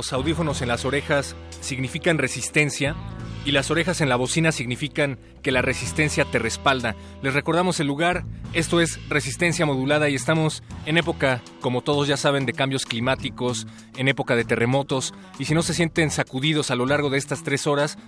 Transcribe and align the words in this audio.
Los 0.00 0.14
audífonos 0.14 0.62
en 0.62 0.68
las 0.68 0.86
orejas 0.86 1.36
significan 1.60 2.16
resistencia 2.16 2.96
y 3.44 3.52
las 3.52 3.70
orejas 3.70 4.00
en 4.00 4.08
la 4.08 4.16
bocina 4.16 4.52
significan 4.52 5.18
que 5.42 5.52
la 5.52 5.62
resistencia 5.62 6.24
te 6.24 6.38
respalda. 6.38 6.94
Les 7.22 7.34
recordamos 7.34 7.80
el 7.80 7.86
lugar, 7.86 8.24
esto 8.52 8.80
es 8.80 9.00
resistencia 9.08 9.66
modulada 9.66 10.08
y 10.08 10.14
estamos 10.14 10.62
en 10.86 10.98
época, 10.98 11.42
como 11.60 11.82
todos 11.82 12.08
ya 12.08 12.16
saben, 12.16 12.46
de 12.46 12.52
cambios 12.52 12.84
climáticos, 12.84 13.66
en 13.96 14.08
época 14.08 14.36
de 14.36 14.44
terremotos 14.44 15.14
y 15.38 15.46
si 15.46 15.54
no 15.54 15.62
se 15.62 15.74
sienten 15.74 16.10
sacudidos 16.10 16.70
a 16.70 16.76
lo 16.76 16.86
largo 16.86 17.10
de 17.10 17.18
estas 17.18 17.42
tres 17.42 17.66
horas, 17.66 17.98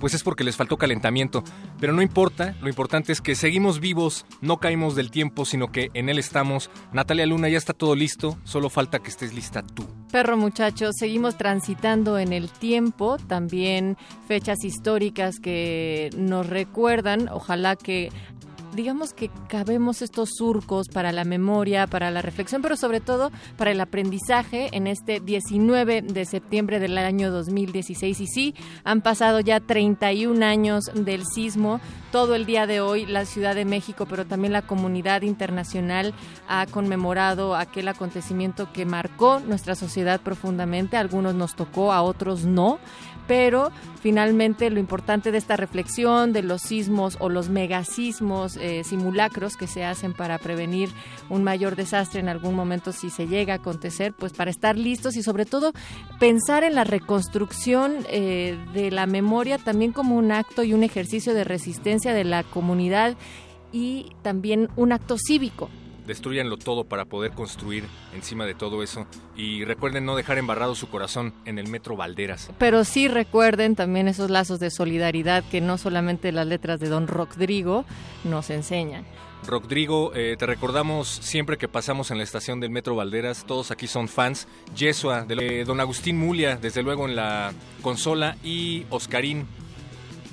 pues 0.00 0.14
es 0.14 0.24
porque 0.24 0.42
les 0.42 0.56
faltó 0.56 0.78
calentamiento. 0.78 1.44
Pero 1.78 1.92
no 1.92 2.02
importa, 2.02 2.56
lo 2.60 2.68
importante 2.68 3.12
es 3.12 3.20
que 3.20 3.36
seguimos 3.36 3.78
vivos, 3.78 4.26
no 4.40 4.58
caímos 4.58 4.96
del 4.96 5.12
tiempo, 5.12 5.44
sino 5.44 5.70
que 5.70 5.90
en 5.94 6.08
él 6.08 6.18
estamos. 6.18 6.70
Natalia 6.92 7.24
Luna, 7.24 7.48
ya 7.48 7.58
está 7.58 7.72
todo 7.72 7.94
listo, 7.94 8.36
solo 8.42 8.68
falta 8.68 8.98
que 8.98 9.10
estés 9.10 9.32
lista 9.32 9.62
tú. 9.62 9.86
Perro 10.10 10.36
muchachos, 10.36 10.96
seguimos 10.98 11.38
transitando 11.38 12.18
en 12.18 12.32
el 12.32 12.50
tiempo, 12.50 13.16
también 13.28 13.96
fechas 14.26 14.64
históricas 14.64 14.81
que 15.42 16.10
nos 16.16 16.46
recuerdan, 16.48 17.28
ojalá 17.28 17.76
que 17.76 18.10
digamos 18.74 19.12
que 19.12 19.30
cabemos 19.48 20.02
estos 20.02 20.30
surcos 20.36 20.88
para 20.88 21.12
la 21.12 21.24
memoria, 21.24 21.86
para 21.86 22.10
la 22.10 22.22
reflexión, 22.22 22.62
pero 22.62 22.76
sobre 22.76 23.00
todo 23.00 23.30
para 23.56 23.70
el 23.70 23.80
aprendizaje 23.80 24.70
en 24.72 24.86
este 24.86 25.20
19 25.20 26.02
de 26.02 26.24
septiembre 26.24 26.80
del 26.80 26.96
año 26.98 27.30
2016. 27.30 28.20
Y 28.20 28.26
sí, 28.26 28.54
han 28.84 29.02
pasado 29.02 29.40
ya 29.40 29.60
31 29.60 30.44
años 30.44 30.90
del 30.94 31.24
sismo. 31.26 31.80
Todo 32.10 32.34
el 32.34 32.44
día 32.44 32.66
de 32.66 32.80
hoy 32.80 33.06
la 33.06 33.24
Ciudad 33.24 33.54
de 33.54 33.64
México, 33.64 34.06
pero 34.08 34.26
también 34.26 34.52
la 34.52 34.62
comunidad 34.62 35.22
internacional 35.22 36.14
ha 36.48 36.66
conmemorado 36.66 37.56
aquel 37.56 37.88
acontecimiento 37.88 38.72
que 38.72 38.84
marcó 38.84 39.40
nuestra 39.40 39.74
sociedad 39.74 40.20
profundamente. 40.20 40.96
A 40.96 41.00
algunos 41.00 41.34
nos 41.34 41.54
tocó, 41.56 41.92
a 41.92 42.02
otros 42.02 42.44
no 42.44 42.78
pero 43.26 43.70
finalmente 44.00 44.70
lo 44.70 44.80
importante 44.80 45.30
de 45.30 45.38
esta 45.38 45.56
reflexión 45.56 46.32
de 46.32 46.42
los 46.42 46.62
sismos 46.62 47.16
o 47.20 47.28
los 47.28 47.48
megasismos 47.48 48.56
eh, 48.56 48.82
simulacros 48.84 49.56
que 49.56 49.66
se 49.66 49.84
hacen 49.84 50.12
para 50.12 50.38
prevenir 50.38 50.90
un 51.28 51.44
mayor 51.44 51.76
desastre 51.76 52.20
en 52.20 52.28
algún 52.28 52.54
momento 52.54 52.92
si 52.92 53.10
se 53.10 53.26
llega 53.26 53.54
a 53.54 53.56
acontecer, 53.56 54.12
pues 54.12 54.32
para 54.32 54.50
estar 54.50 54.76
listos 54.76 55.16
y 55.16 55.22
sobre 55.22 55.46
todo 55.46 55.72
pensar 56.18 56.64
en 56.64 56.74
la 56.74 56.84
reconstrucción 56.84 57.98
eh, 58.08 58.58
de 58.74 58.90
la 58.90 59.06
memoria 59.06 59.58
también 59.58 59.92
como 59.92 60.16
un 60.16 60.32
acto 60.32 60.62
y 60.62 60.74
un 60.74 60.82
ejercicio 60.82 61.34
de 61.34 61.44
resistencia 61.44 62.12
de 62.12 62.24
la 62.24 62.42
comunidad 62.42 63.16
y 63.72 64.12
también 64.22 64.68
un 64.76 64.92
acto 64.92 65.16
cívico 65.18 65.70
destruyanlo 66.06 66.56
todo 66.56 66.84
para 66.84 67.04
poder 67.04 67.32
construir 67.32 67.84
encima 68.14 68.46
de 68.46 68.54
todo 68.54 68.82
eso. 68.82 69.06
Y 69.36 69.64
recuerden 69.64 70.04
no 70.04 70.16
dejar 70.16 70.38
embarrado 70.38 70.74
su 70.74 70.88
corazón 70.88 71.34
en 71.44 71.58
el 71.58 71.68
metro 71.68 71.96
Valderas. 71.96 72.50
Pero 72.58 72.84
sí 72.84 73.08
recuerden 73.08 73.76
también 73.76 74.08
esos 74.08 74.30
lazos 74.30 74.60
de 74.60 74.70
solidaridad 74.70 75.44
que 75.50 75.60
no 75.60 75.78
solamente 75.78 76.32
las 76.32 76.46
letras 76.46 76.80
de 76.80 76.88
Don 76.88 77.06
Rodrigo 77.06 77.84
nos 78.24 78.50
enseñan. 78.50 79.04
Rodrigo, 79.46 80.12
eh, 80.14 80.36
te 80.38 80.46
recordamos 80.46 81.08
siempre 81.08 81.58
que 81.58 81.66
pasamos 81.66 82.12
en 82.12 82.18
la 82.18 82.24
estación 82.24 82.60
del 82.60 82.70
Metro 82.70 82.94
Valderas, 82.94 83.44
todos 83.44 83.72
aquí 83.72 83.88
son 83.88 84.06
fans. 84.06 84.46
Yesua, 84.76 85.24
de 85.24 85.64
Don 85.64 85.80
Agustín 85.80 86.16
Mulia, 86.16 86.56
desde 86.56 86.82
luego 86.82 87.08
en 87.08 87.16
la 87.16 87.52
consola, 87.82 88.36
y 88.44 88.86
Oscarín, 88.90 89.46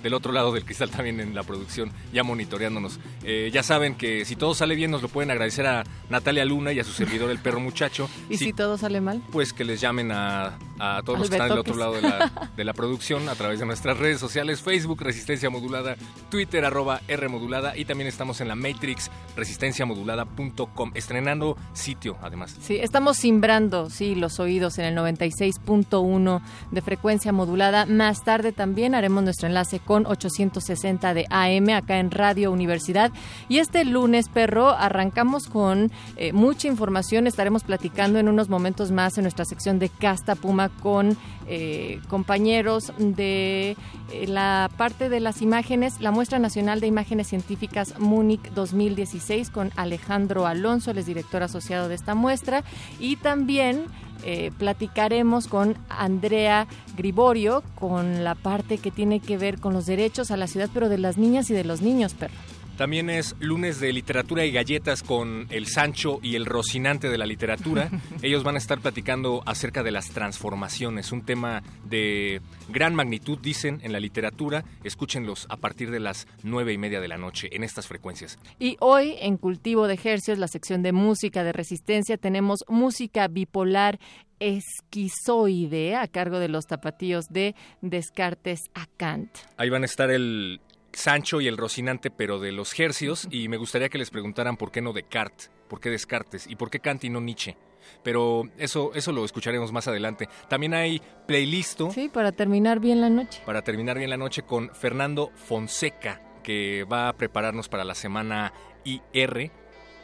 del 0.01 0.13
otro 0.13 0.31
lado 0.31 0.51
del 0.51 0.65
cristal 0.65 0.89
también 0.89 1.19
en 1.19 1.35
la 1.35 1.43
producción, 1.43 1.91
ya 2.13 2.23
monitoreándonos. 2.23 2.99
Eh, 3.23 3.49
ya 3.53 3.63
saben 3.63 3.95
que 3.95 4.25
si 4.25 4.35
todo 4.35 4.53
sale 4.53 4.75
bien 4.75 4.91
nos 4.91 5.01
lo 5.01 5.09
pueden 5.09 5.31
agradecer 5.31 5.67
a 5.67 5.83
Natalia 6.09 6.45
Luna 6.45 6.73
y 6.73 6.79
a 6.79 6.83
su 6.83 6.91
servidor 6.91 7.29
el 7.29 7.39
perro 7.39 7.59
muchacho. 7.59 8.09
¿Y 8.29 8.37
si, 8.37 8.53
todo 8.53 8.77
sale 8.77 9.01
mal? 9.01 9.21
Pues 9.31 9.53
que 9.53 9.63
les 9.63 9.81
llamen 9.81 10.11
a, 10.11 10.57
a 10.79 11.01
todos 11.03 11.19
los 11.19 11.29
que 11.29 11.35
están 11.35 11.49
del 11.49 11.59
otro 11.59 11.75
lado 11.75 11.93
de 11.93 12.01
la, 12.01 12.49
de 12.55 12.63
la, 12.63 12.73
producción 12.73 13.27
a 13.29 13.35
través 13.35 13.59
de 13.59 13.65
nuestras 13.65 13.97
redes 13.97 14.19
sociales, 14.19 14.61
Facebook 14.61 15.01
Resistencia 15.01 15.49
Modulada, 15.49 15.95
Twitter 16.29 16.63
arroba 16.65 17.01
R 17.07 17.27
Modulada 17.27 17.75
y 17.77 17.85
también 17.85 18.07
estamos 18.07 18.41
en 18.41 18.47
la 18.47 18.55
Matrix 18.55 19.09
resistenciamodulada.com, 19.35 20.91
estrenando 20.93 21.57
sitio 21.73 22.17
además. 22.21 22.55
Sí, 22.61 22.77
estamos 22.77 23.17
simbrando, 23.17 23.89
sí, 23.89 24.15
los 24.15 24.39
oídos 24.39 24.77
en 24.79 24.85
el 24.85 24.95
96.1 24.97 26.41
de 26.71 26.81
frecuencia 26.81 27.31
modulada. 27.31 27.85
Más 27.85 28.23
tarde 28.23 28.51
también 28.51 28.95
haremos 28.95 29.23
nuestro 29.23 29.47
enlace 29.47 29.79
con 29.89 30.05
860 30.05 31.15
de 31.15 31.25
AM 31.31 31.69
acá 31.69 31.97
en 31.97 32.11
Radio 32.11 32.51
Universidad. 32.51 33.11
Y 33.47 33.57
este 33.57 33.83
lunes, 33.85 34.29
perro, 34.29 34.69
arrancamos 34.69 35.47
con 35.47 35.91
eh, 36.15 36.31
mucha 36.31 36.67
información. 36.67 37.25
Estaremos 37.25 37.63
platicando 37.63 38.19
en 38.19 38.29
unos 38.29 38.49
momentos 38.49 38.91
más 38.91 39.17
en 39.17 39.23
nuestra 39.23 39.45
sección 39.45 39.79
de 39.79 39.89
Casta 39.89 40.35
Puma 40.35 40.69
con 40.69 41.17
eh, 41.47 41.99
compañeros 42.07 42.93
de 42.99 43.75
eh, 44.11 44.27
la 44.27 44.69
parte 44.77 45.09
de 45.09 45.21
las 45.21 45.41
imágenes, 45.41 45.99
la 45.99 46.11
Muestra 46.11 46.37
Nacional 46.37 46.81
de 46.81 46.85
Imágenes 46.85 47.25
Científicas 47.25 47.97
Múnich 47.97 48.51
2016 48.51 49.49
con 49.49 49.71
Alejandro 49.75 50.45
Alonso, 50.45 50.91
el 50.91 51.03
director 51.03 51.41
asociado 51.41 51.89
de 51.89 51.95
esta 51.95 52.13
muestra, 52.13 52.63
y 52.99 53.15
también 53.15 53.85
eh, 54.23 54.51
platicaremos 54.57 55.47
con 55.47 55.75
Andrea 55.89 56.67
Griborio 56.97 57.63
con 57.75 58.23
la 58.23 58.35
parte 58.35 58.77
que 58.77 58.91
tiene 58.91 59.19
que 59.19 59.37
ver 59.37 59.59
con 59.59 59.73
los 59.73 59.85
derechos 59.85 60.31
a 60.31 60.37
la 60.37 60.47
ciudad, 60.47 60.69
pero 60.73 60.89
de 60.89 60.97
las 60.97 61.17
niñas 61.17 61.49
y 61.49 61.53
de 61.53 61.63
los 61.63 61.81
niños, 61.81 62.13
perro. 62.13 62.33
También 62.79 63.09
es 63.09 63.35
lunes 63.41 63.81
de 63.81 63.91
literatura 63.91 64.45
y 64.45 64.53
galletas 64.53 65.03
con 65.03 65.47
el 65.49 65.67
Sancho 65.67 66.21
y 66.23 66.35
el 66.35 66.45
Rocinante 66.45 67.09
de 67.09 67.17
la 67.17 67.25
literatura. 67.25 67.89
Ellos 68.21 68.45
van 68.45 68.55
a 68.55 68.57
estar 68.57 68.79
platicando 68.79 69.43
acerca 69.45 69.83
de 69.83 69.91
las 69.91 70.11
transformaciones, 70.11 71.11
un 71.11 71.25
tema 71.25 71.61
de 71.83 72.39
gran 72.69 72.95
magnitud, 72.95 73.37
dicen, 73.37 73.81
en 73.83 73.91
la 73.91 73.99
literatura. 73.99 74.63
Escúchenlos 74.85 75.45
a 75.49 75.57
partir 75.57 75.91
de 75.91 75.99
las 75.99 76.25
nueve 76.41 76.71
y 76.71 76.77
media 76.77 77.01
de 77.01 77.09
la 77.09 77.17
noche 77.17 77.49
en 77.51 77.65
estas 77.65 77.85
frecuencias. 77.85 78.39
Y 78.59 78.77
hoy, 78.79 79.15
en 79.19 79.35
Cultivo 79.35 79.85
de 79.85 79.95
Ejercios, 79.95 80.37
la 80.37 80.47
sección 80.47 80.81
de 80.81 80.93
música 80.93 81.43
de 81.43 81.51
resistencia, 81.51 82.15
tenemos 82.15 82.63
música 82.69 83.27
bipolar 83.27 83.99
esquizoide 84.39 85.97
a 85.97 86.07
cargo 86.07 86.39
de 86.39 86.47
los 86.47 86.65
tapatíos 86.65 87.27
de 87.27 87.55
Descartes 87.81 88.61
a 88.73 88.87
Kant. 88.95 89.29
Ahí 89.57 89.69
van 89.69 89.83
a 89.83 89.85
estar 89.85 90.09
el 90.11 90.61
Sancho 90.93 91.41
y 91.41 91.47
el 91.47 91.57
Rocinante, 91.57 92.11
pero 92.11 92.39
de 92.39 92.51
los 92.51 92.77
hercios, 92.79 93.27
y 93.31 93.47
me 93.47 93.57
gustaría 93.57 93.89
que 93.89 93.97
les 93.97 94.09
preguntaran 94.09 94.57
por 94.57 94.71
qué 94.71 94.81
no 94.81 94.93
Descartes, 94.93 95.51
por 95.67 95.79
qué 95.79 95.89
Descartes 95.89 96.47
y 96.47 96.55
por 96.55 96.69
qué 96.69 96.79
Kant 96.79 97.03
y 97.03 97.09
no 97.09 97.21
Nietzsche. 97.21 97.55
Pero 98.03 98.43
eso, 98.57 98.91
eso 98.93 99.11
lo 99.11 99.25
escucharemos 99.25 99.71
más 99.71 99.87
adelante. 99.87 100.29
También 100.47 100.73
hay 100.73 101.01
playlist. 101.27 101.81
Sí, 101.91 102.09
para 102.09 102.31
terminar 102.31 102.79
bien 102.79 103.01
la 103.01 103.09
noche. 103.09 103.41
Para 103.45 103.63
terminar 103.63 103.97
bien 103.97 104.09
la 104.09 104.17
noche 104.17 104.43
con 104.43 104.73
Fernando 104.73 105.31
Fonseca, 105.35 106.21
que 106.43 106.85
va 106.91 107.09
a 107.09 107.13
prepararnos 107.13 107.69
para 107.69 107.83
la 107.83 107.95
semana 107.95 108.53
IR, 108.83 109.51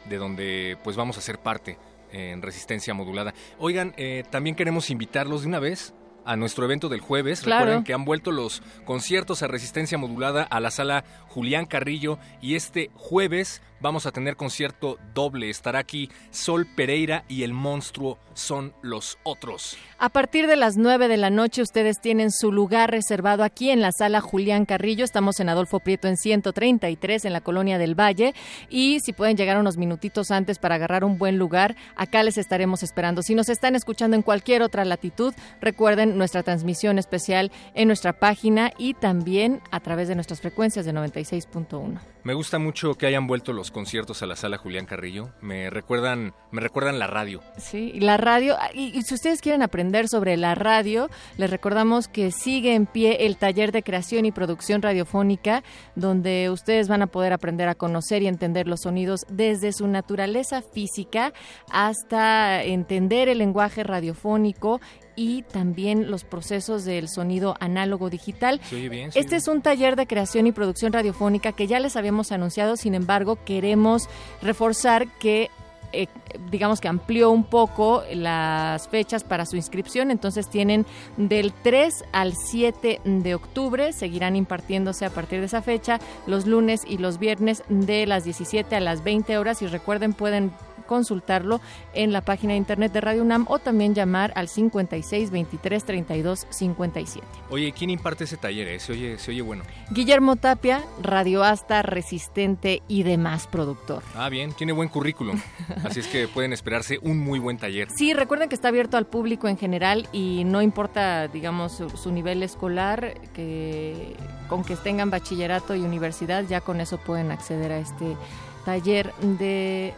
de 0.08 0.16
donde 0.16 0.78
pues 0.82 0.96
vamos 0.96 1.18
a 1.18 1.20
ser 1.20 1.38
parte 1.38 1.78
en 2.12 2.42
resistencia 2.42 2.94
modulada. 2.94 3.34
Oigan, 3.58 3.94
eh, 3.96 4.24
también 4.30 4.56
queremos 4.56 4.90
invitarlos 4.90 5.42
de 5.42 5.48
una 5.48 5.58
vez 5.58 5.94
a 6.26 6.36
nuestro 6.36 6.64
evento 6.64 6.88
del 6.88 7.00
jueves. 7.00 7.40
Claro. 7.40 7.64
Recuerden 7.64 7.84
que 7.84 7.94
han 7.94 8.04
vuelto 8.04 8.32
los 8.32 8.62
conciertos 8.84 9.42
a 9.42 9.48
resistencia 9.48 9.96
modulada 9.96 10.42
a 10.42 10.60
la 10.60 10.70
sala 10.70 11.04
Julián 11.28 11.66
Carrillo 11.66 12.18
y 12.42 12.54
este 12.54 12.90
jueves 12.94 13.62
vamos 13.80 14.06
a 14.06 14.12
tener 14.12 14.36
concierto 14.36 14.98
doble. 15.14 15.50
Estará 15.50 15.78
aquí 15.78 16.10
Sol 16.30 16.66
Pereira 16.66 17.24
y 17.28 17.42
el 17.42 17.52
monstruo 17.52 18.18
son 18.34 18.74
los 18.82 19.18
otros. 19.22 19.76
A 19.98 20.10
partir 20.10 20.46
de 20.46 20.56
las 20.56 20.76
9 20.76 21.08
de 21.08 21.16
la 21.16 21.30
noche 21.30 21.62
ustedes 21.62 22.00
tienen 22.00 22.30
su 22.30 22.52
lugar 22.52 22.90
reservado 22.90 23.44
aquí 23.44 23.70
en 23.70 23.80
la 23.80 23.92
sala 23.92 24.20
Julián 24.20 24.66
Carrillo. 24.66 25.04
Estamos 25.04 25.40
en 25.40 25.48
Adolfo 25.48 25.80
Prieto 25.80 26.08
en 26.08 26.16
133 26.16 27.24
en 27.24 27.32
la 27.32 27.40
colonia 27.40 27.78
del 27.78 27.98
Valle 27.98 28.34
y 28.68 29.00
si 29.00 29.12
pueden 29.12 29.36
llegar 29.36 29.58
unos 29.58 29.76
minutitos 29.76 30.30
antes 30.30 30.58
para 30.58 30.74
agarrar 30.74 31.04
un 31.04 31.18
buen 31.18 31.38
lugar, 31.38 31.76
acá 31.96 32.22
les 32.22 32.38
estaremos 32.38 32.82
esperando. 32.82 33.22
Si 33.22 33.34
nos 33.34 33.48
están 33.48 33.74
escuchando 33.74 34.16
en 34.16 34.22
cualquier 34.22 34.62
otra 34.62 34.84
latitud, 34.84 35.34
recuerden 35.60 36.18
nuestra 36.18 36.42
transmisión 36.42 36.98
especial 36.98 37.50
en 37.74 37.88
nuestra 37.88 38.12
página 38.12 38.72
y 38.78 38.94
también 38.94 39.60
a 39.70 39.80
través 39.80 40.08
de 40.08 40.14
nuestras 40.14 40.40
frecuencias 40.40 40.84
de 40.84 40.92
96.1. 40.92 42.15
Me 42.26 42.34
gusta 42.34 42.58
mucho 42.58 42.96
que 42.96 43.06
hayan 43.06 43.28
vuelto 43.28 43.52
los 43.52 43.70
conciertos 43.70 44.20
a 44.20 44.26
la 44.26 44.34
sala 44.34 44.58
Julián 44.58 44.84
Carrillo. 44.84 45.30
Me 45.40 45.70
recuerdan, 45.70 46.34
me 46.50 46.60
recuerdan 46.60 46.98
la 46.98 47.06
radio. 47.06 47.40
Sí, 47.56 47.92
la 48.00 48.16
radio, 48.16 48.56
ah, 48.58 48.70
y, 48.74 48.98
y 48.98 49.02
si 49.02 49.14
ustedes 49.14 49.40
quieren 49.40 49.62
aprender 49.62 50.08
sobre 50.08 50.36
la 50.36 50.56
radio, 50.56 51.08
les 51.36 51.48
recordamos 51.48 52.08
que 52.08 52.32
sigue 52.32 52.74
en 52.74 52.86
pie 52.86 53.26
el 53.26 53.36
taller 53.36 53.70
de 53.70 53.84
creación 53.84 54.26
y 54.26 54.32
producción 54.32 54.82
radiofónica, 54.82 55.62
donde 55.94 56.50
ustedes 56.50 56.88
van 56.88 57.02
a 57.02 57.06
poder 57.06 57.32
aprender 57.32 57.68
a 57.68 57.76
conocer 57.76 58.24
y 58.24 58.26
entender 58.26 58.66
los 58.66 58.80
sonidos 58.80 59.24
desde 59.28 59.72
su 59.72 59.86
naturaleza 59.86 60.62
física 60.62 61.32
hasta 61.70 62.64
entender 62.64 63.28
el 63.28 63.38
lenguaje 63.38 63.84
radiofónico 63.84 64.80
y 65.16 65.42
también 65.42 66.10
los 66.10 66.24
procesos 66.24 66.84
del 66.84 67.08
sonido 67.08 67.56
análogo 67.58 68.10
digital. 68.10 68.60
¿Se 68.62 68.76
oye 68.76 68.88
bien? 68.88 69.10
¿Se 69.10 69.18
oye 69.18 69.24
Este 69.24 69.36
es 69.36 69.48
un 69.48 69.62
taller 69.62 69.96
de 69.96 70.06
creación 70.06 70.46
y 70.46 70.52
producción 70.52 70.92
radiofónica 70.92 71.52
que 71.52 71.66
ya 71.66 71.80
les 71.80 71.96
habíamos 71.96 72.30
anunciado, 72.30 72.76
sin 72.76 72.94
embargo, 72.94 73.38
queremos 73.44 74.08
reforzar 74.42 75.08
que 75.18 75.50
eh, 75.92 76.08
digamos 76.50 76.80
que 76.80 76.88
amplió 76.88 77.30
un 77.30 77.44
poco 77.44 78.02
las 78.12 78.88
fechas 78.88 79.24
para 79.24 79.46
su 79.46 79.56
inscripción, 79.56 80.10
entonces 80.10 80.48
tienen 80.50 80.84
del 81.16 81.52
3 81.62 82.04
al 82.12 82.34
7 82.34 83.00
de 83.04 83.34
octubre, 83.34 83.92
seguirán 83.92 84.36
impartiéndose 84.36 85.06
a 85.06 85.10
partir 85.10 85.40
de 85.40 85.46
esa 85.46 85.62
fecha, 85.62 85.98
los 86.26 86.46
lunes 86.46 86.82
y 86.86 86.98
los 86.98 87.18
viernes 87.18 87.62
de 87.68 88.06
las 88.06 88.24
17 88.24 88.76
a 88.76 88.80
las 88.80 89.04
20 89.04 89.38
horas 89.38 89.62
y 89.62 89.66
recuerden 89.68 90.12
pueden 90.12 90.52
consultarlo 90.86 91.60
en 91.94 92.12
la 92.12 92.20
página 92.20 92.52
de 92.52 92.58
internet 92.58 92.92
de 92.92 93.00
Radio 93.00 93.22
UNAM 93.22 93.46
o 93.48 93.58
también 93.58 93.94
llamar 93.94 94.32
al 94.34 94.48
56 94.48 95.30
23 95.30 95.84
32 95.84 96.46
57. 96.50 97.26
Oye, 97.50 97.72
¿quién 97.72 97.90
imparte 97.90 98.24
ese 98.24 98.36
taller? 98.36 98.68
eh? 98.68 98.80
Se 98.80 98.92
oye, 98.92 99.18
se 99.18 99.30
oye 99.30 99.42
bueno. 99.42 99.64
Guillermo 99.90 100.36
Tapia, 100.36 100.82
radioasta, 101.02 101.82
resistente 101.82 102.82
y 102.88 103.02
demás 103.02 103.46
productor. 103.46 104.02
Ah, 104.14 104.28
bien, 104.28 104.52
tiene 104.52 104.72
buen 104.72 104.88
currículum. 104.88 105.40
Así 105.84 106.00
es 106.00 106.06
que 106.06 106.28
pueden 106.28 106.52
esperarse 106.52 106.98
un 107.02 107.18
muy 107.18 107.38
buen 107.38 107.58
taller. 107.58 107.88
Sí, 107.96 108.14
recuerden 108.14 108.48
que 108.48 108.54
está 108.54 108.68
abierto 108.68 108.96
al 108.96 109.06
público 109.06 109.48
en 109.48 109.58
general 109.58 110.08
y 110.12 110.44
no 110.44 110.62
importa, 110.62 111.28
digamos, 111.28 111.72
su, 111.72 111.90
su 111.90 112.12
nivel 112.12 112.42
escolar, 112.42 113.14
que 113.34 114.16
con 114.48 114.64
que 114.64 114.76
tengan 114.76 115.10
bachillerato 115.10 115.74
y 115.74 115.80
universidad, 115.80 116.44
ya 116.48 116.60
con 116.60 116.80
eso 116.80 116.98
pueden 116.98 117.30
acceder 117.30 117.72
a 117.72 117.78
este 117.78 118.16
taller 118.64 119.12
de 119.20 119.94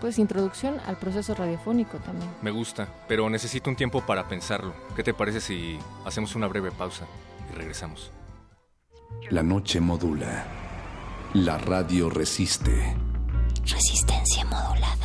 pues 0.00 0.18
introducción 0.18 0.80
al 0.86 0.96
proceso 0.96 1.34
radiofónico 1.34 1.98
también. 1.98 2.30
Me 2.42 2.50
gusta, 2.50 2.88
pero 3.06 3.28
necesito 3.28 3.70
un 3.70 3.76
tiempo 3.76 4.00
para 4.00 4.28
pensarlo. 4.28 4.74
¿Qué 4.96 5.02
te 5.02 5.14
parece 5.14 5.40
si 5.40 5.78
hacemos 6.04 6.34
una 6.34 6.46
breve 6.46 6.70
pausa 6.70 7.06
y 7.50 7.56
regresamos? 7.56 8.10
La 9.30 9.42
noche 9.42 9.80
modula. 9.80 10.46
La 11.34 11.58
radio 11.58 12.10
resiste. 12.10 12.96
Resistencia 13.64 14.44
modulada. 14.46 14.96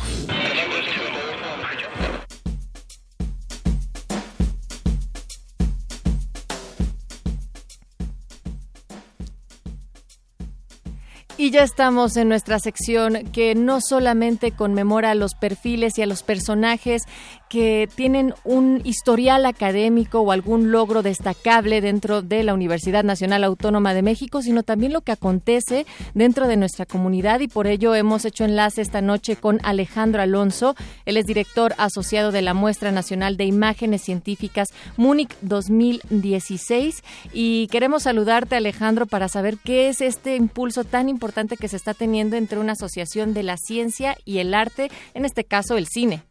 Y 11.38 11.50
ya 11.50 11.62
estamos 11.64 12.16
en 12.16 12.30
nuestra 12.30 12.58
sección 12.58 13.26
que 13.30 13.54
no 13.54 13.82
solamente 13.82 14.52
conmemora 14.52 15.10
a 15.10 15.14
los 15.14 15.34
perfiles 15.34 15.98
y 15.98 16.02
a 16.02 16.06
los 16.06 16.22
personajes 16.22 17.02
que 17.50 17.90
tienen 17.94 18.32
un 18.42 18.80
historial 18.84 19.44
académico 19.44 20.20
o 20.20 20.32
algún 20.32 20.72
logro 20.72 21.02
destacable 21.02 21.82
dentro 21.82 22.22
de 22.22 22.42
la 22.42 22.54
Universidad 22.54 23.04
Nacional 23.04 23.44
Autónoma 23.44 23.92
de 23.92 24.00
México, 24.00 24.40
sino 24.40 24.62
también 24.62 24.94
lo 24.94 25.02
que 25.02 25.12
acontece 25.12 25.84
dentro 26.14 26.48
de 26.48 26.56
nuestra 26.56 26.86
comunidad 26.86 27.40
y 27.40 27.48
por 27.48 27.66
ello 27.66 27.94
hemos 27.94 28.24
hecho 28.24 28.44
enlace 28.44 28.80
esta 28.80 29.02
noche 29.02 29.36
con 29.36 29.60
Alejandro 29.62 30.22
Alonso. 30.22 30.74
Él 31.04 31.18
es 31.18 31.26
director 31.26 31.74
asociado 31.76 32.32
de 32.32 32.42
la 32.42 32.54
Muestra 32.54 32.92
Nacional 32.92 33.36
de 33.36 33.44
Imágenes 33.44 34.00
Científicas 34.00 34.70
Múnich 34.96 35.36
2016 35.42 37.04
y 37.34 37.68
queremos 37.68 38.04
saludarte 38.04 38.56
Alejandro 38.56 39.04
para 39.04 39.28
saber 39.28 39.58
qué 39.58 39.88
es 39.88 40.00
este 40.00 40.34
impulso 40.34 40.82
tan 40.82 41.10
importante 41.10 41.25
que 41.58 41.68
se 41.68 41.76
está 41.76 41.94
teniendo 41.94 42.36
entre 42.36 42.58
una 42.58 42.72
asociación 42.72 43.34
de 43.34 43.42
la 43.42 43.56
ciencia 43.56 44.16
y 44.24 44.38
el 44.38 44.54
arte, 44.54 44.90
en 45.14 45.24
este 45.24 45.44
caso 45.44 45.76
el 45.76 45.86
cine. 45.86 46.22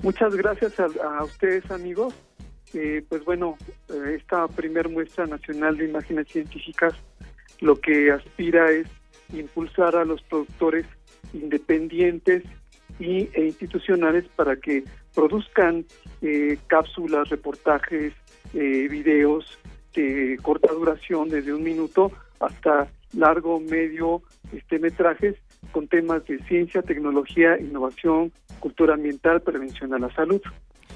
Muchas 0.00 0.34
gracias 0.34 0.78
a, 0.78 0.86
a 1.18 1.24
ustedes, 1.24 1.70
amigos. 1.70 2.14
Eh, 2.74 3.04
pues 3.08 3.24
bueno, 3.24 3.56
eh, 3.88 4.16
esta 4.16 4.46
primer 4.48 4.88
muestra 4.88 5.26
nacional 5.26 5.76
de 5.78 5.86
imágenes 5.86 6.28
científicas 6.28 6.94
lo 7.60 7.76
que 7.80 8.10
aspira 8.10 8.70
es 8.70 8.86
impulsar 9.32 9.96
a 9.96 10.04
los 10.04 10.22
productores 10.22 10.86
independientes 11.32 12.44
y, 12.98 13.28
e 13.32 13.46
institucionales 13.46 14.24
para 14.36 14.56
que 14.56 14.84
produzcan 15.14 15.84
eh, 16.22 16.58
cápsulas, 16.66 17.28
reportajes, 17.28 18.12
eh, 18.54 18.88
videos 18.88 19.58
de 19.94 20.38
corta 20.42 20.72
duración, 20.72 21.28
desde 21.28 21.52
un 21.52 21.62
minuto 21.62 22.12
hasta 22.40 22.88
largo, 23.12 23.60
medio, 23.60 24.22
este 24.52 24.78
metrajes 24.78 25.36
con 25.72 25.88
temas 25.88 26.24
de 26.26 26.38
ciencia, 26.44 26.82
tecnología, 26.82 27.58
innovación, 27.58 28.32
cultura 28.60 28.94
ambiental, 28.94 29.42
prevención 29.42 29.92
a 29.94 29.98
la 29.98 30.14
salud. 30.14 30.40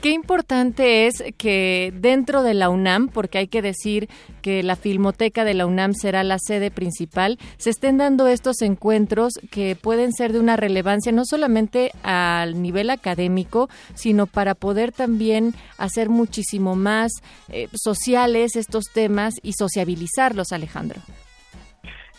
Qué 0.00 0.12
importante 0.12 1.06
es 1.06 1.22
que 1.36 1.92
dentro 1.94 2.42
de 2.42 2.54
la 2.54 2.70
UNAM, 2.70 3.08
porque 3.08 3.36
hay 3.36 3.48
que 3.48 3.60
decir 3.60 4.08
que 4.40 4.62
la 4.62 4.74
Filmoteca 4.74 5.44
de 5.44 5.52
la 5.52 5.66
UNAM 5.66 5.92
será 5.92 6.24
la 6.24 6.38
sede 6.38 6.70
principal, 6.70 7.38
se 7.58 7.68
estén 7.68 7.98
dando 7.98 8.26
estos 8.26 8.62
encuentros 8.62 9.34
que 9.50 9.76
pueden 9.76 10.14
ser 10.14 10.32
de 10.32 10.40
una 10.40 10.56
relevancia 10.56 11.12
no 11.12 11.26
solamente 11.26 11.90
al 12.02 12.62
nivel 12.62 12.88
académico, 12.88 13.68
sino 13.92 14.26
para 14.26 14.54
poder 14.54 14.90
también 14.90 15.52
hacer 15.76 16.08
muchísimo 16.08 16.76
más 16.76 17.12
eh, 17.50 17.68
sociales 17.74 18.56
estos 18.56 18.84
temas 18.94 19.34
y 19.42 19.52
sociabilizarlos, 19.52 20.52
Alejandro. 20.52 21.02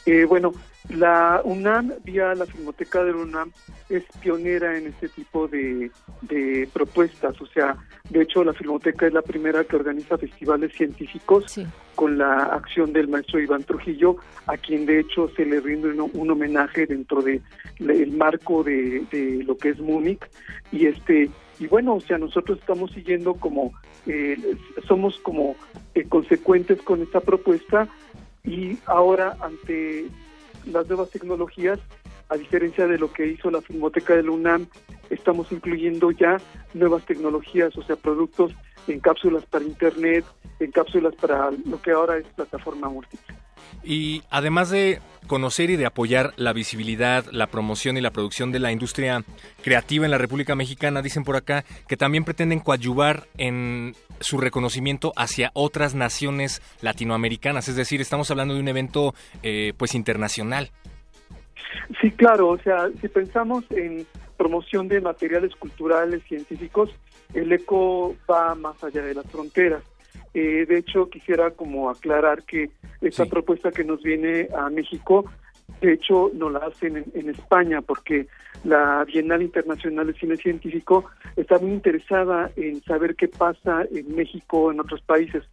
Eh, 0.05 0.25
bueno, 0.25 0.51
la 0.89 1.41
UNAM, 1.43 1.93
vía 2.03 2.34
la 2.34 2.46
Filmoteca 2.46 3.03
de 3.03 3.12
la 3.12 3.17
UNAM, 3.20 3.51
es 3.89 4.03
pionera 4.22 4.77
en 4.77 4.88
este 4.88 5.10
tipo 5.10 5.48
de, 5.48 5.91
de, 6.22 6.67
propuestas. 6.74 7.39
O 7.41 7.46
sea, 7.46 7.77
de 8.10 8.22
hecho, 8.24 8.43
la 8.43 8.53
Filmoteca 8.53 9.05
es 9.05 9.13
la 9.13 9.22
primera 9.22 9.63
que 9.63 9.75
organiza 9.75 10.17
festivales 10.17 10.74
científicos 10.74 11.46
Sí. 11.51 11.65
con 11.96 12.17
la 12.17 12.46
acción 12.46 12.93
del 12.93 13.10
maestro 13.10 13.39
Iván 13.39 13.63
Trujillo, 13.63 14.15
a 14.48 14.58
quien 14.58 14.86
de 14.86 15.00
hecho 15.01 15.29
se 15.36 15.46
le 15.46 15.60
rinde 15.60 15.89
un, 15.89 16.10
un 16.13 16.31
homenaje 16.31 16.88
dentro 16.88 17.22
de 17.22 17.41
le- 17.79 18.01
el 18.01 18.12
marco 18.13 18.63
de, 18.63 19.03
de 19.12 19.43
lo 19.46 19.55
que 19.58 19.70
es 19.70 19.79
Múnich. 19.79 20.22
Y 20.72 20.88
este 20.88 21.29
y 21.60 21.67
bueno, 21.67 21.93
o 21.93 22.01
sea, 22.01 22.17
nosotros 22.17 22.58
estamos 22.60 22.91
siguiendo 22.91 23.36
como 23.36 23.72
eh, 24.08 24.36
somos 24.88 25.20
como 25.20 25.55
eh, 25.93 26.05
consecuentes 26.10 26.81
con 26.81 27.03
esta 27.03 27.20
propuesta 27.20 27.88
y 28.43 28.77
ahora 28.86 29.38
ante 29.41 30.07
las 30.65 30.88
nuevas 30.88 31.10
tecnologías, 31.10 31.79
a 32.29 32.38
diferencia 32.38 32.88
de 32.88 32.98
lo 32.98 33.12
que 33.12 33.27
hizo 33.27 33.51
la 33.51 33.62
Filmoteca 33.62 34.15
de 34.15 34.24
la 34.24 34.31
UNAM, 34.31 34.67
estamos 35.10 35.51
incluyendo 35.51 36.12
ya 36.12 36.38
nuevas 36.74 37.05
tecnologías, 37.05 37.75
o 37.77 37.83
sea, 37.83 37.95
productos 37.95 38.53
en 38.88 39.00
cápsulas 39.00 39.45
para 39.45 39.65
Internet, 39.65 40.25
en 40.60 40.71
cápsulas 40.71 41.13
para 41.15 41.51
lo 41.51 41.81
que 41.81 41.91
ahora 41.91 42.17
es 42.17 42.25
plataforma 42.27 42.89
múltiple. 42.89 43.36
Y 43.84 44.24
además 44.30 44.70
de 44.70 45.00
conocer 45.28 45.70
y 45.70 45.75
de 45.75 45.86
apoyar 45.86 46.34
la 46.36 46.54
visibilidad, 46.54 47.25
la 47.32 47.48
promoción 47.48 47.98
y 47.98 48.01
la 48.01 48.12
producción 48.12 48.51
de 48.51 48.60
la 48.60 48.72
industria 48.72 49.24
creativa 49.63 50.06
en 50.06 50.12
la 50.12 50.18
República 50.18 50.56
Mexicana, 50.56 51.01
dicen 51.01 51.24
por 51.24 51.36
acá 51.36 51.63
que 51.88 51.98
también 51.98 52.24
pretenden 52.24 52.60
coadyuvar 52.60 53.28
en 53.38 53.96
su 54.20 54.38
reconocimiento 54.40 55.13
hacia 55.16 55.51
otras 55.54 55.96
naciones 55.96 56.62
latinoamericanas. 56.82 57.68
Es 57.68 57.75
decir, 57.75 58.01
estamos 58.01 58.30
hablando 58.32 58.54
de 58.54 58.60
un 58.60 58.68
evento 58.68 59.13
eh, 59.44 59.74
pues 59.78 59.96
internacional. 59.96 60.72
Sí, 62.01 62.12
claro, 62.12 62.50
o 62.50 62.58
sea, 62.58 62.90
si 63.00 63.08
pensamos 63.08 63.63
en 63.72 64.06
promoción 64.38 64.88
de 64.88 65.01
materiales 65.01 65.56
culturales, 65.56 66.24
científicos, 66.24 66.90
el 67.34 67.51
eco 67.51 68.16
va 68.30 68.56
más 68.56 68.84
allá 68.84 69.01
de 69.01 69.13
las 69.13 69.25
fronteras. 69.28 69.84
Eh, 70.34 70.66
de 70.68 70.78
hecho, 70.78 71.10
quisiera 71.10 71.52
como 71.52 71.90
aclarar 71.90 72.44
que 72.44 72.70
esta 73.02 73.26
propuesta 73.26 73.72
que 73.72 73.84
nos 73.84 74.02
viene 74.02 74.48
a 74.58 74.70
México, 74.70 75.26
de 75.82 75.94
hecho, 75.94 76.32
no 76.34 76.50
la 76.50 76.60
hacen 76.60 77.06
en, 77.14 77.30
España, 77.30 77.82
porque 77.82 78.28
la 78.64 79.04
Bienal 79.06 79.42
Internacional 79.42 80.08
de 80.08 80.14
Cine 80.14 80.38
Científico 80.38 81.06
está 81.36 81.58
muy 81.60 81.72
interesada 81.72 82.52
en 82.56 82.82
saber 82.84 83.16
qué 83.16 83.28
pasa 83.28 83.86
en 83.92 84.16
México, 84.16 84.72
en 84.72 84.80
otros 84.80 85.02
países 85.02 85.44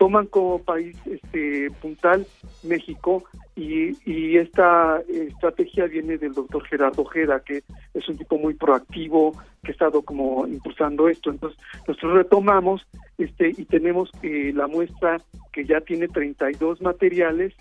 toman 0.00 0.28
como 0.28 0.62
país 0.62 0.96
este 1.04 1.70
puntal 1.82 2.26
México 2.62 3.22
y, 3.54 3.90
y 4.10 4.38
esta 4.38 5.02
estrategia 5.06 5.84
viene 5.88 6.16
del 6.16 6.32
doctor 6.32 6.64
Gerardo 6.64 7.02
Ojeda, 7.02 7.40
que 7.40 7.62
es 7.92 8.08
un 8.08 8.16
tipo 8.16 8.38
muy 8.38 8.54
proactivo, 8.54 9.36
que 9.62 9.72
ha 9.72 9.72
estado 9.72 10.00
como 10.00 10.46
impulsando 10.46 11.06
esto. 11.06 11.30
Entonces, 11.30 11.60
nosotros 11.86 12.14
retomamos 12.14 12.86
este 13.18 13.50
y 13.50 13.66
tenemos 13.66 14.10
eh, 14.22 14.52
la 14.54 14.66
muestra 14.68 15.20
que 15.52 15.66
ya 15.66 15.82
tiene 15.82 16.08
32 16.08 16.80
materiales 16.80 17.52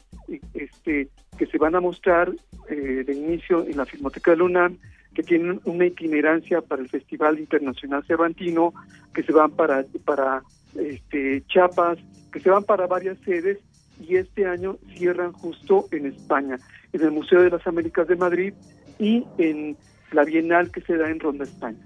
este 0.54 1.10
que 1.38 1.46
se 1.46 1.58
van 1.58 1.76
a 1.76 1.82
mostrar 1.82 2.32
eh, 2.70 3.04
de 3.06 3.14
inicio 3.14 3.66
en 3.68 3.76
la 3.76 3.86
Filmoteca 3.86 4.32
de 4.32 4.38
la 4.38 4.44
UNAM, 4.46 4.78
que 5.14 5.24
tienen 5.24 5.60
una 5.66 5.86
itinerancia 5.86 6.62
para 6.62 6.82
el 6.82 6.88
Festival 6.88 7.38
Internacional 7.38 8.06
Cervantino, 8.06 8.74
que 9.14 9.24
se 9.24 9.34
van 9.34 9.52
para, 9.52 9.84
para 10.06 10.42
este, 10.76 11.44
Chiapas, 11.48 11.98
que 12.32 12.40
se 12.40 12.50
van 12.50 12.64
para 12.64 12.88
varias 12.88 13.18
sedes 13.20 13.60
y 14.00 14.16
este 14.16 14.46
año 14.46 14.78
cierran 14.96 15.34
justo 15.34 15.86
en 15.92 16.06
España, 16.06 16.58
en 16.94 17.02
el 17.02 17.12
Museo 17.12 17.42
de 17.42 17.50
las 17.50 17.66
Américas 17.68 18.08
de 18.08 18.16
Madrid 18.16 18.54
y 18.98 19.26
en 19.38 19.78
la 20.12 20.24
Bienal 20.24 20.72
que 20.72 20.82
se 20.82 20.98
da 20.98 21.10
en 21.10 21.20
Ronda, 21.20 21.44
España. 21.44 21.80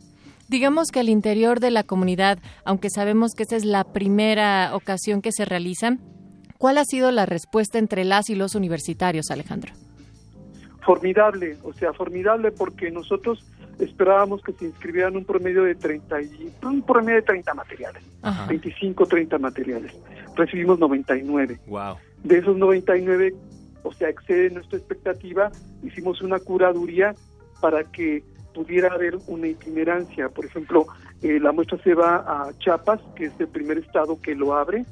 Digamos 0.49 0.89
que 0.91 0.99
al 0.99 1.09
interior 1.09 1.59
de 1.59 1.71
la 1.71 1.83
comunidad, 1.83 2.37
aunque 2.65 2.89
sabemos 2.89 3.31
que 3.35 3.43
esa 3.43 3.55
es 3.55 3.65
la 3.65 3.85
primera 3.85 4.75
ocasión 4.75 5.21
que 5.21 5.31
se 5.31 5.45
realiza, 5.45 5.97
¿cuál 6.57 6.77
ha 6.77 6.85
sido 6.85 7.11
la 7.11 7.25
respuesta 7.25 7.79
entre 7.79 8.03
las 8.03 8.29
y 8.29 8.35
los 8.35 8.53
universitarios, 8.53 9.31
Alejandro? 9.31 9.73
Formidable, 10.85 11.57
o 11.63 11.73
sea, 11.73 11.93
formidable 11.93 12.51
porque 12.51 12.91
nosotros 12.91 13.43
esperábamos 13.79 14.41
que 14.41 14.53
se 14.53 14.65
inscribieran 14.65 15.15
un 15.15 15.25
promedio 15.25 15.63
de 15.63 15.75
30 15.75 16.21
y, 16.21 16.51
un 16.63 16.81
promedio 16.81 17.17
de 17.17 17.21
30 17.23 17.53
materiales, 17.53 18.03
25, 18.47 19.05
30 19.05 19.37
materiales. 19.39 19.93
Recibimos 20.35 20.79
99. 20.79 21.59
Wow. 21.67 21.95
De 22.23 22.37
esos 22.37 22.57
99, 22.57 23.33
o 23.83 23.93
sea, 23.93 24.09
excede 24.09 24.49
nuestra 24.49 24.77
expectativa, 24.77 25.51
hicimos 25.83 26.21
una 26.21 26.39
curaduría 26.39 27.13
para 27.61 27.83
que 27.83 28.23
pudiera 28.53 28.93
haber 28.93 29.17
una 29.27 29.47
itinerancia. 29.47 30.29
Por 30.29 30.45
ejemplo, 30.45 30.85
eh, 31.21 31.39
la 31.39 31.51
muestra 31.51 31.77
se 31.83 31.93
va 31.93 32.17
a 32.17 32.53
Chiapas, 32.59 33.01
que 33.15 33.25
es 33.25 33.33
el 33.39 33.47
primer 33.47 33.77
estado 33.77 34.19
que 34.21 34.35
lo 34.35 34.53
abre, 34.53 34.85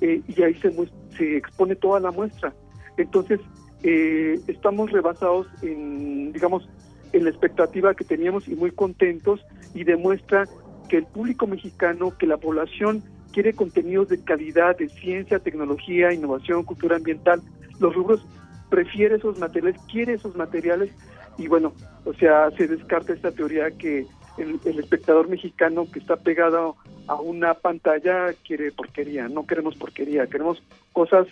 eh, 0.00 0.20
y 0.26 0.42
ahí 0.42 0.54
se, 0.54 0.72
se 1.16 1.36
expone 1.36 1.76
toda 1.76 2.00
la 2.00 2.10
muestra. 2.10 2.52
Entonces, 2.96 3.40
eh, 3.82 4.40
estamos 4.46 4.90
rebasados 4.90 5.46
en, 5.62 6.32
digamos, 6.32 6.68
en 7.16 7.24
la 7.24 7.30
expectativa 7.30 7.94
que 7.94 8.04
teníamos 8.04 8.46
y 8.46 8.54
muy 8.54 8.70
contentos 8.70 9.40
y 9.74 9.84
demuestra 9.84 10.44
que 10.88 10.98
el 10.98 11.06
público 11.06 11.46
mexicano, 11.46 12.16
que 12.18 12.26
la 12.26 12.36
población 12.36 13.02
quiere 13.32 13.54
contenidos 13.54 14.08
de 14.08 14.22
calidad, 14.22 14.76
de 14.76 14.88
ciencia, 14.88 15.38
tecnología, 15.38 16.12
innovación, 16.12 16.64
cultura 16.64 16.96
ambiental. 16.96 17.42
Los 17.80 17.94
rubros 17.94 18.24
prefiere 18.68 19.16
esos 19.16 19.38
materiales, 19.38 19.80
quiere 19.90 20.14
esos 20.14 20.36
materiales 20.36 20.90
y 21.38 21.48
bueno, 21.48 21.72
o 22.04 22.12
sea, 22.14 22.50
se 22.52 22.68
descarta 22.68 23.12
esta 23.12 23.32
teoría 23.32 23.70
que 23.70 24.06
el, 24.38 24.60
espectador 24.78 25.28
mexicano 25.28 25.86
que 25.90 25.98
está 25.98 26.16
pegado 26.16 26.76
a 27.06 27.14
una 27.14 27.54
pantalla 27.54 28.34
quiere 28.46 28.72
porquería, 28.72 29.28
no 29.28 29.46
queremos 29.46 29.74
porquería, 29.76 30.26
queremos 30.26 30.62
cosas 30.92 31.26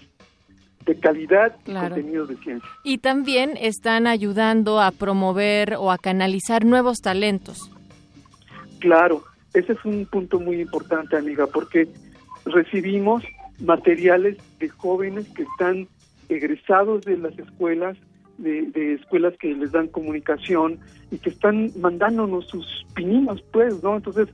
de 0.84 0.98
calidad 0.98 1.56
y 1.66 1.72
contenidos 1.72 2.28
de 2.28 2.36
ciencia. 2.36 2.68
Y 2.82 2.98
también 2.98 3.56
están 3.58 4.06
ayudando 4.06 4.80
a 4.80 4.90
promover 4.90 5.76
o 5.78 5.90
a 5.90 5.98
canalizar 5.98 6.64
nuevos 6.64 6.98
talentos. 7.00 7.70
Claro, 8.80 9.24
ese 9.54 9.72
es 9.72 9.84
un 9.84 10.04
punto 10.06 10.40
muy 10.40 10.60
importante, 10.60 11.16
amiga, 11.16 11.46
porque 11.46 11.88
recibimos 12.44 13.22
materiales 13.60 14.36
de 14.58 14.68
jóvenes 14.68 15.26
que 15.28 15.42
están 15.42 15.88
egresados 16.28 17.02
de 17.04 17.16
las 17.16 17.38
escuelas, 17.38 17.96
de, 18.38 18.94
escuelas 18.94 19.34
que 19.38 19.54
les 19.54 19.72
dan 19.72 19.88
comunicación 19.88 20.80
y 21.10 21.18
que 21.18 21.30
están 21.30 21.70
mandándonos 21.80 22.46
sus 22.48 22.66
pininos, 22.94 23.42
pues, 23.52 23.82
¿no? 23.82 23.96
Entonces, 23.96 24.28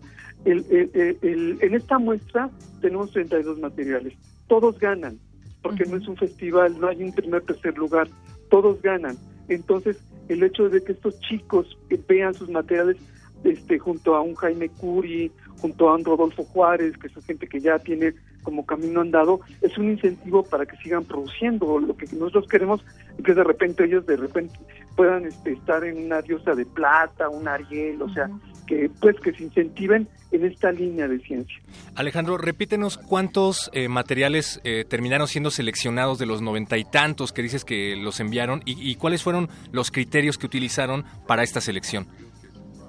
el, 0.45 1.59
en 1.61 1.75
esta 1.75 1.99
muestra 1.99 2.49
tenemos 2.81 3.13
32 3.13 3.59
materiales. 3.59 4.15
Todos 4.49 4.79
ganan 4.79 5.19
porque 5.63 5.85
no 5.85 5.97
es 5.97 6.09
un 6.09 6.17
festival, 6.17 6.79
no 6.81 6.89
hay 6.89 7.03
un 7.03 7.13
primer 7.13 7.43
tercer 7.43 7.77
lugar, 7.77 8.09
todos 8.49 8.81
ganan. 8.83 9.17
Entonces, 9.49 9.99
el 10.29 10.43
hecho 10.43 10.69
de 10.69 10.83
que 10.83 10.93
estos 10.93 11.19
chicos 11.21 11.77
vean 12.09 12.35
sus 12.35 12.49
materiales 12.49 12.97
este, 13.45 13.79
junto 13.79 14.15
a 14.15 14.21
un 14.21 14.35
Jaime 14.35 14.69
Curi, 14.69 15.31
junto 15.61 15.89
a 15.89 15.97
un 15.97 16.05
Rodolfo 16.05 16.45
Juárez, 16.45 16.97
que 16.99 17.07
es 17.09 17.27
gente 17.27 17.47
que 17.47 17.61
ya 17.61 17.79
tiene 17.79 18.15
como 18.43 18.65
camino 18.65 19.01
andado, 19.01 19.41
es 19.61 19.77
un 19.77 19.91
incentivo 19.91 20.43
para 20.43 20.67
que 20.67 20.77
sigan 20.79 21.05
produciendo 21.05 21.79
lo 21.79 21.97
que 21.97 22.07
nosotros 22.17 22.49
queremos, 22.49 22.83
que 23.25 23.35
de 23.35 23.45
repente 23.45 23.85
ellos 23.85 24.07
de 24.07 24.17
repente 24.17 24.55
puedan 25.01 25.25
este, 25.25 25.53
estar 25.53 25.83
en 25.83 25.97
una 26.05 26.21
diosa 26.21 26.55
de 26.55 26.67
plata, 26.67 27.31
un 27.31 27.49
Ariel, 27.49 28.03
o 28.03 28.13
sea, 28.13 28.29
que 28.67 28.91
pues 29.01 29.19
que 29.21 29.33
se 29.33 29.45
incentiven 29.45 30.07
en 30.31 30.45
esta 30.45 30.71
línea 30.73 31.09
de 31.09 31.19
ciencia. 31.21 31.57
Alejandro, 31.95 32.37
repítenos 32.37 32.99
cuántos 32.99 33.71
eh, 33.73 33.89
materiales 33.89 34.61
eh, 34.63 34.85
terminaron 34.87 35.27
siendo 35.27 35.51
seleccionados 35.51 36.19
de 36.19 36.27
los 36.27 36.43
noventa 36.43 36.77
y 36.77 36.85
tantos 36.85 37.33
que 37.33 37.41
dices 37.41 37.65
que 37.65 37.97
los 37.97 38.21
enviaron 38.21 38.61
y, 38.67 38.95
cuáles 38.97 39.23
fueron 39.23 39.49
los 39.73 39.91
criterios 39.91 40.37
que 40.37 40.45
utilizaron 40.45 41.07
para 41.27 41.45
esta 41.45 41.63
selección. 41.63 42.07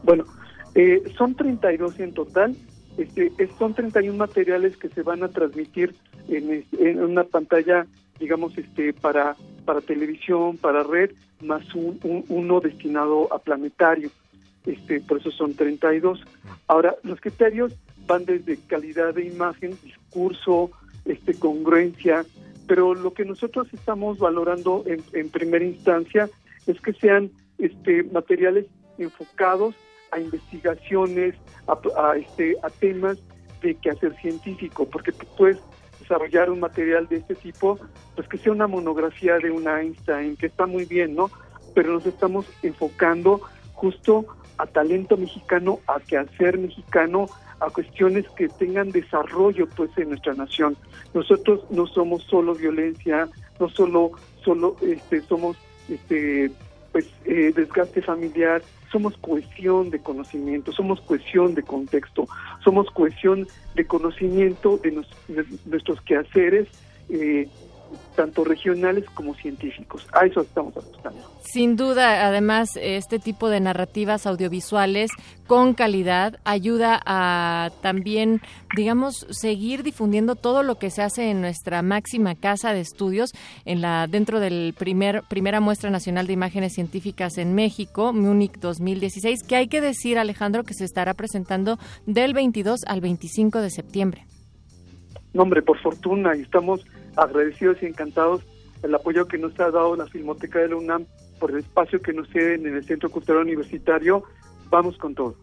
Bueno, 0.03 0.25
eh, 0.75 1.01
son 1.17 1.33
32 1.33 1.97
en 2.01 2.13
total. 2.13 2.57
Este, 2.97 3.31
son 3.57 3.73
31 3.73 4.17
materiales 4.17 4.75
que 4.75 4.89
se 4.89 5.01
van 5.01 5.23
a 5.23 5.29
transmitir 5.29 5.95
en, 6.27 6.65
en 6.77 7.01
una 7.01 7.23
pantalla, 7.23 7.85
digamos, 8.19 8.57
este, 8.57 8.91
para, 8.91 9.37
para 9.65 9.81
televisión, 9.81 10.57
para 10.57 10.83
red, 10.83 11.11
más 11.41 11.63
un, 11.75 11.99
uno 12.29 12.59
destinado 12.59 13.33
a 13.33 13.39
planetario 13.39 14.09
este, 14.65 15.01
por 15.01 15.19
eso 15.19 15.31
son 15.31 15.55
32. 15.55 16.23
Ahora, 16.67 16.95
los 17.03 17.19
criterios 17.19 17.73
van 18.07 18.25
desde 18.25 18.57
calidad 18.67 19.13
de 19.13 19.25
imagen, 19.25 19.77
discurso, 19.83 20.71
este, 21.05 21.33
congruencia, 21.33 22.25
pero 22.67 22.93
lo 22.93 23.13
que 23.13 23.25
nosotros 23.25 23.67
estamos 23.73 24.19
valorando 24.19 24.83
en, 24.85 25.29
primera 25.29 25.65
instancia 25.65 26.29
es 26.67 26.79
que 26.79 26.93
sean 26.93 27.31
este, 27.57 28.03
materiales 28.03 28.67
enfocados 28.97 29.75
a 30.11 30.19
investigaciones, 30.19 31.35
a, 31.67 32.15
este, 32.17 32.55
a 32.61 32.69
temas 32.69 33.17
de 33.61 33.75
quehacer 33.75 34.15
científico, 34.21 34.87
porque 34.87 35.11
tú 35.11 35.25
puedes 35.37 35.57
desarrollar 36.11 36.49
un 36.49 36.59
material 36.59 37.07
de 37.07 37.17
este 37.17 37.35
tipo, 37.35 37.79
pues 38.15 38.27
que 38.27 38.37
sea 38.37 38.51
una 38.51 38.67
monografía 38.67 39.37
de 39.37 39.49
un 39.49 39.67
Einstein, 39.67 40.35
que 40.35 40.47
está 40.47 40.65
muy 40.65 40.83
bien, 40.83 41.15
¿no? 41.15 41.31
Pero 41.73 41.93
nos 41.93 42.05
estamos 42.05 42.45
enfocando 42.63 43.39
justo 43.73 44.25
a 44.57 44.65
talento 44.65 45.15
mexicano, 45.15 45.79
a 45.87 46.01
quehacer 46.01 46.57
mexicano, 46.57 47.27
a 47.61 47.69
cuestiones 47.69 48.25
que 48.31 48.49
tengan 48.49 48.91
desarrollo 48.91 49.67
pues 49.69 49.89
en 49.97 50.09
nuestra 50.09 50.33
nación. 50.33 50.75
Nosotros 51.13 51.61
no 51.69 51.87
somos 51.87 52.23
solo 52.23 52.55
violencia, 52.55 53.29
no 53.59 53.69
solo 53.69 54.11
solo 54.43 54.75
este 54.81 55.21
somos 55.21 55.55
este 55.87 56.51
pues 56.91 57.07
eh, 57.23 57.53
desgaste 57.55 58.01
familiar, 58.01 58.61
somos 58.91 59.15
cohesión 59.17 59.89
de 59.89 59.99
conocimiento, 59.99 60.71
somos 60.71 60.99
cohesión 61.01 61.55
de 61.55 61.63
contexto, 61.63 62.27
somos 62.63 62.89
cohesión 62.91 63.47
de 63.75 63.85
conocimiento 63.85 64.77
de, 64.77 64.91
nuestros 65.65 66.01
quehaceres 66.01 66.67
eh, 67.09 67.47
tanto 68.15 68.43
regionales 68.43 69.05
como 69.11 69.33
científicos. 69.35 70.07
A 70.13 70.25
eso 70.25 70.41
estamos 70.41 70.75
apostando. 70.75 71.19
Sin 71.43 71.75
duda, 71.75 72.27
además, 72.27 72.77
este 72.79 73.19
tipo 73.19 73.49
de 73.49 73.59
narrativas 73.59 74.25
audiovisuales 74.27 75.11
con 75.47 75.73
calidad 75.73 76.39
ayuda 76.45 77.01
a 77.05 77.71
también, 77.81 78.41
digamos, 78.75 79.25
seguir 79.31 79.83
difundiendo 79.83 80.35
todo 80.35 80.63
lo 80.63 80.75
que 80.75 80.89
se 80.89 81.01
hace 81.01 81.29
en 81.29 81.41
nuestra 81.41 81.81
máxima 81.81 82.35
casa 82.35 82.73
de 82.73 82.79
estudios, 82.81 83.31
en 83.65 83.81
la 83.81 84.07
dentro 84.07 84.39
del 84.39 84.73
primer 84.77 85.23
primera 85.29 85.59
muestra 85.59 85.89
nacional 85.89 86.27
de 86.27 86.33
imágenes 86.33 86.73
científicas 86.73 87.37
en 87.37 87.53
México, 87.55 88.13
Múnich 88.13 88.57
2016, 88.59 89.43
que 89.43 89.55
hay 89.55 89.67
que 89.67 89.81
decir, 89.81 90.19
Alejandro, 90.19 90.63
que 90.63 90.73
se 90.73 90.85
estará 90.85 91.13
presentando 91.15 91.79
del 92.05 92.33
22 92.33 92.81
al 92.85 93.01
25 93.01 93.59
de 93.61 93.69
septiembre. 93.69 94.25
No, 95.33 95.43
hombre, 95.43 95.61
por 95.61 95.79
fortuna, 95.79 96.35
y 96.35 96.41
estamos 96.41 96.85
agradecidos 97.15 97.77
y 97.81 97.85
encantados 97.85 98.41
del 98.81 98.95
apoyo 98.95 99.27
que 99.27 99.37
nos 99.37 99.59
ha 99.59 99.69
dado 99.71 99.95
la 99.95 100.07
Filmoteca 100.07 100.59
de 100.59 100.69
la 100.69 100.75
UNAM 100.75 101.05
por 101.39 101.51
el 101.51 101.57
espacio 101.57 102.01
que 102.01 102.13
nos 102.13 102.27
ceden 102.29 102.65
en 102.65 102.75
el 102.75 102.83
Centro 102.83 103.09
Cultural 103.09 103.43
Universitario. 103.43 104.23
Vamos 104.69 104.97
con 104.97 105.15
todo. 105.15 105.35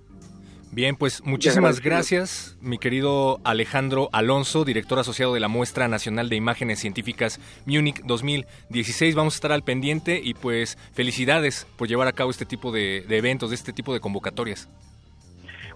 Bien, 0.70 0.96
pues 0.96 1.24
muchísimas 1.24 1.80
gracias, 1.80 2.56
mi 2.60 2.78
querido 2.78 3.40
Alejandro 3.42 4.10
Alonso, 4.12 4.66
director 4.66 4.98
asociado 4.98 5.32
de 5.32 5.40
la 5.40 5.48
Muestra 5.48 5.88
Nacional 5.88 6.28
de 6.28 6.36
Imágenes 6.36 6.78
Científicas 6.78 7.40
Múnich 7.64 8.02
2016. 8.04 9.14
Vamos 9.14 9.34
a 9.34 9.36
estar 9.36 9.52
al 9.52 9.62
pendiente 9.62 10.20
y 10.22 10.34
pues 10.34 10.76
felicidades 10.92 11.66
por 11.76 11.88
llevar 11.88 12.06
a 12.06 12.12
cabo 12.12 12.30
este 12.30 12.44
tipo 12.44 12.70
de, 12.70 13.02
de 13.08 13.16
eventos, 13.16 13.48
de 13.48 13.56
este 13.56 13.72
tipo 13.72 13.94
de 13.94 14.00
convocatorias. 14.00 14.68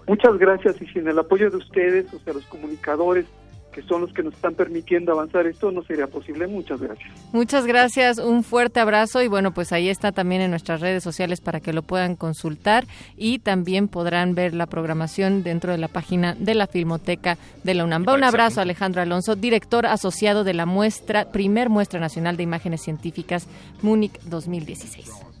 Muchas 0.07 0.37
gracias 0.37 0.79
y 0.81 0.85
sin 0.87 1.07
el 1.07 1.17
apoyo 1.17 1.49
de 1.49 1.57
ustedes, 1.57 2.13
o 2.13 2.19
sea, 2.19 2.33
los 2.33 2.45
comunicadores, 2.45 3.25
que 3.73 3.81
son 3.81 4.01
los 4.01 4.13
que 4.13 4.23
nos 4.23 4.33
están 4.33 4.53
permitiendo 4.53 5.11
avanzar 5.11 5.45
esto, 5.47 5.71
no 5.71 5.83
sería 5.83 6.07
posible. 6.07 6.47
Muchas 6.47 6.79
gracias. 6.79 7.09
Muchas 7.33 7.65
gracias, 7.65 8.17
un 8.19 8.43
fuerte 8.43 8.79
abrazo 8.79 9.21
y 9.21 9.27
bueno, 9.27 9.53
pues 9.53 9.73
ahí 9.73 9.89
está 9.89 10.11
también 10.11 10.41
en 10.41 10.51
nuestras 10.51 10.79
redes 10.79 11.03
sociales 11.03 11.41
para 11.41 11.59
que 11.59 11.73
lo 11.73 11.81
puedan 11.81 12.15
consultar 12.15 12.85
y 13.17 13.39
también 13.39 13.87
podrán 13.87 14.35
ver 14.35 14.53
la 14.53 14.67
programación 14.67 15.43
dentro 15.43 15.71
de 15.71 15.77
la 15.77 15.87
página 15.87 16.35
de 16.35 16.55
la 16.55 16.67
Filmoteca 16.67 17.37
de 17.63 17.73
la 17.73 17.83
UNAM. 17.83 18.05
Un 18.07 18.23
abrazo, 18.23 18.61
Alejandro 18.61 19.01
Alonso, 19.01 19.35
director 19.35 19.85
asociado 19.85 20.43
de 20.43 20.53
la 20.53 20.65
muestra, 20.65 21.31
primer 21.31 21.69
muestra 21.69 21.99
nacional 21.99 22.37
de 22.37 22.43
imágenes 22.43 22.81
científicas 22.81 23.47
Múnich 23.81 24.19
2016 24.23 25.33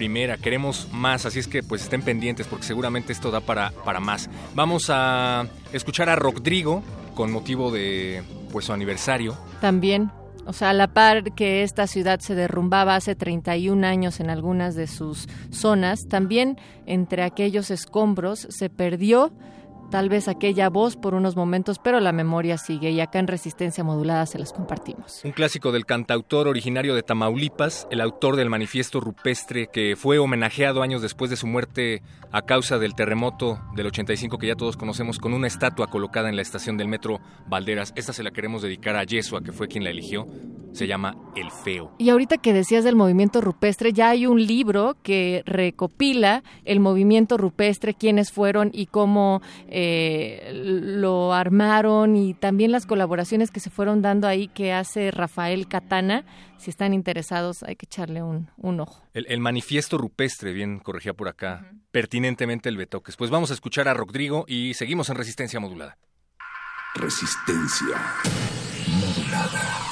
primera, 0.00 0.38
queremos 0.38 0.88
más, 0.92 1.26
así 1.26 1.40
es 1.40 1.46
que 1.46 1.62
pues 1.62 1.82
estén 1.82 2.00
pendientes 2.00 2.46
porque 2.46 2.64
seguramente 2.64 3.12
esto 3.12 3.30
da 3.30 3.40
para, 3.40 3.70
para 3.84 4.00
más. 4.00 4.30
Vamos 4.54 4.86
a 4.88 5.46
escuchar 5.72 6.08
a 6.08 6.16
Rodrigo, 6.16 6.82
con 7.20 7.32
motivo 7.32 7.70
de 7.70 8.22
pues 8.50 8.64
su 8.64 8.72
aniversario. 8.72 9.36
También, 9.60 10.10
o 10.46 10.54
sea, 10.54 10.70
a 10.70 10.72
la 10.72 10.94
par 10.94 11.34
que 11.34 11.62
esta 11.62 11.86
ciudad 11.86 12.18
se 12.20 12.34
derrumbaba 12.34 12.96
hace 12.96 13.14
31 13.14 13.86
años 13.86 14.20
en 14.20 14.30
algunas 14.30 14.74
de 14.74 14.86
sus 14.86 15.28
zonas, 15.50 16.08
también 16.08 16.56
entre 16.86 17.22
aquellos 17.22 17.70
escombros 17.70 18.46
se 18.48 18.70
perdió 18.70 19.32
tal 19.90 20.08
vez 20.08 20.28
aquella 20.28 20.68
voz 20.68 20.96
por 20.96 21.14
unos 21.14 21.36
momentos, 21.36 21.78
pero 21.78 22.00
la 22.00 22.12
memoria 22.12 22.56
sigue 22.58 22.90
y 22.90 23.00
acá 23.00 23.18
en 23.18 23.26
Resistencia 23.26 23.84
Modulada 23.84 24.24
se 24.26 24.38
las 24.38 24.52
compartimos. 24.52 25.20
Un 25.24 25.32
clásico 25.32 25.72
del 25.72 25.84
cantautor 25.84 26.48
originario 26.48 26.94
de 26.94 27.02
Tamaulipas, 27.02 27.88
el 27.90 28.00
autor 28.00 28.36
del 28.36 28.48
manifiesto 28.48 29.00
rupestre 29.00 29.66
que 29.66 29.96
fue 29.96 30.18
homenajeado 30.18 30.82
años 30.82 31.02
después 31.02 31.30
de 31.30 31.36
su 31.36 31.46
muerte 31.46 32.02
a 32.32 32.42
causa 32.42 32.78
del 32.78 32.94
terremoto 32.94 33.60
del 33.74 33.88
85 33.88 34.38
que 34.38 34.46
ya 34.46 34.54
todos 34.54 34.76
conocemos 34.76 35.18
con 35.18 35.34
una 35.34 35.48
estatua 35.48 35.88
colocada 35.88 36.28
en 36.28 36.36
la 36.36 36.42
estación 36.42 36.76
del 36.76 36.88
metro 36.88 37.20
Valderas. 37.48 37.92
Esta 37.96 38.12
se 38.12 38.22
la 38.22 38.30
queremos 38.30 38.62
dedicar 38.62 38.96
a 38.96 39.04
Yesua, 39.04 39.42
que 39.42 39.52
fue 39.52 39.66
quien 39.66 39.82
la 39.82 39.90
eligió. 39.90 40.26
Se 40.72 40.86
llama 40.86 41.16
El 41.34 41.50
Feo. 41.50 41.90
Y 41.98 42.10
ahorita 42.10 42.38
que 42.38 42.52
decías 42.52 42.84
del 42.84 42.94
movimiento 42.94 43.40
rupestre, 43.40 43.92
ya 43.92 44.10
hay 44.10 44.26
un 44.26 44.46
libro 44.46 44.96
que 45.02 45.42
recopila 45.44 46.44
el 46.64 46.78
movimiento 46.78 47.36
rupestre, 47.36 47.94
quiénes 47.94 48.30
fueron 48.30 48.70
y 48.72 48.86
cómo... 48.86 49.42
Eh, 49.66 49.79
lo 50.52 51.32
armaron 51.32 52.16
y 52.16 52.34
también 52.34 52.72
las 52.72 52.86
colaboraciones 52.86 53.50
que 53.50 53.60
se 53.60 53.70
fueron 53.70 54.02
dando 54.02 54.26
ahí 54.26 54.48
que 54.48 54.72
hace 54.72 55.10
Rafael 55.10 55.68
Catana. 55.68 56.24
Si 56.58 56.70
están 56.70 56.94
interesados, 56.94 57.62
hay 57.62 57.76
que 57.76 57.86
echarle 57.86 58.22
un, 58.22 58.48
ojo. 58.80 59.02
El, 59.14 59.40
manifiesto 59.40 59.98
rupestre, 59.98 60.52
bien 60.52 60.78
corregía 60.78 61.14
por 61.14 61.28
acá, 61.28 61.72
pertinentemente 61.90 62.68
el 62.68 62.76
Betoques. 62.76 63.16
Pues 63.16 63.30
vamos 63.30 63.50
a 63.50 63.54
escuchar 63.54 63.88
a 63.88 63.94
Rodrigo 63.94 64.44
y 64.46 64.74
seguimos 64.74 65.08
en 65.10 65.16
Resistencia 65.16 65.60
Modulada. 65.60 65.96
Resistencia 66.94 67.96
Modulada. 68.88 69.89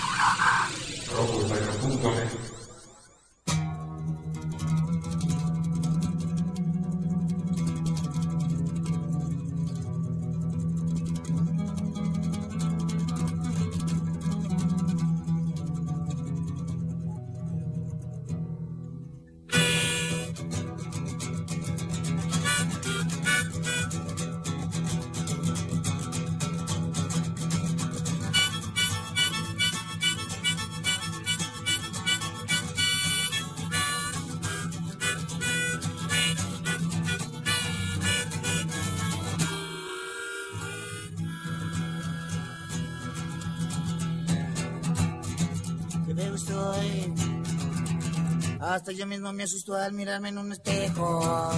Hasta 48.68 48.92
yo 48.92 49.06
mismo 49.06 49.32
me 49.32 49.44
asustó 49.44 49.76
al 49.76 49.94
mirarme 49.94 50.28
en 50.28 50.36
un 50.36 50.52
espejo. 50.52 51.52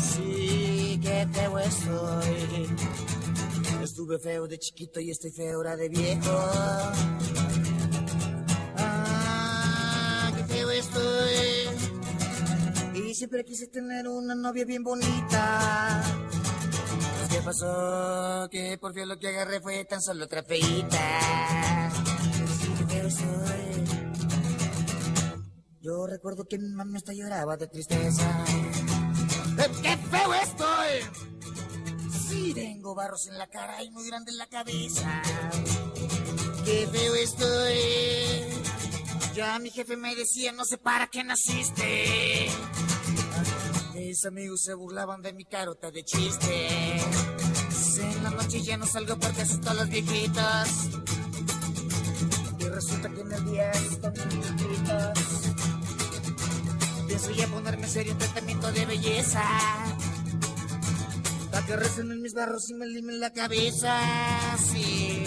Sí, 0.00 0.98
qué 1.02 1.28
feo 1.30 1.58
estoy. 1.58 2.66
Estuve 3.82 4.18
feo 4.18 4.48
de 4.48 4.58
chiquito 4.58 4.98
y 5.00 5.10
estoy 5.10 5.32
feo 5.32 5.56
ahora 5.56 5.76
de 5.76 5.90
viejo. 5.90 6.30
Ah, 8.78 10.32
qué 10.34 10.44
feo 10.44 10.70
estoy. 10.70 11.34
Y 13.04 13.14
siempre 13.14 13.44
quise 13.44 13.66
tener 13.66 14.08
una 14.08 14.34
novia 14.34 14.64
bien 14.64 14.82
bonita. 14.82 16.02
Pues, 17.18 17.28
¿Qué 17.28 17.42
pasó? 17.44 18.48
Que 18.50 18.78
por 18.80 18.94
fin 18.94 19.06
lo 19.06 19.18
que 19.18 19.28
agarré 19.28 19.60
fue 19.60 19.84
tan 19.84 20.00
solo 20.00 20.24
otra 20.24 20.42
feita. 20.42 21.90
Sí, 22.60 22.72
qué 22.78 22.86
feo 22.86 23.06
estoy. 23.08 23.59
Yo 25.90 26.06
recuerdo 26.06 26.44
que 26.44 26.56
mi 26.56 26.68
mamá 26.68 26.98
hasta 26.98 27.12
lloraba 27.12 27.56
de 27.56 27.66
tristeza. 27.66 28.44
¡Qué 29.82 29.96
feo 29.96 30.34
estoy! 30.34 31.00
Sí, 32.28 32.54
tengo 32.54 32.94
barros 32.94 33.26
en 33.26 33.36
la 33.36 33.48
cara 33.48 33.82
y 33.82 33.90
muy 33.90 34.06
grande 34.06 34.30
en 34.30 34.38
la 34.38 34.46
cabeza. 34.46 35.20
¡Qué 36.64 36.88
feo 36.92 37.14
estoy! 37.16 37.74
Ya 39.34 39.58
mi 39.58 39.70
jefe 39.70 39.96
me 39.96 40.14
decía, 40.14 40.52
no 40.52 40.64
sé 40.64 40.78
para 40.78 41.08
qué 41.08 41.24
naciste. 41.24 42.48
Mis 43.92 44.24
amigos 44.26 44.62
se 44.62 44.74
burlaban 44.74 45.22
de 45.22 45.32
mi 45.32 45.44
carota 45.44 45.90
de 45.90 46.04
chiste. 46.04 46.98
En 47.98 48.22
la 48.22 48.30
noche 48.30 48.62
ya 48.62 48.76
no 48.76 48.86
salgo 48.86 49.18
porque 49.18 49.42
asusto 49.42 49.70
a 49.70 49.74
las 49.74 49.88
viejitas. 49.88 50.88
Y 52.60 52.64
resulta 52.64 53.08
que 53.08 53.22
en 53.22 53.32
el 53.32 53.44
día 53.44 53.72
están 53.72 54.14
viejitas. 54.14 55.39
Pienso 57.10 57.32
ya 57.32 57.48
ponerme 57.48 57.88
serio 57.88 58.12
en 58.12 58.18
tratamiento 58.18 58.70
de 58.70 58.86
belleza. 58.86 59.42
Para 61.50 61.66
que 61.66 61.74
recen 61.74 62.12
en 62.12 62.22
mis 62.22 62.34
barros 62.34 62.70
y 62.70 62.74
me 62.74 62.86
limen 62.86 63.18
la 63.18 63.30
cabeza. 63.30 63.98
Sí. 64.70 65.24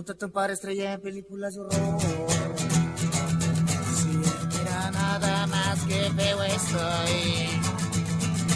Contratan 0.00 0.30
para 0.30 0.54
estrella 0.54 0.94
en 0.94 1.02
películas 1.02 1.58
horror. 1.58 2.00
Si 4.00 4.06
mira 4.06 4.90
nada 4.92 5.46
más 5.46 5.84
que 5.84 6.10
feo 6.16 6.42
estoy. 6.42 7.50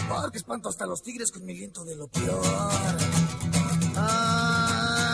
Porque 0.09 0.39
espanto 0.39 0.69
hasta 0.69 0.87
los 0.87 1.03
tigres 1.03 1.31
con 1.31 1.45
mi 1.45 1.53
viento 1.53 1.85
de 1.85 1.97
lo 1.97 2.07
peor. 2.07 2.41
Ah, 3.95 5.05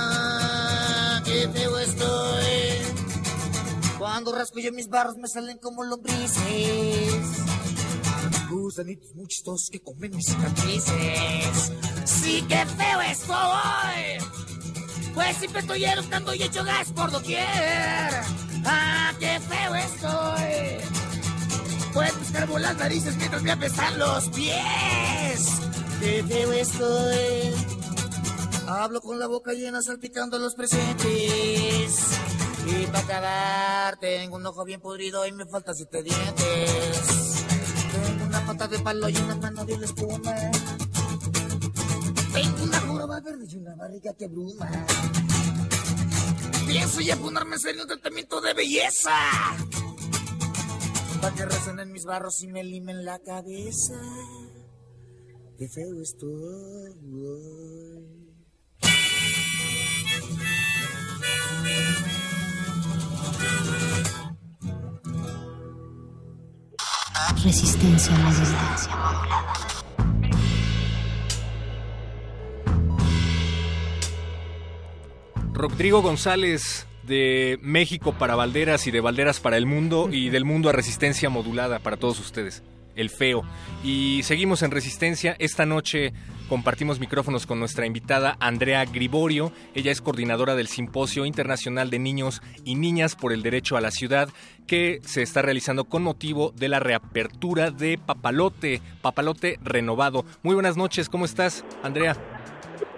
qué 1.25 1.49
feo 1.49 1.77
estoy. 1.79 2.79
Cuando 3.99 4.33
rasco 4.33 4.59
yo 4.59 4.71
mis 4.71 4.87
barros 4.87 5.17
me 5.17 5.27
salen 5.27 5.57
como 5.57 5.83
lombrices. 5.83 6.39
Gusanitos 8.49 9.13
muy 9.15 9.27
chistosos 9.27 9.69
que 9.69 9.81
comen 9.81 10.15
mis 10.15 10.27
cicatrices. 10.27 11.73
Sí, 12.05 12.45
qué 12.47 12.65
feo 12.65 13.01
estoy. 13.01 14.40
Pues 15.13 15.37
siempre 15.37 15.61
estoy 15.61 15.85
eructando 15.85 16.33
y 16.33 16.43
hecho 16.43 16.63
gas 16.63 16.91
por 16.93 17.11
doquier. 17.11 18.09
¡Ah, 18.65 19.13
qué 19.19 19.39
feo 19.39 19.75
estoy! 19.75 20.91
Pues 21.93 22.15
me 22.15 22.23
escarbo 22.23 22.59
las 22.59 22.77
narices 22.77 23.17
mientras 23.17 23.41
me 23.43 23.51
apestan 23.51 23.99
los 23.99 24.29
pies. 24.29 25.49
qué 25.99 26.23
feo 26.27 26.53
estoy. 26.53 27.53
Hablo 28.67 29.01
con 29.01 29.19
la 29.19 29.27
boca 29.27 29.51
llena 29.53 29.81
salpicando 29.81 30.39
los 30.39 30.55
presentes. 30.55 32.21
Y 32.65 32.85
para 32.85 32.99
acabar, 32.99 33.97
tengo 33.97 34.37
un 34.37 34.45
ojo 34.45 34.63
bien 34.63 34.79
podrido 34.79 35.25
y 35.25 35.31
me 35.33 35.45
faltan 35.45 35.75
siete 35.75 36.03
dientes. 36.03 37.45
Tengo 37.91 38.25
una 38.25 38.45
pata 38.45 38.67
de 38.67 38.79
palo 38.79 39.09
y 39.09 39.17
una 39.17 39.35
mano 39.35 39.65
de 39.65 39.73
espuma. 39.73 40.35
Una 43.01 43.15
joroba 43.15 43.31
verde 43.31 43.47
y 43.51 43.57
una 43.57 43.75
barriga 43.75 44.13
que 44.13 44.27
bruma. 44.27 44.69
Pienso 46.67 47.01
ya 47.01 47.15
ponerme 47.15 47.55
en 47.55 47.59
serio 47.59 47.81
un 47.81 47.87
tratamiento 47.87 48.39
de 48.41 48.53
belleza. 48.53 49.09
Para 51.19 51.35
que 51.35 51.45
resuenen 51.45 51.91
mis 51.91 52.05
barros 52.05 52.43
y 52.43 52.47
me 52.47 52.63
limen 52.63 53.03
la 53.03 53.17
cabeza. 53.17 53.99
Qué 55.57 55.67
feo 55.67 55.99
estoy. 55.99 56.91
Resistencia 67.43 68.15
modulada. 68.15 69.80
Rodrigo 75.61 76.01
González 76.01 76.87
de 77.03 77.59
México 77.61 78.13
para 78.13 78.35
Valderas 78.35 78.87
y 78.87 78.91
de 78.91 78.99
Valderas 78.99 79.39
para 79.39 79.57
el 79.57 79.67
mundo 79.67 80.09
y 80.11 80.29
del 80.31 80.43
mundo 80.43 80.69
a 80.69 80.71
resistencia 80.71 81.29
modulada 81.29 81.77
para 81.77 81.97
todos 81.97 82.19
ustedes. 82.19 82.63
El 82.95 83.11
feo. 83.11 83.43
Y 83.83 84.21
seguimos 84.23 84.63
en 84.63 84.71
resistencia. 84.71 85.35
Esta 85.37 85.67
noche 85.67 86.13
compartimos 86.49 86.99
micrófonos 86.99 87.45
con 87.45 87.59
nuestra 87.59 87.85
invitada 87.85 88.37
Andrea 88.39 88.83
Griborio. 88.85 89.53
Ella 89.75 89.91
es 89.91 90.01
coordinadora 90.01 90.55
del 90.55 90.67
Simposio 90.67 91.27
Internacional 91.27 91.91
de 91.91 91.99
Niños 91.99 92.41
y 92.65 92.73
Niñas 92.73 93.15
por 93.15 93.31
el 93.31 93.43
Derecho 93.43 93.77
a 93.77 93.81
la 93.81 93.91
Ciudad 93.91 94.29
que 94.65 94.99
se 95.05 95.21
está 95.21 95.43
realizando 95.43 95.85
con 95.85 96.01
motivo 96.01 96.53
de 96.57 96.69
la 96.69 96.79
reapertura 96.79 97.69
de 97.69 97.99
Papalote, 98.03 98.81
Papalote 99.03 99.59
renovado. 99.61 100.25
Muy 100.41 100.55
buenas 100.55 100.75
noches, 100.75 101.07
¿cómo 101.07 101.25
estás, 101.25 101.63
Andrea? 101.83 102.40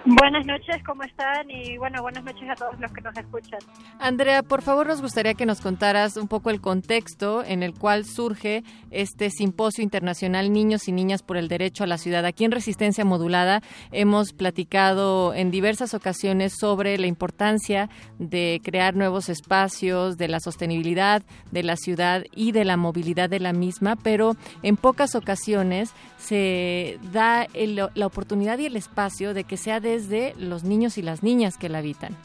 Buenas 0.06 0.46
noches, 0.46 0.84
¿cómo 0.86 1.04
están? 1.04 1.50
Y 1.50 1.78
bueno, 1.78 2.02
buenas 2.02 2.26
noches 2.26 2.50
a 2.50 2.56
todos 2.56 2.78
los 2.78 2.92
que 2.92 3.02
nos 3.02 3.16
escuchan. 3.16 3.60
Andrea, 4.00 4.44
por 4.44 4.62
favor 4.62 4.86
nos 4.86 5.02
gustaría 5.02 5.34
que 5.34 5.46
nos 5.46 5.62
contaras 5.62 6.18
un 6.18 6.28
poco 6.28 6.50
el 6.50 6.60
contexto 6.60 7.42
en 7.44 7.64
el 7.64 7.74
cual 7.74 8.04
surge 8.04 8.64
este 8.92 9.30
Simposio 9.30 9.82
Internacional 9.82 10.52
Niños 10.52 10.90
y 10.90 10.92
Niñas 10.92 11.24
por 11.24 11.38
el 11.38 11.48
Derecho 11.48 11.86
a 11.86 11.88
la 11.88 11.98
Ciudad. 11.98 12.26
Aquí 12.26 12.44
en 12.44 12.52
Resistencia 12.52 13.06
Modulada 13.06 13.62
hemos 13.94 14.34
platicado 14.34 15.34
en 15.34 15.52
diversas 15.52 15.94
ocasiones 15.94 16.54
sobre 16.60 16.98
la 16.98 17.08
importancia 17.08 17.90
de 18.20 18.60
crear 18.62 18.96
nuevos 18.96 19.30
espacios, 19.30 20.18
de 20.18 20.28
la 20.28 20.42
sostenibilidad 20.42 21.24
de 21.52 21.64
la 21.64 21.78
ciudad 21.78 22.26
y 22.36 22.52
de 22.52 22.66
la 22.66 22.76
movilidad 22.76 23.30
de 23.30 23.40
la 23.40 23.54
misma, 23.54 23.96
pero 23.96 24.36
en 24.64 24.76
pocas 24.76 25.16
ocasiones 25.16 25.94
se 26.18 27.00
da 27.14 27.48
la 27.54 28.06
oportunidad 28.06 28.58
y 28.58 28.66
el 28.66 28.76
espacio 28.76 29.34
de 29.34 29.46
que 29.46 29.56
sea 29.56 29.80
desde 29.94 30.34
los 30.38 30.64
niños 30.64 30.98
y 30.98 31.02
las 31.02 31.22
niñas 31.24 31.58
que 31.58 31.70
la 31.70 31.80
habitan. 31.80 32.16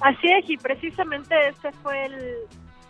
Así 0.00 0.26
es, 0.32 0.48
y 0.50 0.56
precisamente 0.56 1.34
ese 1.48 1.70
fue 1.82 2.06
el, 2.06 2.34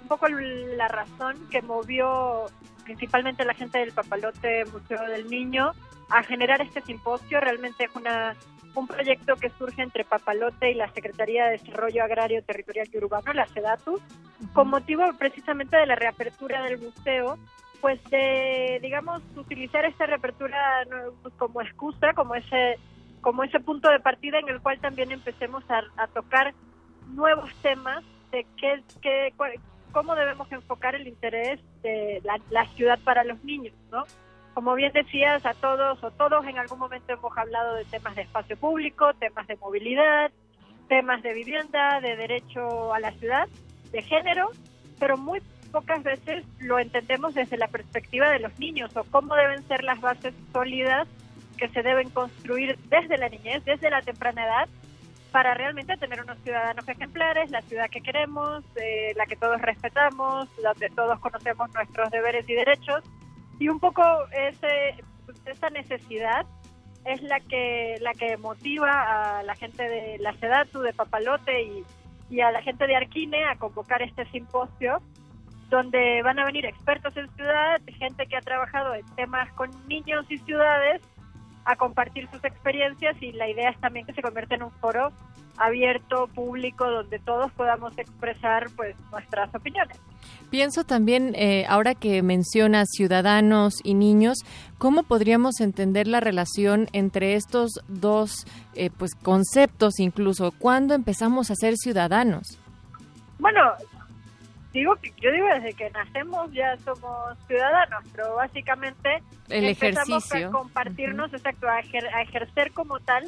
un 0.02 0.08
poco 0.08 0.26
el- 0.26 0.76
la 0.78 0.88
razón 0.88 1.36
que 1.50 1.60
movió 1.62 2.46
principalmente 2.84 3.44
la 3.44 3.54
gente 3.54 3.78
del 3.78 3.92
Papalote 3.92 4.64
Museo 4.72 5.02
del 5.08 5.28
Niño 5.28 5.72
a 6.08 6.22
generar 6.22 6.60
este 6.62 6.80
simposio. 6.82 7.40
Realmente 7.40 7.84
es 7.84 7.94
una 7.94 8.34
un 8.74 8.86
proyecto 8.86 9.36
que 9.36 9.50
surge 9.58 9.82
entre 9.82 10.02
Papalote 10.04 10.70
y 10.70 10.74
la 10.74 10.90
Secretaría 10.94 11.44
de 11.44 11.58
Desarrollo 11.58 12.04
Agrario, 12.04 12.42
Territorial 12.42 12.88
y 12.90 12.96
Urbano, 12.96 13.30
la 13.34 13.46
SEDATU, 13.48 14.00
con 14.54 14.68
motivo 14.70 15.02
precisamente 15.18 15.76
de 15.76 15.84
la 15.84 15.94
reapertura 15.94 16.62
del 16.62 16.78
museo, 16.80 17.36
pues 17.82 18.02
de, 18.04 18.78
digamos, 18.80 19.20
utilizar 19.36 19.84
esta 19.84 20.06
reapertura 20.06 20.86
como 21.36 21.60
excusa, 21.60 22.14
como 22.14 22.34
ese 22.34 22.78
como 23.22 23.44
ese 23.44 23.60
punto 23.60 23.88
de 23.88 24.00
partida 24.00 24.38
en 24.38 24.48
el 24.48 24.60
cual 24.60 24.78
también 24.80 25.10
empecemos 25.10 25.64
a, 25.70 25.82
a 25.96 26.08
tocar 26.08 26.52
nuevos 27.14 27.50
temas 27.62 28.04
de 28.32 28.44
qué, 28.56 28.82
qué, 29.00 29.32
cómo 29.92 30.14
debemos 30.14 30.50
enfocar 30.50 30.94
el 30.94 31.06
interés 31.06 31.60
de 31.82 32.20
la, 32.24 32.40
la 32.50 32.66
ciudad 32.70 32.98
para 33.04 33.24
los 33.24 33.42
niños, 33.44 33.74
¿no? 33.90 34.04
Como 34.54 34.74
bien 34.74 34.92
decías, 34.92 35.46
a 35.46 35.54
todos 35.54 36.02
o 36.02 36.10
todos 36.10 36.44
en 36.46 36.58
algún 36.58 36.78
momento 36.78 37.12
hemos 37.12 37.36
hablado 37.38 37.74
de 37.74 37.84
temas 37.86 38.14
de 38.16 38.22
espacio 38.22 38.56
público, 38.58 39.14
temas 39.14 39.46
de 39.46 39.56
movilidad, 39.56 40.30
temas 40.88 41.22
de 41.22 41.32
vivienda, 41.32 42.00
de 42.00 42.16
derecho 42.16 42.92
a 42.92 43.00
la 43.00 43.12
ciudad, 43.12 43.48
de 43.92 44.02
género, 44.02 44.50
pero 44.98 45.16
muy 45.16 45.40
pocas 45.70 46.02
veces 46.02 46.44
lo 46.58 46.78
entendemos 46.78 47.34
desde 47.34 47.56
la 47.56 47.68
perspectiva 47.68 48.28
de 48.30 48.40
los 48.40 48.58
niños 48.58 48.94
o 48.94 49.04
cómo 49.04 49.34
deben 49.34 49.62
ser 49.68 49.84
las 49.84 50.00
bases 50.00 50.34
sólidas 50.52 51.08
que 51.62 51.68
se 51.68 51.82
deben 51.84 52.10
construir 52.10 52.76
desde 52.88 53.16
la 53.18 53.28
niñez, 53.28 53.64
desde 53.64 53.88
la 53.88 54.02
temprana 54.02 54.44
edad, 54.44 54.68
para 55.30 55.54
realmente 55.54 55.96
tener 55.96 56.20
unos 56.20 56.36
ciudadanos 56.40 56.88
ejemplares, 56.88 57.52
la 57.52 57.62
ciudad 57.62 57.88
que 57.88 58.00
queremos, 58.00 58.64
eh, 58.74 59.12
la 59.14 59.26
que 59.26 59.36
todos 59.36 59.62
respetamos, 59.62 60.48
donde 60.60 60.90
todos 60.90 61.20
conocemos 61.20 61.72
nuestros 61.72 62.10
deberes 62.10 62.48
y 62.48 62.54
derechos. 62.54 63.04
Y 63.60 63.68
un 63.68 63.78
poco 63.78 64.02
ese, 64.32 65.04
esa 65.46 65.70
necesidad 65.70 66.44
es 67.04 67.22
la 67.22 67.38
que, 67.38 67.96
la 68.00 68.12
que 68.14 68.36
motiva 68.38 69.38
a 69.38 69.44
la 69.44 69.54
gente 69.54 69.88
de 69.88 70.18
la 70.18 70.32
SEDATU, 70.32 70.80
de 70.80 70.92
Papalote 70.92 71.62
y, 71.62 71.84
y 72.28 72.40
a 72.40 72.50
la 72.50 72.60
gente 72.60 72.88
de 72.88 72.96
Arquine 72.96 73.44
a 73.44 73.54
convocar 73.54 74.02
este 74.02 74.24
simposio 74.32 75.00
donde 75.70 76.22
van 76.22 76.40
a 76.40 76.44
venir 76.44 76.66
expertos 76.66 77.16
en 77.16 77.30
ciudad, 77.36 77.80
gente 77.98 78.26
que 78.26 78.36
ha 78.36 78.40
trabajado 78.40 78.94
en 78.94 79.06
temas 79.14 79.50
con 79.52 79.70
niños 79.86 80.26
y 80.28 80.38
ciudades, 80.38 81.00
a 81.64 81.76
compartir 81.76 82.28
sus 82.30 82.44
experiencias 82.44 83.20
y 83.22 83.32
la 83.32 83.48
idea 83.48 83.70
es 83.70 83.80
también 83.80 84.06
que 84.06 84.12
se 84.12 84.22
convierta 84.22 84.54
en 84.54 84.64
un 84.64 84.70
foro 84.72 85.12
abierto, 85.58 86.28
público, 86.34 86.90
donde 86.90 87.18
todos 87.18 87.52
podamos 87.52 87.96
expresar 87.98 88.68
pues 88.76 88.96
nuestras 89.10 89.54
opiniones. 89.54 89.98
Pienso 90.50 90.84
también, 90.84 91.34
eh, 91.34 91.64
ahora 91.68 91.94
que 91.94 92.22
mencionas 92.22 92.88
ciudadanos 92.92 93.74
y 93.84 93.94
niños, 93.94 94.38
¿cómo 94.78 95.02
podríamos 95.02 95.60
entender 95.60 96.06
la 96.06 96.20
relación 96.20 96.88
entre 96.92 97.34
estos 97.34 97.80
dos 97.88 98.46
eh, 98.74 98.90
pues 98.90 99.14
conceptos 99.14 99.98
incluso? 99.98 100.52
¿Cuándo 100.52 100.94
empezamos 100.94 101.50
a 101.50 101.54
ser 101.54 101.76
ciudadanos? 101.76 102.58
Bueno, 103.38 103.60
digo 104.72 104.96
que 104.96 105.12
yo 105.20 105.30
digo 105.32 105.46
desde 105.46 105.74
que 105.74 105.90
nacemos 105.90 106.50
ya 106.52 106.76
somos 106.78 107.36
ciudadanos, 107.46 108.04
pero 108.14 108.34
básicamente 108.36 109.22
El 109.48 109.64
empezamos 109.66 110.24
ejercicio. 110.26 110.48
a 110.48 110.52
compartirnos, 110.52 111.32
exacto, 111.34 111.68
a, 111.68 111.80
ejer- 111.82 112.12
a 112.14 112.22
ejercer 112.22 112.72
como 112.72 112.98
tal 113.00 113.24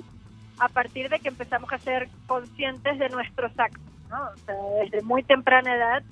a 0.59 0.69
partir 0.69 1.09
de 1.11 1.19
que 1.19 1.29
empezamos 1.29 1.73
a 1.73 1.79
ser 1.79 2.09
conscientes 2.27 2.99
de 2.99 3.09
nuestros 3.09 3.53
actos, 3.59 3.83
¿no? 4.09 4.23
O 4.31 4.37
sea, 4.39 4.55
desde 4.83 5.03
muy 5.03 5.23
temprana 5.23 5.75
edad 5.75 6.03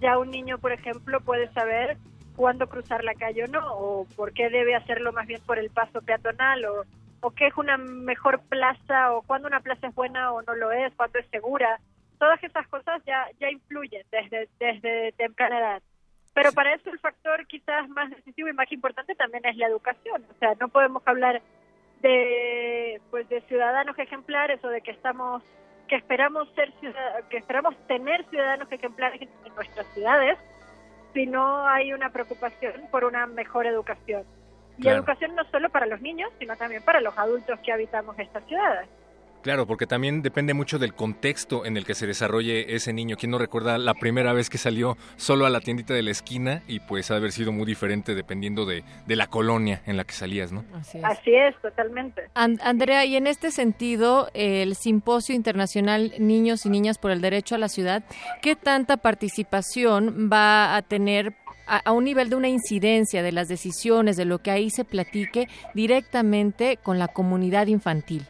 ya 0.00 0.18
un 0.18 0.30
niño, 0.30 0.58
por 0.58 0.72
ejemplo, 0.72 1.20
puede 1.20 1.50
saber 1.52 1.96
cuándo 2.36 2.68
cruzar 2.68 3.02
la 3.02 3.14
calle 3.14 3.44
o 3.44 3.46
no, 3.46 3.60
o 3.74 4.06
por 4.14 4.32
qué 4.34 4.50
debe 4.50 4.74
hacerlo 4.76 5.12
más 5.12 5.26
bien 5.26 5.40
por 5.46 5.58
el 5.58 5.70
paso 5.70 6.02
peatonal, 6.02 6.62
o, 6.66 6.84
o 7.22 7.30
qué 7.30 7.46
es 7.46 7.56
una 7.56 7.78
mejor 7.78 8.42
plaza, 8.42 9.12
o 9.14 9.22
cuándo 9.22 9.48
una 9.48 9.60
plaza 9.60 9.86
es 9.88 9.94
buena 9.94 10.32
o 10.32 10.42
no 10.42 10.54
lo 10.54 10.70
es, 10.70 10.92
cuándo 10.94 11.18
es 11.18 11.26
segura. 11.30 11.80
Todas 12.18 12.42
esas 12.42 12.66
cosas 12.68 13.02
ya, 13.04 13.28
ya 13.38 13.50
influyen 13.50 14.04
desde, 14.10 14.48
desde 14.58 15.12
temprana 15.12 15.58
edad. 15.58 15.82
Pero 16.34 16.52
para 16.52 16.74
eso 16.74 16.90
el 16.90 16.98
factor 16.98 17.46
quizás 17.46 17.88
más 17.88 18.10
decisivo 18.10 18.48
y 18.48 18.52
más 18.52 18.70
importante 18.70 19.14
también 19.14 19.44
es 19.46 19.56
la 19.56 19.66
educación. 19.68 20.22
O 20.30 20.38
sea, 20.38 20.54
no 20.60 20.68
podemos 20.68 21.02
hablar 21.06 21.40
de 22.02 23.00
pues 23.10 23.28
de 23.28 23.40
ciudadanos 23.42 23.98
ejemplares 23.98 24.62
o 24.64 24.68
de 24.68 24.82
que 24.82 24.90
estamos 24.90 25.42
que 25.88 25.96
esperamos 25.96 26.48
ser 26.54 26.70
que 27.30 27.38
esperamos 27.38 27.74
tener 27.86 28.24
ciudadanos 28.28 28.70
ejemplares 28.70 29.22
en, 29.22 29.30
en 29.46 29.54
nuestras 29.54 29.86
ciudades 29.94 30.36
si 31.14 31.26
no 31.26 31.66
hay 31.66 31.94
una 31.94 32.10
preocupación 32.10 32.74
por 32.90 33.04
una 33.04 33.26
mejor 33.26 33.66
educación 33.66 34.24
y 34.76 34.82
Claro. 34.82 34.98
educación 34.98 35.34
no 35.34 35.44
solo 35.44 35.70
para 35.70 35.86
los 35.86 36.02
niños 36.02 36.30
sino 36.38 36.54
también 36.56 36.82
para 36.84 37.00
los 37.00 37.16
adultos 37.16 37.58
que 37.60 37.72
habitamos 37.72 38.18
estas 38.18 38.44
ciudades 38.44 38.88
Claro, 39.46 39.64
porque 39.64 39.86
también 39.86 40.22
depende 40.22 40.54
mucho 40.54 40.80
del 40.80 40.92
contexto 40.92 41.64
en 41.64 41.76
el 41.76 41.84
que 41.84 41.94
se 41.94 42.08
desarrolle 42.08 42.74
ese 42.74 42.92
niño. 42.92 43.14
¿Quién 43.16 43.30
no 43.30 43.38
recuerda 43.38 43.78
la 43.78 43.94
primera 43.94 44.32
vez 44.32 44.50
que 44.50 44.58
salió 44.58 44.98
solo 45.14 45.46
a 45.46 45.50
la 45.50 45.60
tiendita 45.60 45.94
de 45.94 46.02
la 46.02 46.10
esquina? 46.10 46.64
Y 46.66 46.80
pues 46.80 47.12
ha 47.12 47.14
de 47.14 47.18
haber 47.18 47.30
sido 47.30 47.52
muy 47.52 47.64
diferente 47.64 48.16
dependiendo 48.16 48.66
de, 48.66 48.82
de 49.06 49.14
la 49.14 49.28
colonia 49.28 49.82
en 49.86 49.96
la 49.96 50.02
que 50.02 50.14
salías, 50.14 50.50
¿no? 50.50 50.64
Así 50.74 50.98
es. 50.98 51.04
así 51.04 51.32
es 51.32 51.54
totalmente 51.62 52.22
An- 52.34 52.58
Andrea, 52.60 53.04
y 53.04 53.14
en 53.14 53.28
este 53.28 53.52
sentido, 53.52 54.30
el 54.34 54.74
Simposio 54.74 55.32
Internacional 55.36 56.12
Niños 56.18 56.66
y 56.66 56.68
Niñas 56.68 56.98
por 56.98 57.12
el 57.12 57.20
Derecho 57.20 57.54
a 57.54 57.58
la 57.58 57.68
Ciudad, 57.68 58.02
¿qué 58.42 58.56
tanta 58.56 58.96
participación 58.96 60.28
va 60.28 60.74
a 60.74 60.82
tener 60.82 61.36
a, 61.68 61.92
un 61.92 62.02
nivel 62.02 62.30
de 62.30 62.34
una 62.34 62.48
incidencia 62.48 63.22
de 63.22 63.30
las 63.30 63.46
decisiones, 63.46 64.16
de 64.16 64.24
lo 64.24 64.40
que 64.40 64.50
ahí 64.50 64.70
se 64.70 64.84
platique 64.84 65.46
directamente 65.72 66.78
con 66.82 66.98
la 66.98 67.06
comunidad 67.06 67.68
infantil? 67.68 68.26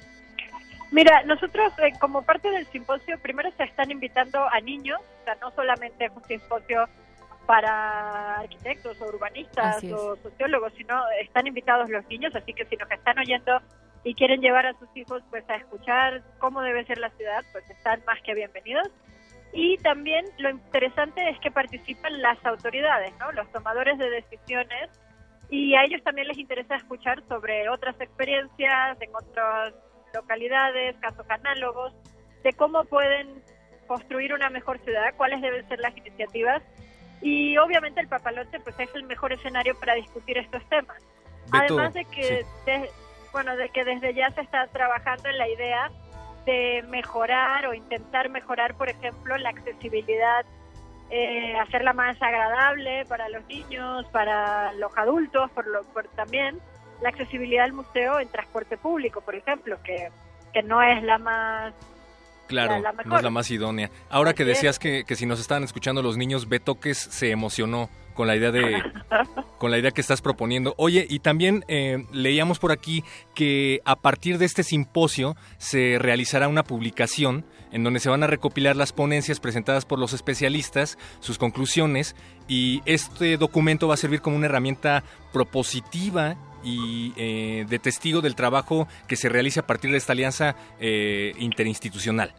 Mira, 0.97 1.23
nosotros 1.25 1.75
eh, 1.81 1.93
como 2.01 2.23
parte 2.23 2.49
del 2.51 2.65
simposio, 2.69 3.19
primero 3.21 3.51
se 3.59 3.65
están 3.65 3.91
invitando 3.91 4.49
a 4.51 4.61
niños, 4.61 4.99
o 5.21 5.25
sea, 5.25 5.35
no 5.43 5.51
solamente 5.51 6.07
es 6.07 6.13
un 6.17 6.25
simposio 6.25 6.89
para 7.45 8.37
arquitectos 8.37 8.99
o 9.03 9.05
urbanistas 9.05 9.85
o 9.93 10.17
sociólogos, 10.17 10.73
sino 10.75 10.99
están 11.21 11.47
invitados 11.47 11.91
los 11.91 12.07
niños, 12.07 12.35
así 12.35 12.55
que 12.55 12.65
si 12.65 12.77
nos 12.77 12.91
están 12.91 13.19
oyendo 13.19 13.61
y 14.05 14.15
quieren 14.15 14.41
llevar 14.41 14.65
a 14.65 14.73
sus 14.79 14.89
hijos 14.97 15.23
pues 15.29 15.45
a 15.51 15.57
escuchar 15.57 16.23
cómo 16.39 16.63
debe 16.63 16.87
ser 16.87 16.97
la 16.97 17.11
ciudad, 17.11 17.45
pues 17.53 17.69
están 17.69 18.03
más 18.07 18.19
que 18.23 18.33
bienvenidos. 18.33 18.89
Y 19.53 19.77
también 19.83 20.25
lo 20.39 20.49
interesante 20.49 21.29
es 21.29 21.39
que 21.41 21.51
participan 21.51 22.23
las 22.23 22.43
autoridades, 22.47 23.13
¿no? 23.19 23.33
los 23.33 23.53
tomadores 23.53 23.99
de 23.99 24.09
decisiones, 24.09 24.89
y 25.51 25.75
a 25.75 25.85
ellos 25.85 26.03
también 26.03 26.27
les 26.27 26.39
interesa 26.39 26.77
escuchar 26.77 27.23
sobre 27.29 27.69
otras 27.69 28.01
experiencias 28.01 28.97
en 28.99 29.15
otras 29.15 29.75
localidades, 30.17 30.97
casos 31.01 31.27
análogos, 31.29 31.93
de 32.43 32.53
cómo 32.53 32.85
pueden 32.85 33.43
construir 33.87 34.33
una 34.33 34.51
mejor 34.51 34.79
ciudad, 34.81 35.15
cuáles 35.17 35.41
deben 35.41 35.67
ser 35.69 35.79
las 35.81 35.97
iniciativas. 35.97 36.63
Y 37.23 37.57
obviamente 37.59 38.01
el 38.01 38.09
papalote 38.09 38.61
pues 38.61 38.79
es 38.79 38.95
el 38.95 39.05
mejor 39.05 39.33
escenario 39.33 39.79
para 39.79 39.95
discutir 39.95 40.39
estos 40.39 40.63
temas. 40.69 41.03
Además 41.53 41.95
de 41.95 42.05
que 42.05 42.45
bueno, 43.33 43.57
de 43.57 43.69
que 43.69 43.85
desde 43.85 44.15
ya 44.15 44.31
se 44.31 44.41
está 44.41 44.67
trabajando 44.69 45.29
en 45.29 45.37
la 45.37 45.49
idea 45.49 45.91
de 46.47 46.83
mejorar 46.89 47.67
o 47.67 47.75
intentar 47.75 48.31
mejorar, 48.31 48.75
por 48.77 48.89
ejemplo, 48.89 49.37
la 49.37 49.51
accesibilidad, 49.51 50.47
eh, 51.11 51.55
hacerla 51.59 51.93
más 51.93 52.21
agradable 52.23 53.05
para 53.07 53.29
los 53.29 53.45
niños, 53.47 54.07
para 54.07 54.73
los 54.75 54.97
adultos, 54.97 55.51
por 55.51 55.67
lo 55.67 55.83
por 55.93 56.09
también 56.09 56.61
la 57.03 57.09
accesibilidad 57.11 57.65
al 57.65 57.73
museo 57.73 58.21
en 58.21 58.29
transporte 58.29 58.77
público, 58.77 59.21
por 59.21 59.35
ejemplo, 59.35 59.79
que, 59.83 60.09
que 60.53 60.63
no 60.63 60.83
es 60.83 61.03
la 61.03 61.19
más 61.19 61.75
Claro, 62.47 62.81
no 63.05 63.17
es 63.17 63.23
la 63.25 63.31
más 63.31 63.51
idónea. 63.51 63.91
Ahora 64.09 64.33
que 64.33 64.45
decías 64.45 64.79
que, 64.79 65.05
que, 65.05 65.17
si 65.17 65.27
nos 65.27 65.41
estaban 65.41 65.65
escuchando 65.65 66.01
los 66.01 66.17
niños, 66.17 66.49
Betoques 66.49 66.97
se 66.97 67.33
emocionó 67.33 67.91
con 68.15 68.27
la 68.27 68.37
idea 68.37 68.51
de 68.51 68.83
con 69.59 69.71
la 69.71 69.79
idea 69.79 69.91
que 69.91 70.01
estás 70.01 70.23
proponiendo. 70.23 70.75
Oye, 70.79 71.07
y 71.09 71.21
también 71.21 71.65
eh, 71.69 72.05
leíamos 72.13 72.59
por 72.59 72.73
aquí 72.73 73.05
que 73.35 73.81
a 73.85 73.97
partir 73.97 74.39
de 74.39 74.45
este 74.47 74.63
simposio 74.63 75.37
se 75.59 75.99
realizará 75.99 76.49
una 76.49 76.65
publicación 76.65 77.45
en 77.73 77.85
donde 77.85 78.01
se 78.01 78.09
van 78.09 78.23
a 78.23 78.27
recopilar 78.27 78.77
las 78.77 78.93
ponencias 78.93 79.41
presentadas 79.41 79.85
por 79.85 79.99
los 79.99 80.13
especialistas, 80.13 80.99
sus 81.21 81.37
conclusiones, 81.37 82.17
y 82.49 82.81
este 82.87 83.37
documento 83.37 83.89
va 83.89 83.95
a 83.95 83.99
servir 83.99 84.21
como 84.21 84.37
una 84.37 84.47
herramienta 84.47 85.05
propositiva 85.33 86.37
y 86.67 87.13
eh, 87.17 87.65
de 87.69 87.79
testigo 87.79 88.21
del 88.21 88.35
trabajo 88.35 88.89
que 89.07 89.15
se 89.15 89.29
realice 89.29 89.61
a 89.61 89.67
partir 89.67 89.93
de 89.93 89.99
esta 89.99 90.13
alianza 90.13 90.57
eh, 90.81 91.33
interinstitucional. 91.39 92.35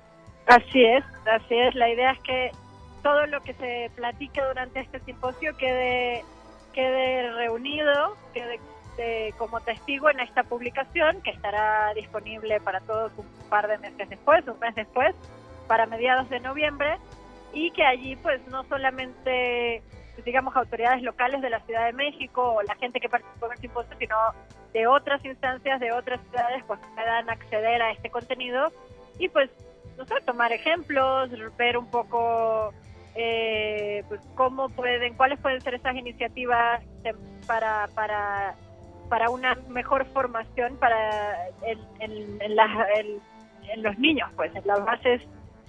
Así 0.47 0.83
es, 0.83 1.03
así 1.25 1.55
es. 1.55 1.73
La 1.75 1.89
idea 1.89 2.11
es 2.11 2.19
que 2.19 2.51
todo 3.03 3.25
lo 3.27 3.41
que 3.41 3.53
se 3.53 3.89
platique 3.95 4.41
durante 4.41 4.81
este 4.81 4.99
simposio 4.99 5.55
quede, 5.57 6.23
quede 6.73 7.31
reunido, 7.33 8.17
quede 8.33 8.59
como 9.37 9.59
testigo 9.61 10.09
en 10.09 10.19
esta 10.19 10.43
publicación 10.43 11.21
que 11.21 11.29
estará 11.29 11.93
disponible 11.93 12.59
para 12.61 12.79
todos 12.81 13.11
un 13.15 13.27
par 13.47 13.67
de 13.67 13.77
meses 13.77 14.09
después, 14.09 14.43
un 14.47 14.57
mes 14.59 14.73
después, 14.73 15.13
para 15.67 15.85
mediados 15.85 16.27
de 16.31 16.39
noviembre, 16.39 16.97
y 17.53 17.69
que 17.71 17.83
allí 17.83 18.15
pues 18.15 18.41
no 18.47 18.63
solamente 18.63 19.83
digamos 20.23 20.55
autoridades 20.55 21.03
locales 21.03 21.41
de 21.41 21.49
la 21.49 21.59
Ciudad 21.61 21.85
de 21.85 21.93
México 21.93 22.53
o 22.53 22.61
la 22.63 22.75
gente 22.75 22.99
que 22.99 23.09
participó 23.09 23.47
en 23.47 23.51
el 23.53 23.57
simposio, 23.59 23.95
sino 23.97 24.15
de 24.73 24.87
otras 24.87 25.23
instancias 25.23 25.79
de 25.79 25.91
otras 25.91 26.19
ciudades 26.29 26.63
pues 26.67 26.79
puedan 26.95 27.29
acceder 27.29 27.81
a 27.81 27.91
este 27.91 28.09
contenido 28.09 28.71
y 29.19 29.29
pues 29.29 29.49
no 29.97 30.05
sé, 30.05 30.15
tomar 30.25 30.51
ejemplos, 30.51 31.29
ver 31.57 31.77
un 31.77 31.89
poco 31.89 32.73
eh, 33.15 34.03
pues 34.07 34.21
cómo 34.35 34.69
pueden, 34.69 35.15
cuáles 35.15 35.39
pueden 35.39 35.59
ser 35.61 35.73
esas 35.73 35.95
iniciativas 35.95 36.83
para, 37.47 37.87
para, 37.95 38.55
para 39.09 39.29
una 39.31 39.55
mejor 39.69 40.05
formación 40.13 40.77
para 40.77 41.47
en, 41.63 41.79
en, 41.99 42.55
los 43.83 43.97
niños, 43.97 44.29
pues 44.35 44.55
en 44.55 44.65
las 44.67 44.85
bases 44.85 45.21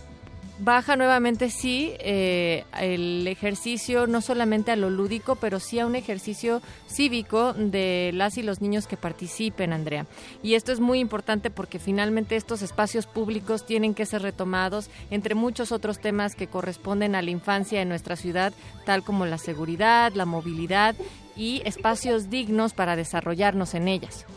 baja 0.61 0.95
nuevamente, 0.95 1.49
sí, 1.49 1.93
eh, 1.99 2.65
el 2.79 3.27
ejercicio 3.27 4.05
no 4.05 4.21
solamente 4.21 4.71
a 4.71 4.75
lo 4.75 4.91
lúdico, 4.91 5.35
pero 5.35 5.59
sí 5.59 5.79
a 5.79 5.87
un 5.87 5.95
ejercicio 5.95 6.61
cívico 6.85 7.53
de 7.53 8.11
las 8.13 8.37
y 8.37 8.43
los 8.43 8.61
niños 8.61 8.85
que 8.85 8.95
participen, 8.95 9.73
Andrea. 9.73 10.05
Y 10.43 10.53
esto 10.53 10.71
es 10.71 10.79
muy 10.79 10.99
importante 10.99 11.49
porque 11.49 11.79
finalmente 11.79 12.35
estos 12.35 12.61
espacios 12.61 13.07
públicos 13.07 13.65
tienen 13.65 13.95
que 13.95 14.05
ser 14.05 14.21
retomados 14.21 14.91
entre 15.09 15.33
muchos 15.33 15.71
otros 15.71 15.99
temas 15.99 16.35
que 16.35 16.47
corresponden 16.47 17.15
a 17.15 17.23
la 17.23 17.31
infancia 17.31 17.81
en 17.81 17.89
nuestra 17.89 18.15
ciudad, 18.15 18.53
tal 18.85 19.03
como 19.03 19.25
la 19.25 19.39
seguridad, 19.39 20.13
la 20.13 20.25
movilidad 20.25 20.95
y 21.35 21.63
espacios 21.65 22.29
dignos 22.29 22.73
para 22.73 22.95
desarrollarnos 22.95 23.73
en 23.73 23.87
ellas. 23.87 24.27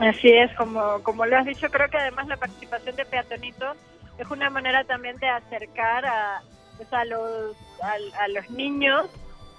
Así 0.00 0.28
es, 0.28 0.52
como, 0.56 1.00
como 1.04 1.24
lo 1.24 1.38
has 1.38 1.46
dicho, 1.46 1.68
creo 1.70 1.88
que 1.88 1.98
además 1.98 2.26
la 2.26 2.36
participación 2.36 2.96
de 2.96 3.04
Peatonito 3.04 3.76
es 4.18 4.30
una 4.30 4.50
manera 4.50 4.84
también 4.84 5.16
de 5.18 5.28
acercar 5.28 6.04
a, 6.06 6.42
pues, 6.76 6.92
a, 6.92 7.04
los, 7.04 7.56
a, 7.82 8.28
los 8.28 8.50
niños 8.50 9.10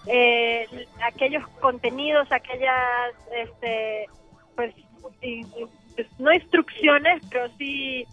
eh, 0.08 0.68
aquellos 1.04 1.48
contenidos, 1.60 2.32
aquellas, 2.32 3.14
este, 3.36 4.06
pues, 4.56 4.74
pues, 5.02 6.08
no 6.20 6.32
instrucciones, 6.34 7.22
pero 7.30 7.48
sí, 7.58 8.06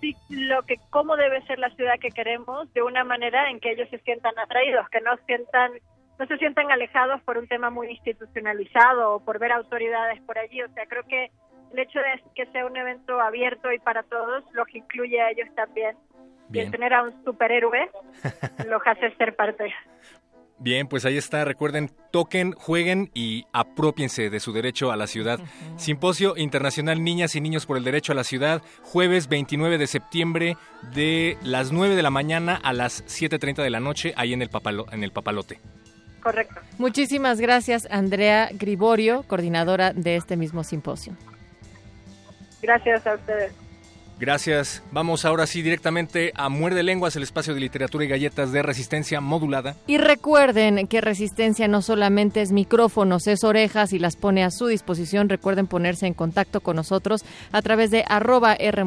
sí 0.00 0.16
lo 0.30 0.62
que, 0.62 0.78
cómo 0.90 1.16
debe 1.16 1.44
ser 1.46 1.58
la 1.58 1.70
ciudad 1.70 1.98
que 2.00 2.10
queremos, 2.10 2.72
de 2.72 2.82
una 2.82 3.04
manera 3.04 3.50
en 3.50 3.60
que 3.60 3.72
ellos 3.72 3.88
se 3.90 3.98
sientan 3.98 4.38
atraídos, 4.38 4.88
que 4.88 5.00
no 5.00 5.16
sientan 5.26 5.72
no 6.18 6.26
se 6.26 6.38
sientan 6.38 6.70
alejados 6.70 7.20
por 7.22 7.36
un 7.36 7.46
tema 7.46 7.68
muy 7.68 7.88
institucionalizado 7.88 9.16
o 9.16 9.20
por 9.20 9.38
ver 9.38 9.52
autoridades 9.52 10.20
por 10.22 10.38
allí. 10.38 10.62
O 10.62 10.68
sea, 10.72 10.86
creo 10.86 11.02
que 11.04 11.30
el 11.72 11.78
hecho 11.78 11.98
de 11.98 12.22
que 12.34 12.46
sea 12.52 12.66
un 12.66 12.76
evento 12.76 13.20
abierto 13.20 13.72
y 13.72 13.78
para 13.78 14.02
todos 14.04 14.44
los 14.52 14.74
incluye 14.74 15.20
a 15.20 15.30
ellos 15.30 15.48
también. 15.54 15.96
Y 16.52 16.60
el 16.60 16.70
tener 16.70 16.94
a 16.94 17.02
un 17.02 17.24
superhéroe 17.24 17.90
los 18.68 18.82
hace 18.86 19.10
ser 19.16 19.34
parte. 19.34 19.74
Bien, 20.58 20.86
pues 20.86 21.04
ahí 21.04 21.18
está. 21.18 21.44
Recuerden, 21.44 21.90
toquen, 22.10 22.52
jueguen 22.52 23.10
y 23.14 23.44
apropiense 23.52 24.30
de 24.30 24.40
su 24.40 24.52
derecho 24.52 24.90
a 24.90 24.96
la 24.96 25.06
ciudad. 25.06 25.38
Simposio 25.76 26.36
Internacional 26.36 27.04
Niñas 27.04 27.36
y 27.36 27.40
Niños 27.40 27.66
por 27.66 27.76
el 27.76 27.84
Derecho 27.84 28.12
a 28.12 28.14
la 28.14 28.24
Ciudad, 28.24 28.62
jueves 28.82 29.28
29 29.28 29.76
de 29.76 29.86
septiembre 29.86 30.56
de 30.94 31.36
las 31.42 31.72
9 31.72 31.94
de 31.94 32.02
la 32.02 32.10
mañana 32.10 32.58
a 32.62 32.72
las 32.72 33.04
7.30 33.04 33.62
de 33.62 33.70
la 33.70 33.80
noche, 33.80 34.14
ahí 34.16 34.32
en 34.32 34.40
el, 34.40 34.48
en 34.92 35.04
el 35.04 35.12
Papalote. 35.12 35.58
Correcto. 36.22 36.60
Muchísimas 36.78 37.38
gracias, 37.40 37.86
Andrea 37.90 38.48
Griborio, 38.52 39.24
coordinadora 39.24 39.92
de 39.92 40.16
este 40.16 40.36
mismo 40.36 40.64
simposio. 40.64 41.14
Gracias 42.62 43.06
a 43.06 43.14
ustedes. 43.14 43.65
Gracias. 44.18 44.82
Vamos 44.92 45.26
ahora 45.26 45.46
sí 45.46 45.60
directamente 45.60 46.32
a 46.36 46.48
Muerde 46.48 46.82
Lenguas, 46.82 47.16
el 47.16 47.22
espacio 47.22 47.52
de 47.52 47.60
literatura 47.60 48.04
y 48.04 48.08
galletas 48.08 48.50
de 48.50 48.62
resistencia 48.62 49.20
modulada. 49.20 49.76
Y 49.86 49.98
recuerden 49.98 50.86
que 50.86 51.02
resistencia 51.02 51.68
no 51.68 51.82
solamente 51.82 52.40
es 52.40 52.50
micrófonos, 52.50 53.26
es 53.26 53.44
orejas 53.44 53.92
y 53.92 53.98
las 53.98 54.16
pone 54.16 54.42
a 54.42 54.50
su 54.50 54.68
disposición. 54.68 55.28
Recuerden 55.28 55.66
ponerse 55.66 56.06
en 56.06 56.14
contacto 56.14 56.62
con 56.62 56.76
nosotros 56.76 57.26
a 57.52 57.60
través 57.60 57.90
de 57.90 58.04
arroba 58.08 58.54
R 58.54 58.84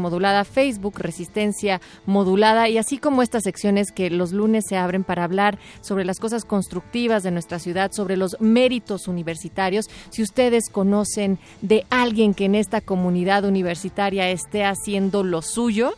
Facebook 0.52 0.98
Resistencia 0.98 1.80
Modulada 2.08 2.68
y 2.68 2.80
así 2.80 2.98
como 2.98 3.22
estas 3.22 3.44
secciones 3.44 3.92
que 3.92 4.10
los 4.10 4.32
lunes 4.32 4.66
se 4.68 4.78
abren 4.78 5.04
para 5.04 5.24
hablar 5.24 5.60
sobre 5.82 6.06
las 6.06 6.20
cosas 6.20 6.44
constructivas 6.44 7.22
de 7.22 7.32
nuestra 7.32 7.60
ciudad, 7.60 7.92
sobre 7.92 8.18
los 8.18 8.36
méritos 8.40 9.08
universitarios. 9.08 9.86
Si 10.10 10.24
ustedes 10.24 10.70
conocen 10.72 11.38
de 11.62 11.86
alguien 11.92 12.34
que 12.34 12.46
en 12.46 12.56
esta 12.56 12.82
comunidad 12.82 13.46
universitaria 13.46 14.30
esté 14.30 14.66
haciendo 14.66 15.19
lo 15.24 15.42
suyo, 15.42 15.94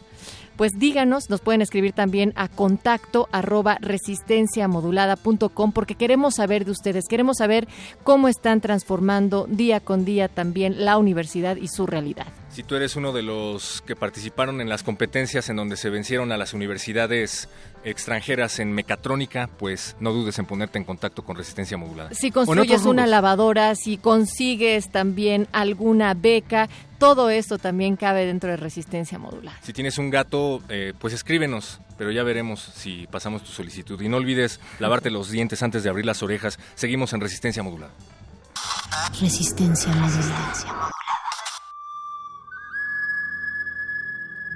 pues 0.56 0.74
díganos, 0.78 1.30
nos 1.30 1.42
pueden 1.42 1.62
escribir 1.62 1.94
también 1.94 2.34
a 2.36 2.48
contacto 2.48 3.28
arroba 3.32 3.78
resistenciamodulada.com 3.82 5.72
porque 5.72 5.96
queremos 5.96 6.36
saber 6.36 6.66
de 6.66 6.72
ustedes, 6.72 7.06
queremos 7.10 7.38
saber 7.38 7.68
cómo 8.04 8.28
están 8.28 8.62
transformando 8.62 9.48
día 9.50 9.80
con 9.80 10.06
día 10.06 10.28
también 10.28 10.86
la 10.86 10.98
universidad 10.98 11.56
y 11.56 11.68
su 11.68 11.88
realidad. 11.88 12.28
Si 12.54 12.64
tú 12.64 12.76
eres 12.76 12.98
uno 12.98 13.14
de 13.14 13.22
los 13.22 13.82
que 13.88 13.96
participaron 13.96 14.60
en 14.60 14.68
las 14.68 14.84
competencias 14.84 15.50
en 15.50 15.56
donde 15.56 15.78
se 15.78 15.90
vencieron 15.90 16.34
a 16.34 16.38
las 16.38 16.54
universidades 16.54 17.48
extranjeras 17.86 18.60
en 18.60 18.74
mecatrónica, 18.74 19.50
pues 19.58 19.96
no 20.02 20.12
dudes 20.12 20.38
en 20.38 20.46
ponerte 20.46 20.78
en 20.78 20.84
contacto 20.84 21.24
con 21.24 21.38
Resistencia 21.38 21.78
Modulada. 21.78 22.10
Si 22.14 22.30
construyes 22.30 22.84
una 22.84 23.08
lavadora, 23.08 23.74
si 23.76 23.98
consigues 23.98 24.90
también 24.90 25.48
alguna 25.54 26.14
beca, 26.14 26.68
todo 27.00 27.30
esto 27.30 27.58
también 27.58 27.96
cabe 27.96 28.26
dentro 28.26 28.50
de 28.50 28.58
Resistencia 28.58 29.18
Modulada. 29.18 29.58
Si 29.64 29.72
tienes 29.72 29.98
un 29.98 30.10
gato, 30.10 30.62
eh, 30.68 30.94
pues 31.00 31.14
escríbenos, 31.14 31.80
pero 31.98 32.12
ya 32.12 32.24
veremos 32.24 32.60
si 32.76 33.08
pasamos 33.08 33.44
tu 33.44 33.52
solicitud. 33.54 34.00
Y 34.02 34.10
no 34.10 34.18
olvides 34.18 34.60
lavarte 34.80 35.10
los 35.10 35.32
dientes 35.32 35.64
antes 35.64 35.84
de 35.84 35.90
abrir 35.90 36.06
las 36.06 36.22
orejas. 36.22 36.60
Seguimos 36.76 37.14
en 37.14 37.22
Resistencia 37.22 37.64
Modulada. 37.64 37.94
Resistencia 39.20 39.94
Modulada. 39.94 40.92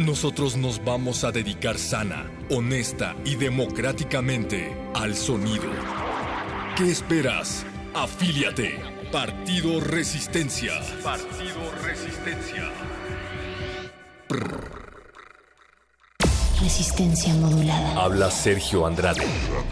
Nosotros 0.00 0.56
nos 0.56 0.82
vamos 0.82 1.24
a 1.24 1.30
dedicar 1.30 1.76
sana, 1.76 2.24
honesta 2.48 3.14
y 3.22 3.36
democráticamente 3.36 4.74
al 4.94 5.14
sonido. 5.14 5.70
¿Qué 6.74 6.90
esperas? 6.90 7.66
Afíliate. 7.92 8.80
Partido 9.12 9.78
Resistencia. 9.78 10.72
Partido 11.02 11.70
Resistencia. 11.84 12.70
Resistencia 16.60 17.32
modulada. 17.34 17.94
Habla 18.02 18.30
Sergio 18.30 18.84
Andrade. 18.84 19.22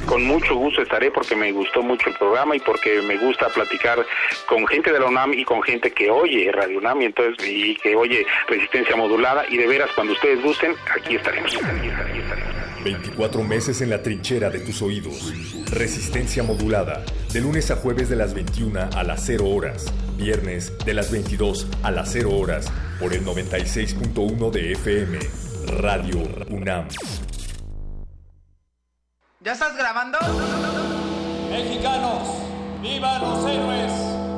Con 0.06 0.24
mucho 0.24 0.54
gusto 0.54 0.80
estaré 0.80 1.10
porque 1.10 1.36
me 1.36 1.52
gustó 1.52 1.82
mucho 1.82 2.08
el 2.08 2.16
programa 2.16 2.56
y 2.56 2.60
porque 2.60 3.02
me 3.02 3.18
gusta 3.18 3.48
platicar 3.48 4.04
con 4.46 4.66
gente 4.66 4.90
de 4.90 4.98
la 4.98 5.06
UNAM 5.06 5.34
y 5.34 5.44
con 5.44 5.62
gente 5.62 5.90
que 5.90 6.10
oye 6.10 6.50
Radio 6.50 6.78
UNAM 6.78 7.02
y, 7.02 7.04
entonces, 7.04 7.46
y 7.46 7.76
que 7.76 7.94
oye 7.94 8.26
Resistencia 8.48 8.96
modulada 8.96 9.44
y 9.50 9.58
de 9.58 9.66
veras 9.66 9.90
cuando 9.94 10.14
ustedes 10.14 10.42
gusten, 10.42 10.74
aquí 10.96 11.16
estaremos. 11.16 11.54
Aquí 11.56 11.88
estaremos. 11.88 12.68
24 12.82 13.42
meses 13.44 13.82
en 13.82 13.90
la 13.90 14.02
trinchera 14.02 14.48
de 14.48 14.60
tus 14.60 14.80
oídos. 14.80 15.34
Resistencia 15.70 16.42
modulada. 16.42 17.04
De 17.32 17.40
lunes 17.42 17.70
a 17.70 17.76
jueves 17.76 18.08
de 18.08 18.16
las 18.16 18.32
21 18.32 18.88
a 18.96 19.02
las 19.02 19.26
0 19.26 19.46
horas. 19.46 19.92
Viernes 20.16 20.72
de 20.86 20.94
las 20.94 21.10
22 21.10 21.66
a 21.82 21.90
las 21.90 22.12
0 22.12 22.30
horas. 22.30 22.72
Por 22.98 23.12
el 23.12 23.24
96.1 23.26 24.50
de 24.50 24.72
FM. 24.72 25.47
Radio 25.68 26.22
UNAM. 26.48 26.88
¿Ya 29.40 29.52
estás 29.52 29.76
grabando? 29.76 30.18
Mexicanos, 31.50 32.28
vivan 32.80 33.20
los 33.20 33.46
héroes 33.46 33.92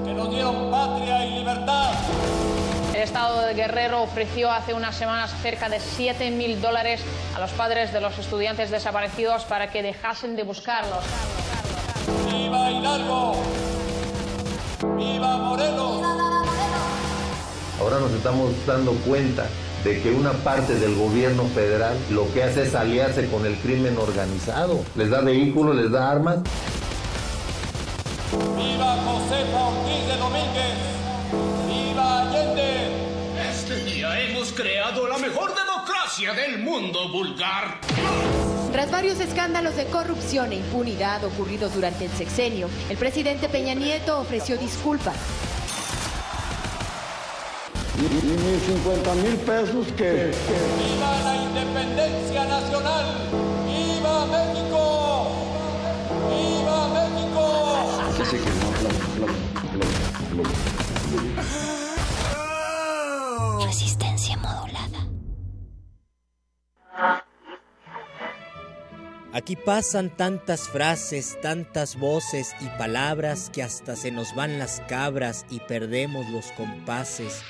que 0.05 0.13
nos 0.13 0.31
dieron 0.31 0.71
patria 0.71 1.25
y 1.27 1.39
libertad. 1.39 1.93
El 2.95 3.03
Estado 3.03 3.43
de 3.43 3.55
Guerrero 3.55 4.03
ofreció 4.03 4.51
hace 4.51 4.75
unas 4.75 4.97
semanas 4.97 5.33
cerca 5.41 5.69
de 5.69 5.79
7 5.79 6.33
mil 6.33 6.61
dólares 6.61 7.01
a 7.35 7.41
los 7.41 7.53
padres 7.53 7.93
de 7.93 8.01
los 8.01 8.19
estudiantes 8.19 8.71
desaparecidos 8.71 9.45
para 9.45 9.71
que 9.71 9.83
dejasen 9.83 10.37
de 10.37 10.43
buscarlos. 10.43 11.05
¡Viva 12.27 12.71
Hidalgo! 12.71 13.37
¡Viva 14.97 15.37
Morelos! 15.39 16.03
Ahora 17.81 18.01
nos 18.01 18.13
estamos 18.13 18.67
dando 18.67 18.93
cuenta 19.07 19.47
de 19.85 20.01
que 20.01 20.11
una 20.11 20.33
parte 20.33 20.75
del 20.75 20.95
gobierno 20.95 21.45
federal 21.55 21.97
lo 22.11 22.31
que 22.33 22.43
hace 22.43 22.65
es 22.65 22.75
aliarse 22.75 23.29
con 23.29 23.47
el 23.47 23.57
crimen 23.57 23.97
organizado. 23.99 24.85
Les 24.95 25.11
da 25.11 25.21
vehículos, 25.21 25.75
les 25.77 25.91
da 25.91 26.11
armas. 26.11 26.39
¡Viva 28.57 28.97
Josefa 29.05 29.67
Ortiz 29.67 30.07
de 30.07 30.17
Domínguez! 30.17 30.75
¡Viva 31.67 32.21
Allende! 32.23 32.91
Este 33.51 33.85
día 33.85 34.21
hemos 34.21 34.53
creado 34.53 35.09
la 35.09 35.19
mejor 35.19 35.53
democracia 35.55 36.33
del 36.35 36.59
mundo 36.63 37.11
vulgar. 37.11 37.81
Tras 38.73 38.91
varios 38.91 39.19
escándalos 39.19 39.77
de 39.77 39.87
corrupción 39.87 40.53
e 40.53 40.57
impunidad 40.57 41.25
ocurridos 41.25 41.75
durante 41.75 42.05
el 42.05 42.11
sexenio, 42.13 42.69
el 42.89 42.97
presidente 42.97 43.49
Peña 43.49 43.75
Nieto 43.75 44.21
ofreció 44.21 44.57
disculpas 44.57 45.17
y, 47.99 48.03
mis 48.03 48.63
50 48.63 49.15
mil 49.17 49.37
pesos 49.39 49.87
que, 49.97 50.33
¡Viva 50.79 51.21
la 51.25 51.37
independencia 51.37 52.45
nacional! 52.45 53.07
¡Viva 53.67 54.27
México! 54.27 54.83
¡Viva 56.29 56.89
México! 56.89 57.45
Resistencia 63.67 64.37
modulada. 64.37 65.01
Aquí 69.33 69.57
pasan 69.57 70.11
tantas 70.17 70.69
frases, 70.69 71.39
tantas 71.41 71.97
voces 71.99 72.55
y 72.61 72.67
palabras 72.79 73.49
que 73.53 73.63
hasta 73.63 73.95
se 73.97 74.11
nos 74.11 74.35
van 74.35 74.59
las 74.59 74.81
cabras 74.89 75.47
y 75.51 75.61
perdemos 75.61 76.29
los 76.31 76.47
compases. 76.53 77.43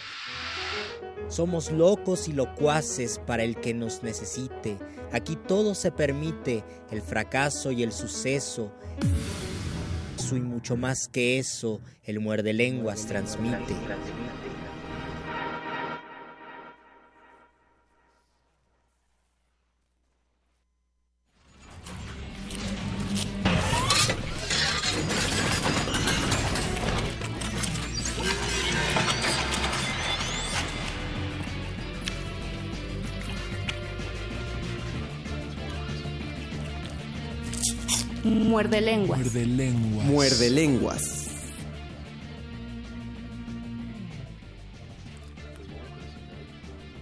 Somos 1.30 1.70
locos 1.70 2.26
y 2.26 2.32
locuaces 2.32 3.20
para 3.24 3.44
el 3.44 3.54
que 3.56 3.72
nos 3.72 4.02
necesite. 4.02 4.76
Aquí 5.12 5.36
todo 5.36 5.76
se 5.76 5.92
permite, 5.92 6.64
el 6.90 7.02
fracaso 7.02 7.70
y 7.70 7.84
el 7.84 7.92
suceso. 7.92 8.72
eso 10.16 10.36
y 10.36 10.40
mucho 10.40 10.76
más 10.76 11.06
que 11.06 11.38
eso, 11.38 11.80
el 12.02 12.18
muerde 12.18 12.52
lenguas 12.52 13.06
transmite. 13.06 13.74
Muerde 38.50 38.80
lenguas. 38.80 39.20
Muerde 39.20 39.46
lenguas. 39.46 40.06
Muerde 40.06 40.50
lenguas. 40.50 41.30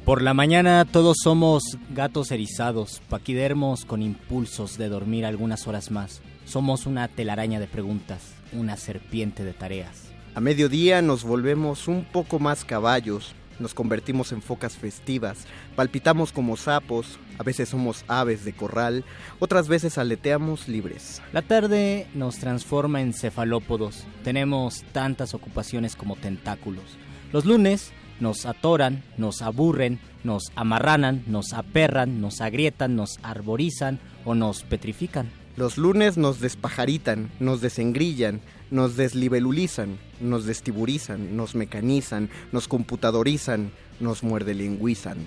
Por 0.04 0.20
la 0.20 0.34
mañana 0.34 0.84
todos 0.84 1.16
somos 1.22 1.62
gatos 1.94 2.32
erizados, 2.32 3.00
paquidermos 3.08 3.86
con 3.86 4.02
impulsos 4.02 4.76
de 4.76 4.90
dormir 4.90 5.24
algunas 5.24 5.66
horas 5.66 5.90
más. 5.90 6.20
Somos 6.44 6.84
una 6.84 7.08
telaraña 7.08 7.60
de 7.60 7.66
preguntas, 7.66 8.34
una 8.52 8.76
serpiente 8.76 9.42
de 9.42 9.54
tareas. 9.54 10.02
A 10.34 10.40
mediodía 10.40 11.00
nos 11.00 11.24
volvemos 11.24 11.88
un 11.88 12.04
poco 12.04 12.38
más 12.38 12.66
caballos, 12.66 13.34
nos 13.58 13.74
convertimos 13.74 14.32
en 14.32 14.42
focas 14.42 14.76
festivas, 14.76 15.46
palpitamos 15.76 16.32
como 16.32 16.56
sapos, 16.56 17.18
a 17.38 17.42
veces 17.42 17.68
somos 17.68 18.04
aves 18.08 18.44
de 18.44 18.52
corral, 18.52 19.04
otras 19.38 19.68
veces 19.68 19.98
aleteamos 19.98 20.68
libres. 20.68 21.22
La 21.32 21.42
tarde 21.42 22.06
nos 22.14 22.38
transforma 22.38 23.00
en 23.00 23.12
cefalópodos, 23.12 24.04
tenemos 24.24 24.84
tantas 24.92 25.34
ocupaciones 25.34 25.96
como 25.96 26.16
tentáculos. 26.16 26.98
Los 27.32 27.44
lunes 27.44 27.92
nos 28.20 28.46
atoran, 28.46 29.04
nos 29.16 29.42
aburren, 29.42 30.00
nos 30.24 30.44
amarranan, 30.56 31.22
nos 31.26 31.52
aperran, 31.52 32.20
nos 32.20 32.40
agrietan, 32.40 32.96
nos 32.96 33.18
arborizan 33.22 34.00
o 34.24 34.34
nos 34.34 34.62
petrifican. 34.62 35.30
Los 35.56 35.76
lunes 35.76 36.16
nos 36.16 36.40
despajaritan, 36.40 37.30
nos 37.40 37.60
desengrillan, 37.60 38.40
nos 38.70 38.96
deslibelulizan, 38.96 39.98
nos 40.20 40.44
destiburizan, 40.44 41.36
nos 41.36 41.54
mecanizan, 41.54 42.28
nos 42.52 42.68
computadorizan, 42.68 43.70
nos 44.00 44.22
muerdelingüizan. 44.22 45.18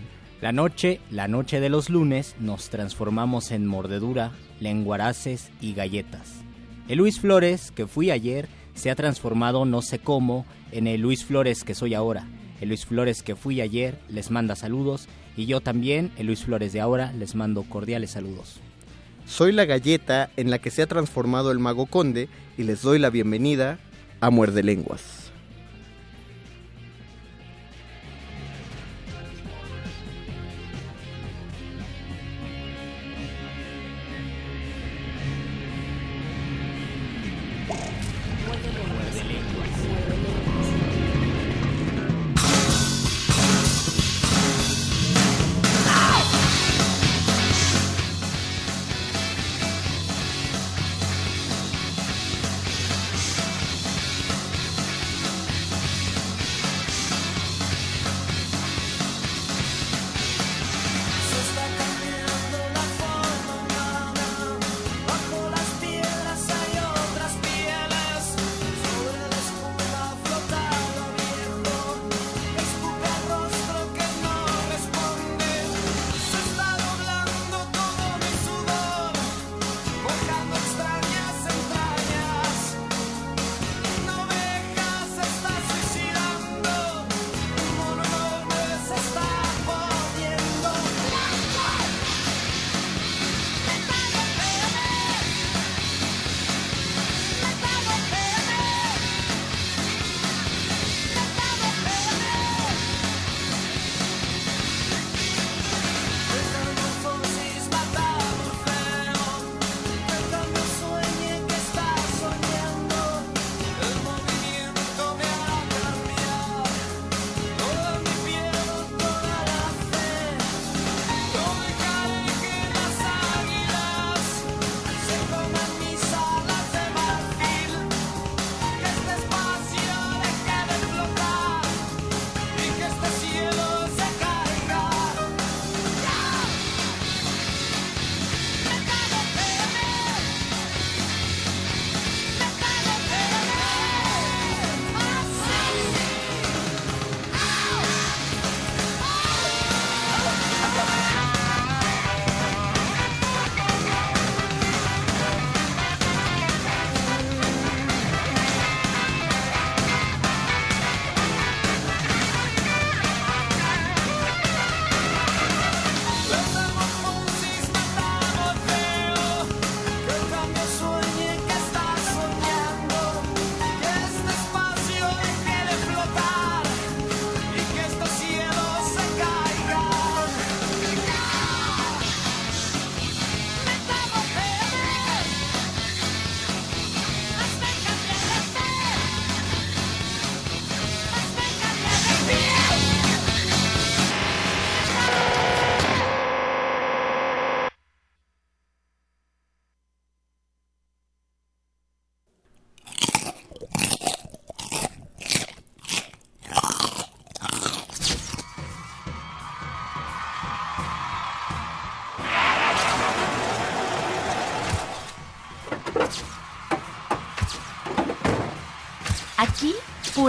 La 0.41 0.51
noche, 0.51 0.99
la 1.11 1.27
noche 1.27 1.59
de 1.59 1.69
los 1.69 1.89
lunes, 1.89 2.35
nos 2.39 2.69
transformamos 2.69 3.51
en 3.51 3.67
mordedura, 3.67 4.31
lenguaraces 4.59 5.51
y 5.61 5.73
galletas. 5.73 6.41
El 6.87 6.97
Luis 6.97 7.19
Flores 7.19 7.71
que 7.71 7.87
fui 7.87 8.09
ayer 8.11 8.47
se 8.73 8.89
ha 8.89 8.95
transformado 8.95 9.65
no 9.65 9.81
sé 9.81 9.99
cómo 9.99 10.45
en 10.71 10.87
el 10.87 11.01
Luis 11.01 11.25
Flores 11.25 11.63
que 11.63 11.75
soy 11.75 11.93
ahora. 11.93 12.27
El 12.59 12.69
Luis 12.69 12.85
Flores 12.85 13.21
que 13.23 13.35
fui 13.35 13.61
ayer 13.61 13.99
les 14.09 14.31
manda 14.31 14.55
saludos 14.55 15.07
y 15.37 15.45
yo 15.45 15.61
también, 15.61 16.11
el 16.17 16.27
Luis 16.27 16.43
Flores 16.43 16.73
de 16.73 16.81
ahora, 16.81 17.13
les 17.13 17.35
mando 17.35 17.63
cordiales 17.63 18.11
saludos. 18.11 18.59
Soy 19.31 19.53
la 19.53 19.63
galleta 19.63 20.29
en 20.35 20.49
la 20.49 20.59
que 20.59 20.71
se 20.71 20.81
ha 20.81 20.87
transformado 20.87 21.53
el 21.53 21.59
mago 21.59 21.85
conde 21.85 22.27
y 22.57 22.63
les 22.63 22.81
doy 22.81 22.99
la 22.99 23.09
bienvenida 23.09 23.79
a 24.19 24.29
Muerde 24.29 24.61
Lenguas. 24.61 25.20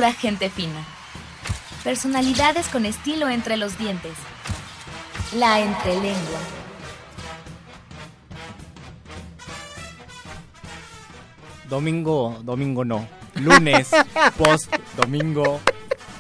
Pura 0.03 0.12
gente 0.14 0.50
fina. 0.50 0.84
Personalidades 1.84 2.66
con 2.66 2.86
estilo 2.86 3.28
entre 3.28 3.57
los 3.57 3.78
dientes. 3.78 4.14
La 5.36 5.61
entrelengua. 5.61 6.40
Domingo, 11.68 12.40
domingo 12.42 12.84
no. 12.84 13.07
Lunes, 13.36 13.90
post 14.38 14.74
domingo, 14.96 15.61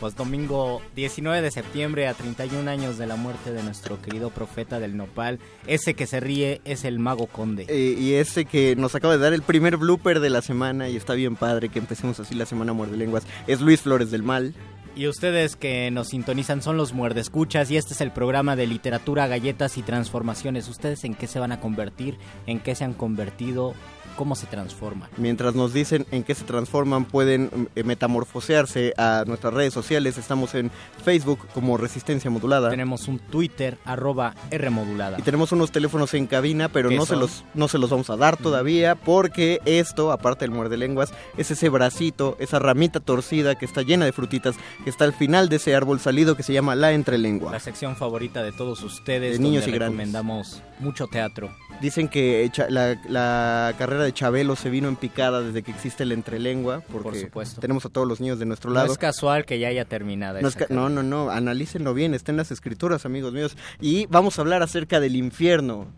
post 0.02 0.18
domingo 0.18 0.82
19 0.96 1.42
de 1.42 1.52
septiembre 1.52 2.08
a 2.08 2.14
31 2.14 2.68
años 2.68 2.98
de 2.98 3.06
la 3.06 3.14
muerte 3.14 3.52
de 3.52 3.62
nuestro 3.62 4.02
querido 4.02 4.30
profeta 4.30 4.80
del 4.80 4.96
nopal. 4.96 5.38
Ese 5.68 5.94
que 5.94 6.08
se 6.08 6.18
ríe 6.18 6.60
es 6.64 6.84
el 6.84 6.98
mago 6.98 7.28
conde. 7.28 7.66
Eh, 7.68 7.94
y 7.96 8.14
ese 8.14 8.44
que 8.44 8.74
nos 8.74 8.96
acaba 8.96 9.16
de 9.16 9.22
dar 9.22 9.32
el 9.32 9.42
primer 9.42 9.76
blooper 9.76 10.18
de 10.18 10.28
la 10.28 10.42
semana 10.42 10.88
y 10.88 10.96
está 10.96 11.14
bien 11.14 11.36
padre 11.36 11.68
que 11.68 11.78
empecemos 11.78 12.18
así 12.18 12.34
la 12.34 12.46
semana 12.46 12.72
muerde 12.72 12.96
lenguas 12.96 13.22
es 13.46 13.60
Luis 13.60 13.82
Flores 13.82 14.10
del 14.10 14.24
Mal. 14.24 14.54
Y 14.96 15.06
ustedes 15.06 15.54
que 15.54 15.88
nos 15.92 16.08
sintonizan 16.08 16.62
son 16.62 16.76
los 16.76 16.92
muerdescuchas 16.94 17.70
y 17.70 17.76
este 17.76 17.94
es 17.94 18.00
el 18.00 18.10
programa 18.10 18.56
de 18.56 18.66
literatura, 18.66 19.28
galletas 19.28 19.78
y 19.78 19.82
transformaciones. 19.82 20.68
¿Ustedes 20.68 21.04
en 21.04 21.14
qué 21.14 21.28
se 21.28 21.38
van 21.38 21.52
a 21.52 21.60
convertir? 21.60 22.18
¿En 22.48 22.58
qué 22.58 22.74
se 22.74 22.82
han 22.82 22.92
convertido? 22.92 23.72
¿Cómo 24.16 24.34
se 24.34 24.46
transforman? 24.46 25.08
Mientras 25.16 25.54
nos 25.54 25.72
dicen 25.72 26.06
en 26.10 26.22
qué 26.22 26.34
se 26.34 26.44
transforman, 26.44 27.04
pueden 27.04 27.68
eh, 27.74 27.82
metamorfosearse 27.82 28.94
a 28.96 29.24
nuestras 29.26 29.54
redes 29.54 29.72
sociales. 29.72 30.18
Estamos 30.18 30.54
en 30.54 30.70
Facebook 31.04 31.38
como 31.54 31.76
Resistencia 31.76 32.30
Modulada. 32.30 32.70
Tenemos 32.70 33.08
un 33.08 33.18
Twitter, 33.18 33.78
arroba 33.84 34.34
Rmodulada. 34.50 35.18
Y 35.18 35.22
tenemos 35.22 35.52
unos 35.52 35.72
teléfonos 35.72 36.14
en 36.14 36.26
cabina, 36.26 36.68
pero 36.68 36.88
¿Qué 36.88 36.96
no 36.96 37.06
se, 37.06 37.16
los, 37.16 37.44
no 37.54 37.68
se 37.68 37.78
los 37.78 37.90
vamos 37.90 38.10
a 38.10 38.16
dar 38.16 38.36
todavía 38.36 38.94
porque 38.94 39.60
esto, 39.64 40.12
aparte 40.12 40.44
del 40.44 40.50
muerde 40.50 40.76
lenguas, 40.76 41.12
es 41.36 41.50
ese 41.50 41.68
bracito, 41.68 42.36
esa 42.38 42.58
ramita 42.58 43.00
torcida 43.00 43.54
que 43.54 43.64
está 43.64 43.82
llena 43.82 44.04
de 44.04 44.12
frutitas, 44.12 44.56
que 44.84 44.90
está 44.90 45.04
al 45.04 45.12
final 45.12 45.48
de 45.48 45.56
ese 45.56 45.74
árbol 45.74 46.00
salido 46.00 46.36
que 46.36 46.42
se 46.42 46.52
llama 46.52 46.74
la 46.74 46.92
entrelengua. 46.92 47.52
La 47.52 47.60
sección 47.60 47.96
favorita 47.96 48.42
de 48.42 48.52
todos 48.52 48.82
ustedes. 48.82 49.38
De 49.38 49.38
niños 49.38 49.62
donde 49.62 49.76
y 49.76 49.78
grandes. 49.78 49.98
recomendamos 49.98 50.62
mucho 50.78 51.06
teatro. 51.06 51.50
Dicen 51.80 52.08
que 52.08 52.50
la, 52.68 52.96
la 53.08 53.74
carrera 53.76 54.04
de 54.04 54.12
Chabelo 54.12 54.54
se 54.56 54.70
vino 54.70 54.88
en 54.88 54.96
picada 54.96 55.40
desde 55.42 55.62
que 55.62 55.70
existe 55.72 56.04
la 56.04 56.14
entrelengua, 56.14 56.80
porque 56.92 57.08
Por 57.10 57.16
supuesto. 57.18 57.60
tenemos 57.60 57.84
a 57.84 57.88
todos 57.88 58.06
los 58.06 58.20
niños 58.20 58.38
de 58.38 58.46
nuestro 58.46 58.70
No 58.70 58.76
lado. 58.76 58.92
es 58.92 58.98
casual 58.98 59.44
que 59.44 59.58
ya 59.58 59.68
haya 59.68 59.84
terminado. 59.84 60.40
No, 60.40 60.48
esa 60.48 60.66
no, 60.68 60.88
no, 60.88 61.02
no, 61.02 61.30
analícenlo 61.30 61.92
bien, 61.94 62.14
está 62.14 62.30
en 62.30 62.36
las 62.36 62.50
escrituras, 62.52 63.04
amigos 63.04 63.32
míos. 63.32 63.56
Y 63.80 64.06
vamos 64.06 64.38
a 64.38 64.42
hablar 64.42 64.62
acerca 64.62 65.00
del 65.00 65.16
infierno. 65.16 65.88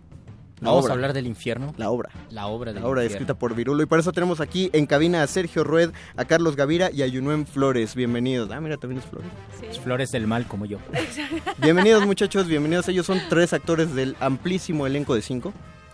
La 0.65 0.71
Vamos 0.71 0.85
obra. 0.85 0.93
a 0.93 0.95
hablar 0.95 1.13
del 1.13 1.27
infierno. 1.27 1.73
La 1.77 1.91
obra. 1.91 2.11
La 2.31 2.47
obra 2.47 2.73
del 2.73 2.83
La 2.83 2.89
obra 2.89 3.03
infierno. 3.03 3.23
escrita 3.25 3.39
por 3.39 3.55
Virulo. 3.55 3.83
Y 3.83 3.87
por 3.87 3.99
eso 4.01 4.13
tenemos 4.13 4.41
aquí 4.41 4.71
en 4.73 4.87
cabina 4.87 5.23
a 5.23 5.27
Sergio 5.27 5.63
Rued, 5.63 5.91
a 6.17 6.25
Carlos 6.25 6.57
Gavira 6.57 6.91
y 6.91 7.03
a 7.03 7.07
Yunuen 7.07 7.47
Flores. 7.47 7.95
Bienvenidos. 7.95 8.51
Ah, 8.51 8.61
mira, 8.61 8.77
también 8.77 9.01
es 9.03 9.07
Flores. 9.09 9.31
Flores 9.81 10.11
del 10.11 10.27
mal 10.27 10.47
como 10.47 10.65
yo. 10.67 10.79
Bienvenidos, 11.59 12.07
muchachos, 12.07 12.47
bienvenidos. 12.47 12.89
Ellos 12.89 13.07
son 13.07 13.21
tres 13.29 13.53
actores 13.53 13.95
del 13.95 14.17
amplísimo 14.21 14.87
elenco 14.87 15.15
de 15.15 15.23
cinco. 15.23 15.53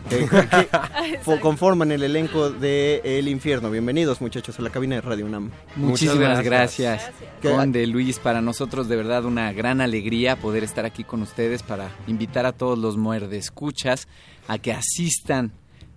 Que, 0.09 0.21
que 0.21 0.27
fo- 1.25 1.39
conforman 1.41 1.93
el 1.93 2.03
elenco 2.03 2.49
de 2.49 3.03
El 3.05 3.29
Infierno. 3.29 3.71
Bienvenidos, 3.71 4.23
muchachos, 4.23 4.59
a 4.59 4.63
la 4.63 4.71
cabina 4.71 4.95
de 4.95 5.03
Radio 5.03 5.27
UNAM. 5.27 5.51
Muchísimas 5.77 6.43
gracias, 6.43 7.11
Que- 7.43 7.51
Conde 7.51 7.87
Luis. 7.87 8.19
Para 8.19 8.41
nosotros 8.41 8.89
de 8.89 8.97
verdad 8.97 9.27
una 9.27 9.53
gran 9.53 9.83
alegría 9.83 10.37
poder 10.37 10.65
estar 10.65 10.87
aquí 10.87 11.05
con 11.05 11.21
ustedes 11.21 11.63
para 11.63 11.91
invitar 12.07 12.47
a 12.47 12.53
todos 12.53 12.79
los 12.79 12.97
muerdescuchas 12.97 14.09
a 14.51 14.59
que 14.59 14.73
asistan 14.73 15.53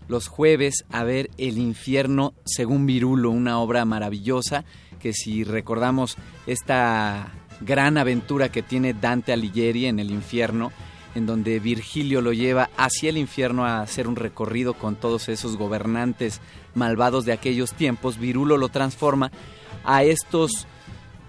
los 0.07 0.27
jueves 0.27 0.85
a 0.91 1.03
ver 1.03 1.31
El 1.39 1.57
infierno 1.57 2.35
según 2.45 2.85
Virulo, 2.85 3.31
una 3.31 3.57
obra 3.57 3.83
maravillosa 3.83 4.63
que 4.99 5.11
si 5.11 5.43
recordamos 5.43 6.17
esta 6.45 7.31
gran 7.61 7.97
aventura 7.97 8.49
que 8.49 8.61
tiene 8.61 8.93
Dante 8.93 9.33
Alighieri 9.33 9.87
en 9.87 9.97
el 9.97 10.11
infierno, 10.11 10.71
en 11.15 11.25
donde 11.25 11.59
Virgilio 11.59 12.21
lo 12.21 12.31
lleva 12.31 12.69
hacia 12.77 13.09
el 13.09 13.17
infierno 13.17 13.65
a 13.65 13.81
hacer 13.81 14.07
un 14.07 14.17
recorrido 14.17 14.75
con 14.75 14.97
todos 14.97 15.29
esos 15.29 15.57
gobernantes 15.57 16.39
malvados 16.75 17.25
de 17.25 17.33
aquellos 17.33 17.73
tiempos, 17.73 18.19
Virulo 18.19 18.57
lo 18.57 18.69
transforma 18.69 19.31
a 19.83 20.03
estos 20.03 20.67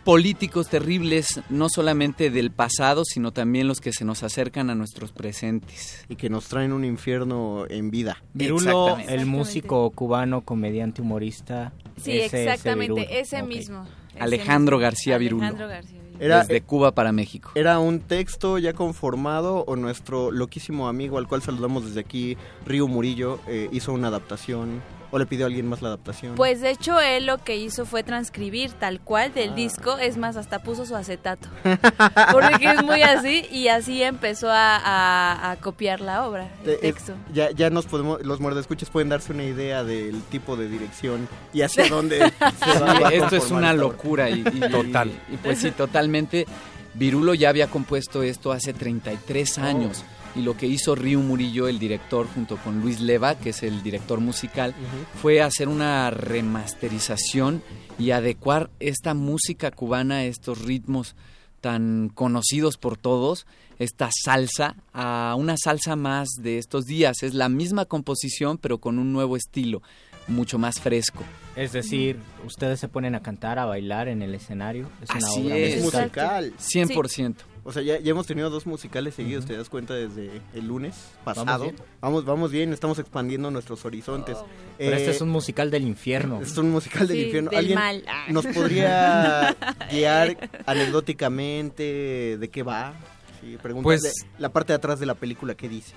políticos 0.05 0.69
terribles, 0.69 1.41
no 1.49 1.69
solamente 1.69 2.31
del 2.31 2.51
pasado, 2.51 3.05
sino 3.05 3.33
también 3.33 3.67
los 3.67 3.81
que 3.81 3.93
se 3.93 4.05
nos 4.05 4.23
acercan 4.23 4.71
a 4.71 4.75
nuestros 4.75 5.13
presentes. 5.13 6.05
Y 6.09 6.17
que 6.17 6.29
nos 6.31 6.47
traen 6.49 6.73
un 6.73 6.85
infierno 6.85 7.65
en 7.69 7.91
vida. 7.91 8.23
Virulo, 8.35 8.99
el 9.09 9.27
músico 9.27 9.91
cubano, 9.91 10.43
comediante, 10.43 11.03
humorista. 11.03 11.73
Sí, 12.01 12.13
ese- 12.19 12.45
exactamente, 12.45 13.19
ese 13.21 13.43
mismo. 13.43 13.87
Alejandro. 14.19 14.79
García 14.79 15.19
Virulo. 15.19 15.43
Alejandro 15.43 15.69
García 15.69 15.99
Virulo. 16.01 16.25
Era- 16.25 16.41
Desde 16.45 16.61
Cuba 16.61 16.93
para 16.93 17.11
México. 17.11 17.51
¿Era 17.57 17.79
un 17.81 17.99
texto 18.01 18.59
ya 18.59 18.73
conformado 18.73 19.65
o 19.67 19.75
nuestro 19.75 20.31
loquísimo 20.31 20.87
amigo 20.87 21.19
al 21.19 21.27
cual 21.27 21.43
saludamos 21.43 21.87
desde 21.87 22.01
aquí, 22.01 22.37
Río 22.67 22.87
Murillo, 22.87 23.41
eh, 23.49 23.69
hizo 23.73 23.93
una 23.93 24.09
adaptación 24.09 24.81
o 25.15 25.19
le 25.21 25.27
pidió 25.27 25.45
a 25.45 25.49
alguien 25.49 25.69
más 25.69 25.81
la 25.81 25.89
adaptación? 25.91 26.35
Pues 26.35 26.61
de 26.61 26.71
hecho 26.71 27.01
él 27.01 27.27
lo 27.27 27.39
que 27.39 27.57
hizo 27.57 27.87
fue 27.87 28.03
transcribir 28.03 28.73
tal 28.73 28.99
cual 29.01 29.33
del 29.33 29.51
Ah. 29.51 29.55
disco, 29.55 29.97
es 29.99 30.17
más, 30.17 30.37
hasta 30.37 30.59
puso 30.59 30.87
su 30.87 30.97
acetato. 30.97 31.49
Porque 32.33 32.65
es 32.67 32.83
muy 32.83 33.03
así 33.03 33.47
y 33.53 33.69
así 33.69 34.03
empezó 34.03 34.51
a, 34.51 34.77
a- 34.77 35.53
a 35.53 35.57
copiar 35.57 36.01
la 36.01 36.27
obra, 36.27 36.49
el 36.65 36.71
eh, 36.71 36.79
texto. 36.81 37.12
ya, 37.33 37.51
ya 37.53 37.71
nos 37.71 37.87
podemos, 37.87 38.21
los 38.25 38.41
muerdescuches 38.41 38.91
pueden 38.91 39.09
darse 39.09 39.33
una 39.33 39.45
idea 39.45 39.85
del 39.85 40.21
tipo 40.25 40.57
de 40.57 40.69
dirección 40.69 41.29
y 41.53 41.62
hacia 41.62 41.89
dónde 41.89 42.19
se 42.65 42.81
va 42.81 43.09
a 43.09 43.11
Esto 43.12 43.37
es 43.37 43.51
una 43.53 43.73
locura 43.73 44.29
y, 44.31 44.41
y- 44.41 44.61
Total. 44.71 45.12
Y, 45.33 45.37
pues 45.37 45.59
sí, 45.61 45.71
totalmente. 45.71 46.47
Virulo 46.95 47.35
ya 47.35 47.49
había 47.49 47.69
compuesto 47.69 48.23
esto 48.23 48.51
hace 48.53 48.73
33 48.73 49.59
años. 49.59 50.05
Y 50.37 50.43
lo 50.43 50.57
que 50.57 50.66
hizo 50.66 50.95
Río 50.97 51.20
Murillo, 51.20 51.68
el 51.68 51.78
director, 51.78 52.26
junto 52.26 52.57
con 52.57 52.80
Luis 52.80 53.01
Leva, 53.01 53.37
que 53.39 53.51
es 53.51 53.62
el 53.62 53.82
director 53.82 54.20
musical, 54.20 54.74
fue 55.22 55.41
hacer 55.41 55.68
una 55.68 56.11
remasterización 56.11 57.62
y 57.99 58.11
adecuar 58.11 58.70
esta 58.80 59.14
música 59.14 59.70
cubana, 59.70 60.16
a 60.16 60.24
estos 60.24 60.62
ritmos 60.62 61.14
tan 61.61 62.11
conocidos 62.12 62.76
por 62.76 62.97
todos, 62.97 63.47
esta 63.78 64.11
salsa, 64.12 64.76
a 64.93 65.35
una 65.39 65.57
salsa 65.57 65.97
más 65.97 66.28
de 66.41 66.59
estos 66.59 66.85
días. 66.85 67.22
Es 67.22 67.35
la 67.35 67.49
misma 67.49 67.85
composición, 67.85 68.59
pero 68.59 68.78
con 68.78 68.99
un 68.99 69.12
nuevo 69.12 69.37
estilo, 69.37 69.82
mucho 70.26 70.59
más 70.59 70.80
fresco. 70.80 71.22
Es 71.57 71.72
decir, 71.72 72.18
ustedes 72.45 72.80
se 72.80 72.89
ponen 72.89 73.14
a 73.14 73.22
cantar, 73.22 73.59
a 73.59 73.64
bailar 73.66 74.09
en 74.09 74.22
el 74.22 74.35
escenario. 74.35 74.89
Es 75.01 75.11
una 75.11 75.18
Así 75.18 75.47
obra 75.47 75.57
es. 75.57 75.82
musical. 75.82 76.53
musical. 76.53 76.55
100%. 76.59 77.35
O 77.67 77.73
sea, 77.73 77.83
ya, 77.83 77.99
ya 77.99 78.11
hemos 78.11 78.27
tenido 78.27 78.51
dos 78.51 78.67
musicales 78.67 79.15
seguidos, 79.15 79.47
¿te 79.47 79.57
das 79.57 79.71
cuenta? 79.71 79.95
Desde 79.95 80.43
el 80.53 80.67
lunes 80.67 80.95
pasado. 81.25 81.65
bien? 81.65 81.77
Vamos, 82.01 82.25
vamos 82.27 82.53
bien, 82.53 82.73
estamos 82.75 82.99
expandiendo 82.99 83.51
nuestros 83.51 83.85
horizontes. 83.87 84.37
Pero 84.77 84.97
este 84.97 85.09
Eh, 85.11 85.15
es 85.15 85.21
un 85.23 85.31
musical 85.31 85.71
del 85.71 85.85
infierno. 85.85 86.41
Es 86.43 86.57
un 86.59 86.71
musical 86.71 87.09
del 87.09 87.17
Sí, 87.17 87.25
infierno. 87.25 87.51
del 87.51 87.59
¿Alguien 87.61 87.79
mal. 87.79 88.05
Ah. 88.07 88.27
nos 88.29 88.47
podría 88.47 89.57
guiar 89.91 90.51
anecdóticamente 90.67 92.37
de 92.39 92.49
qué 92.51 92.62
va? 92.62 92.95
Sí, 93.41 93.57
Pues- 93.83 94.03
de 94.03 94.12
la 94.39 94.51
parte 94.51 94.73
de 94.73 94.77
atrás 94.77 95.01
de 95.01 95.07
la 95.07 95.15
película, 95.15 95.55
¿qué 95.55 95.69
dice? 95.69 95.95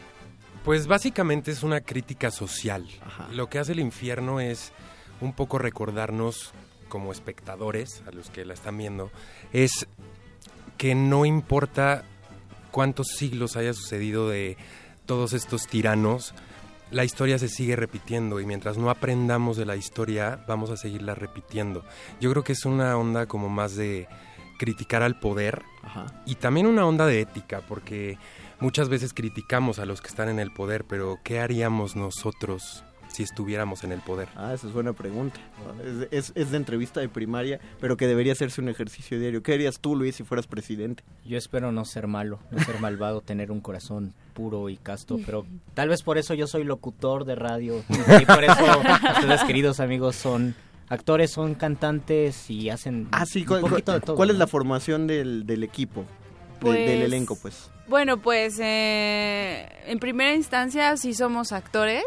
Pues 0.64 0.88
básicamente 0.88 1.52
es 1.52 1.64
una 1.64 1.82
crítica 1.82 2.30
social. 2.32 2.86
Ajá. 3.06 3.28
Lo 3.32 3.50
que 3.50 3.60
hace 3.60 3.72
el 3.72 3.80
infierno 3.80 4.40
es 4.40 4.72
un 5.22 5.34
poco 5.34 5.58
recordarnos 5.58 6.52
como 6.90 7.12
espectadores, 7.12 8.02
a 8.08 8.12
los 8.12 8.30
que 8.30 8.46
la 8.46 8.54
están 8.54 8.78
viendo, 8.78 9.12
es 9.54 9.88
que 10.78 10.96
no 10.96 11.26
importa 11.26 12.04
cuántos 12.72 13.08
siglos 13.08 13.58
haya 13.58 13.74
sucedido 13.74 14.30
de 14.30 14.58
todos 15.06 15.34
estos 15.34 15.68
tiranos, 15.68 16.34
la 16.92 17.04
historia 17.04 17.40
se 17.40 17.50
sigue 17.50 17.76
repitiendo 17.76 18.40
y 18.40 18.46
mientras 18.46 18.78
no 18.78 18.90
aprendamos 18.90 19.58
de 19.58 19.66
la 19.66 19.76
historia 19.76 20.44
vamos 20.48 20.70
a 20.70 20.78
seguirla 20.78 21.16
repitiendo. 21.16 21.84
Yo 22.22 22.32
creo 22.32 22.44
que 22.44 22.54
es 22.54 22.66
una 22.66 22.96
onda 22.98 23.26
como 23.26 23.50
más 23.50 23.76
de 23.76 24.08
criticar 24.58 25.04
al 25.04 25.20
poder 25.20 25.64
Ajá. 25.84 26.06
y 26.26 26.36
también 26.36 26.66
una 26.66 26.86
onda 26.86 27.06
de 27.06 27.22
ética, 27.22 27.62
porque 27.68 28.18
muchas 28.60 28.90
veces 28.90 29.14
criticamos 29.14 29.80
a 29.80 29.86
los 29.86 30.02
que 30.02 30.08
están 30.08 30.30
en 30.30 30.40
el 30.40 30.52
poder, 30.52 30.86
pero 30.86 31.20
¿qué 31.24 31.40
haríamos 31.40 31.96
nosotros 31.96 32.84
si 33.18 33.24
estuviéramos 33.24 33.84
en 33.84 33.92
el 33.92 34.00
poder? 34.02 34.30
Ah, 34.36 34.54
esa 34.54 34.68
es 34.68 34.74
buena 34.74 34.94
pregunta. 34.94 35.40
Es, 35.84 35.98
de- 35.98 36.08
es- 36.12 36.32
es 36.36 36.52
de 36.52 36.58
entrevista 36.58 37.00
de 37.00 37.10
primaria, 37.10 37.60
pero 37.82 37.98
que 37.98 38.06
debería 38.06 38.34
hacerse 38.34 38.62
un 38.62 38.70
ejercicio 38.70 39.20
diario. 39.20 39.42
¿Qué 39.42 39.54
harías 39.56 39.80
tú, 39.80 39.96
Luis, 39.96 40.16
si 40.16 40.24
fueras 40.24 40.46
presidente? 40.46 41.04
Yo 41.26 41.36
espero 41.38 41.72
no 41.72 41.84
ser 41.84 42.06
malo, 42.06 42.40
no 42.52 42.60
ser 42.64 42.80
malvado, 42.80 43.22
tener 43.22 43.52
un 43.52 43.60
corazón 43.60 44.14
puro 44.36 44.70
y 44.70 44.78
casto, 44.78 45.18
pero 45.26 45.48
tal 45.74 45.90
vez 45.90 46.04
por 46.04 46.20
eso 46.20 46.36
yo 46.36 46.46
soy 46.46 46.64
locutor 46.64 47.26
de 47.26 47.34
radio 47.34 47.84
y 47.90 48.26
por 48.26 48.44
eso 48.44 48.64
ustedes 49.16 49.44
queridos 49.46 49.80
amigos 49.80 50.16
son 50.16 50.54
actores, 50.90 51.32
son 51.32 51.56
cantantes 51.56 52.50
y 52.52 52.70
hacen 52.70 53.08
Ah, 53.12 53.26
sí, 53.26 53.40
un 53.42 53.46
¿cuál, 53.48 53.62
poquito 53.62 53.94
de 53.94 54.00
todo. 54.02 54.16
cuál 54.16 54.30
es 54.30 54.38
la 54.38 54.46
formación 54.48 55.08
del, 55.08 55.46
del 55.48 55.64
equipo? 55.64 56.02
De- 56.02 56.08
Pues- 56.60 56.88
del 56.88 57.02
elenco, 57.02 57.36
pues. 57.42 57.72
Bueno, 57.88 58.18
pues 58.18 58.60
eh, 58.60 59.66
en 59.86 60.00
primera 60.00 60.34
instancia 60.36 60.98
sí 60.98 61.14
somos 61.14 61.54
actores, 61.54 62.04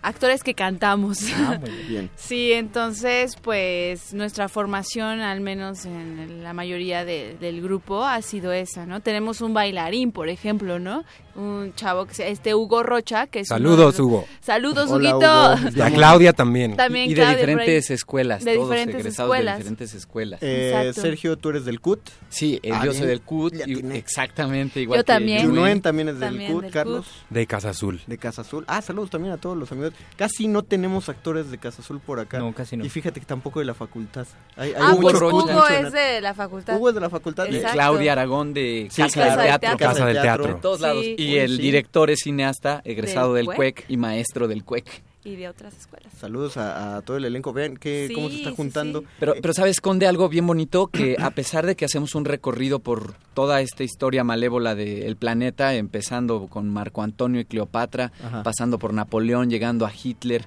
actores 0.00 0.42
que 0.42 0.54
cantamos. 0.54 1.18
Ah, 1.36 1.58
muy 1.60 1.70
bien. 1.86 2.10
Sí, 2.16 2.52
entonces 2.52 3.36
pues 3.36 4.12
nuestra 4.14 4.48
formación, 4.48 5.20
al 5.20 5.40
menos 5.40 5.84
en 5.86 6.42
la 6.42 6.52
mayoría 6.52 7.04
de- 7.04 7.36
del 7.38 7.60
grupo, 7.62 8.04
ha 8.04 8.20
sido 8.22 8.52
esa, 8.52 8.86
¿no? 8.86 9.00
Tenemos 9.00 9.40
un 9.42 9.52
bailarín, 9.54 10.12
por 10.12 10.28
ejemplo, 10.28 10.78
¿no? 10.78 11.04
Un 11.38 11.72
chavo 11.76 12.04
que 12.06 12.14
se 12.14 12.28
este 12.30 12.52
Hugo 12.54 12.82
Rocha, 12.82 13.28
que 13.28 13.40
es... 13.40 13.48
Saludos, 13.48 13.96
de 13.96 14.02
Hugo. 14.02 14.24
Saludos, 14.40 14.90
Hola, 14.90 15.14
Huguito. 15.16 15.68
Hugo. 15.68 15.76
Y 15.76 15.80
a 15.80 15.90
Claudia 15.94 16.32
también. 16.32 16.74
También 16.76 17.06
y 17.06 17.14
de 17.14 17.14
Claudia 17.14 17.38
por 17.38 17.48
ahí. 17.48 17.54
diferentes 17.54 17.90
escuelas, 17.92 18.44
De 18.44 18.54
todos 18.56 18.68
diferentes 18.70 18.96
egresados 18.96 19.28
escuelas. 19.30 19.54
de 19.54 19.58
diferentes 19.58 19.94
escuelas. 19.94 20.38
Eh. 20.42 20.92
Sergio, 20.94 21.36
tú 21.38 21.50
eres 21.50 21.64
del 21.64 21.80
CUT. 21.80 22.00
Sí, 22.28 22.58
eh, 22.62 22.70
Ah, 22.72 22.78
yo 22.84 22.90
bien. 22.90 22.94
soy 23.02 23.06
del 23.06 23.20
CUT, 23.20 23.54
y- 23.66 23.96
exactamente 23.96 24.80
igual 24.80 24.98
Yo 24.98 25.04
que 25.04 25.12
también. 25.12 25.44
Yunuen 25.46 25.80
también 25.80 26.08
es 26.08 26.18
del 26.18 26.30
También 26.30 26.52
CUT, 26.52 26.62
del 26.62 26.72
Carlos. 26.72 27.06
De 27.30 27.46
Casa 27.46 27.70
Azul. 27.70 28.00
De 28.06 28.18
Casa 28.18 28.42
Azul. 28.42 28.64
Ah, 28.66 28.82
saludos 28.82 29.10
también 29.10 29.32
a 29.32 29.36
todos 29.38 29.56
los 29.56 29.70
amigos. 29.70 29.92
Casi 30.16 30.48
no 30.48 30.64
tenemos 30.64 31.08
actores 31.08 31.50
de 31.52 31.58
Casa 31.58 31.82
Azul 31.82 32.00
por 32.00 32.18
acá. 32.18 32.40
No, 32.40 32.52
casi 32.52 32.76
no. 32.76 32.84
Y 32.84 32.88
fíjate 32.88 33.20
que 33.20 33.26
tampoco 33.26 33.60
de 33.60 33.66
la 33.66 33.74
facultad. 33.74 34.26
Hay, 34.56 34.70
hay 34.70 34.74
Ah, 34.76 34.88
mucho 34.94 35.02
pues 35.02 35.14
Hugo 35.22 35.68
es 35.68 35.92
de 35.92 36.20
la 36.20 36.34
facultad. 36.34 36.76
Hugo 36.76 36.88
es 36.88 36.94
de 36.96 37.00
la 37.00 37.10
facultad. 37.10 37.46
Y 37.48 37.56
Exacto. 37.56 37.74
Claudia 37.74 38.12
Aragón 38.12 38.52
de 38.54 38.88
Sí, 38.90 39.02
Casa 39.02 39.12
claro. 39.14 39.42
del 39.42 39.60
Teatro. 39.60 39.78
Casa 39.78 40.04
del 40.06 40.14
de 40.16 40.20
Teatro. 40.22 40.46
De 40.48 40.54
todos 40.54 40.80
lados. 40.80 41.04
Sí. 41.04 41.27
Y 41.28 41.34
Uy, 41.34 41.38
el 41.38 41.56
sí. 41.56 41.62
director 41.62 42.10
es 42.10 42.20
cineasta, 42.24 42.80
egresado 42.84 43.34
Del 43.34 43.46
del 43.46 43.56
CUEC. 43.56 43.74
CUEC 43.76 43.90
y 43.90 43.96
maestro 43.96 44.48
del 44.48 44.64
CUEC. 44.64 45.02
Y 45.24 45.36
de 45.36 45.48
otras 45.48 45.76
escuelas. 45.76 46.10
Saludos 46.18 46.56
a, 46.56 46.96
a 46.96 47.02
todo 47.02 47.16
el 47.18 47.24
elenco. 47.24 47.52
Vean 47.52 47.76
que, 47.76 48.10
cómo 48.14 48.30
se 48.30 48.36
está 48.36 48.52
juntando. 48.52 49.00
sí. 49.00 49.06
Pero, 49.20 49.34
Eh, 49.34 49.40
pero 49.42 49.52
sabes, 49.52 49.72
esconde 49.72 50.06
algo 50.06 50.28
bien 50.30 50.46
bonito 50.46 50.86
que 50.86 51.16
a 51.20 51.30
pesar 51.32 51.66
de 51.66 51.76
que 51.76 51.84
hacemos 51.84 52.14
un 52.14 52.24
recorrido 52.24 52.78
por 52.78 53.12
toda 53.34 53.60
esta 53.60 53.84
historia 53.84 54.24
malévola 54.24 54.74
del 54.74 55.16
planeta, 55.16 55.74
empezando 55.74 56.46
con 56.46 56.70
Marco 56.70 57.02
Antonio 57.02 57.40
y 57.40 57.44
Cleopatra, 57.44 58.10
Ajá. 58.24 58.42
pasando 58.42 58.78
por 58.78 58.94
Napoleón, 58.94 59.50
llegando 59.50 59.84
a 59.84 59.92
Hitler 59.92 60.46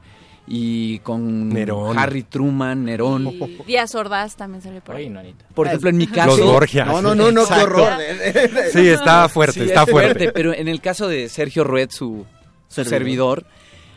y 0.53 0.99
con 0.99 1.47
Nerón. 1.47 1.97
Harry 1.97 2.23
Truman, 2.23 2.83
Nerón. 2.83 3.25
Y 3.27 3.63
Díaz 3.65 3.95
Ordaz 3.95 4.35
también 4.35 4.61
salió 4.61 4.81
por 4.81 4.97
ahí. 4.97 5.09
Por 5.55 5.67
ejemplo, 5.67 5.89
en 5.89 5.95
mi 5.97 6.07
caso... 6.07 6.35
Los 6.35 6.41
Borgia. 6.45 6.83
No, 6.83 7.01
no, 7.01 7.15
no, 7.15 7.31
no, 7.31 7.47
qué 7.47 7.53
horror. 7.53 7.89
Sí, 8.73 8.89
está 8.89 9.29
fuerte, 9.29 9.61
Sí, 9.61 9.65
está 9.67 9.83
es 9.83 9.89
fuerte. 9.89 10.31
Pero 10.33 10.53
en 10.53 10.67
el 10.67 10.81
caso 10.81 11.07
de 11.07 11.29
Sergio 11.29 11.63
Rued, 11.63 11.89
su, 11.91 12.25
su 12.67 12.83
servidor, 12.83 13.45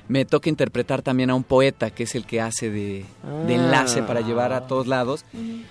me 0.07 0.25
toca 0.27 0.49
interpretar 0.49 1.03
también 1.03 1.31
a 1.31 1.35
un 1.35 1.43
poeta, 1.43 1.91
que 1.91 2.05
es 2.05 2.15
el 2.15 2.25
que 2.25 2.41
hace 2.41 2.71
de, 2.71 3.05
de 3.49 3.55
enlace 3.55 4.05
para 4.05 4.21
llevar 4.21 4.53
a 4.53 4.69
todos 4.69 4.87
lados. 4.87 5.25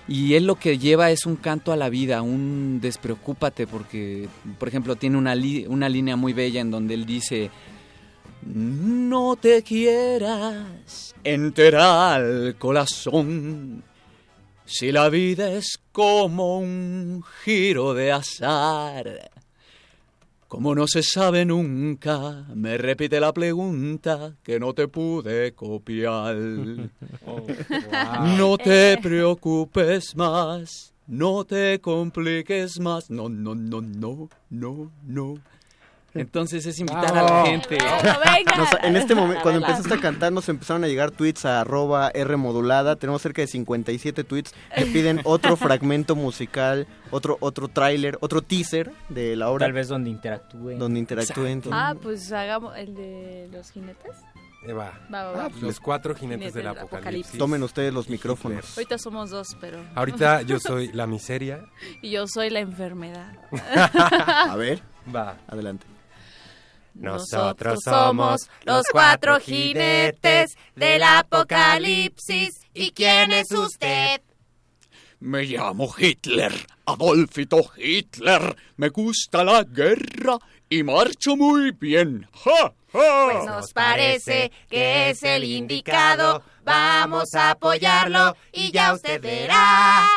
Y 0.06 0.34
él 0.34 0.44
lo 0.46 0.56
que 0.56 0.76
lleva 0.76 1.10
es 1.10 1.24
un 1.24 1.36
canto 1.36 1.72
a 1.72 1.76
la 1.76 1.88
vida, 1.88 2.20
un 2.20 2.80
despreocúpate, 2.82 3.66
porque, 3.66 4.28
por 4.58 4.68
ejemplo, 4.68 4.96
tiene 4.96 5.16
una, 5.16 5.34
li- 5.34 5.64
una 5.66 5.88
línea 5.88 6.16
muy 6.16 6.34
bella 6.34 6.60
en 6.60 6.70
donde 6.70 6.92
él 6.92 7.06
dice, 7.06 7.50
no 8.46 9.36
te 9.36 9.62
quieras 9.62 11.14
enterar 11.24 12.20
al 12.20 12.56
corazón, 12.58 13.82
si 14.66 14.92
la 14.92 15.08
vida 15.08 15.52
es 15.52 15.80
como 15.92 16.58
un 16.58 17.22
giro 17.44 17.94
de 17.94 18.12
azar. 18.12 19.30
Como 20.48 20.74
no 20.74 20.86
se 20.86 21.02
sabe 21.02 21.44
nunca, 21.44 22.46
me 22.54 22.78
repite 22.78 23.18
la 23.18 23.32
pregunta 23.32 24.36
que 24.42 24.60
no 24.60 24.72
te 24.72 24.88
pude 24.88 25.52
copiar. 25.52 26.36
No 28.38 28.58
te 28.58 28.96
preocupes 28.98 30.14
más, 30.16 30.94
no 31.06 31.44
te 31.44 31.80
compliques 31.80 32.78
más. 32.78 33.10
No, 33.10 33.28
no, 33.28 33.54
no, 33.54 33.80
no, 33.80 34.28
no, 34.50 34.90
no. 35.04 35.38
Entonces 36.14 36.64
es 36.66 36.78
invitar 36.78 37.16
a 37.16 37.22
la 37.22 37.46
gente. 37.46 37.76
Bueno, 37.76 38.18
venga. 38.36 38.56
Nos- 38.56 38.84
en 38.84 38.96
este 38.96 39.14
momento, 39.14 39.42
cuando 39.42 39.60
empezaste 39.66 39.94
a 39.94 40.00
cantar, 40.00 40.32
nos 40.32 40.48
empezaron 40.48 40.84
a 40.84 40.86
llegar 40.86 41.10
tweets 41.10 41.44
a 41.44 41.60
arroba 41.62 42.10
R 42.14 42.36
modulada. 42.36 42.96
Tenemos 42.96 43.20
cerca 43.20 43.42
de 43.42 43.48
57 43.48 44.22
tweets 44.24 44.54
que 44.76 44.86
piden 44.86 45.20
otro 45.24 45.56
fragmento 45.56 46.14
musical, 46.14 46.86
otro 47.10 47.36
otro 47.40 47.68
tráiler, 47.68 48.16
otro 48.20 48.42
teaser 48.42 48.92
de 49.08 49.34
la 49.36 49.50
obra 49.50 49.66
Tal 49.66 49.72
vez 49.72 49.88
donde 49.88 50.10
interactúen. 50.10 50.78
donde 50.78 51.00
interactúen. 51.00 51.62
Ah, 51.72 51.94
pues 52.00 52.30
hagamos 52.32 52.76
el 52.76 52.94
de 52.94 53.48
los 53.52 53.70
jinetes. 53.72 54.12
Eh, 54.66 54.72
va. 54.72 54.92
Va, 55.12 55.24
va, 55.24 55.32
va. 55.32 55.50
Los 55.60 55.78
cuatro 55.78 56.14
jinetes 56.14 56.38
Jinetes 56.38 56.54
del 56.54 56.62
del 56.62 56.68
apocalipsis. 56.70 56.96
apocalipsis. 56.96 57.38
Tomen 57.38 57.62
ustedes 57.64 57.92
los 57.92 58.08
micrófonos. 58.08 58.78
Ahorita 58.78 58.96
somos 58.96 59.28
dos, 59.28 59.48
pero... 59.60 59.78
Ahorita 59.94 60.40
yo 60.40 60.58
soy 60.58 60.90
la 60.92 61.06
miseria. 61.06 61.66
Y 62.00 62.10
yo 62.12 62.26
soy 62.26 62.48
la 62.48 62.60
enfermedad. 62.60 63.36
A 64.48 64.56
ver, 64.56 64.80
Va. 65.14 65.36
adelante. 65.48 65.84
Nosotros 66.94 67.80
somos 67.84 68.48
los 68.64 68.86
cuatro 68.90 69.40
jinetes 69.40 70.56
del 70.74 71.02
apocalipsis. 71.02 72.60
¿Y 72.72 72.92
quién 72.92 73.32
es 73.32 73.50
usted? 73.50 74.20
Me 75.20 75.42
llamo 75.44 75.92
Hitler, 75.96 76.52
Adolfito 76.86 77.70
Hitler. 77.76 78.56
Me 78.76 78.90
gusta 78.90 79.42
la 79.42 79.64
guerra 79.64 80.38
y 80.68 80.82
marcho 80.82 81.36
muy 81.36 81.72
bien. 81.72 82.28
¡Ja, 82.32 82.74
ja! 82.92 83.28
Pues 83.32 83.46
nos 83.46 83.72
parece 83.72 84.52
que 84.68 85.10
es 85.10 85.22
el 85.22 85.44
indicado. 85.44 86.42
Vamos 86.64 87.34
a 87.34 87.50
apoyarlo 87.52 88.36
y 88.52 88.70
ya 88.70 88.94
usted 88.94 89.20
verá. 89.20 90.08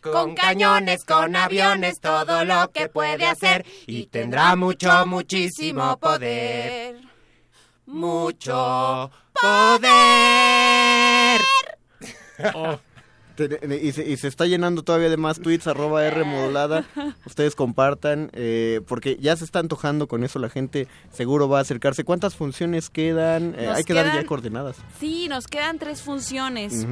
Con 0.00 0.34
cañones, 0.34 1.04
con 1.04 1.34
aviones, 1.36 2.00
todo 2.00 2.44
lo 2.44 2.70
que 2.72 2.88
puede 2.88 3.26
hacer. 3.26 3.66
Y 3.86 4.06
tendrá 4.06 4.56
mucho, 4.56 5.06
muchísimo 5.06 5.98
poder. 5.98 6.96
Mucho 7.86 9.10
poder. 9.32 9.80
Te- 12.36 12.87
Y 13.80 13.92
se, 13.92 14.08
y 14.08 14.16
se 14.16 14.28
está 14.28 14.46
llenando 14.46 14.82
todavía 14.82 15.08
de 15.08 15.16
más 15.16 15.40
tweets, 15.40 15.66
arroba 15.66 16.04
R 16.04 16.24
modulada. 16.24 16.84
Ustedes 17.24 17.54
compartan, 17.54 18.30
eh, 18.32 18.80
porque 18.86 19.16
ya 19.20 19.36
se 19.36 19.44
está 19.44 19.58
antojando 19.58 20.08
con 20.08 20.24
eso, 20.24 20.38
la 20.38 20.48
gente 20.48 20.88
seguro 21.12 21.48
va 21.48 21.58
a 21.58 21.62
acercarse. 21.62 22.04
¿Cuántas 22.04 22.34
funciones 22.34 22.90
quedan? 22.90 23.54
Eh, 23.58 23.68
hay 23.68 23.84
que 23.84 23.94
dar 23.94 24.06
ya 24.14 24.24
coordenadas. 24.26 24.76
Sí, 24.98 25.28
nos 25.28 25.46
quedan 25.46 25.78
tres 25.78 26.02
funciones. 26.02 26.86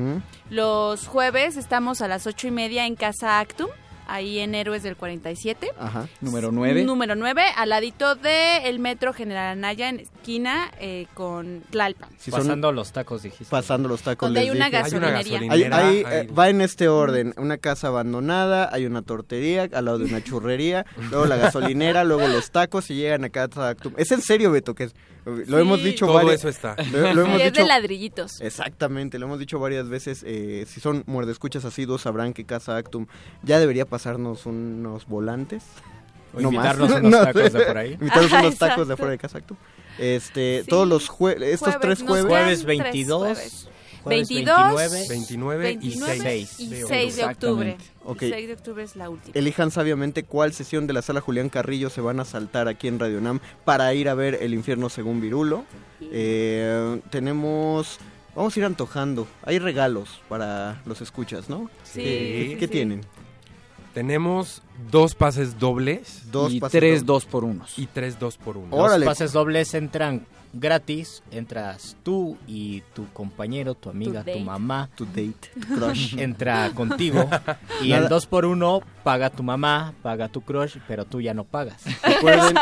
Los 0.50 1.06
jueves 1.06 1.56
estamos 1.56 2.00
a 2.00 2.08
las 2.08 2.26
ocho 2.26 2.46
y 2.46 2.50
media 2.50 2.86
en 2.86 2.96
Casa 2.96 3.40
Actum, 3.40 3.68
ahí 4.06 4.38
en 4.38 4.54
Héroes 4.54 4.82
del 4.82 4.96
47. 4.96 5.70
Ajá. 5.78 6.08
Número 6.20 6.52
9. 6.52 6.84
Número 6.84 7.14
9, 7.14 7.42
al 7.56 7.68
ladito 7.70 8.14
del 8.14 8.78
Metro 8.78 9.12
General 9.12 9.52
Anaya, 9.52 9.88
en 9.88 10.00
esquina 10.00 10.70
eh, 10.80 11.06
con 11.14 11.62
Tlalpan. 11.70 12.08
Son- 12.18 12.32
Pasando 12.32 12.72
los 12.72 12.92
tacos, 12.92 13.22
dijiste. 13.22 13.50
pasando 13.50 13.88
los 13.88 14.02
tacos. 14.02 14.26
Donde 14.28 14.40
hay 14.40 14.50
una 14.50 14.68
gasolinería. 14.70 15.40
Hay- 15.50 16.04
eh, 16.08 16.28
va 16.36 16.48
en 16.48 16.60
este 16.60 16.88
orden, 16.88 17.34
una 17.36 17.58
casa 17.58 17.88
abandonada, 17.88 18.68
hay 18.72 18.86
una 18.86 19.02
tortería 19.02 19.68
al 19.72 19.84
lado 19.84 19.98
de 19.98 20.04
una 20.06 20.22
churrería, 20.22 20.84
luego 21.10 21.26
la 21.26 21.36
gasolinera, 21.36 22.04
luego 22.04 22.26
los 22.28 22.50
tacos 22.50 22.90
y 22.90 22.94
llegan 22.94 23.24
a 23.24 23.28
casa 23.30 23.68
Actum. 23.68 23.92
Es 23.96 24.10
en 24.12 24.22
serio, 24.22 24.50
Beto, 24.50 24.74
que 24.74 24.84
es- 24.84 24.94
lo 25.24 25.44
Sí. 25.44 25.54
hemos 25.62 25.82
dicho 25.82 26.06
Todo 26.06 26.14
varias 26.14 26.34
eso 26.36 26.48
está. 26.48 26.76
Lo, 26.92 27.12
lo 27.12 27.22
hemos 27.24 27.40
Y 27.40 27.42
es 27.42 27.52
dicho 27.52 27.62
de 27.62 27.66
ladrillitos. 27.68 28.40
Exactamente, 28.40 29.18
lo 29.18 29.26
hemos 29.26 29.40
dicho 29.40 29.58
varias 29.58 29.88
veces. 29.88 30.22
eh, 30.24 30.64
si 30.68 30.78
son 30.80 31.02
muerdescuchas 31.06 31.64
asiduos, 31.64 32.02
sabrán 32.02 32.32
que 32.32 32.44
Casa 32.44 32.76
Actum 32.76 33.06
ya 33.42 33.58
debería 33.58 33.86
pasarnos 33.96 34.44
unos 34.46 35.06
volantes. 35.06 35.62
O 36.34 36.40
invitarnos 36.40 36.90
unos 37.00 37.12
tacos 37.24 37.52
de 37.52 37.60
por 37.64 37.78
ahí. 37.78 37.92
Invitarnos 37.94 38.32
unos 38.32 38.58
tacos 38.58 38.88
de 38.88 38.94
afuera 38.94 39.12
de 39.12 39.18
Casa. 39.18 39.40
Este, 39.98 40.60
Sí. 40.62 40.68
todos 40.68 40.86
los 40.86 41.08
jueves, 41.08 41.42
estos 41.54 41.74
Jueves, 41.76 41.80
tres 41.80 42.02
jueves. 42.06 42.26
Jueves 42.26 42.58
tres 42.62 42.66
22, 42.66 43.18
jueves. 43.22 43.68
jueves 44.02 44.28
22, 44.28 44.56
29, 44.76 45.06
29 45.08 45.70
y 45.70 45.74
29 45.78 46.18
6 46.22 46.60
y 46.60 46.68
de 46.68 46.84
6 46.86 47.16
de 47.16 47.24
octubre. 47.24 47.70
Exactamente. 47.70 47.84
Ok. 48.04 48.22
El 48.22 48.32
6 48.32 48.46
de 48.48 48.52
octubre 48.52 48.84
es 48.84 48.96
la 48.96 49.08
última. 49.08 49.32
Elijan 49.34 49.70
sabiamente 49.70 50.22
cuál 50.24 50.52
sesión 50.52 50.86
de 50.86 50.92
la 50.92 51.00
sala 51.02 51.20
Julián 51.22 51.48
Carrillo 51.48 51.88
se 51.88 52.02
van 52.02 52.20
a 52.20 52.24
saltar 52.26 52.68
aquí 52.68 52.86
en 52.88 52.98
Radio 52.98 53.20
Nam 53.22 53.40
para 53.64 53.92
ir 53.94 54.08
a 54.10 54.14
ver 54.14 54.38
El 54.42 54.52
infierno 54.52 54.90
según 54.90 55.20
Virulo. 55.22 55.64
Eh, 56.02 57.00
tenemos... 57.10 57.98
Vamos 58.36 58.54
a 58.54 58.60
ir 58.60 58.66
antojando. 58.66 59.26
Hay 59.44 59.58
regalos 59.58 60.20
para 60.28 60.82
los 60.84 61.00
escuchas, 61.00 61.48
¿no? 61.48 61.70
Sí, 61.84 62.02
¿Qué, 62.02 62.46
sí, 62.50 62.56
qué 62.58 62.66
sí. 62.66 62.70
tienen? 62.72 63.00
Tenemos 63.96 64.60
dos 64.92 65.14
pases 65.14 65.58
dobles 65.58 66.24
Dos 66.30 66.52
y 66.52 66.60
pases 66.60 66.78
tres 66.78 66.90
dobles. 67.00 67.06
dos 67.06 67.24
por 67.24 67.44
unos. 67.44 67.78
y 67.78 67.86
tres 67.86 68.18
dos 68.18 68.36
por 68.36 68.58
uno. 68.58 68.68
Órale. 68.76 69.06
Los 69.06 69.14
pases 69.14 69.32
dobles 69.32 69.72
entran 69.72 70.26
gratis, 70.52 71.22
entras 71.30 71.96
tú 72.02 72.36
y 72.46 72.82
tu 72.94 73.08
compañero, 73.14 73.74
tu 73.74 73.88
amiga, 73.88 74.22
tu, 74.22 74.38
mamá, 74.40 74.90
tu 74.94 75.06
date, 75.06 75.50
tu 75.54 75.74
crush. 75.76 76.14
entra 76.18 76.70
contigo 76.74 77.26
y 77.82 77.88
Nada- 77.88 78.02
el 78.02 78.08
2 78.10 78.26
por 78.26 78.44
1 78.44 78.80
paga 79.02 79.30
tu 79.30 79.42
mamá, 79.42 79.94
paga 80.02 80.28
tu 80.28 80.42
crush, 80.42 80.76
pero 80.86 81.06
tú 81.06 81.22
ya 81.22 81.32
no 81.32 81.44
pagas. 81.44 81.82
Recuerden, 82.02 82.54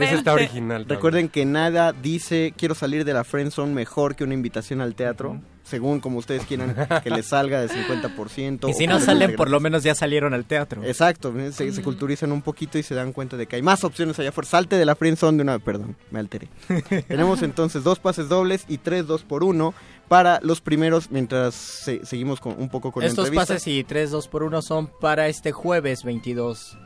Ese 0.00 0.14
está 0.16 0.34
original. 0.34 0.84
Recuerden 0.86 1.30
que 1.30 1.46
nada 1.46 1.92
dice 1.94 2.52
quiero 2.58 2.74
salir 2.74 3.06
de 3.06 3.14
la 3.14 3.24
friend 3.24 3.52
zone 3.52 3.72
mejor 3.72 4.16
que 4.16 4.24
una 4.24 4.34
invitación 4.34 4.82
al 4.82 4.94
teatro, 4.94 5.40
según 5.64 5.98
como 6.00 6.18
ustedes 6.18 6.44
quieran 6.44 6.76
que 7.02 7.10
les 7.10 7.26
salga 7.26 7.60
de 7.60 7.68
50%. 7.68 8.68
Y 8.68 8.74
si 8.74 8.86
no 8.86 9.00
salen, 9.00 9.34
por 9.34 9.50
lo 9.50 9.58
menos 9.60 9.82
ya 9.82 9.94
salieron 9.94 10.34
al 10.34 10.44
teatro. 10.44 10.84
Exacto, 10.84 11.32
se, 11.52 11.72
se 11.72 11.82
culturizan 11.82 12.30
un 12.32 12.42
poquito 12.42 12.78
y 12.78 12.82
se 12.82 12.94
dan 12.94 13.12
cuenta 13.12 13.36
de 13.36 13.46
que 13.46 13.56
hay 13.56 13.62
más 13.62 13.82
opciones 13.82 14.18
allá 14.18 14.28
afuera. 14.28 14.48
Salte 14.48 14.76
de 14.76 14.84
la 14.84 14.94
friend 14.94 15.16
zone 15.16 15.38
de 15.38 15.42
una... 15.42 15.58
Perdón, 15.58 15.96
me 16.10 16.20
alteré. 16.20 16.48
Tenemos 17.08 17.42
entonces 17.42 17.82
dos 17.82 17.98
pases 17.98 18.28
dobles 18.28 18.64
y 18.68 18.78
tres 18.78 19.06
dos 19.06 19.22
por 19.24 19.42
uno 19.42 19.74
para 20.08 20.38
los 20.42 20.60
primeros 20.60 21.10
mientras 21.10 21.54
se- 21.54 22.04
seguimos 22.04 22.38
con, 22.40 22.60
un 22.60 22.68
poco 22.68 22.92
con 22.92 23.02
Estos 23.02 23.30
pases 23.30 23.66
y 23.66 23.84
3 23.84 24.10
2 24.10 24.28
por 24.28 24.42
1 24.42 24.60
son 24.62 24.86
para 25.00 25.28
este 25.28 25.50
jueves 25.50 26.04
22. 26.04 26.76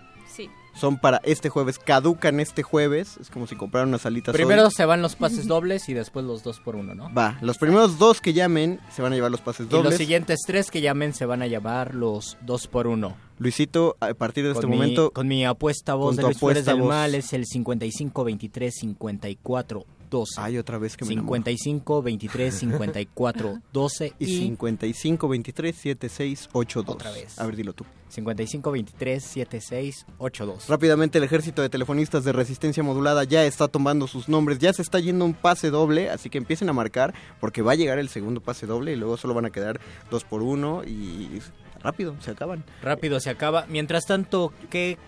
Son 0.79 0.97
para 0.99 1.21
este 1.25 1.49
jueves, 1.49 1.79
caducan 1.79 2.39
este 2.41 2.63
jueves. 2.63 3.17
Es 3.21 3.31
como 3.31 3.47
si 3.47 3.57
compraran 3.57 3.89
unas 3.89 4.07
alitas 4.07 4.33
Primero 4.33 4.65
hoy. 4.67 4.71
se 4.71 4.85
van 4.85 5.03
los 5.03 5.17
pases 5.17 5.47
dobles 5.49 5.89
y 5.89 5.95
después 5.95 6.25
los 6.25 6.43
2 6.45 6.61
por 6.61 6.77
1, 6.77 6.95
¿no? 6.95 7.13
Va, 7.13 7.37
los 7.41 7.59
primeros 7.59 7.99
dos 7.99 8.21
que 8.21 8.33
llamen 8.33 8.79
se 8.95 9.03
van 9.03 9.13
a 9.13 9.17
llevar 9.17 9.31
los 9.33 9.41
pases 9.41 9.67
Y 9.67 9.69
dobles. 9.71 9.91
los 9.91 9.99
siguientes 9.99 10.39
tres 10.47 10.71
que 10.71 10.81
llamen 10.81 11.13
se 11.15 11.27
van 11.27 11.43
a 11.43 11.47
llamar 11.49 11.95
los 11.95 12.37
2 12.43 12.67
por 12.69 12.87
1 12.87 13.17
Luisito, 13.39 13.97
a 14.01 14.15
partir 14.15 14.45
de 14.45 14.53
este 14.53 14.67
mi- 14.67 14.77
momento... 14.77 15.11
con 15.13 15.29
mi 15.29 15.45
apuesta 15.45 15.95
voz 15.95 16.17
de 16.17 16.23
Luis 16.25 16.39
Flores 16.39 16.59
apuesta 16.63 16.73
del 16.73 16.81
voz. 16.81 16.89
Mal 16.91 17.15
es 17.15 17.33
el 17.33 17.47
55 17.47 18.25
23 18.25 18.75
54 18.75 19.85
12. 20.11 20.41
Ay, 20.41 20.59
otra 20.59 20.79
vez 20.79 20.97
que 20.97 21.05
me 21.05 21.13
enamoro. 21.13 21.37
55 21.37 22.03
23 22.03 22.55
54 22.55 23.61
12 23.73 24.13
Y 24.19 24.39
55 24.39 25.29
23 25.29 25.77
76 25.77 26.49
82. 26.53 26.95
Otra 26.95 27.11
vez. 27.13 27.39
A 27.39 27.47
ver, 27.47 27.57
dilo 27.57 27.73
tú. 27.73 27.85
55 28.09 28.71
23 28.71 29.23
76 29.23 30.07
82. 30.19 30.69
Rápidamente 30.69 31.19
el 31.19 31.25
ejército 31.25 31.63
de 31.63 31.69
telefonistas 31.69 32.25
de 32.25 32.33
resistencia 32.33 32.83
modulada 32.83 33.25
ya 33.25 33.45
está 33.45 33.69
tomando 33.69 34.07
sus 34.07 34.29
nombres, 34.29 34.59
ya 34.59 34.73
se 34.73 34.83
está 34.83 34.99
yendo 34.99 35.25
un 35.25 35.35
pase 35.35 35.71
doble, 35.71 36.11
así 36.11 36.31
que 36.31 36.39
empiecen 36.39 36.69
a 36.69 36.73
marcar 36.73 37.15
porque 37.41 37.63
va 37.63 37.73
a 37.73 37.77
llegar 37.77 37.99
el 37.99 38.09
segundo 38.09 38.41
pase 38.41 38.67
doble 38.67 38.93
y 38.93 38.97
luego 38.97 39.17
solo 39.17 39.35
van 39.35 39.47
a 39.47 39.51
quedar 39.51 39.81
dos 40.11 40.25
por 40.25 40.43
uno 40.43 40.83
y 40.85 41.41
rápido, 41.81 42.17
se 42.21 42.31
acaban. 42.31 42.65
Rápido 42.83 43.21
se 43.21 43.31
acaba. 43.31 43.67
Mientras 43.69 44.07
tanto, 44.07 44.53
¿qué, 44.71 44.99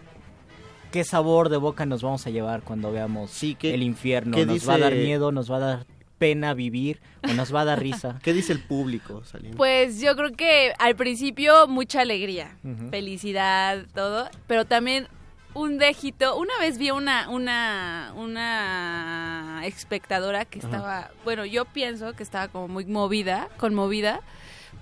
qué 0.90 1.04
sabor 1.04 1.48
de 1.48 1.56
boca 1.56 1.86
nos 1.86 2.02
vamos 2.02 2.26
a 2.26 2.30
llevar 2.30 2.62
cuando 2.62 2.92
veamos 2.92 3.36
¿qué- 3.58 3.74
el 3.74 3.82
infierno? 3.82 4.36
qué 4.36 4.46
¿Nos 4.46 4.68
va 4.68 4.74
a 4.74 4.78
dar 4.78 4.94
miedo? 4.94 5.32
¿Nos 5.32 5.50
va 5.50 5.56
a 5.56 5.60
dar 5.60 5.86
pena 6.18 6.52
vivir? 6.52 7.00
¿O 7.28 7.32
nos 7.32 7.54
va 7.54 7.62
a 7.62 7.64
dar 7.64 7.80
risa? 7.80 8.18
¿Qué 8.22 8.32
dice 8.32 8.52
el 8.52 8.60
público, 8.60 9.24
Salim? 9.24 9.54
Pues 9.54 10.00
yo 10.00 10.14
creo 10.16 10.32
que 10.32 10.72
al 10.78 10.96
principio 10.96 11.66
mucha 11.66 12.02
alegría, 12.02 12.56
felicidad, 12.90 13.84
todo, 13.94 14.28
pero 14.46 14.64
también 14.66 15.08
un 15.54 15.78
dejito. 15.78 16.36
Una 16.36 16.52
vez 16.60 16.78
vi 16.78 16.90
una 16.90 17.28
una 17.28 18.12
una 18.16 19.62
espectadora 19.64 20.44
que 20.44 20.58
estaba, 20.58 21.10
bueno, 21.24 21.44
yo 21.44 21.64
pienso 21.64 22.12
que 22.12 22.22
estaba 22.22 22.48
como 22.48 22.68
muy 22.68 22.84
movida, 22.84 23.48
conmovida, 23.56 24.20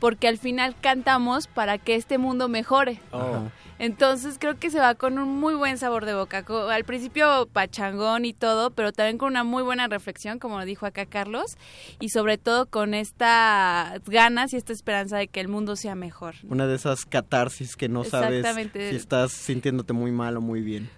porque 0.00 0.28
al 0.28 0.38
final 0.38 0.74
cantamos 0.80 1.46
para 1.46 1.78
que 1.78 1.94
este 1.94 2.18
mundo 2.18 2.48
mejore. 2.48 3.00
Oh. 3.12 3.44
Entonces 3.78 4.36
creo 4.38 4.58
que 4.58 4.70
se 4.70 4.78
va 4.78 4.94
con 4.94 5.18
un 5.18 5.38
muy 5.40 5.54
buen 5.54 5.78
sabor 5.78 6.04
de 6.04 6.14
boca. 6.14 6.44
Al 6.70 6.84
principio 6.84 7.48
pachangón 7.52 8.24
y 8.24 8.32
todo, 8.32 8.70
pero 8.70 8.92
también 8.92 9.18
con 9.18 9.28
una 9.28 9.44
muy 9.44 9.62
buena 9.62 9.86
reflexión, 9.88 10.38
como 10.38 10.58
lo 10.58 10.64
dijo 10.64 10.86
acá 10.86 11.06
Carlos, 11.06 11.56
y 12.00 12.08
sobre 12.08 12.38
todo 12.38 12.66
con 12.66 12.94
estas 12.94 14.02
ganas 14.06 14.52
y 14.52 14.56
esta 14.56 14.72
esperanza 14.72 15.18
de 15.18 15.28
que 15.28 15.40
el 15.40 15.48
mundo 15.48 15.76
sea 15.76 15.94
mejor. 15.94 16.34
Una 16.48 16.66
de 16.66 16.74
esas 16.74 17.04
catarsis 17.04 17.76
que 17.76 17.88
no 17.88 18.04
sabes 18.04 18.46
si 18.72 18.96
estás 18.96 19.32
sintiéndote 19.32 19.92
muy 19.92 20.12
mal 20.12 20.36
o 20.36 20.40
muy 20.40 20.60
bien. 20.60 20.90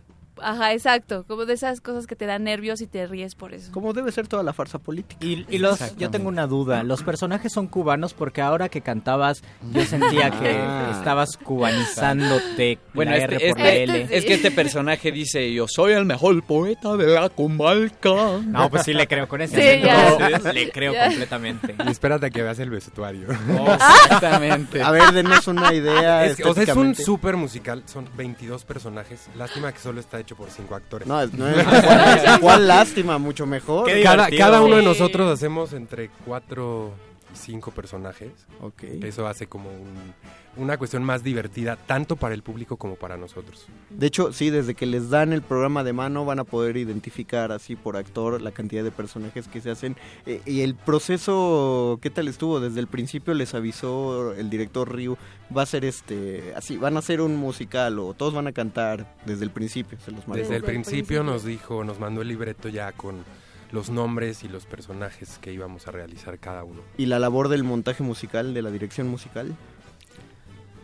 Ajá, 0.43 0.72
exacto, 0.72 1.24
como 1.26 1.45
de 1.47 1.55
esas 1.55 1.80
cosas 1.80 2.07
que 2.07 2.16
te 2.16 2.26
dan 2.26 2.45
nervios 2.45 2.80
y 2.80 2.86
te 2.86 3.07
ríes 3.07 3.34
por 3.34 3.53
eso. 3.55 3.72
Como 3.72 3.93
debe 3.93 4.12
ser 4.12 4.26
toda 4.28 4.43
la 4.43 4.53
farsa 4.53 4.78
política. 4.78 5.24
Y, 5.24 5.47
y 5.49 5.59
los, 5.59 5.97
yo 5.97 6.11
tengo 6.11 6.28
una 6.28 6.47
duda. 6.47 6.82
¿Los 6.82 7.03
personajes 7.03 7.53
son 7.53 7.66
cubanos? 7.66 8.14
Porque 8.14 8.41
ahora 8.43 8.68
que 8.68 8.80
cantabas, 8.80 9.43
yo 9.72 9.84
sentía 9.84 10.30
que 10.30 10.51
Ah. 10.51 10.91
estabas 10.97 11.36
cubanizándote 11.36 12.78
Bueno, 12.95 13.12
la 13.12 13.18
este, 13.18 13.34
R 13.36 13.38
por 13.55 13.61
este- 13.61 13.62
la 13.86 13.95
L. 13.95 14.09
es 14.11 14.24
que 14.24 14.34
este 14.34 14.51
personaje 14.51 15.12
dice, 15.12 15.53
yo 15.53 15.66
soy 15.68 15.93
el 15.93 16.05
mejor 16.05 16.43
poeta 16.43 16.97
de 16.97 17.07
la 17.14 17.28
comarca. 17.28 18.38
No, 18.45 18.70
pues 18.70 18.84
sí 18.84 18.93
le 18.95 19.07
creo 19.07 19.28
con 19.28 19.41
ese 19.41 19.57
Sí, 19.57 20.53
le 20.53 20.70
creo 20.70 20.93
Ya. 20.93 21.07
completamente. 21.09 21.74
Y 21.86 21.91
espérate 21.91 22.26
a 22.26 22.30
que 22.30 22.43
veas 22.43 22.59
el 22.59 22.70
vestuario. 22.70 23.28
Exactamente. 24.05 24.82
A 24.82 24.91
ver, 24.91 25.12
denos 25.12 25.47
una 25.49 25.72
idea. 25.74 26.24
Es 26.26 26.36
que, 26.36 26.45
o 26.45 26.55
sea, 26.55 26.62
es 26.64 26.74
un 26.76 26.95
súper 26.95 27.36
musical. 27.36 27.82
Son 27.86 28.09
22 28.16 28.64
personajes. 28.64 29.28
Lástima 29.36 29.72
que 29.72 29.78
solo 29.80 30.01
está 30.01 30.18
hecho 30.20 30.30
por 30.35 30.51
5 30.51 30.74
actores. 30.74 31.07
No, 31.09 31.20
es- 31.20 31.33
no 31.33 31.49
es- 31.49 31.64
¿cuál, 32.24 32.41
cuál 32.41 32.68
lástima, 32.68 33.18
mucho 33.18 33.47
mejor. 33.47 33.91
Cada, 34.03 34.28
cada 34.31 34.62
uno 34.62 34.76
de 34.76 34.83
nosotros 34.83 35.31
hacemos 35.33 35.72
entre 35.72 36.11
4 36.26 36.91
5 37.35 37.70
personajes. 37.70 38.31
Ok. 38.61 38.83
Eso 39.03 39.26
hace 39.26 39.47
como 39.47 39.70
un- 39.70 40.14
una 40.57 40.76
cuestión 40.78 41.05
más 41.05 41.22
divertida, 41.22 41.76
tanto 41.76 42.16
para 42.16 42.35
el 42.35 42.43
público 42.43 42.76
como 42.76 42.97
para 42.97 43.16
nosotros. 43.16 43.66
De 43.89 44.07
hecho, 44.09 44.33
sí, 44.33 44.51
desde 44.51 44.74
que 44.74 44.85
les 44.85 45.09
dan 45.09 45.33
el 45.33 45.43
programa 45.43 45.85
de 45.85 45.93
mano 45.93 46.24
van 46.24 46.41
a 46.41 46.45
poder 46.45 46.76
identificar 46.76 47.53
así 47.53 47.76
por 47.76 47.97
actor 47.97 48.41
la 48.43 48.51
cantidad 48.51 48.83
de 48.83 48.91
personajes 48.91 49.47
que 49.47 49.61
se 49.61 49.70
hacen. 49.70 49.97
Eh, 50.26 50.41
y 50.47 50.62
el 50.62 50.74
proceso, 50.74 51.99
¿qué 52.03 52.11
tal 52.11 52.28
estuvo? 52.28 52.61
Desde 52.61 52.81
el 52.81 52.87
principio 52.89 53.35
les 53.35 53.55
avisó 53.55 54.33
el 54.35 54.51
director 54.51 54.91
Ryu, 54.93 55.16
va 55.57 55.62
a 55.62 55.66
ser 55.66 55.85
este, 55.85 56.53
así, 56.57 56.76
van 56.76 56.97
a 56.97 56.99
hacer 56.99 57.20
un 57.20 57.37
musical 57.37 57.99
o 57.99 58.14
todos 58.14 58.35
van 58.35 58.47
a 58.47 58.53
cantar 58.53 59.14
desde 59.26 59.45
el 59.45 59.51
principio, 59.51 59.99
se 60.05 60.11
los 60.11 60.26
marcó. 60.26 60.43
Desde 60.43 60.57
el 60.57 60.62
principio 60.64 61.22
nos 61.22 61.45
dijo, 61.45 61.85
nos 61.85 61.99
mandó 62.01 62.22
el 62.22 62.28
libreto 62.28 62.68
ya 62.68 62.93
con 62.93 63.24
los 63.73 63.91
nombres 63.91 64.43
y 64.45 64.49
los 64.49 64.66
personajes 64.66 65.39
que 65.41 65.53
íbamos 65.53 65.87
a 65.87 65.91
realizar 65.93 66.39
cada 66.39 66.64
uno. 66.64 66.81
Y 66.97 67.07
la 67.07 67.18
labor 67.18 67.49
del 67.49 67.62
montaje 67.64 68.03
musical, 68.03 68.53
de 68.55 68.62
la 68.62 68.71
dirección 68.71 69.09
musical. 69.09 69.55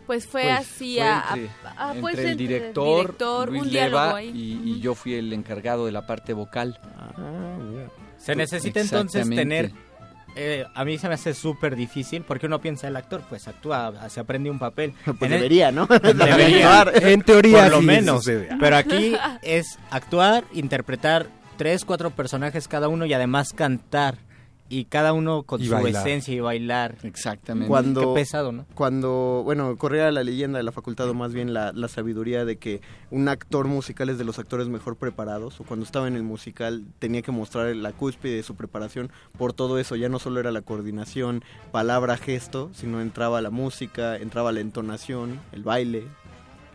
Pues 0.05 0.25
fue 0.25 0.43
Pues 0.43 0.59
así 0.59 0.95
fue 0.95 1.03
a, 1.09 1.25
entre, 1.33 1.49
a- 1.65 1.89
a- 1.89 1.93
pues 1.95 2.15
entre 2.17 2.31
el 2.31 2.37
director, 2.37 3.01
director, 3.01 3.49
Luis 3.49 3.61
un 3.63 3.73
Leva 3.73 4.23
y, 4.23 4.61
y 4.63 4.79
yo 4.79 4.95
fui 4.95 5.15
el 5.15 5.33
encargado 5.33 5.85
de 5.85 5.91
la 5.91 6.07
parte 6.07 6.31
vocal. 6.33 6.79
Se 8.17 8.35
necesita 8.35 8.79
entonces 8.79 9.29
tener... 9.29 9.71
eh, 10.37 10.65
a 10.73 10.85
mí 10.85 10.97
se 10.97 11.07
me 11.09 11.15
hace 11.15 11.33
súper 11.33 11.75
difícil 11.75 12.23
porque 12.23 12.45
uno 12.45 12.61
piensa 12.61 12.87
el 12.87 12.95
actor, 12.95 13.21
pues 13.27 13.47
actúa, 13.49 14.07
se 14.09 14.19
aprende 14.21 14.49
un 14.49 14.59
papel. 14.59 14.93
Pues 15.03 15.17
En 15.23 15.25
el- 15.33 15.39
debería, 15.39 15.71
¿no? 15.73 15.85
Debería. 16.01 16.81
Actuar. 16.81 17.03
En 17.05 17.21
teoría 17.23 17.63
Por 17.63 17.71
lo 17.71 17.79
sí 17.81 17.85
menos. 17.85 18.23
sucede. 18.23 18.49
Pero 18.59 18.77
aquí 18.77 19.13
es 19.41 19.77
actuar, 19.91 20.45
interpretar 20.53 21.27
tres, 21.57 21.83
cuatro 21.85 22.11
personajes 22.11 22.67
cada 22.67 22.87
uno 22.87 23.05
y 23.05 23.13
además 23.13 23.53
cantar. 23.53 24.19
Y 24.69 24.83
cada 24.83 25.13
uno 25.13 25.43
con 25.43 25.61
Y 25.61 25.67
su 25.67 25.71
bailar. 25.71 26.05
esencia 26.05 26.33
y 26.33 26.41
bailar. 26.41 26.97
Exactamente. 27.03 27.69
Cuando, 27.69 28.01
Qué 28.13 28.19
pesado, 28.19 28.51
¿no? 28.51 28.65
Cuando, 28.75 29.41
bueno, 29.45 29.77
corría 29.77 30.11
la 30.11 30.25
leyenda 30.25 30.57
de 30.57 30.63
la 30.63 30.73
facultad, 30.73 31.09
o 31.09 31.13
más 31.13 31.31
bien 31.33 31.53
la, 31.53 31.71
la 31.71 31.87
sabiduría 31.87 32.43
de 32.43 32.57
que 32.57 32.81
un 33.09 33.29
actor 33.29 33.67
musical 33.67 34.09
es 34.09 34.17
de 34.17 34.25
los 34.25 34.39
actores 34.39 34.67
mejor 34.67 34.97
preparados, 34.97 35.61
o 35.61 35.63
cuando 35.63 35.85
estaba 35.85 36.09
en 36.09 36.17
el 36.17 36.23
musical 36.23 36.83
tenía 36.99 37.21
que 37.21 37.31
mostrar 37.31 37.73
la 37.77 37.93
cúspide 37.93 38.35
de 38.35 38.43
su 38.43 38.55
preparación 38.55 39.09
por 39.37 39.53
todo 39.53 39.79
eso, 39.79 39.95
ya 39.95 40.09
no 40.09 40.19
solo 40.19 40.41
era 40.41 40.51
la 40.51 40.61
coordinación, 40.61 41.45
palabra, 41.71 42.17
gesto, 42.17 42.69
sino 42.73 42.99
entraba 42.99 43.41
la 43.41 43.51
música, 43.51 44.17
entraba 44.17 44.51
la 44.51 44.59
entonación, 44.59 45.39
el 45.53 45.63
baile. 45.63 46.03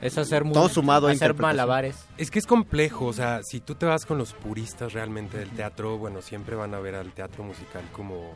Es 0.03 0.19
hacer 0.19 0.45
mu- 0.45 0.53
todo 0.53 0.69
sumado 0.69 1.07
a 1.09 1.13
hacer 1.13 1.33
malabares. 1.35 1.97
Es 2.19 2.31
que 2.31 2.39
es 2.41 2.47
complejo, 2.47 3.07
o 3.07 3.13
sea, 3.13 3.41
si 3.43 3.61
tú 3.61 3.75
te 3.77 3.87
vas 3.87 4.05
con 4.05 4.19
los 4.19 4.33
puristas 4.35 4.93
realmente 4.93 5.39
del 5.39 5.49
teatro, 5.51 5.97
bueno, 5.97 6.21
siempre 6.21 6.57
van 6.57 6.75
a 6.75 6.81
ver 6.81 6.97
al 6.97 7.13
teatro 7.13 7.45
musical 7.45 7.83
como 7.93 8.35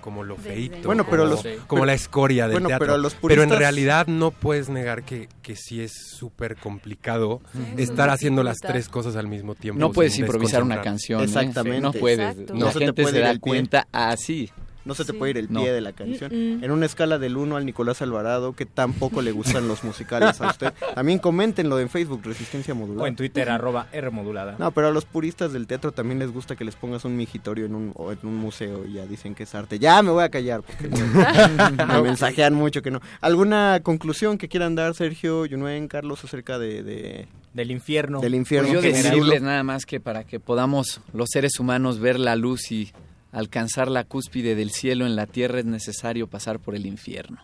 como 0.00 0.22
lo 0.22 0.36
feito, 0.36 0.76
Bueno, 0.84 1.06
pero 1.08 1.22
como, 1.22 1.30
los- 1.34 1.42
como 1.42 1.66
pero- 1.80 1.84
la 1.86 1.94
escoria 1.94 2.44
del 2.44 2.52
bueno, 2.56 2.68
teatro. 2.68 2.86
pero 2.88 2.98
los 2.98 3.14
Pero 3.14 3.42
en 3.42 3.48
puristas- 3.48 3.58
realidad 3.58 4.06
no 4.06 4.32
puedes 4.32 4.68
negar 4.68 5.02
que, 5.02 5.30
que 5.40 5.56
sí 5.56 5.80
es 5.80 5.92
súper 5.94 6.56
complicado 6.56 7.40
Sí, 7.54 7.82
estar 7.82 8.08
es 8.10 8.14
haciendo 8.16 8.42
las 8.42 8.58
tres 8.58 8.90
cosas 8.90 9.16
al 9.16 9.28
mismo 9.28 9.54
tiempo. 9.54 9.80
No 9.80 9.92
puedes 9.92 10.18
improvisar 10.18 10.62
una 10.62 10.82
canción. 10.82 11.22
¿eh? 11.22 11.24
Exactamente. 11.24 11.80
No 11.80 11.92
puedes. 11.94 12.18
Exacto. 12.20 12.52
La 12.52 12.58
No 12.60 12.66
se 12.70 12.78
te 12.80 12.84
gente 12.84 13.02
puede 13.02 13.14
se 13.16 13.20
da 13.22 13.38
cuenta 13.38 13.88
así. 13.92 14.50
No 14.84 14.94
se 14.94 15.04
te 15.04 15.12
Sí. 15.12 15.18
puede 15.18 15.30
ir 15.30 15.38
el 15.38 15.52
No. 15.52 15.60
pie 15.62 15.72
de 15.72 15.80
la 15.80 15.92
canción. 15.92 16.30
Mm, 16.32 16.58
mm. 16.60 16.64
En 16.64 16.70
una 16.70 16.86
escala 16.86 17.18
del 17.18 17.36
1 17.36 17.56
al 17.56 17.64
Nicolás 17.64 18.02
Alvarado, 18.02 18.52
que 18.52 18.66
tampoco 18.66 19.22
le 19.22 19.32
gustan 19.32 19.66
los 19.68 19.82
musicales 19.84 20.40
a 20.40 20.48
usted. 20.50 20.72
También 20.94 21.18
coméntenlo 21.18 21.80
en 21.80 21.88
Facebook, 21.88 22.20
Resistencia 22.24 22.74
Modular. 22.74 23.04
O 23.04 23.06
en 23.06 23.16
Twitter, 23.16 23.48
arroba 23.50 23.86
R 23.92 24.10
modulada. 24.10 24.56
No, 24.58 24.70
pero 24.72 24.88
a 24.88 24.90
los 24.90 25.04
puristas 25.04 25.52
del 25.52 25.66
teatro 25.66 25.92
también 25.92 26.18
les 26.18 26.30
gusta 26.32 26.56
que 26.56 26.64
les 26.64 26.76
pongas 26.76 27.04
un 27.04 27.16
migitorio 27.16 27.66
en 27.66 27.74
un, 27.74 27.92
o 27.94 28.12
en 28.12 28.18
un 28.22 28.36
museo 28.36 28.84
y 28.86 28.94
ya 28.94 29.06
dicen 29.06 29.34
que 29.34 29.44
es 29.44 29.54
arte. 29.54 29.78
Ya 29.78 30.02
me 30.02 30.10
voy 30.10 30.24
a 30.24 30.28
callar 30.28 30.62
porque 30.62 30.88
me, 31.76 31.84
me 31.86 32.02
mensajean 32.02 32.54
mucho 32.54 32.82
que 32.82 32.90
no. 32.90 33.00
¿Alguna 33.20 33.80
conclusión 33.82 34.38
que 34.38 34.48
quieran 34.48 34.74
dar, 34.74 34.94
Sergio, 34.94 35.46
Yunuen, 35.46 35.88
Carlos, 35.88 36.22
acerca 36.24 36.58
de, 36.58 36.82
de 36.82 37.28
del 37.54 37.70
infierno. 37.70 38.20
Del 38.20 38.34
infierno. 38.34 38.68
Pues 38.72 38.82
yo 38.82 38.92
decirles 39.10 39.40
nada 39.40 39.62
más 39.62 39.86
que 39.86 40.00
para 40.00 40.24
que 40.24 40.40
podamos 40.40 41.00
los 41.12 41.28
seres 41.30 41.58
humanos 41.60 42.00
ver 42.00 42.18
la 42.18 42.34
luz 42.36 42.72
y 42.72 42.90
alcanzar 43.34 43.88
la 43.90 44.04
cúspide 44.04 44.54
del 44.54 44.70
cielo 44.70 45.04
en 45.06 45.16
la 45.16 45.26
tierra 45.26 45.58
es 45.58 45.64
necesario 45.66 46.26
pasar 46.28 46.58
por 46.60 46.74
el 46.74 46.86
infierno. 46.86 47.38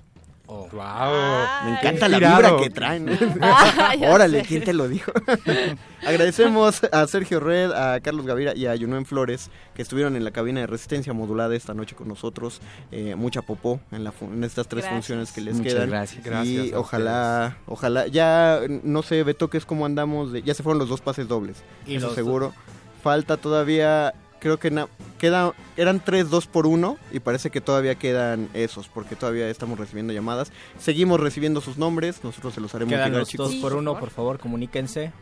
Wow. 0.46 0.66
Me 1.64 1.78
encanta 1.78 2.08
la 2.08 2.18
vibra 2.18 2.56
que 2.60 2.70
traen. 2.70 3.08
Ah, 3.40 3.94
Órale, 4.08 4.40
sé. 4.40 4.46
¿quién 4.48 4.64
te 4.64 4.72
lo 4.72 4.88
dijo? 4.88 5.12
Agradecemos 6.06 6.82
a 6.90 7.06
Sergio 7.06 7.38
Red, 7.38 7.70
a 7.70 8.00
Carlos 8.00 8.26
Gavira 8.26 8.56
y 8.56 8.66
a 8.66 8.74
Yunuen 8.74 9.06
Flores 9.06 9.48
que 9.74 9.82
estuvieron 9.82 10.16
en 10.16 10.24
la 10.24 10.32
cabina 10.32 10.58
de 10.60 10.66
resistencia 10.66 11.12
modulada 11.12 11.54
esta 11.54 11.72
noche 11.72 11.94
con 11.94 12.08
nosotros. 12.08 12.60
Eh, 12.90 13.14
mucha 13.14 13.42
popó 13.42 13.80
en, 13.92 14.02
la 14.02 14.12
en 14.22 14.42
estas 14.42 14.66
tres 14.66 14.82
Gracias. 14.84 14.92
funciones 15.06 15.30
que 15.32 15.40
les 15.40 15.56
Muchas 15.56 15.72
quedan. 15.74 15.88
gracias. 15.90 16.24
Gracias 16.24 16.66
Y 16.66 16.74
ojalá, 16.74 17.56
ojalá, 17.66 18.06
ya 18.08 18.60
no 18.82 19.02
sé, 19.02 19.22
Beto, 19.22 19.50
que 19.50 19.58
es 19.58 19.64
como 19.64 19.86
andamos, 19.86 20.32
de, 20.32 20.42
ya 20.42 20.54
se 20.54 20.62
fueron 20.64 20.78
los 20.80 20.88
dos 20.88 21.00
pases 21.00 21.28
dobles, 21.28 21.58
Y 21.86 21.94
eso 21.96 22.12
seguro. 22.14 22.52
Falta 23.04 23.36
todavía, 23.36 24.14
creo 24.40 24.58
que 24.58 24.72
queda, 25.18 25.52
eran 25.76 26.00
tres 26.04 26.30
dos 26.30 26.46
por 26.46 26.66
uno 26.66 26.96
y 27.12 27.20
parece 27.20 27.50
que 27.50 27.60
todavía 27.60 27.94
quedan 27.94 28.48
esos 28.54 28.88
porque 28.88 29.14
todavía 29.16 29.48
estamos 29.48 29.78
recibiendo 29.78 30.12
llamadas. 30.12 30.50
Seguimos 30.78 31.20
recibiendo 31.20 31.60
sus 31.60 31.78
nombres, 31.78 32.24
nosotros 32.24 32.54
se 32.54 32.60
los 32.60 32.74
haremos 32.74 32.92
Quedan 32.92 33.06
llegar, 33.08 33.20
los 33.20 33.28
chicos. 33.28 33.52
dos 33.52 33.60
por 33.60 33.74
uno, 33.74 33.98
por 34.00 34.10
favor, 34.10 34.38
comuníquense. 34.38 35.12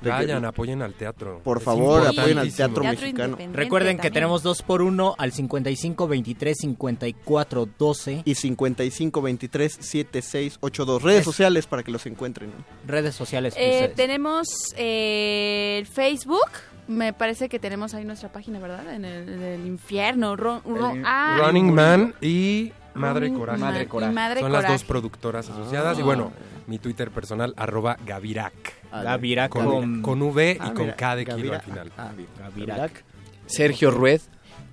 Vayan, 0.00 0.44
apoyen 0.44 0.80
al 0.82 0.94
teatro. 0.94 1.40
Por 1.42 1.56
Es 1.58 1.64
favor, 1.64 2.06
apoyen 2.06 2.38
al 2.38 2.54
teatro 2.54 2.82
Teatro 2.82 3.00
mexicano. 3.00 3.36
Recuerden 3.52 3.96
que 3.96 4.02
también. 4.02 4.12
tenemos 4.14 4.44
dos 4.44 4.62
por 4.62 4.80
uno 4.80 5.16
al 5.18 5.32
55 5.32 6.06
23 6.06 6.56
54 6.56 7.68
12. 7.76 8.22
Y 8.24 8.34
55 8.36 9.20
23 9.22 9.72
76 9.80 10.58
82 10.60 11.02
redes 11.02 11.18
Es- 11.18 11.24
sociales 11.24 11.66
para 11.66 11.82
que 11.82 11.90
los 11.90 12.06
encuentren. 12.06 12.52
Redes 12.86 13.16
sociales. 13.16 13.54
Eh, 13.56 13.92
tenemos 13.96 14.46
eh, 14.76 15.78
el 15.80 15.86
Facebook. 15.88 16.46
Me 16.88 17.12
parece 17.12 17.48
que 17.48 17.58
tenemos 17.58 17.94
ahí 17.94 18.04
nuestra 18.04 18.30
página, 18.32 18.58
¿verdad? 18.58 18.92
En 18.94 19.04
el, 19.04 19.28
en 19.28 19.42
el 19.42 19.66
infierno. 19.66 20.36
Ron- 20.36 20.62
ron- 20.64 21.02
ah, 21.06 21.36
Running 21.38 21.72
Man 21.74 22.14
y 22.20 22.72
Madre 22.94 23.26
Running 23.26 23.38
Coraje. 23.38 23.58
Man 23.60 23.70
Madre 23.72 23.86
Coraje. 23.86 24.12
Madre 24.12 24.40
Son 24.40 24.52
las 24.52 24.66
dos 24.66 24.84
productoras 24.84 25.48
asociadas. 25.50 25.98
Y 25.98 26.02
bueno, 26.02 26.32
mi 26.66 26.78
Twitter 26.78 27.10
personal, 27.10 27.52
arroba 27.56 27.96
Gavirac. 28.06 28.52
Gavirac 28.90 29.50
Con, 29.50 30.00
con, 30.02 30.22
V 30.22 30.52
y 30.52 30.56
Ah, 30.60 30.72
con 30.74 30.90
K 30.92 31.16
de 31.16 31.24
kilo 31.26 31.54
al 31.54 31.60
final. 31.60 31.92
ah. 31.98 32.10
Gavirac. 32.40 33.04
Sergio 33.46 33.90
Rued, 33.90 34.20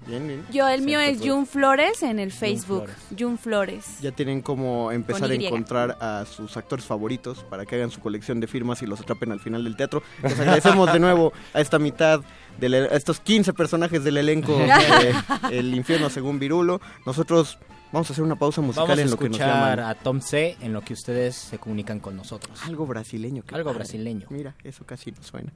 Bien, 0.08 0.28
bien. 0.28 0.46
Yo, 0.52 0.68
el 0.68 0.82
mío 0.82 1.00
es 1.00 1.20
Jun 1.22 1.46
Flores 1.46 2.04
en 2.04 2.20
el 2.20 2.32
Facebook. 2.32 2.86
Jun 3.18 3.38
Flores. 3.38 4.00
Ya 4.02 4.12
tienen 4.12 4.42
como 4.42 4.92
empezar 4.92 5.30
a 5.32 5.34
encontrar 5.34 5.98
a 6.00 6.26
sus 6.26 6.56
actores 6.58 6.86
favoritos 6.86 7.44
para 7.50 7.66
que 7.66 7.76
hagan 7.76 7.92
su 7.92 8.00
colección 8.00 8.40
de 8.40 8.48
firmas 8.48 8.82
y 8.82 8.86
los 8.86 9.02
atrapen 9.02 9.32
al 9.32 9.40
final 9.40 9.64
del 9.64 9.76
teatro. 9.76 10.04
Les 10.22 10.40
agradecemos 10.40 10.92
de 10.94 11.00
nuevo 11.00 11.34
a 11.54 11.62
esta 11.62 11.80
mitad, 11.80 12.22
del, 12.60 12.74
a 12.76 12.96
estos 12.96 13.20
15 13.20 13.54
personajes 13.54 14.04
del 14.04 14.18
elenco 14.18 14.58
de 14.58 15.14
El 15.52 15.74
Infierno 15.74 16.10
según 16.10 16.40
Virulo. 16.40 16.82
Nosotros 17.06 17.58
vamos 17.92 18.10
a 18.10 18.14
hacer 18.14 18.24
una 18.24 18.36
pausa 18.36 18.62
musical 18.62 18.88
Vamos 18.88 19.00
a 19.00 19.02
en 19.04 19.10
lo 19.12 19.18
que 19.18 19.30
nos 19.30 19.40
escuchar 19.40 19.78
llaman. 19.78 19.80
a 19.80 19.96
Tom 19.96 20.22
C 20.22 20.58
en 20.62 20.74
lo 20.74 20.82
que 20.82 20.94
ustedes 20.94 21.36
se 21.36 21.58
comunican 21.58 22.00
con 22.00 22.16
nosotros. 22.16 22.60
Algo 22.66 22.86
brasileño. 22.86 23.44
Algo 23.52 23.70
padre. 23.70 23.80
brasileño. 23.80 24.28
Mira, 24.30 24.56
eso 24.64 24.86
casi 24.86 25.12
no 25.12 25.24
suena. 25.24 25.52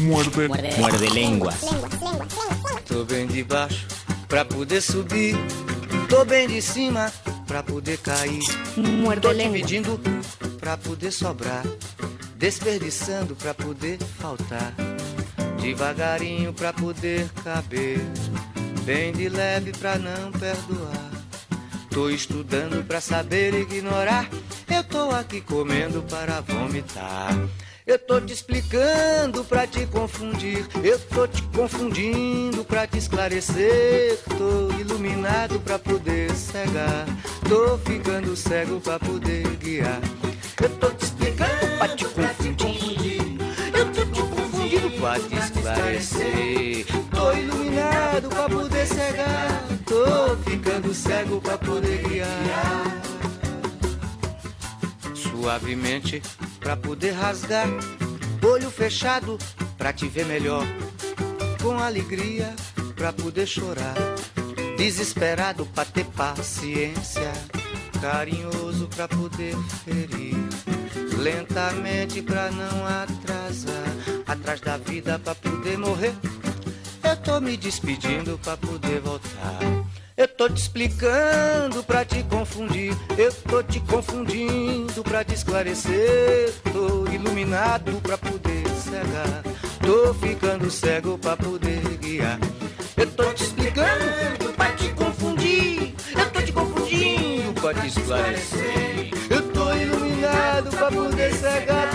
Muerde. 0.00 0.48
Muerde 0.78 1.08
lenguas. 1.10 1.60
Tô 2.86 3.04
bem 3.04 3.26
de 3.26 3.44
baixo 3.44 3.86
pra 4.28 4.44
poder 4.44 4.80
subir. 4.80 5.36
Tô 6.08 6.24
bem 6.24 6.48
de 6.48 6.62
cima 6.62 7.12
pra 7.46 7.62
poder 7.62 7.98
cair. 7.98 8.40
Muerde 8.76 9.22
Tô 9.22 9.34
dividindo 9.34 10.00
pra 10.58 10.76
poder 10.76 11.10
sobrar. 11.10 11.64
Desperdiçando 12.36 13.36
pra 13.36 13.52
poder 13.52 13.98
faltar. 14.18 14.72
Devagarinho 15.60 16.54
pra 16.54 16.72
poder 16.72 17.28
caber. 17.44 18.00
Bem 18.84 19.12
de 19.12 19.28
leve 19.28 19.72
pra 19.72 19.98
não 19.98 20.32
perdoar. 20.32 21.10
Tô 21.90 22.08
estudando 22.08 22.82
pra 22.86 23.00
saber 23.00 23.52
ignorar. 23.52 24.26
Eu 24.66 24.82
tô 24.84 25.10
aqui 25.10 25.42
comendo 25.42 26.02
para 26.04 26.40
vomitar. 26.40 27.36
Eu 27.90 27.98
tô 27.98 28.20
te 28.20 28.32
explicando 28.32 29.42
pra 29.42 29.66
te 29.66 29.84
confundir. 29.86 30.64
Eu 30.80 30.96
tô 30.96 31.26
te 31.26 31.42
confundindo 31.42 32.64
pra 32.64 32.86
te 32.86 32.98
esclarecer. 32.98 34.16
Tô 34.38 34.72
iluminado 34.78 35.58
pra 35.58 35.76
poder 35.76 36.30
cegar. 36.30 37.04
Tô 37.48 37.76
ficando 37.78 38.36
cego 38.36 38.80
pra 38.80 38.96
poder 39.00 39.44
guiar. 39.56 40.00
Eu 40.62 40.68
tô 40.68 40.88
te 40.90 41.04
explicando 41.04 41.78
pra 41.78 41.88
te 41.88 42.04
confundir. 42.54 43.38
Eu 43.76 43.92
tô 43.92 44.06
te 44.06 44.22
confundindo 44.22 44.90
pra 45.00 45.18
te 45.18 45.34
esclarecer. 45.34 46.86
Tô 47.10 47.32
iluminado 47.32 48.28
pra 48.28 48.48
poder 48.48 48.86
cegar. 48.86 49.64
Tô 49.84 50.36
ficando 50.48 50.94
cego 50.94 51.40
pra 51.40 51.58
poder 51.58 52.06
guiar 52.06 52.79
suavemente 55.40 56.22
pra 56.60 56.76
poder 56.76 57.12
rasgar. 57.12 57.66
Olho 58.42 58.70
fechado 58.70 59.38
pra 59.78 59.92
te 59.92 60.06
ver 60.06 60.26
melhor. 60.26 60.66
Com 61.62 61.78
alegria 61.78 62.54
pra 62.94 63.12
poder 63.12 63.46
chorar. 63.46 63.94
Desesperado 64.76 65.64
pra 65.66 65.84
ter 65.84 66.04
paciência. 66.04 67.32
Carinhoso 68.00 68.88
pra 68.88 69.08
poder 69.08 69.56
ferir. 69.84 70.36
Lentamente 71.18 72.22
pra 72.22 72.50
não 72.50 72.86
atrasar. 72.86 74.24
Atrás 74.26 74.60
da 74.60 74.76
vida 74.76 75.18
pra 75.18 75.34
poder 75.34 75.78
morrer. 75.78 76.14
Eu 77.02 77.16
tô 77.16 77.40
me 77.40 77.56
despedindo 77.56 78.38
pra 78.42 78.56
poder 78.56 79.00
voltar. 79.00 79.58
Eu 80.20 80.28
tô 80.28 80.50
te 80.50 80.60
explicando 80.60 81.82
pra 81.82 82.04
te 82.04 82.22
confundir. 82.24 82.94
Eu 83.16 83.32
tô 83.32 83.62
te 83.62 83.80
confundindo 83.80 85.02
pra 85.02 85.24
te 85.24 85.32
esclarecer. 85.32 86.52
Tô 86.70 87.10
iluminado 87.10 87.98
pra 88.02 88.18
poder 88.18 88.68
cegar. 88.68 89.42
Tô 89.80 90.12
ficando 90.12 90.70
cego 90.70 91.16
pra 91.16 91.38
poder 91.38 91.80
guiar. 92.02 92.38
Eu 92.98 93.06
tô 93.12 93.32
te 93.32 93.44
explicando 93.44 94.52
pra 94.54 94.72
te 94.72 94.90
confundir. 94.90 95.94
Eu 96.14 96.30
tô 96.30 96.42
te 96.42 96.52
confundindo 96.52 97.58
pra 97.58 97.72
te 97.72 97.86
esclarecer. 97.86 99.10
Eu 99.30 99.50
tô 99.52 99.72
iluminado 99.72 100.68
pra 100.68 100.90
poder 100.92 101.32
cegar. 101.32 101.88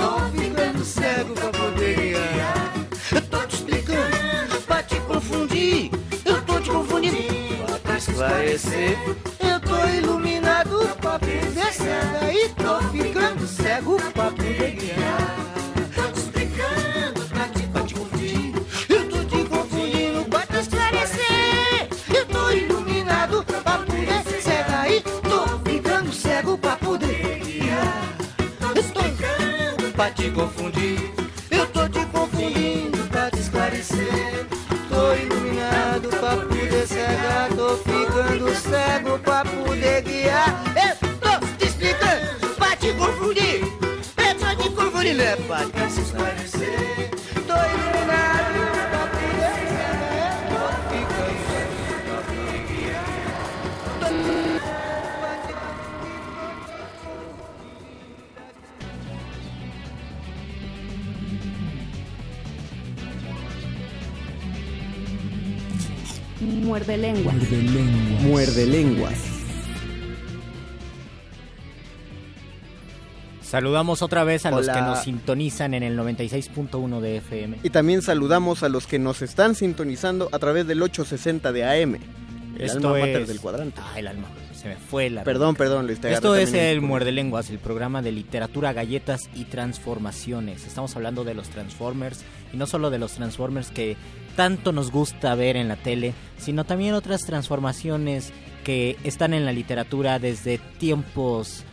Tô 0.00 0.40
ficando 0.40 0.84
cego 0.86 1.34
pra 1.34 1.50
poder 1.50 1.96
guiar. 1.96 2.74
Eu 3.14 3.20
tô 3.20 3.46
te 3.46 3.56
explicando 3.56 4.58
pra 4.66 4.82
te 4.82 4.98
confundir. 5.00 5.90
Eu 6.24 6.42
tô 6.46 6.60
te 6.60 6.70
confundindo 6.70 7.27
esclarecer. 8.18 8.98
Eu 9.38 9.60
tô 9.60 9.88
iluminado, 9.88 10.88
papo 11.00 11.26
vencer, 11.26 12.34
e 12.34 12.48
tô 12.50 12.80
ficando 12.90 13.46
cego, 13.46 13.96
papo 14.12 14.42
de 14.42 14.70
guiana. 14.72 15.07
Cego 38.68 39.18
pra 39.20 39.44
poder 39.44 40.02
guiar. 40.02 40.62
Eu 40.76 41.08
tô 41.18 41.46
te 41.56 41.66
explicando 41.66 42.54
pra 42.56 42.76
te 42.76 42.92
confundir. 42.92 43.62
Eu 44.16 44.34
tô 44.38 44.62
te 44.62 44.70
confundindo 44.70 45.22
é 45.22 45.36
pra 45.36 45.64
te 45.64 46.00
esclarecer. 46.00 46.97
Muerde 66.68 66.98
lenguas. 66.98 67.34
Muerde 68.20 68.66
lenguas. 68.66 69.14
Saludamos 73.40 74.02
otra 74.02 74.22
vez 74.24 74.44
a 74.44 74.50
los 74.50 74.68
que 74.68 74.78
nos 74.82 74.98
sintonizan 75.04 75.72
en 75.72 75.82
el 75.82 75.96
96.1 75.98 77.00
de 77.00 77.16
FM. 77.16 77.56
Y 77.62 77.70
también 77.70 78.02
saludamos 78.02 78.62
a 78.62 78.68
los 78.68 78.86
que 78.86 78.98
nos 78.98 79.22
están 79.22 79.54
sintonizando 79.54 80.28
a 80.30 80.38
través 80.38 80.66
del 80.66 80.82
860 80.82 81.52
de 81.52 81.64
AM. 81.64 81.94
El 82.56 82.60
Esto 82.62 82.88
alma 82.88 83.00
mater 83.00 83.22
es- 83.22 83.28
del 83.28 83.40
cuadrante. 83.40 83.80
Ah, 83.82 83.98
el 83.98 84.06
alma. 84.08 84.28
Se 84.68 84.74
me 84.74 84.80
fue 84.80 85.10
la... 85.10 85.24
Perdón, 85.24 85.54
perdón, 85.56 85.86
Luis. 85.86 86.00
Te 86.00 86.12
Esto 86.12 86.34
es 86.34 86.52
el. 86.52 86.80
Muerde 86.80 87.12
Lenguas, 87.12 87.50
el 87.50 87.58
programa 87.58 88.02
de 88.02 88.12
literatura, 88.12 88.72
galletas 88.72 89.28
y 89.34 89.44
transformaciones. 89.44 90.66
Estamos 90.66 90.94
hablando 90.96 91.24
de 91.24 91.34
los 91.34 91.48
Transformers 91.48 92.24
y 92.52 92.56
no 92.56 92.66
solo 92.66 92.90
de 92.90 92.98
los 92.98 93.12
Transformers 93.12 93.70
que 93.70 93.96
tanto 94.36 94.72
nos 94.72 94.90
gusta 94.90 95.34
ver 95.34 95.56
en 95.56 95.68
la 95.68 95.76
tele, 95.76 96.14
sino 96.38 96.64
también 96.64 96.94
otras 96.94 97.22
transformaciones 97.22 98.32
que 98.64 98.96
están 99.04 99.34
en 99.34 99.44
la 99.44 99.52
literatura 99.52 100.18
desde 100.18 100.58
tiempos 100.58 101.64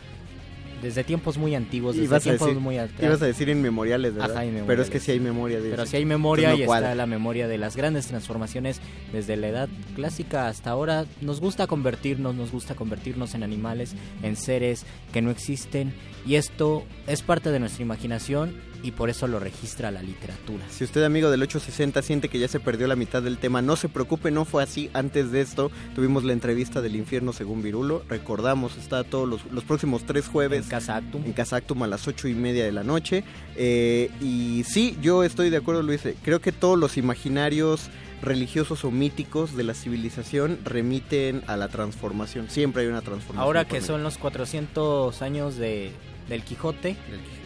desde 0.82 1.04
tiempos 1.04 1.38
muy 1.38 1.54
antiguos, 1.54 1.96
desde 1.96 2.20
tiempos 2.20 2.48
decir, 2.48 2.60
muy 2.62 2.78
atrás. 2.78 3.02
ibas 3.02 3.22
a 3.22 3.26
decir 3.26 3.48
inmemoriales, 3.48 4.14
¿verdad? 4.14 4.30
Ajá, 4.30 4.40
Pero 4.40 4.46
es 4.46 4.48
inmemoriales. 4.52 4.90
que 4.90 5.00
sí 5.00 5.12
hay 5.12 5.20
memoria 5.20 5.60
de 5.60 5.70
Pero 5.70 5.86
si 5.86 5.96
hay 5.96 6.04
memoria 6.04 6.54
y 6.54 6.64
cuadra. 6.64 6.88
está 6.88 6.94
la 6.94 7.06
memoria 7.06 7.48
de 7.48 7.58
las 7.58 7.76
grandes 7.76 8.06
transformaciones 8.06 8.80
desde 9.12 9.36
la 9.36 9.48
edad 9.48 9.68
clásica 9.94 10.48
hasta 10.48 10.70
ahora. 10.70 11.06
Nos 11.20 11.40
gusta 11.40 11.66
convertirnos, 11.66 12.34
nos 12.34 12.52
gusta 12.52 12.74
convertirnos 12.74 13.34
en 13.34 13.42
animales, 13.42 13.94
en 14.22 14.36
seres 14.36 14.84
que 15.12 15.22
no 15.22 15.30
existen 15.30 15.94
y 16.26 16.34
esto 16.34 16.84
es 17.06 17.22
parte 17.22 17.50
de 17.50 17.60
nuestra 17.60 17.82
imaginación 17.82 18.54
y 18.86 18.92
por 18.92 19.10
eso 19.10 19.26
lo 19.26 19.40
registra 19.40 19.90
la 19.90 20.00
literatura. 20.00 20.64
Si 20.70 20.84
usted, 20.84 21.02
amigo 21.02 21.28
del 21.28 21.42
860, 21.42 22.02
siente 22.02 22.28
que 22.28 22.38
ya 22.38 22.46
se 22.46 22.60
perdió 22.60 22.86
la 22.86 22.94
mitad 22.94 23.20
del 23.20 23.38
tema, 23.38 23.60
no 23.60 23.74
se 23.74 23.88
preocupe, 23.88 24.30
no 24.30 24.44
fue 24.44 24.62
así. 24.62 24.90
Antes 24.92 25.32
de 25.32 25.40
esto, 25.40 25.72
tuvimos 25.96 26.22
la 26.22 26.32
entrevista 26.32 26.80
del 26.80 26.94
infierno 26.94 27.32
según 27.32 27.62
Virulo. 27.62 28.04
Recordamos, 28.08 28.76
está 28.76 29.02
todos 29.02 29.28
los, 29.28 29.44
los 29.46 29.64
próximos 29.64 30.04
tres 30.06 30.28
jueves. 30.28 30.64
En 30.64 30.70
Casa 30.70 30.96
Actum. 30.96 31.24
En 31.24 31.32
Casa 31.32 31.56
Actum 31.56 31.82
a 31.82 31.88
las 31.88 32.06
ocho 32.06 32.28
y 32.28 32.34
media 32.34 32.64
de 32.64 32.70
la 32.70 32.84
noche. 32.84 33.24
Eh, 33.56 34.08
y 34.20 34.62
sí, 34.64 34.96
yo 35.02 35.24
estoy 35.24 35.50
de 35.50 35.56
acuerdo, 35.56 35.82
Luis. 35.82 36.02
Creo 36.22 36.40
que 36.40 36.52
todos 36.52 36.78
los 36.78 36.96
imaginarios 36.96 37.90
religiosos 38.22 38.84
o 38.84 38.92
míticos 38.92 39.56
de 39.56 39.64
la 39.64 39.74
civilización 39.74 40.60
remiten 40.64 41.42
a 41.48 41.56
la 41.56 41.66
transformación. 41.68 42.48
Siempre 42.50 42.82
hay 42.82 42.88
una 42.88 43.02
transformación. 43.02 43.42
Ahora 43.42 43.64
que 43.66 43.80
son 43.80 44.04
los 44.04 44.16
400 44.16 45.20
años 45.22 45.56
de, 45.56 45.92
del 46.28 46.42
Quijote, 46.42 46.96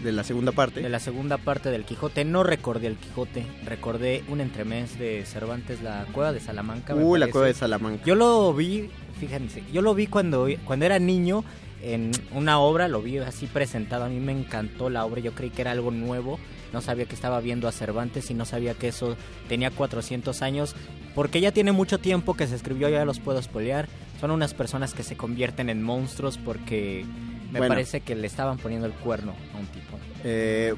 de 0.02 0.12
la 0.12 0.24
segunda 0.24 0.52
parte. 0.52 0.80
de 0.80 0.88
la 0.88 1.00
segunda 1.00 1.38
parte 1.38 1.70
del 1.70 1.84
Quijote, 1.84 2.24
no 2.24 2.42
recordé 2.42 2.86
el 2.86 2.96
Quijote, 2.96 3.44
recordé 3.64 4.24
un 4.28 4.40
entremés 4.40 4.98
de 4.98 5.24
Cervantes, 5.26 5.82
la 5.82 6.06
cueva 6.12 6.32
de 6.32 6.40
Salamanca. 6.40 6.94
Uy, 6.94 7.18
la 7.18 7.28
cueva 7.28 7.46
de 7.46 7.54
Salamanca. 7.54 8.04
Yo 8.04 8.14
lo 8.14 8.52
vi, 8.54 8.90
fíjense, 9.18 9.62
yo 9.72 9.82
lo 9.82 9.94
vi 9.94 10.06
cuando, 10.06 10.48
cuando 10.64 10.86
era 10.86 10.98
niño 10.98 11.44
en 11.82 12.12
una 12.32 12.60
obra, 12.60 12.88
lo 12.88 13.02
vi 13.02 13.18
así 13.18 13.46
presentado, 13.46 14.04
a 14.04 14.08
mí 14.08 14.20
me 14.20 14.32
encantó 14.32 14.90
la 14.90 15.04
obra, 15.04 15.20
yo 15.20 15.32
creí 15.32 15.50
que 15.50 15.62
era 15.62 15.70
algo 15.70 15.90
nuevo, 15.90 16.38
no 16.72 16.80
sabía 16.80 17.06
que 17.06 17.14
estaba 17.14 17.40
viendo 17.40 17.68
a 17.68 17.72
Cervantes 17.72 18.30
y 18.30 18.34
no 18.34 18.44
sabía 18.44 18.74
que 18.74 18.88
eso 18.88 19.16
tenía 19.48 19.70
400 19.70 20.42
años, 20.42 20.74
porque 21.14 21.40
ya 21.40 21.52
tiene 21.52 21.72
mucho 21.72 21.98
tiempo 21.98 22.34
que 22.34 22.46
se 22.46 22.54
escribió, 22.54 22.88
ya 22.88 23.04
los 23.04 23.18
puedo 23.18 23.40
spoilear, 23.42 23.88
son 24.20 24.30
unas 24.30 24.54
personas 24.54 24.94
que 24.94 25.02
se 25.02 25.16
convierten 25.16 25.70
en 25.70 25.82
monstruos 25.82 26.38
porque 26.38 27.04
me 27.52 27.58
Bueno. 27.58 27.74
parece 27.74 28.00
que 28.00 28.14
le 28.14 28.26
estaban 28.26 28.58
poniendo 28.58 28.86
el 28.86 28.92
cuerno 28.92 29.34
a 29.54 29.58
un 29.58 29.66
tipo. 29.66 29.98
Eh, 30.22 30.74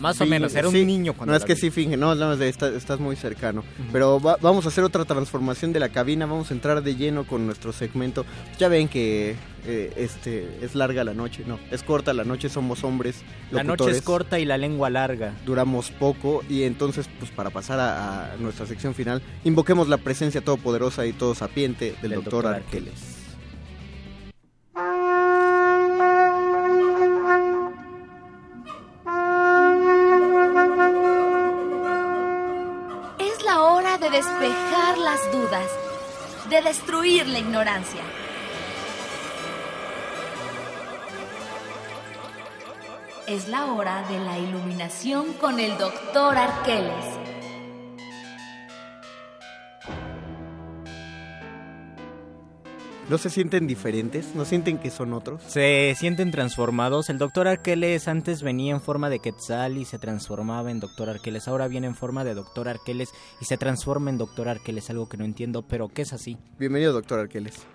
Más 0.00 0.18
o 0.20 0.26
menos, 0.26 0.54
era 0.54 0.66
un 0.66 0.74
sí. 0.74 0.84
niño 0.84 1.12
cuando 1.12 1.32
No, 1.32 1.36
es 1.36 1.44
que 1.44 1.54
vi. 1.54 1.60
sí 1.60 1.70
finge, 1.70 1.96
no, 1.96 2.14
no, 2.14 2.36
de- 2.36 2.48
está- 2.48 2.68
estás 2.74 2.98
muy 3.00 3.16
cercano. 3.16 3.62
Pero 3.92 4.18
va- 4.20 4.38
vamos 4.40 4.64
a 4.64 4.68
hacer 4.68 4.82
otra 4.84 5.04
transformación 5.04 5.72
de 5.74 5.80
la 5.80 5.90
cabina, 5.90 6.24
vamos 6.26 6.50
a 6.50 6.54
entrar 6.54 6.82
de 6.82 6.96
lleno 6.96 7.26
con 7.26 7.44
nuestro 7.46 7.72
segmento. 7.72 8.24
Ya 8.58 8.68
ven 8.68 8.88
que 8.88 9.36
eh, 9.64 9.92
este 9.96 10.58
es 10.64 10.74
larga 10.74 11.04
la 11.04 11.14
noche, 11.14 11.44
no, 11.46 11.58
es 11.70 11.82
corta 11.84 12.12
la 12.12 12.24
noche, 12.24 12.48
somos 12.48 12.82
hombres. 12.82 13.22
La 13.52 13.62
noche 13.62 13.90
es 13.90 14.02
corta 14.02 14.40
y 14.40 14.44
la 14.44 14.56
lengua 14.58 14.90
larga. 14.90 15.34
Duramos 15.44 15.90
poco 15.92 16.42
y 16.48 16.62
entonces, 16.64 17.08
pues 17.18 17.30
para 17.30 17.50
pasar 17.50 17.78
a, 17.78 18.32
a 18.32 18.36
nuestra 18.38 18.66
sección 18.66 18.94
final, 18.94 19.22
invoquemos 19.44 19.88
la 19.88 19.98
presencia 19.98 20.40
todopoderosa 20.40 21.06
y 21.06 21.12
todo 21.12 21.34
sapiente 21.34 21.92
del, 22.00 22.10
Del 22.10 22.14
doctor 22.14 22.44
doctor 22.44 22.54
Arqueles. 22.54 22.94
Es 22.94 23.11
despejar 34.22 34.98
las 34.98 35.32
dudas, 35.32 35.66
de 36.48 36.62
destruir 36.62 37.26
la 37.26 37.40
ignorancia. 37.40 38.02
Es 43.26 43.48
la 43.48 43.66
hora 43.72 44.04
de 44.08 44.20
la 44.20 44.38
iluminación 44.38 45.32
con 45.34 45.58
el 45.58 45.76
doctor 45.76 46.38
Arqueles. 46.38 47.11
¿No 53.12 53.18
se 53.18 53.28
sienten 53.28 53.66
diferentes? 53.66 54.34
¿No 54.34 54.46
sienten 54.46 54.78
que 54.78 54.90
son 54.90 55.12
otros? 55.12 55.42
Se 55.46 55.94
sienten 55.98 56.30
transformados. 56.30 57.10
El 57.10 57.18
Doctor 57.18 57.46
Arqueles 57.46 58.08
antes 58.08 58.42
venía 58.42 58.72
en 58.72 58.80
forma 58.80 59.10
de 59.10 59.18
Quetzal 59.18 59.76
y 59.76 59.84
se 59.84 59.98
transformaba 59.98 60.70
en 60.70 60.80
Doctor 60.80 61.10
Arqueles. 61.10 61.46
Ahora 61.46 61.68
viene 61.68 61.88
en 61.88 61.94
forma 61.94 62.24
de 62.24 62.32
Doctor 62.32 62.70
Arqueles 62.70 63.10
y 63.38 63.44
se 63.44 63.58
transforma 63.58 64.08
en 64.08 64.16
Doctor 64.16 64.48
Arqueles. 64.48 64.88
Algo 64.88 65.10
que 65.10 65.18
no 65.18 65.26
entiendo, 65.26 65.60
pero 65.60 65.90
que 65.90 66.00
es 66.00 66.14
así. 66.14 66.38
Bienvenido, 66.58 66.94
doctor 66.94 67.18
Arqueles. 67.18 67.66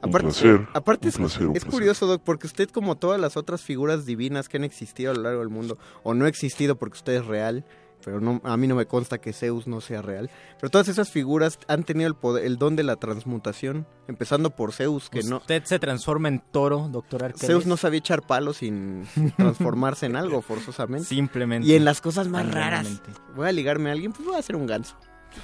Un 0.00 0.12
placer, 0.12 0.68
aparte 0.74 1.08
un 1.08 1.08
es, 1.08 1.16
placer, 1.16 1.46
un 1.48 1.56
es 1.56 1.64
placer. 1.64 1.70
curioso, 1.72 2.06
Doc, 2.06 2.22
porque 2.24 2.46
usted, 2.46 2.68
como 2.70 2.96
todas 2.96 3.20
las 3.20 3.36
otras 3.36 3.62
figuras 3.62 4.06
divinas 4.06 4.48
que 4.48 4.58
han 4.58 4.64
existido 4.64 5.10
a 5.10 5.14
lo 5.14 5.22
largo 5.22 5.40
del 5.40 5.48
mundo, 5.48 5.76
o 6.04 6.14
no 6.14 6.26
ha 6.26 6.28
existido 6.28 6.76
porque 6.76 6.98
usted 6.98 7.14
es 7.14 7.26
real, 7.26 7.64
pero 8.04 8.20
no, 8.20 8.40
a 8.44 8.56
mí 8.56 8.66
no 8.66 8.74
me 8.74 8.86
consta 8.86 9.18
que 9.18 9.32
Zeus 9.32 9.66
no 9.66 9.80
sea 9.80 10.02
real, 10.02 10.30
pero 10.60 10.70
todas 10.70 10.88
esas 10.88 11.10
figuras 11.10 11.58
han 11.68 11.84
tenido 11.84 12.08
el, 12.08 12.14
poder, 12.14 12.44
el 12.44 12.58
don 12.58 12.76
de 12.76 12.82
la 12.82 12.96
transmutación, 12.96 13.86
empezando 14.08 14.50
por 14.50 14.72
Zeus, 14.72 15.08
que 15.08 15.22
no... 15.22 15.38
Usted 15.38 15.64
se 15.64 15.78
transforma 15.78 16.28
en 16.28 16.40
toro, 16.40 16.88
Doctor 16.90 17.24
Arqueles. 17.24 17.46
Zeus 17.46 17.66
no 17.66 17.76
sabía 17.76 17.98
echar 17.98 18.22
palos 18.22 18.58
sin 18.58 19.06
transformarse 19.36 20.06
en 20.06 20.16
algo 20.16 20.42
forzosamente. 20.42 21.08
Simplemente. 21.08 21.68
Y 21.68 21.74
en 21.74 21.84
las 21.84 22.00
cosas 22.00 22.28
más 22.28 22.50
raras. 22.52 23.02
Voy 23.34 23.48
a 23.48 23.52
ligarme 23.52 23.90
a 23.90 23.92
alguien, 23.92 24.12
pues 24.12 24.26
voy 24.26 24.36
a 24.36 24.38
hacer 24.38 24.56
un 24.56 24.66
ganso. 24.66 24.96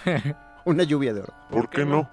Una 0.64 0.84
lluvia 0.84 1.14
de 1.14 1.20
oro. 1.22 1.34
¿Por 1.50 1.70
qué 1.70 1.84
no? 1.84 2.11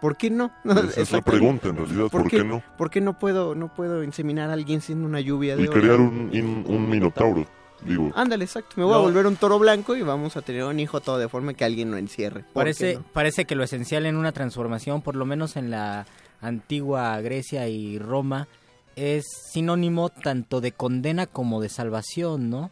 ¿Por 0.00 0.16
qué 0.16 0.30
no? 0.30 0.52
Esa 0.64 1.00
es 1.00 1.12
la 1.12 1.20
pregunta 1.22 1.68
en 1.68 1.76
realidad, 1.76 2.08
¿por 2.08 2.28
qué 2.28 2.44
no? 2.44 2.62
¿Por 2.76 2.88
qué 2.90 3.00
no 3.00 3.18
puedo, 3.18 3.54
no 3.56 3.74
puedo 3.74 4.04
inseminar 4.04 4.50
a 4.50 4.52
alguien 4.52 4.80
siendo 4.80 5.06
una 5.06 5.20
lluvia 5.20 5.56
de 5.56 5.64
Y 5.64 5.66
oro? 5.66 5.80
crear 5.80 6.00
un, 6.00 6.30
un, 6.32 6.64
un 6.68 6.88
minotauro, 6.88 7.44
digo. 7.82 8.12
Ándale, 8.14 8.44
exacto. 8.44 8.74
Me 8.76 8.84
voy 8.84 8.94
a 8.94 8.96
No. 8.96 9.02
volver 9.02 9.26
un 9.26 9.36
toro 9.36 9.58
blanco 9.58 9.96
y 9.96 10.02
vamos 10.02 10.36
a 10.36 10.42
tener 10.42 10.64
un 10.64 10.78
hijo 10.80 11.00
todo 11.00 11.18
deforme 11.18 11.54
que 11.54 11.64
alguien 11.64 11.90
lo 11.90 11.96
encierre. 11.96 12.40
¿Por 12.42 12.52
Parece, 12.64 12.94
no? 12.96 13.04
parece 13.12 13.44
que 13.44 13.54
lo 13.54 13.64
esencial 13.64 14.06
en 14.06 14.16
una 14.16 14.32
transformación, 14.32 15.02
por 15.02 15.16
lo 15.16 15.24
menos 15.24 15.56
en 15.56 15.70
la 15.70 16.06
antigua 16.40 17.20
Grecia 17.20 17.68
y 17.68 17.98
Roma, 17.98 18.48
es 18.96 19.24
sinónimo 19.52 20.08
tanto 20.08 20.60
de 20.60 20.72
condena 20.72 21.26
como 21.26 21.60
de 21.60 21.68
salvación, 21.68 22.50
¿no? 22.50 22.70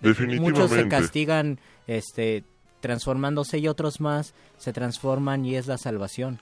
Muchos 0.00 0.16
se 0.16 0.24
Definitivamente. 0.24 0.88
castigan 0.88 1.58
este, 1.88 2.44
transformándose 2.80 3.58
y 3.58 3.66
otros 3.66 4.00
más 4.00 4.34
se 4.56 4.72
transforman 4.72 5.44
y 5.44 5.56
es 5.56 5.66
la 5.66 5.78
salvación. 5.78 6.40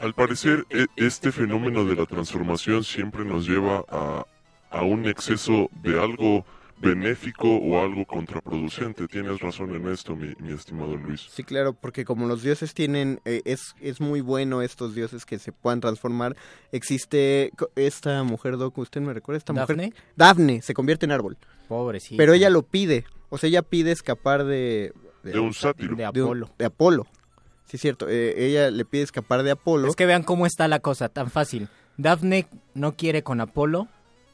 Al 0.00 0.14
parecer, 0.14 0.66
e- 0.70 0.86
este 0.96 1.30
fenómeno 1.32 1.84
de 1.84 1.94
la 1.96 2.06
transformación 2.06 2.82
siempre 2.84 3.24
nos 3.24 3.46
lleva 3.48 3.84
a, 3.88 4.24
a 4.70 4.82
un 4.82 5.06
exceso 5.06 5.70
de 5.82 6.00
algo 6.00 6.44
benéfico 6.80 7.48
o 7.56 7.82
algo 7.82 8.04
contraproducente. 8.04 9.06
Tienes 9.08 9.40
razón 9.40 9.74
en 9.74 9.88
esto, 9.88 10.14
mi, 10.16 10.32
mi 10.38 10.52
estimado 10.52 10.96
Luis. 10.96 11.26
Sí, 11.30 11.42
claro, 11.44 11.72
porque 11.72 12.04
como 12.04 12.26
los 12.26 12.42
dioses 12.42 12.74
tienen, 12.74 13.20
eh, 13.24 13.42
es, 13.44 13.74
es 13.80 14.00
muy 14.00 14.20
bueno 14.20 14.62
estos 14.62 14.94
dioses 14.94 15.24
que 15.24 15.38
se 15.38 15.52
puedan 15.52 15.80
transformar. 15.80 16.36
Existe 16.72 17.52
esta 17.76 18.22
mujer, 18.22 18.56
Doc, 18.56 18.78
¿usted 18.78 19.00
me 19.00 19.12
recuerda? 19.12 19.38
Esta 19.38 19.52
¿Dafne? 19.52 19.86
mujer. 19.88 20.02
Dafne, 20.16 20.62
se 20.62 20.74
convierte 20.74 21.06
en 21.06 21.12
árbol. 21.12 21.36
Pobrecita. 21.68 22.16
Pero 22.16 22.32
ella 22.32 22.50
lo 22.50 22.62
pide. 22.62 23.04
O 23.30 23.38
sea, 23.38 23.48
ella 23.48 23.62
pide 23.62 23.90
escapar 23.92 24.44
de... 24.44 24.92
De 25.22 25.38
un 25.38 25.52
sátiro. 25.52 25.96
De 25.96 26.04
Apolo. 26.04 26.50
de 26.56 26.64
Apolo. 26.64 27.06
Sí, 27.66 27.76
es 27.76 27.82
cierto. 27.82 28.08
eh, 28.08 28.46
ella 28.46 28.70
le 28.70 28.84
pide 28.86 29.02
escapar 29.02 29.42
de 29.42 29.50
Apolo. 29.50 29.88
Es 29.88 29.96
que 29.96 30.06
vean 30.06 30.22
cómo 30.22 30.46
está 30.46 30.68
la 30.68 30.78
cosa, 30.80 31.08
tan 31.10 31.28
fácil. 31.30 31.68
Daphne 31.98 32.46
no 32.74 32.96
quiere 32.96 33.22
con 33.22 33.40
Apolo 33.40 33.88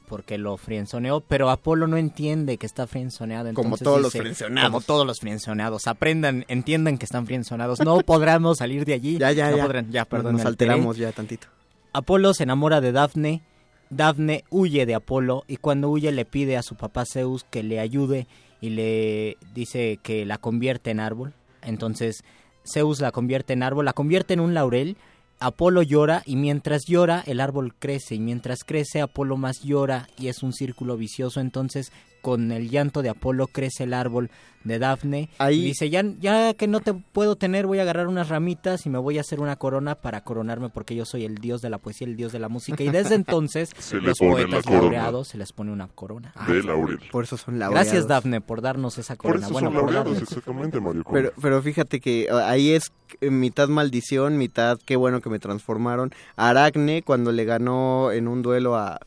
porque 0.08 0.38
lo 0.38 0.56
frienzoneó, 0.56 1.20
pero 1.20 1.50
Apolo 1.50 1.86
no 1.86 1.96
entiende 1.96 2.58
que 2.58 2.66
está 2.66 2.86
frienzoneado. 2.86 3.52
Como 3.54 3.76
todos 3.78 4.00
los 4.00 4.12
frienzoneados. 4.12 4.70
Como 4.70 4.80
todos 4.82 5.06
los 5.06 5.18
frienzoneados. 5.20 5.86
Aprendan, 5.86 6.44
entiendan 6.48 6.98
que 6.98 7.04
están 7.04 7.26
frienzoneados. 7.26 7.80
No 7.80 7.98
podremos 8.06 8.58
salir 8.58 8.84
de 8.84 8.94
allí. 8.94 9.18
Ya, 9.18 9.32
ya, 9.32 9.50
no 9.50 9.56
ya. 9.56 9.66
podrán- 9.66 9.90
ya, 9.90 10.04
perdón. 10.04 10.34
Nos 10.36 10.44
alteramos 10.44 10.96
ya 10.96 11.12
tantito. 11.12 11.46
Apolo 11.92 12.34
se 12.34 12.42
enamora 12.42 12.80
de 12.80 12.92
Dafne. 12.92 13.42
Dafne 13.90 14.44
huye 14.50 14.86
de 14.86 14.94
Apolo 14.94 15.44
y 15.46 15.56
cuando 15.58 15.88
huye 15.90 16.10
le 16.10 16.24
pide 16.24 16.56
a 16.56 16.62
su 16.62 16.74
papá 16.74 17.04
Zeus 17.10 17.44
que 17.44 17.62
le 17.62 17.78
ayude 17.80 18.26
y 18.60 18.70
le 18.70 19.36
dice 19.54 19.98
que 20.02 20.24
la 20.26 20.38
convierte 20.38 20.90
en 20.90 21.00
árbol. 21.00 21.32
Entonces 21.62 22.24
Zeus 22.66 23.00
la 23.00 23.12
convierte 23.12 23.52
en 23.52 23.62
árbol, 23.62 23.84
la 23.84 23.92
convierte 23.92 24.34
en 24.34 24.40
un 24.40 24.54
laurel. 24.54 24.96
Apolo 25.44 25.82
llora 25.82 26.22
y 26.24 26.36
mientras 26.36 26.86
llora 26.86 27.22
el 27.26 27.38
árbol 27.38 27.74
crece 27.78 28.14
y 28.14 28.18
mientras 28.18 28.64
crece 28.64 29.02
Apolo 29.02 29.36
más 29.36 29.60
llora 29.60 30.08
y 30.18 30.28
es 30.28 30.42
un 30.42 30.54
círculo 30.54 30.96
vicioso. 30.96 31.38
Entonces 31.38 31.92
con 32.24 32.50
el 32.52 32.70
llanto 32.70 33.02
de 33.02 33.10
Apolo 33.10 33.46
crece 33.48 33.84
el 33.84 33.92
árbol 33.92 34.30
de 34.64 34.78
Dafne. 34.78 35.28
Ahí- 35.36 35.60
Y 35.60 35.64
dice, 35.66 35.90
ya, 35.90 36.02
ya 36.22 36.54
que 36.54 36.66
no 36.66 36.80
te 36.80 36.94
puedo 36.94 37.36
tener, 37.36 37.66
voy 37.66 37.80
a 37.80 37.82
agarrar 37.82 38.06
unas 38.08 38.30
ramitas 38.30 38.86
y 38.86 38.88
me 38.88 38.96
voy 38.98 39.18
a 39.18 39.20
hacer 39.20 39.40
una 39.40 39.56
corona 39.56 39.94
para 39.94 40.22
coronarme 40.22 40.70
porque 40.70 40.94
yo 40.94 41.04
soy 41.04 41.26
el 41.26 41.34
dios 41.34 41.60
de 41.60 41.68
la 41.68 41.76
poesía, 41.76 42.06
el 42.06 42.16
dios 42.16 42.32
de 42.32 42.38
la 42.38 42.48
música. 42.48 42.82
Y 42.82 42.88
desde 42.88 43.14
entonces 43.14 43.72
Se 43.78 44.00
los 44.00 44.16
pone 44.18 44.30
la 44.30 44.36
poetas 44.48 44.64
corona. 44.64 44.80
laureados 44.82 45.28
se 45.28 45.36
les 45.36 45.52
pone 45.52 45.70
una 45.70 45.86
corona. 45.88 46.32
de 46.48 46.62
laurel. 46.62 46.98
Por 47.12 47.24
eso 47.24 47.36
son 47.36 47.58
laureados. 47.58 47.84
Gracias 47.88 48.08
Dafne 48.08 48.40
por 48.40 48.62
darnos 48.62 48.96
esa 48.96 49.16
Por 49.16 49.32
corona. 49.32 49.44
eso 49.46 49.52
bueno, 49.52 49.66
son 49.68 49.74
por 49.74 49.82
laureados, 49.82 50.12
darnos. 50.14 50.32
exactamente, 50.32 50.80
Mario. 50.80 51.04
Pero, 51.12 51.32
pero 51.42 51.60
fíjate 51.60 52.00
que 52.00 52.28
ahí 52.30 52.70
es 52.70 52.90
eh, 53.20 53.28
mitad 53.28 53.68
maldición, 53.68 54.38
mitad 54.38 54.78
qué 54.86 54.96
bueno 54.96 55.20
que 55.20 55.28
me 55.28 55.38
transformaron. 55.38 56.10
Aracne, 56.36 57.02
cuando 57.02 57.32
le 57.32 57.44
ganó 57.44 58.12
en 58.12 58.28
un 58.28 58.40
duelo 58.40 58.76
a 58.76 58.98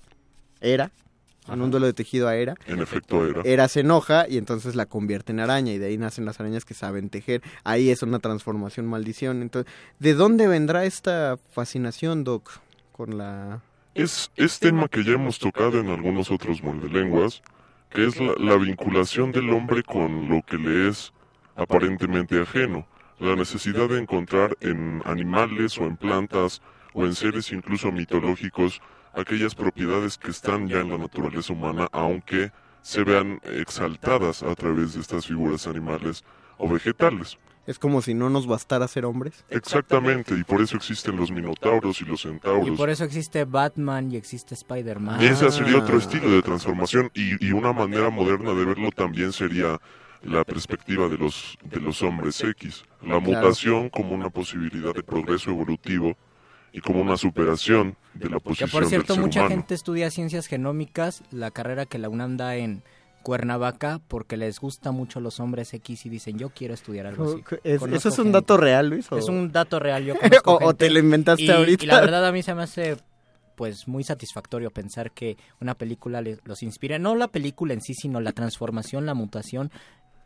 Hera, 0.62 0.92
en 1.50 1.62
un 1.62 1.72
duelo 1.72 1.86
de 1.86 1.94
tejido 1.94 2.28
a 2.28 2.36
Hera, 2.36 2.56
En 2.66 2.80
efecto 2.80 3.26
era. 3.26 3.42
Hera 3.44 3.68
se 3.68 3.82
enoja 3.82 4.28
y 4.28 4.38
entonces 4.38 4.76
la 4.76 4.86
convierte 4.86 5.32
en 5.32 5.40
araña 5.40 5.74
y 5.74 5.78
de 5.78 5.88
ahí 5.88 5.98
nacen 5.98 6.26
las 6.26 6.40
arañas 6.40 6.66
que 6.66 6.74
saben 6.74 7.10
tejer. 7.10 7.42
Ahí 7.64 7.90
es 7.90 8.04
una 8.04 8.20
transformación 8.20 8.86
maldición. 8.88 9.42
Entonces, 9.42 9.72
¿de 10.00 10.14
dónde 10.14 10.48
vendrá 10.48 10.86
esta 10.86 11.38
fascinación, 11.52 12.24
Doc, 12.24 12.60
con 12.92 13.18
la... 13.18 13.62
Es, 13.96 14.32
es 14.36 14.60
tema 14.60 14.88
que 14.88 15.04
ya 15.04 15.14
hemos 15.14 15.40
tocado 15.40 15.80
en 15.80 15.90
algunos 15.90 16.30
otros 16.30 16.62
lenguas, 16.92 17.42
que 17.90 18.06
es 18.06 18.20
la, 18.20 18.34
la 18.38 18.56
vinculación 18.58 19.32
del 19.32 19.50
hombre 19.50 19.82
con 19.84 20.30
lo 20.30 20.42
que 20.44 20.58
le 20.58 20.90
es 20.90 21.14
aparentemente 21.56 22.40
ajeno. 22.40 22.88
La 23.20 23.36
necesidad 23.36 23.90
de 23.90 24.00
encontrar 24.00 24.56
en 24.62 25.02
animales 25.06 25.80
o 25.80 25.86
en 25.86 25.98
plantas 25.98 26.62
o 26.94 27.06
en 27.06 27.16
seres 27.16 27.52
incluso 27.52 27.92
mitológicos 27.92 28.82
aquellas 29.18 29.56
propiedades 29.56 30.18
que 30.18 30.32
están 30.32 30.68
ya 30.68 30.80
en 30.80 30.90
la 30.90 30.98
naturaleza 30.98 31.54
humana, 31.54 31.88
aunque 31.92 32.52
se 32.82 33.04
vean 33.04 33.42
exaltadas 33.44 34.44
a 34.44 34.56
través 34.56 34.94
de 34.94 35.02
estas 35.02 35.26
figuras 35.26 35.68
animales 35.68 36.24
o 36.58 36.70
vegetales. 36.70 37.38
Es 37.66 37.80
como 37.80 38.02
si 38.02 38.14
no 38.14 38.30
nos 38.30 38.48
bastara 38.48 38.88
ser 38.88 39.04
hombres. 39.04 39.44
Exactamente, 39.50 40.34
y 40.38 40.44
por 40.46 40.62
eso 40.62 40.78
existen 40.78 41.18
los 41.18 41.32
minotauros 41.32 42.00
y 42.00 42.06
los 42.06 42.22
centauros. 42.22 42.66
Y 42.66 42.72
por 42.72 42.90
eso 42.90 43.04
existe 43.04 43.44
Batman 43.44 44.10
y 44.10 44.16
existe 44.16 44.54
Spider-Man. 44.54 45.22
Ese 45.22 45.52
sería 45.52 45.78
otro 45.78 45.98
estilo 45.98 46.30
de 46.30 46.42
transformación 46.42 47.12
y, 47.14 47.46
y 47.46 47.52
una 47.52 47.74
manera 47.74 48.10
moderna 48.10 48.54
de 48.54 48.64
verlo 48.64 48.90
también 48.92 49.34
sería 49.34 49.82
la 50.24 50.46
perspectiva 50.46 51.10
de 51.10 51.18
los, 51.18 51.58
de 51.64 51.82
los 51.82 52.02
hombres 52.04 52.42
X. 52.42 52.86
La 53.02 53.20
mutación 53.20 53.90
como 53.90 54.14
una 54.14 54.30
posibilidad 54.30 54.94
de 54.94 55.04
progreso 55.04 55.52
evolutivo 55.52 56.16
y 56.78 56.82
como 56.82 57.02
una 57.02 57.18
superación 57.18 57.96
de 58.14 58.30
la 58.30 58.38
Que 58.38 58.44
posición 58.44 58.70
por 58.70 58.86
cierto, 58.86 59.14
del 59.14 59.16
ser 59.16 59.24
mucha 59.26 59.40
humano. 59.42 59.56
gente 59.56 59.74
estudia 59.74 60.12
ciencias 60.12 60.46
genómicas, 60.48 61.24
la 61.32 61.50
carrera 61.52 61.86
que 61.86 61.98
la 61.98 62.10
UNAM 62.10 62.38
da 62.38 62.56
en 62.56 62.84
Cuernavaca, 63.24 64.00
porque 64.08 64.38
les 64.38 64.60
gusta 64.60 64.92
mucho 64.92 65.20
los 65.20 65.40
hombres 65.40 65.74
X 65.74 66.06
y 66.06 66.10
dicen, 66.10 66.38
yo 66.38 66.50
quiero 66.50 66.74
estudiar 66.74 67.08
algo 67.08 67.26
así. 67.26 67.44
¿Es- 67.64 67.82
¿Eso 67.82 68.10
es 68.10 68.20
un 68.20 68.26
gente. 68.26 68.32
dato 68.40 68.58
real, 68.58 68.90
Luis? 68.90 69.12
o- 69.12 69.18
Es 69.18 69.28
un 69.28 69.52
dato 69.52 69.80
real, 69.80 70.06
yo 70.06 70.14
conozco 70.44 70.52
o, 70.52 70.56
o 70.56 70.60
gente. 70.60 70.74
te 70.86 70.90
lo 70.92 71.00
inventaste 71.00 71.44
Y- 71.44 71.50
ahorita. 71.50 71.84
Y 71.84 71.88
la 71.88 72.00
verdad 72.00 72.26
a 72.26 72.32
mí 72.32 72.42
se 72.44 72.54
me 72.56 72.64
hace 72.64 72.98
pues 73.56 73.88
muy 73.88 74.04
satisfactorio 74.04 74.70
pensar 74.70 75.12
que 75.12 75.36
una 75.60 75.74
película 75.74 76.22
los 76.22 76.62
inspira, 76.62 77.00
no 77.00 77.16
la 77.16 77.28
película 77.28 77.74
en 77.74 77.82
sí, 77.82 77.96
sino 77.96 78.22
la 78.22 78.32
transformación, 78.32 79.08
la 79.08 79.16
mutación, 79.16 79.72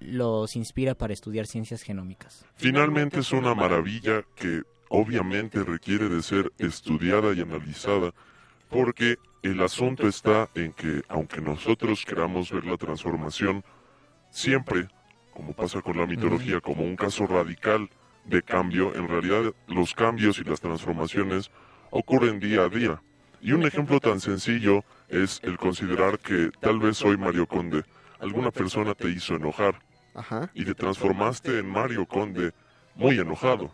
los 0.02 0.56
inspira 0.58 0.96
para 0.96 1.14
estudiar 1.14 1.48
ciencias 1.48 1.82
genómicas. 1.82 2.46
Finalmente 2.56 3.22
es 3.22 3.32
una 3.32 3.56
maravilla 3.56 4.24
que 4.36 4.64
obviamente 4.94 5.64
requiere 5.64 6.10
de 6.10 6.22
ser 6.22 6.52
estudiada 6.58 7.34
y 7.34 7.40
analizada 7.40 8.12
porque 8.70 9.16
el 9.42 9.62
asunto 9.62 10.06
está 10.06 10.50
en 10.54 10.74
que 10.74 11.02
aunque 11.08 11.40
nosotros 11.40 12.04
queramos 12.06 12.52
ver 12.52 12.66
la 12.66 12.76
transformación, 12.76 13.64
siempre, 14.32 14.90
como 15.34 15.54
pasa 15.54 15.82
con 15.82 15.98
la 15.98 16.06
mitología, 16.06 16.60
como 16.60 16.84
un 16.84 16.98
caso 16.98 17.26
radical 17.26 17.90
de 18.26 18.44
cambio, 18.44 18.94
en 18.94 19.08
realidad 19.08 19.54
los 19.68 19.94
cambios 19.94 20.40
y 20.40 20.44
las 20.44 20.60
transformaciones 20.60 21.52
ocurren 21.90 22.42
día 22.42 22.64
a 22.64 22.70
día. 22.70 23.02
Y 23.40 23.54
un 23.54 23.66
ejemplo 23.66 24.02
tan 24.02 24.20
sencillo 24.20 24.84
es 25.08 25.40
el 25.44 25.58
considerar 25.58 26.20
que 26.20 26.52
tal 26.60 26.80
vez 26.80 27.02
hoy 27.04 27.18
Mario 27.18 27.48
Conde, 27.48 27.84
alguna 28.20 28.52
persona 28.52 28.94
te 28.94 29.10
hizo 29.10 29.36
enojar 29.36 29.82
y 30.54 30.66
te 30.66 30.76
transformaste 30.76 31.60
en 31.60 31.70
Mario 31.70 32.06
Conde 32.06 32.52
muy 32.96 33.18
enojado. 33.18 33.72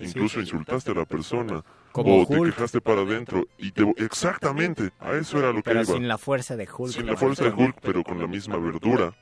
Incluso 0.00 0.34
sí. 0.36 0.40
insultaste 0.40 0.92
a 0.92 0.94
la 0.94 1.04
persona 1.04 1.64
Como 1.92 2.22
o 2.22 2.26
te 2.26 2.40
quejaste 2.40 2.80
para 2.80 3.02
adentro 3.02 3.46
y 3.58 3.72
te 3.72 3.82
exactamente 3.98 4.92
a 5.00 5.12
eso 5.14 5.38
era 5.38 5.48
lo 5.48 5.56
que 5.56 5.62
Pero 5.70 5.82
iba. 5.82 5.94
sin 5.94 6.06
la 6.08 6.16
fuerza 6.18 6.56
de 6.56 6.68
Hulk. 6.72 6.92
Sin 6.92 7.06
la 7.06 7.16
fuerza 7.16 7.44
de 7.44 7.50
Hulk, 7.50 7.78
pero 7.82 8.02
con 8.04 8.20
la 8.20 8.26
misma 8.28 8.56
verdura 8.58 9.12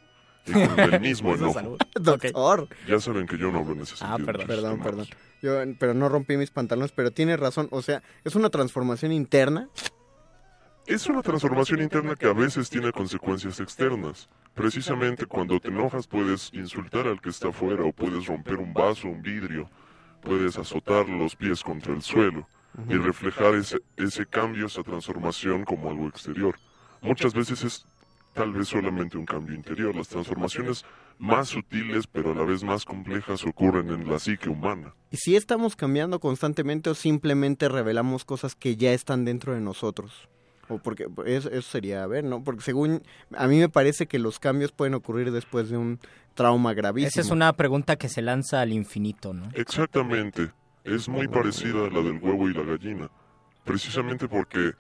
y 0.47 0.53
con 0.53 0.79
el 0.81 1.01
mismo 1.01 1.35
Eso, 1.35 1.59
enojo. 1.59 1.77
Doctor. 2.01 2.69
Ya 2.87 3.01
saben 3.01 3.27
que 3.27 3.39
yo 3.39 3.51
no 3.51 3.61
hablo 3.61 3.73
en 3.73 3.81
ese 3.81 3.95
Ah, 4.01 4.17
sentido. 4.17 4.27
perdón. 4.27 4.47
muchachos, 4.47 4.47
Perdón, 4.63 4.81
perdón. 4.83 5.07
Yo, 5.41 5.77
pero 5.79 5.95
no 5.95 6.09
rompí 6.09 6.37
mis 6.37 6.51
pantalones, 6.51 6.93
pero 6.93 7.11
tienes 7.13 7.41
razón. 7.41 7.69
O 7.71 7.81
sea, 7.83 8.03
es 8.25 8.35
una 8.37 8.51
transformación 8.51 9.11
interna. 9.13 9.69
Es 10.87 11.07
una 11.07 11.23
transformación 11.23 11.81
interna 11.81 12.17
que 12.17 12.27
a 12.27 12.33
veces 12.33 12.69
tiene 12.69 12.93
consecuencias 12.93 13.61
externas. 13.61 14.29
Precisamente 14.55 15.27
cuando 15.27 15.59
te 15.61 15.69
enojas 15.69 16.07
puedes 16.07 16.51
insultar 16.53 17.07
al 17.07 17.21
que 17.21 17.31
está 17.31 17.49
afuera 17.49 17.85
o 17.85 17.93
puedes 17.93 18.27
romper 18.27 18.57
un 18.57 18.75
vaso, 18.75 19.09
un 19.09 19.23
vidrio, 19.23 19.71
puedes 20.23 20.57
azotar 20.57 21.09
los 21.09 21.37
pies 21.37 21.63
contra 21.63 21.93
el 21.93 22.03
suelo 22.03 22.47
y 22.89 22.95
reflejar 22.95 23.55
ese, 23.55 23.79
ese 23.97 24.25
cambio, 24.25 24.67
esa 24.67 24.83
transformación 24.83 25.65
como 25.65 25.91
algo 25.91 26.09
exterior. 26.09 26.59
Muchas 27.03 27.35
veces 27.35 27.63
es 27.65 27.87
tal 28.33 28.53
vez 28.53 28.69
solamente 28.69 29.19
un 29.19 29.27
cambio 29.27 29.55
interior. 29.55 29.95
Las 29.95 30.09
transformaciones 30.09 30.85
más 31.19 31.49
sutiles 31.49 32.07
pero 32.07 32.33
a 32.33 32.35
la 32.35 32.45
vez 32.45 32.65
más 32.65 32.85
complejas 32.85 33.45
ocurren 33.45 33.91
en 33.91 34.09
la 34.09 34.19
psique 34.19 34.49
humana. 34.49 34.95
¿Y 35.11 35.19
si 35.19 35.37
estamos 35.37 35.77
cambiando 35.77 36.21
constantemente 36.21 36.91
o 36.91 36.95
simplemente 36.95 37.69
revelamos 37.69 38.25
cosas 38.25 38.55
que 38.55 38.77
ya 38.77 38.93
están 38.93 39.25
dentro 39.25 39.55
de 39.55 39.61
nosotros? 39.61 40.29
O 40.69 40.79
porque 40.79 41.09
eso, 41.27 41.51
eso 41.51 41.63
sería, 41.63 42.03
a 42.05 42.07
ver, 42.07 42.25
¿no? 42.25 42.45
Porque 42.45 42.63
según 42.63 43.03
a 43.37 43.47
mí 43.47 43.59
me 43.59 43.69
parece 43.69 44.07
que 44.07 44.19
los 44.19 44.39
cambios 44.39 44.73
pueden 44.73 44.95
ocurrir 44.95 45.33
después 45.33 45.69
de 45.69 45.77
un 45.77 45.99
trauma 46.33 46.75
gravísimo. 46.75 47.09
Esa 47.09 47.21
es 47.21 47.31
una 47.31 47.53
pregunta 47.53 47.97
que 47.97 48.09
se 48.09 48.23
lanza 48.23 48.61
al 48.61 48.73
infinito, 48.73 49.33
¿no? 49.33 49.49
Exactamente. 49.55 50.51
Es 50.85 51.09
muy 51.09 51.29
parecida 51.29 51.87
a 51.87 51.91
la 51.91 52.03
del 52.03 52.19
huevo 52.21 52.49
y 52.49 52.55
la 52.55 52.63
gallina. 52.63 53.11
Precisamente 53.65 54.29
porque 54.29 54.73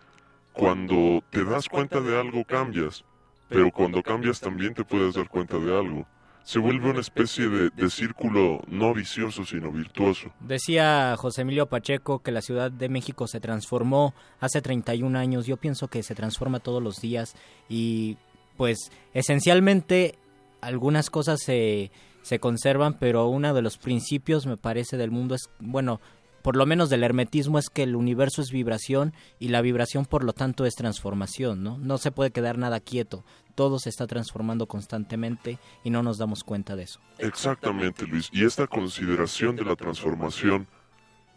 cuando 0.53 1.23
te 1.31 1.45
das 1.45 1.69
cuenta 1.69 2.01
de 2.01 2.19
algo 2.19 2.45
cambias, 2.45 3.05
pero 3.49 3.71
cuando 3.71 4.03
cambias 4.03 4.41
también 4.41 4.75
te 4.75 4.85
puedes 4.85 5.15
dar 5.15 5.29
cuenta 5.29 5.59
de 5.59 5.79
algo. 5.79 6.07
Se 6.43 6.59
vuelve 6.59 6.91
una 6.91 7.01
especie 7.01 7.49
de, 7.49 7.71
de 7.71 7.89
círculo 7.89 8.61
no 8.67 8.93
vicioso 8.93 9.45
sino 9.45 9.71
virtuoso. 9.71 10.33
Decía 10.41 11.15
José 11.17 11.43
Emilio 11.43 11.67
Pacheco 11.67 12.19
que 12.19 12.33
la 12.33 12.43
Ciudad 12.43 12.73
de 12.73 12.89
México 12.89 13.29
se 13.29 13.39
transformó 13.39 14.13
hace 14.41 14.61
31 14.61 15.17
años. 15.17 15.47
Yo 15.47 15.57
pienso 15.57 15.87
que 15.87 16.03
se 16.03 16.17
transforma 16.17 16.59
todos 16.59 16.83
los 16.83 17.01
días 17.01 17.37
y 17.69 18.17
pues 18.57 18.91
esencialmente 19.15 20.19
algunas 20.63 21.11
cosas 21.11 21.43
se, 21.43 21.91
se 22.23 22.39
conservan, 22.39 22.95
pero 22.99 23.27
uno 23.27 23.53
de 23.53 23.63
los 23.63 23.77
principios 23.77 24.47
me 24.47 24.57
parece 24.57 24.97
del 24.97 25.11
mundo 25.11 25.35
es, 25.35 25.51
bueno, 25.59 26.01
por 26.41 26.57
lo 26.57 26.67
menos 26.67 26.91
del 26.91 27.05
hermetismo 27.05 27.59
es 27.59 27.69
que 27.69 27.83
el 27.83 27.95
universo 27.95 28.43
es 28.43 28.51
vibración 28.51 29.13
y 29.39 29.49
la 29.49 29.61
vibración 29.61 30.07
por 30.07 30.25
lo 30.25 30.33
tanto 30.33 30.65
es 30.65 30.75
transformación, 30.75 31.63
¿no? 31.63 31.79
No 31.79 31.99
se 31.99 32.11
puede 32.11 32.31
quedar 32.31 32.59
nada 32.59 32.81
quieto, 32.81 33.25
todo 33.55 33.79
se 33.79 33.91
está 33.91 34.07
transformando 34.07 34.67
constantemente 34.67 35.59
y 35.85 35.91
no 35.91 36.03
nos 36.03 36.19
damos 36.19 36.43
cuenta 36.43 36.75
de 36.75 36.85
eso. 36.85 37.01
Exactamente, 37.19 38.07
Luis. 38.07 38.29
Y 38.33 38.45
esta 38.45 38.67
consideración 38.67 39.57
de 39.57 39.65
la 39.65 39.77
transformación 39.77 40.67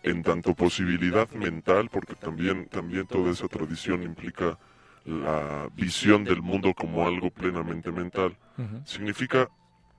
en 0.04 0.22
tanto 0.22 0.54
posibilidad 0.54 1.30
mental, 1.32 1.90
porque 1.92 2.16
también, 2.16 2.68
también 2.68 3.08
toda 3.08 3.32
esa 3.32 3.48
tradición 3.48 4.04
implica 4.04 4.58
la 5.06 5.70
visión 5.76 6.24
del 6.24 6.42
mundo 6.42 6.74
como 6.74 7.08
algo 7.08 7.30
plenamente 7.30 7.92
mental, 7.92 8.38
significa 8.86 9.50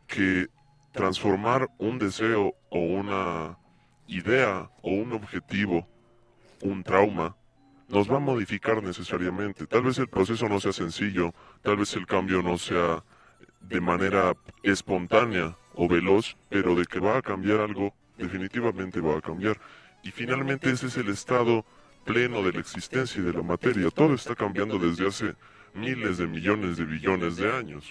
que 0.06 0.48
transformar 0.92 1.68
un 1.78 1.98
deseo 1.98 2.54
o 2.70 2.78
una 2.78 3.56
idea 4.08 4.70
o 4.82 4.90
un 4.90 5.12
objetivo, 5.12 5.86
un 6.62 6.82
trauma, 6.82 7.36
nos 7.88 8.10
va 8.10 8.16
a 8.16 8.20
modificar 8.20 8.82
necesariamente. 8.82 9.66
Tal 9.66 9.82
vez 9.82 9.98
el 9.98 10.08
proceso 10.08 10.48
no 10.48 10.58
sea 10.58 10.72
sencillo, 10.72 11.32
tal 11.62 11.76
vez 11.76 11.94
el 11.94 12.06
cambio 12.06 12.42
no 12.42 12.58
sea 12.58 13.04
de 13.60 13.80
manera 13.80 14.34
espontánea 14.62 15.56
o 15.74 15.88
veloz, 15.88 16.36
pero 16.48 16.74
de 16.74 16.84
que 16.84 16.98
va 16.98 17.18
a 17.18 17.22
cambiar 17.22 17.60
algo, 17.60 17.94
definitivamente 18.16 19.00
va 19.00 19.18
a 19.18 19.20
cambiar. 19.20 19.58
Y 20.02 20.10
finalmente 20.10 20.70
ese 20.70 20.86
es 20.86 20.96
el 20.96 21.08
estado 21.08 21.64
pleno 22.06 22.42
de 22.42 22.52
la 22.52 22.60
existencia 22.60 23.20
y 23.20 23.24
de 23.24 23.32
la 23.32 23.42
materia. 23.42 23.90
Todo 23.90 24.14
está 24.14 24.34
cambiando 24.34 24.78
desde 24.78 25.06
hace 25.06 25.34
miles 25.74 26.16
de 26.18 26.26
millones 26.26 26.76
de 26.78 26.84
billones 26.84 27.36
de 27.36 27.52
años. 27.52 27.84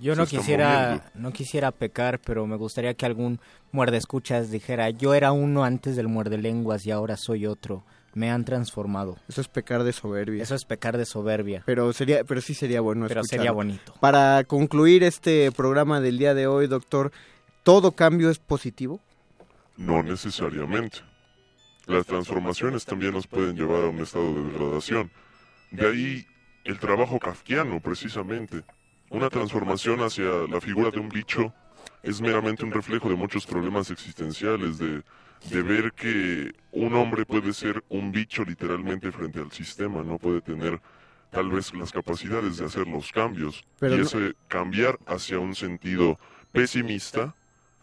Yo 0.00 0.16
no 0.16 0.26
quisiera, 0.26 1.12
no 1.14 1.30
quisiera 1.30 1.70
pecar, 1.72 2.18
pero 2.20 2.46
me 2.46 2.56
gustaría 2.56 2.94
que 2.94 3.04
algún 3.04 3.38
muerde 3.70 3.98
escuchas 3.98 4.50
dijera, 4.50 4.88
yo 4.90 5.12
era 5.14 5.30
uno 5.32 5.62
antes 5.62 5.94
del 5.94 6.08
muerde 6.08 6.38
lenguas 6.38 6.86
y 6.86 6.90
ahora 6.90 7.16
soy 7.18 7.46
otro. 7.46 7.84
me 8.14 8.30
han 8.30 8.44
transformado. 8.44 9.18
Eso 9.28 9.40
es 9.40 9.46
pecar 9.48 9.84
de 9.84 9.92
soberbia. 9.92 10.42
Eso 10.42 10.54
es 10.56 10.64
pecar 10.64 10.96
de 10.96 11.04
soberbia. 11.04 11.62
Pero 11.66 11.92
sería, 11.92 12.24
pero 12.24 12.40
sí 12.40 12.54
sería 12.54 12.80
bueno 12.80 13.06
Pero 13.06 13.20
escucharlo. 13.20 13.42
sería 13.42 13.52
bonito. 13.52 13.94
Para 14.00 14.42
concluir 14.44 15.04
este 15.04 15.52
programa 15.52 16.00
del 16.00 16.18
día 16.18 16.34
de 16.34 16.46
hoy, 16.48 16.66
doctor, 16.66 17.12
¿todo 17.62 17.92
cambio 17.92 18.30
es 18.30 18.38
positivo? 18.38 19.00
No 19.76 20.02
necesariamente. 20.02 20.98
Las 21.90 22.06
transformaciones 22.06 22.84
también 22.84 23.12
nos 23.12 23.26
pueden 23.26 23.56
llevar 23.56 23.84
a 23.84 23.88
un 23.88 23.98
estado 24.00 24.32
de 24.34 24.52
degradación. 24.52 25.10
De 25.72 25.86
ahí 25.88 26.26
el 26.64 26.78
trabajo 26.78 27.18
kafkiano, 27.18 27.80
precisamente. 27.80 28.62
Una 29.08 29.28
transformación 29.28 30.00
hacia 30.00 30.24
la 30.48 30.60
figura 30.60 30.90
de 30.90 31.00
un 31.00 31.08
bicho 31.08 31.52
es 32.02 32.20
meramente 32.20 32.64
un 32.64 32.70
reflejo 32.70 33.08
de 33.08 33.16
muchos 33.16 33.44
problemas 33.44 33.90
existenciales, 33.90 34.78
de, 34.78 35.02
de 35.50 35.62
ver 35.62 35.92
que 35.92 36.52
un 36.70 36.94
hombre 36.94 37.24
puede 37.26 37.52
ser 37.52 37.82
un 37.88 38.12
bicho 38.12 38.44
literalmente 38.44 39.10
frente 39.10 39.40
al 39.40 39.50
sistema, 39.50 40.02
no 40.04 40.16
puede 40.18 40.40
tener 40.42 40.80
tal 41.32 41.50
vez 41.50 41.74
las 41.74 41.90
capacidades 41.92 42.58
de 42.58 42.66
hacer 42.66 42.86
los 42.86 43.10
cambios. 43.10 43.64
Pero 43.80 43.94
y 43.96 43.98
no- 43.98 44.04
ese 44.04 44.34
cambiar 44.48 44.98
hacia 45.06 45.38
un 45.40 45.54
sentido 45.56 46.18
pesimista 46.52 47.34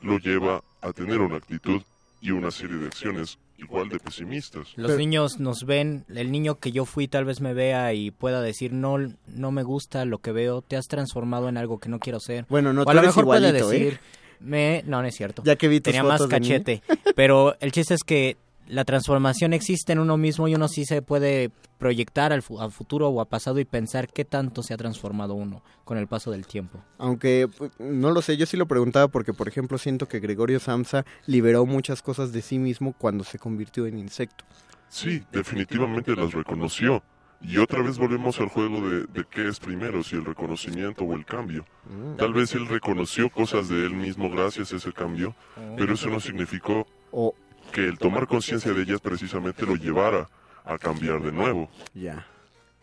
lo 0.01 0.17
lleva 0.17 0.61
a 0.81 0.93
tener 0.93 1.19
una 1.19 1.35
actitud 1.37 1.81
y 2.21 2.31
una 2.31 2.51
serie 2.51 2.77
de 2.77 2.87
acciones 2.87 3.37
igual 3.57 3.89
de 3.89 3.99
pesimistas. 3.99 4.73
Los 4.75 4.97
niños 4.97 5.39
nos 5.39 5.65
ven, 5.65 6.05
el 6.13 6.31
niño 6.31 6.59
que 6.59 6.71
yo 6.71 6.85
fui 6.85 7.07
tal 7.07 7.25
vez 7.25 7.41
me 7.41 7.53
vea 7.53 7.93
y 7.93 8.11
pueda 8.11 8.41
decir, 8.41 8.73
no, 8.73 8.97
no 9.27 9.51
me 9.51 9.63
gusta 9.63 10.05
lo 10.05 10.19
que 10.19 10.31
veo, 10.31 10.61
te 10.61 10.77
has 10.77 10.87
transformado 10.87 11.49
en 11.49 11.57
algo 11.57 11.79
que 11.79 11.89
no 11.89 11.99
quiero 11.99 12.19
ser. 12.19 12.45
Bueno, 12.49 12.73
no, 12.73 12.81
o 12.81 12.85
tú 12.85 12.91
a 12.91 12.93
lo 12.93 13.01
mejor 13.01 13.25
puede 13.25 13.49
¿eh? 13.49 13.53
decir, 13.53 13.99
me... 14.39 14.83
no, 14.85 15.01
no 15.01 15.07
es 15.07 15.15
cierto. 15.15 15.43
Ya 15.45 15.55
que 15.55 15.67
vi 15.67 15.79
tus 15.79 15.91
Tenía 15.91 16.03
más 16.03 16.19
fotos 16.19 16.29
cachete. 16.29 16.81
Pero 17.15 17.55
el 17.59 17.71
chiste 17.71 17.93
es 17.93 18.03
que 18.03 18.37
la 18.67 18.85
transformación 18.85 19.53
existe 19.53 19.93
en 19.93 19.99
uno 19.99 20.17
mismo 20.17 20.47
y 20.47 20.55
uno 20.55 20.67
sí 20.67 20.85
se 20.85 21.01
puede 21.01 21.51
proyectar 21.77 22.33
al, 22.33 22.41
fu- 22.41 22.59
al 22.59 22.71
futuro 22.71 23.07
o 23.09 23.19
al 23.21 23.27
pasado 23.27 23.59
y 23.59 23.65
pensar 23.65 24.07
qué 24.07 24.25
tanto 24.25 24.63
se 24.63 24.73
ha 24.73 24.77
transformado 24.77 25.33
uno 25.35 25.63
con 25.83 25.97
el 25.97 26.07
paso 26.07 26.31
del 26.31 26.45
tiempo. 26.47 26.79
Aunque 26.97 27.47
pues, 27.57 27.71
no 27.79 28.11
lo 28.11 28.21
sé, 28.21 28.35
yo 28.37 28.45
sí 28.45 28.57
lo 28.57 28.67
preguntaba 28.67 29.07
porque, 29.07 29.33
por 29.33 29.47
ejemplo, 29.47 29.77
siento 29.77 30.07
que 30.07 30.19
Gregorio 30.19 30.59
Samsa 30.59 31.05
liberó 31.25 31.65
muchas 31.65 32.01
cosas 32.01 32.31
de 32.31 32.41
sí 32.41 32.59
mismo 32.59 32.93
cuando 32.97 33.23
se 33.23 33.39
convirtió 33.39 33.85
en 33.85 33.97
insecto. 33.99 34.43
Sí, 34.89 35.23
definitivamente 35.31 36.15
las 36.15 36.33
reconoció. 36.33 37.03
Y 37.39 37.57
otra 37.57 37.83
vez 37.83 37.99
volvemos 37.99 38.39
al 38.39 38.47
juego 38.47 38.89
de, 38.89 39.01
de 39.05 39.23
qué 39.29 39.47
es 39.47 39.59
primero, 39.59 40.01
si 40.01 40.15
el 40.15 40.25
reconocimiento 40.25 41.03
o 41.03 41.13
el 41.13 41.23
cambio. 41.23 41.65
Mm. 41.87 42.15
Tal 42.17 42.33
vez 42.33 42.55
él 42.55 42.67
reconoció 42.67 43.29
cosas 43.29 43.69
de 43.69 43.85
él 43.85 43.93
mismo 43.93 44.29
gracias 44.31 44.73
a 44.73 44.77
ese 44.77 44.91
cambio, 44.91 45.35
pero 45.77 45.93
eso 45.93 46.09
no 46.09 46.19
significó 46.19 46.87
O 47.11 47.35
que 47.71 47.81
el 47.85 47.97
tomar 47.97 48.27
conciencia 48.27 48.73
de 48.73 48.81
ellas 48.81 48.99
precisamente 49.01 49.65
lo 49.65 49.75
llevara 49.75 50.27
a 50.65 50.77
cambiar 50.77 51.21
de 51.21 51.31
nuevo. 51.31 51.69
ya. 51.93 52.25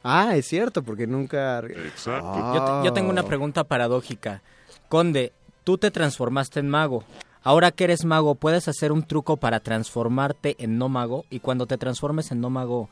Ah, 0.06 0.36
es 0.36 0.46
cierto, 0.46 0.82
porque 0.82 1.06
nunca... 1.06 1.60
Exacto. 1.60 2.38
Yo, 2.52 2.62
te- 2.62 2.84
yo 2.84 2.92
tengo 2.92 3.08
una 3.08 3.22
pregunta 3.22 3.64
paradójica. 3.64 4.42
Conde, 4.90 5.32
tú 5.64 5.78
te 5.78 5.90
transformaste 5.90 6.60
en 6.60 6.68
mago. 6.68 7.04
Ahora 7.42 7.70
que 7.70 7.84
eres 7.84 8.04
mago, 8.04 8.34
¿puedes 8.34 8.68
hacer 8.68 8.92
un 8.92 9.02
truco 9.02 9.38
para 9.38 9.60
transformarte 9.60 10.56
en 10.58 10.76
no 10.76 10.90
mago? 10.90 11.24
Y 11.30 11.40
cuando 11.40 11.66
te 11.66 11.78
transformes 11.78 12.30
en 12.32 12.42
no 12.42 12.50
mago, 12.50 12.90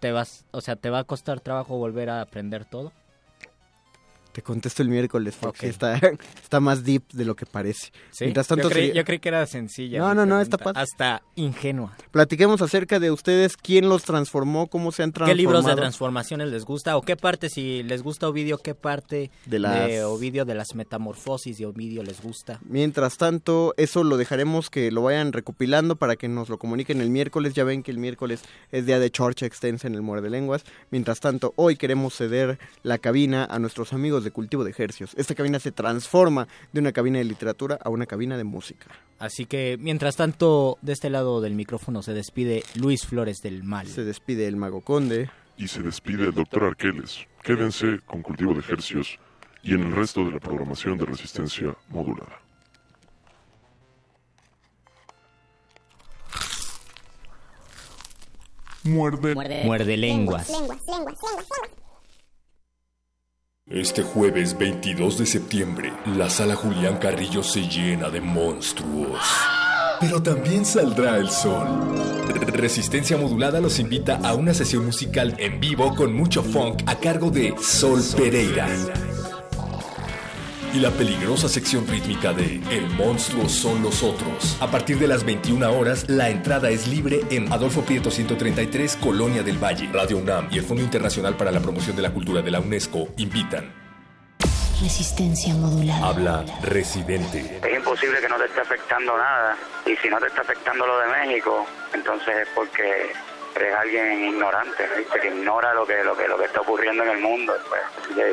te 0.00 0.10
vas, 0.10 0.44
o 0.50 0.60
sea, 0.60 0.74
¿te 0.74 0.90
va 0.90 0.98
a 1.00 1.04
costar 1.04 1.38
trabajo 1.40 1.76
volver 1.76 2.10
a 2.10 2.20
aprender 2.20 2.64
todo? 2.64 2.92
Te 4.34 4.42
contesto 4.42 4.82
el 4.82 4.88
miércoles, 4.88 5.36
porque 5.40 5.66
Ok. 5.68 5.72
está, 5.72 5.94
está 6.42 6.58
más 6.58 6.82
deep 6.82 7.04
de 7.12 7.24
lo 7.24 7.36
que 7.36 7.46
parece. 7.46 7.92
¿Sí? 8.10 8.24
Mientras 8.24 8.48
tanto, 8.48 8.64
yo, 8.64 8.70
creí, 8.70 8.86
sería- 8.88 9.00
yo 9.02 9.04
creí 9.04 9.20
que 9.20 9.28
era 9.28 9.46
sencilla. 9.46 10.00
No, 10.00 10.12
no, 10.12 10.26
no, 10.26 10.40
está. 10.40 10.58
Hasta 10.74 11.22
ingenua. 11.36 11.96
platiquemos 12.10 12.60
acerca 12.60 12.98
de 12.98 13.12
ustedes, 13.12 13.56
quién 13.56 13.88
los 13.88 14.02
transformó, 14.02 14.66
cómo 14.66 14.90
se 14.90 15.04
han 15.04 15.10
¿Qué 15.10 15.18
transformado. 15.20 15.36
libros 15.36 15.64
de 15.66 15.76
transformaciones 15.76 16.48
les 16.48 16.64
gusta? 16.64 16.96
¿O 16.96 17.02
qué 17.02 17.16
parte, 17.16 17.48
si 17.48 17.84
les 17.84 18.02
gusta 18.02 18.28
Ovidio, 18.28 18.58
qué 18.58 18.74
parte 18.74 19.30
De 19.46 19.58
las- 19.60 20.02
Ovidio 20.02 20.44
de 20.44 20.54
las 20.56 20.74
metamorfosis 20.74 21.58
de 21.58 21.66
Ovidio 21.66 22.02
les 22.02 22.20
gusta? 22.20 22.58
Mientras 22.68 23.16
tanto, 23.16 23.72
eso 23.76 24.02
lo 24.02 24.16
dejaremos 24.16 24.68
que 24.68 24.90
lo 24.90 25.02
vayan 25.02 25.32
recopilando 25.32 25.94
para 25.94 26.16
que 26.16 26.26
nos 26.28 26.48
lo 26.48 26.58
comuniquen 26.58 27.00
el 27.00 27.10
miércoles. 27.10 27.54
Ya 27.54 27.62
ven 27.62 27.84
que 27.84 27.92
el 27.92 27.98
miércoles 27.98 28.42
es 28.72 28.84
día 28.84 28.98
de 28.98 29.10
chorcha 29.10 29.46
extensa 29.46 29.86
en 29.86 29.94
el 29.94 30.02
Muerde 30.02 30.28
Lenguas. 30.28 30.64
Mientras 30.90 31.20
tanto, 31.20 31.52
hoy 31.54 31.76
queremos 31.76 32.16
ceder 32.16 32.58
la 32.82 32.98
cabina 32.98 33.44
a 33.44 33.60
nuestros 33.60 33.92
amigos 33.92 34.23
de 34.24 34.30
Cultivo 34.30 34.64
de 34.64 34.70
Ejercios. 34.70 35.12
Esta 35.16 35.34
cabina 35.34 35.60
se 35.60 35.72
transforma 35.72 36.48
de 36.72 36.80
una 36.80 36.92
cabina 36.92 37.18
de 37.18 37.24
literatura 37.24 37.78
a 37.82 37.90
una 37.90 38.06
cabina 38.06 38.36
de 38.36 38.44
música. 38.44 38.86
Así 39.18 39.46
que, 39.46 39.76
mientras 39.80 40.16
tanto, 40.16 40.78
de 40.82 40.92
este 40.92 41.10
lado 41.10 41.40
del 41.40 41.54
micrófono 41.54 42.02
se 42.02 42.12
despide 42.12 42.64
Luis 42.74 43.06
Flores 43.06 43.38
del 43.42 43.62
Mal. 43.62 43.86
Se 43.86 44.04
despide 44.04 44.46
el 44.48 44.56
Mago 44.56 44.80
Conde. 44.80 45.30
Y 45.56 45.68
se 45.68 45.82
despide 45.82 46.24
el 46.24 46.34
doctor 46.34 46.64
Arqueles. 46.64 47.26
Quédense 47.42 48.00
con 48.06 48.22
cultivo 48.22 48.54
de 48.54 48.60
ejercicios 48.60 49.18
y 49.62 49.74
en 49.74 49.82
el 49.82 49.92
resto 49.92 50.24
de 50.24 50.32
la 50.32 50.40
programación 50.40 50.98
de 50.98 51.06
resistencia 51.06 51.76
modulada. 51.88 52.40
Muerde. 58.84 59.34
Muerde 59.64 59.96
lenguas. 59.96 60.52
Este 63.70 64.02
jueves 64.02 64.58
22 64.58 65.16
de 65.16 65.24
septiembre, 65.24 65.90
la 66.18 66.28
sala 66.28 66.54
Julián 66.54 66.98
Carrillo 66.98 67.42
se 67.42 67.62
llena 67.62 68.10
de 68.10 68.20
monstruos. 68.20 69.24
Pero 70.00 70.22
también 70.22 70.66
saldrá 70.66 71.16
el 71.16 71.30
sol. 71.30 71.66
Resistencia 72.52 73.16
Modulada 73.16 73.62
los 73.62 73.78
invita 73.78 74.16
a 74.22 74.34
una 74.34 74.52
sesión 74.52 74.84
musical 74.84 75.34
en 75.38 75.60
vivo 75.60 75.94
con 75.94 76.12
mucho 76.12 76.42
funk 76.42 76.82
a 76.84 76.96
cargo 76.96 77.30
de 77.30 77.54
Sol 77.58 78.02
Pereira. 78.14 78.68
Y 80.74 80.80
la 80.80 80.90
peligrosa 80.90 81.48
sección 81.48 81.86
rítmica 81.86 82.32
de 82.32 82.60
El 82.68 82.88
monstruo 82.90 83.48
son 83.48 83.80
los 83.80 84.02
otros. 84.02 84.56
A 84.60 84.68
partir 84.72 84.98
de 84.98 85.06
las 85.06 85.24
21 85.24 85.72
horas, 85.72 86.10
la 86.10 86.30
entrada 86.30 86.68
es 86.68 86.88
libre 86.88 87.20
en 87.30 87.52
Adolfo 87.52 87.82
Prieto 87.82 88.10
133, 88.10 88.96
Colonia 88.96 89.44
del 89.44 89.56
Valle. 89.62 89.88
Radio 89.92 90.16
UNAM 90.18 90.48
y 90.50 90.58
el 90.58 90.64
Fondo 90.64 90.82
Internacional 90.82 91.36
para 91.36 91.52
la 91.52 91.60
Promoción 91.60 91.94
de 91.94 92.02
la 92.02 92.12
Cultura 92.12 92.42
de 92.42 92.50
la 92.50 92.58
UNESCO 92.58 93.06
invitan. 93.18 93.72
Resistencia 94.82 95.54
modulada. 95.54 96.08
Habla 96.08 96.44
Residente. 96.62 97.60
Es 97.62 97.76
imposible 97.76 98.20
que 98.20 98.28
no 98.28 98.36
te 98.36 98.46
esté 98.46 98.60
afectando 98.60 99.16
nada. 99.16 99.56
Y 99.86 99.94
si 99.94 100.08
no 100.08 100.18
te 100.18 100.26
está 100.26 100.40
afectando 100.40 100.84
lo 100.88 100.98
de 100.98 101.06
México, 101.06 101.68
entonces 101.94 102.34
es 102.36 102.48
porque 102.52 103.12
eres 103.56 103.74
alguien 103.74 104.24
ignorante, 104.24 104.84
¿viste? 104.96 105.20
que 105.20 105.28
ignora 105.28 105.74
lo 105.74 105.86
que, 105.86 106.02
lo 106.02 106.16
que 106.16 106.26
lo 106.28 106.36
que 106.38 106.44
está 106.44 106.60
ocurriendo 106.60 107.02
en 107.04 107.10
el 107.10 107.18
mundo. 107.18 107.54
Pues. 107.68 107.82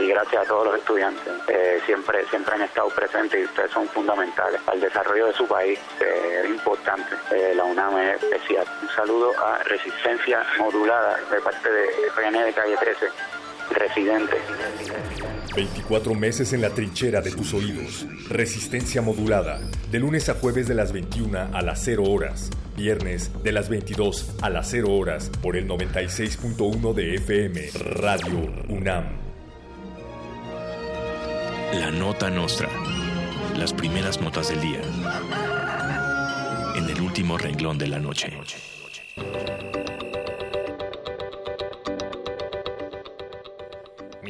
Y 0.01 0.07
gracias 0.07 0.43
a 0.43 0.47
todos 0.47 0.67
los 0.67 0.77
estudiantes. 0.77 1.33
eh, 1.47 1.79
siempre, 1.85 2.25
siempre 2.29 2.55
han 2.55 2.61
estado 2.63 2.89
presentes 2.89 3.39
y 3.39 3.43
ustedes 3.45 3.71
son 3.71 3.87
fundamentales 3.89 4.59
al 4.67 4.79
desarrollo 4.79 5.27
de 5.27 5.33
su 5.33 5.47
país. 5.47 5.79
eh, 5.99 6.41
es 6.43 6.49
importante. 6.49 7.15
Eh, 7.31 7.53
la 7.55 7.63
UNAM 7.63 7.97
es 7.99 8.23
especial. 8.23 8.65
Un 8.81 8.89
saludo 8.89 9.31
a 9.39 9.57
Resistencia 9.63 10.43
Modulada 10.59 11.19
de 11.31 11.39
parte 11.41 11.71
de 11.71 11.85
FN 12.15 12.43
de 12.43 12.53
Calle 12.53 12.75
13, 12.77 13.05
Residente. 13.71 14.37
24 15.55 16.13
meses 16.13 16.53
en 16.53 16.61
la 16.61 16.69
trinchera 16.69 17.21
de 17.21 17.31
tus 17.31 17.53
oídos. 17.53 18.05
Resistencia 18.29 19.01
modulada. 19.01 19.59
De 19.91 19.99
lunes 19.99 20.29
a 20.29 20.35
jueves 20.35 20.67
de 20.67 20.75
las 20.75 20.91
21 20.93 21.49
a 21.53 21.61
las 21.61 21.81
0 21.83 22.03
horas. 22.03 22.49
Viernes 22.81 23.29
de 23.43 23.51
las 23.51 23.69
22 23.69 24.37
a 24.41 24.49
las 24.49 24.67
0 24.71 24.91
horas. 24.91 25.29
Por 25.43 25.55
el 25.55 25.67
96.1 25.67 26.95
de 26.95 27.13
FM. 27.13 27.69
Radio 27.93 28.51
UNAM. 28.69 29.05
La 31.73 31.91
nota 31.91 32.31
nostra. 32.31 32.69
Las 33.55 33.71
primeras 33.71 34.19
notas 34.19 34.49
del 34.49 34.61
día. 34.61 34.81
En 36.75 36.89
el 36.89 37.01
último 37.01 37.37
renglón 37.37 37.77
de 37.77 37.87
la 37.87 37.99
noche. 37.99 38.35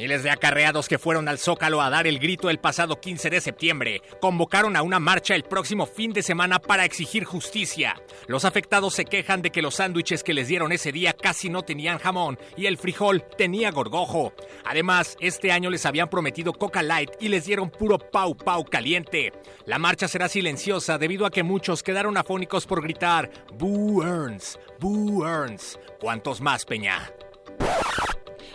Miles 0.02 0.24
de 0.24 0.30
acarreados 0.30 0.88
que 0.88 0.98
fueron 0.98 1.28
al 1.28 1.38
Zócalo 1.38 1.80
a 1.80 1.88
dar 1.88 2.08
el 2.08 2.18
grito 2.18 2.50
el 2.50 2.58
pasado 2.58 2.98
15 2.98 3.30
de 3.30 3.40
septiembre 3.40 4.02
convocaron 4.20 4.74
a 4.74 4.82
una 4.82 4.98
marcha 4.98 5.36
el 5.36 5.44
próximo 5.44 5.86
fin 5.86 6.12
de 6.12 6.24
semana 6.24 6.58
para 6.58 6.84
exigir 6.84 7.22
justicia. 7.22 7.94
Los 8.26 8.44
afectados 8.44 8.94
se 8.94 9.04
quejan 9.04 9.42
de 9.42 9.50
que 9.50 9.62
los 9.62 9.76
sándwiches 9.76 10.24
que 10.24 10.34
les 10.34 10.48
dieron 10.48 10.72
ese 10.72 10.90
día 10.90 11.12
casi 11.12 11.50
no 11.50 11.62
tenían 11.62 11.98
jamón 11.98 12.36
y 12.56 12.66
el 12.66 12.78
frijol 12.78 13.22
tenía 13.38 13.70
gorgojo. 13.70 14.32
Además, 14.64 15.16
este 15.20 15.52
año 15.52 15.70
les 15.70 15.86
habían 15.86 16.10
prometido 16.10 16.52
Coca 16.52 16.82
Light 16.82 17.10
y 17.20 17.28
les 17.28 17.44
dieron 17.44 17.70
puro 17.70 17.96
pau 17.98 18.36
pau 18.36 18.64
caliente. 18.64 19.32
La 19.66 19.78
marcha 19.78 20.08
será 20.08 20.28
silenciosa 20.28 20.98
debido 20.98 21.26
a 21.26 21.30
que 21.30 21.44
muchos 21.44 21.84
quedaron 21.84 22.16
afónicos 22.16 22.66
por 22.66 22.82
gritar 22.82 23.30
Boo 23.52 24.02
Earns, 24.02 24.58
Boo 24.80 25.24
Earns. 25.24 25.78
¿Cuántos 26.00 26.40
más, 26.40 26.64
Peña? 26.64 27.08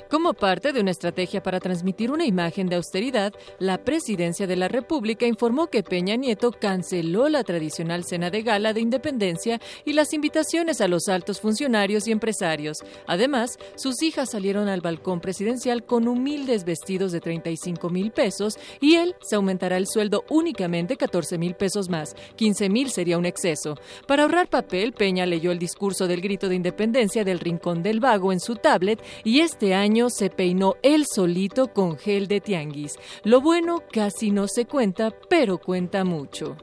Como 0.09 0.33
parte 0.33 0.71
de 0.71 0.79
una 0.79 0.91
estrategia 0.91 1.43
para 1.43 1.59
transmitir 1.59 2.11
una 2.11 2.25
imagen 2.25 2.67
de 2.67 2.77
austeridad, 2.77 3.33
la 3.59 3.79
presidencia 3.79 4.47
de 4.47 4.55
la 4.55 4.69
República 4.69 5.25
informó 5.25 5.67
que 5.67 5.83
Peña 5.83 6.15
Nieto 6.15 6.51
canceló 6.51 7.27
la 7.27 7.43
tradicional 7.43 8.05
cena 8.05 8.29
de 8.29 8.41
gala 8.41 8.71
de 8.71 8.79
independencia 8.79 9.59
y 9.83 9.91
las 9.91 10.13
invitaciones 10.13 10.79
a 10.79 10.87
los 10.87 11.09
altos 11.09 11.41
funcionarios 11.41 12.07
y 12.07 12.13
empresarios. 12.13 12.77
Además, 13.05 13.59
sus 13.75 14.01
hijas 14.01 14.31
salieron 14.31 14.69
al 14.69 14.79
balcón 14.79 15.19
presidencial 15.19 15.83
con 15.83 16.07
humildes 16.07 16.63
vestidos 16.63 17.11
de 17.11 17.19
35 17.19 17.89
mil 17.89 18.11
pesos 18.11 18.57
y 18.79 18.95
él 18.95 19.13
se 19.19 19.35
aumentará 19.35 19.75
el 19.75 19.87
sueldo 19.87 20.23
únicamente 20.29 20.95
14 20.95 21.37
mil 21.37 21.55
pesos 21.55 21.89
más. 21.89 22.15
15 22.37 22.69
mil 22.69 22.91
sería 22.91 23.17
un 23.17 23.25
exceso. 23.25 23.75
Para 24.07 24.23
ahorrar 24.23 24.49
papel, 24.49 24.93
Peña 24.93 25.25
leyó 25.25 25.51
el 25.51 25.59
discurso 25.59 26.07
del 26.07 26.21
grito 26.21 26.47
de 26.47 26.55
independencia 26.55 27.25
del 27.25 27.41
Rincón 27.41 27.83
del 27.83 27.99
Vago 27.99 28.31
en 28.31 28.39
su 28.39 28.55
tablet 28.55 29.03
y 29.25 29.41
este 29.41 29.73
año 29.73 29.96
se 30.09 30.29
peinó 30.29 30.75
él 30.83 31.05
solito 31.05 31.73
con 31.73 31.97
gel 31.97 32.27
de 32.27 32.39
tianguis. 32.39 32.95
Lo 33.23 33.41
bueno 33.41 33.83
casi 33.91 34.31
no 34.31 34.47
se 34.47 34.65
cuenta, 34.65 35.11
pero 35.29 35.57
cuenta 35.57 36.03
mucho 36.03 36.55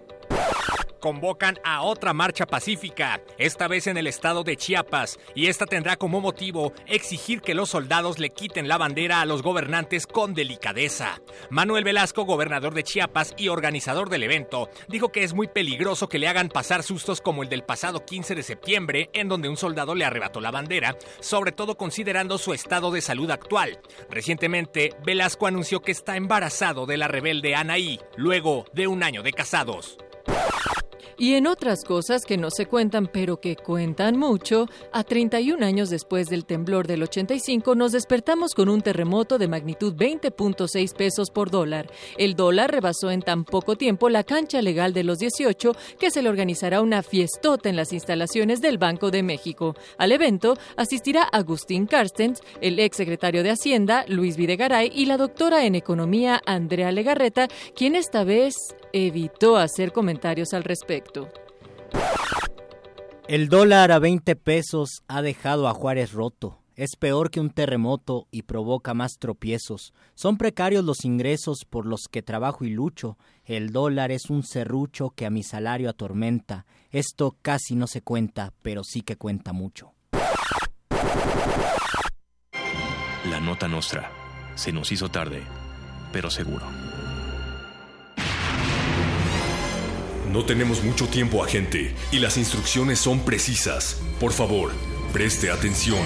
convocan 1.04 1.58
a 1.64 1.82
otra 1.82 2.14
marcha 2.14 2.46
pacífica, 2.46 3.20
esta 3.36 3.68
vez 3.68 3.88
en 3.88 3.98
el 3.98 4.06
estado 4.06 4.42
de 4.42 4.56
Chiapas, 4.56 5.18
y 5.34 5.48
esta 5.48 5.66
tendrá 5.66 5.96
como 5.96 6.22
motivo 6.22 6.72
exigir 6.86 7.42
que 7.42 7.52
los 7.52 7.68
soldados 7.68 8.18
le 8.18 8.30
quiten 8.30 8.68
la 8.68 8.78
bandera 8.78 9.20
a 9.20 9.26
los 9.26 9.42
gobernantes 9.42 10.06
con 10.06 10.32
delicadeza. 10.32 11.20
Manuel 11.50 11.84
Velasco, 11.84 12.24
gobernador 12.24 12.72
de 12.72 12.84
Chiapas 12.84 13.34
y 13.36 13.48
organizador 13.48 14.08
del 14.08 14.22
evento, 14.22 14.70
dijo 14.88 15.12
que 15.12 15.24
es 15.24 15.34
muy 15.34 15.46
peligroso 15.46 16.08
que 16.08 16.18
le 16.18 16.26
hagan 16.26 16.48
pasar 16.48 16.82
sustos 16.82 17.20
como 17.20 17.42
el 17.42 17.50
del 17.50 17.64
pasado 17.64 18.06
15 18.06 18.34
de 18.34 18.42
septiembre, 18.42 19.10
en 19.12 19.28
donde 19.28 19.50
un 19.50 19.58
soldado 19.58 19.94
le 19.94 20.06
arrebató 20.06 20.40
la 20.40 20.52
bandera, 20.52 20.96
sobre 21.20 21.52
todo 21.52 21.76
considerando 21.76 22.38
su 22.38 22.54
estado 22.54 22.90
de 22.90 23.02
salud 23.02 23.30
actual. 23.30 23.78
Recientemente, 24.08 24.94
Velasco 25.04 25.46
anunció 25.46 25.82
que 25.82 25.92
está 25.92 26.16
embarazado 26.16 26.86
de 26.86 26.96
la 26.96 27.08
rebelde 27.08 27.54
Anaí, 27.54 28.00
luego 28.16 28.64
de 28.72 28.86
un 28.86 29.02
año 29.02 29.22
de 29.22 29.34
casados. 29.34 29.98
Y 31.18 31.34
en 31.34 31.46
otras 31.46 31.84
cosas 31.84 32.24
que 32.24 32.36
no 32.36 32.50
se 32.50 32.66
cuentan 32.66 33.08
pero 33.12 33.40
que 33.40 33.56
cuentan 33.56 34.18
mucho, 34.18 34.68
a 34.92 35.04
31 35.04 35.64
años 35.64 35.90
después 35.90 36.28
del 36.28 36.44
temblor 36.44 36.86
del 36.86 37.02
85 37.02 37.74
nos 37.74 37.92
despertamos 37.92 38.54
con 38.54 38.68
un 38.68 38.82
terremoto 38.82 39.38
de 39.38 39.48
magnitud 39.48 39.94
20.6 39.94 40.94
pesos 40.94 41.30
por 41.30 41.50
dólar. 41.50 41.90
El 42.18 42.34
dólar 42.34 42.72
rebasó 42.72 43.10
en 43.10 43.22
tan 43.22 43.44
poco 43.44 43.76
tiempo 43.76 44.08
la 44.08 44.24
cancha 44.24 44.60
legal 44.62 44.92
de 44.92 45.04
los 45.04 45.18
18 45.18 45.72
que 45.98 46.10
se 46.10 46.22
le 46.22 46.28
organizará 46.28 46.80
una 46.80 47.02
fiestota 47.02 47.68
en 47.68 47.76
las 47.76 47.92
instalaciones 47.92 48.60
del 48.60 48.78
Banco 48.78 49.10
de 49.10 49.22
México. 49.22 49.74
Al 49.98 50.12
evento 50.12 50.56
asistirá 50.76 51.22
Agustín 51.22 51.86
Carstens, 51.86 52.40
el 52.60 52.78
ex 52.78 52.96
secretario 52.96 53.42
de 53.42 53.50
Hacienda, 53.50 54.04
Luis 54.08 54.36
Videgaray, 54.36 54.90
y 54.94 55.06
la 55.06 55.16
doctora 55.16 55.64
en 55.64 55.74
Economía, 55.74 56.40
Andrea 56.46 56.92
Legarreta, 56.92 57.48
quien 57.74 57.94
esta 57.94 58.24
vez 58.24 58.54
evitó 58.92 59.56
hacer 59.56 59.92
comentarios 59.92 60.54
al 60.54 60.64
respecto. 60.64 61.03
El 63.26 63.48
dólar 63.48 63.90
a 63.90 63.98
20 63.98 64.36
pesos 64.36 65.02
ha 65.08 65.22
dejado 65.22 65.66
a 65.66 65.74
Juárez 65.74 66.12
roto. 66.12 66.58
Es 66.76 66.96
peor 66.98 67.30
que 67.30 67.38
un 67.38 67.50
terremoto 67.50 68.26
y 68.32 68.42
provoca 68.42 68.94
más 68.94 69.12
tropiezos. 69.20 69.94
Son 70.14 70.36
precarios 70.36 70.84
los 70.84 71.04
ingresos 71.04 71.64
por 71.68 71.86
los 71.86 72.02
que 72.10 72.20
trabajo 72.20 72.64
y 72.64 72.70
lucho. 72.70 73.16
El 73.44 73.70
dólar 73.70 74.10
es 74.10 74.28
un 74.28 74.42
serrucho 74.42 75.10
que 75.10 75.24
a 75.24 75.30
mi 75.30 75.44
salario 75.44 75.88
atormenta. 75.88 76.66
Esto 76.90 77.36
casi 77.42 77.76
no 77.76 77.86
se 77.86 78.02
cuenta, 78.02 78.52
pero 78.62 78.82
sí 78.82 79.02
que 79.02 79.16
cuenta 79.16 79.52
mucho. 79.52 79.92
La 83.30 83.40
nota 83.40 83.68
nostra. 83.68 84.10
Se 84.56 84.72
nos 84.72 84.92
hizo 84.92 85.08
tarde, 85.08 85.42
pero 86.12 86.30
seguro. 86.30 86.66
No 90.34 90.44
tenemos 90.44 90.82
mucho 90.82 91.06
tiempo, 91.06 91.44
agente, 91.44 91.94
y 92.10 92.18
las 92.18 92.36
instrucciones 92.38 92.98
son 92.98 93.20
precisas. 93.20 94.02
Por 94.18 94.32
favor, 94.32 94.72
preste 95.12 95.52
atención. 95.52 96.00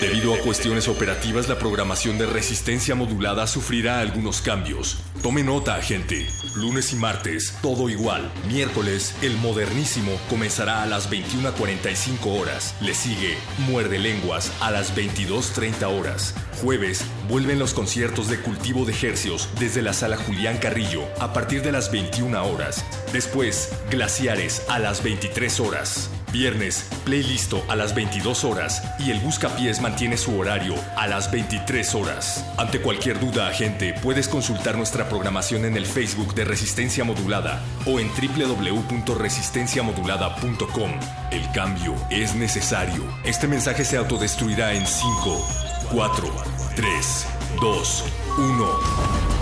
Debido 0.00 0.34
a 0.34 0.38
cuestiones 0.38 0.88
operativas, 0.88 1.48
la 1.48 1.58
programación 1.58 2.18
de 2.18 2.26
resistencia 2.26 2.94
modulada 2.94 3.46
sufrirá 3.46 4.00
algunos 4.00 4.42
cambios. 4.42 4.98
Tome 5.22 5.42
nota, 5.42 5.76
agente. 5.76 6.26
Lunes 6.54 6.92
y 6.92 6.96
martes, 6.96 7.54
todo 7.62 7.88
igual. 7.88 8.30
Miércoles, 8.46 9.14
el 9.22 9.36
modernísimo 9.38 10.12
comenzará 10.28 10.82
a 10.82 10.86
las 10.86 11.10
21.45 11.10 12.40
horas. 12.40 12.74
Le 12.80 12.94
sigue 12.94 13.36
Muerde 13.58 13.98
Lenguas 13.98 14.52
a 14.60 14.70
las 14.70 14.94
22.30 14.94 15.84
horas. 15.84 16.34
Jueves, 16.60 17.02
vuelven 17.28 17.58
los 17.58 17.72
conciertos 17.72 18.28
de 18.28 18.38
cultivo 18.40 18.84
de 18.84 18.92
hercios 18.92 19.48
desde 19.58 19.80
la 19.80 19.94
sala 19.94 20.18
Julián 20.18 20.58
Carrillo 20.58 21.04
a 21.18 21.32
partir 21.32 21.62
de 21.62 21.72
las 21.72 21.90
21 21.90 22.44
horas. 22.44 22.84
Después, 23.12 23.72
Glaciares 23.90 24.62
a 24.68 24.78
las 24.78 25.02
23 25.02 25.60
horas. 25.60 26.10
Viernes, 26.32 26.88
playlisto 27.04 27.64
a 27.68 27.74
las 27.74 27.94
22 27.94 28.44
horas 28.44 28.82
y 29.00 29.10
el 29.10 29.20
Mantiene 29.78 30.16
su 30.16 30.36
horario 30.36 30.74
a 30.96 31.06
las 31.06 31.30
23 31.30 31.94
horas. 31.94 32.44
Ante 32.56 32.80
cualquier 32.80 33.20
duda, 33.20 33.46
agente, 33.46 33.94
puedes 34.02 34.26
consultar 34.26 34.76
nuestra 34.76 35.08
programación 35.08 35.64
en 35.64 35.76
el 35.76 35.86
Facebook 35.86 36.34
de 36.34 36.44
Resistencia 36.44 37.04
Modulada 37.04 37.62
o 37.86 38.00
en 38.00 38.08
www.resistenciamodulada.com. 38.08 40.90
El 41.30 41.48
cambio 41.52 41.94
es 42.10 42.34
necesario. 42.34 43.04
Este 43.24 43.46
mensaje 43.46 43.84
se 43.84 43.96
autodestruirá 43.96 44.72
en 44.72 44.84
5, 44.86 45.48
4, 45.92 46.32
3, 46.74 47.26
2, 47.60 48.04
1. 48.38 49.39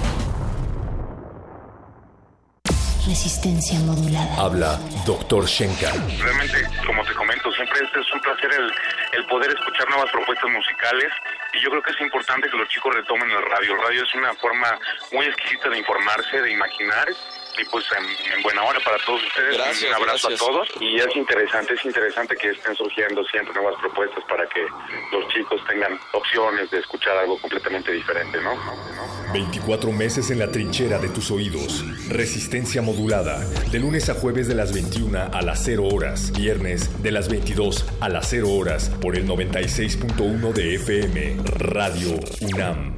Resistencia 3.09 3.80
modulada. 3.80 4.36
Habla 4.36 4.78
Doctor 5.06 5.47
Shenka. 5.47 5.90
Realmente, 6.20 6.60
como 6.85 7.02
te 7.05 7.14
comento, 7.14 7.51
siempre 7.52 7.80
es, 7.80 7.97
es 7.97 8.12
un 8.12 8.20
placer 8.20 8.51
el, 8.52 8.70
el, 9.18 9.26
poder 9.26 9.51
escuchar 9.51 9.89
nuevas 9.89 10.10
propuestas 10.12 10.51
musicales 10.51 11.09
y 11.55 11.60
yo 11.64 11.70
creo 11.70 11.82
que 11.82 11.93
es 11.93 12.01
importante 12.02 12.51
que 12.51 12.56
los 12.59 12.68
chicos 12.68 12.94
retomen 12.94 13.30
el 13.30 13.43
radio. 13.48 13.72
El 13.72 13.80
radio 13.80 14.05
es 14.05 14.14
una 14.14 14.35
forma 14.35 14.78
muy 15.10 15.24
exquisita 15.24 15.70
de 15.70 15.78
informarse, 15.78 16.43
de 16.43 16.52
imaginar 16.52 17.09
y 17.59 17.64
pues 17.66 17.85
en, 17.93 18.43
buena 18.43 18.62
hora 18.64 18.78
para 18.80 18.98
todos 19.05 19.22
ustedes. 19.22 19.56
Gracias, 19.56 19.90
un 19.90 19.97
abrazo 19.97 20.28
gracias. 20.28 20.43
a 20.43 20.52
todos 20.52 20.68
y 20.80 20.97
es 20.97 21.16
interesante, 21.16 21.74
es 21.74 21.85
interesante 21.85 22.36
que 22.36 22.51
estén 22.51 22.74
surgiendo 22.76 23.24
siempre 23.24 23.55
nuevas 23.55 23.78
propuestas 23.80 24.24
para 24.24 24.48
que 24.48 24.60
los 25.12 25.28
chicos 25.28 25.60
tengan 25.68 25.98
opciones 26.12 26.70
de 26.70 26.78
escuchar 26.78 27.16
algo 27.18 27.39
completamente 27.40 27.93
diferente, 27.93 28.40
¿no? 28.40 28.56
24 29.32 29.93
meses 29.93 30.30
en 30.30 30.39
la 30.39 30.51
trinchera 30.51 30.98
de 30.98 31.09
tus 31.09 31.30
oídos. 31.30 31.85
Resistencia 32.09 32.80
modulada. 32.82 33.44
De 33.70 33.78
lunes 33.78 34.09
a 34.09 34.14
jueves 34.14 34.48
de 34.48 34.55
las 34.55 34.72
21 34.72 35.30
a 35.32 35.43
las 35.43 35.62
0 35.64 35.85
horas. 35.85 36.32
Viernes 36.32 37.02
de 37.02 37.12
las 37.12 37.28
22 37.28 37.85
a 38.01 38.09
las 38.09 38.28
0 38.30 38.48
horas. 38.51 38.90
Por 39.02 39.16
el 39.16 39.26
96.1 39.26 40.52
de 40.52 40.74
FM. 40.76 41.36
Radio 41.59 42.18
UNAM. 42.40 42.98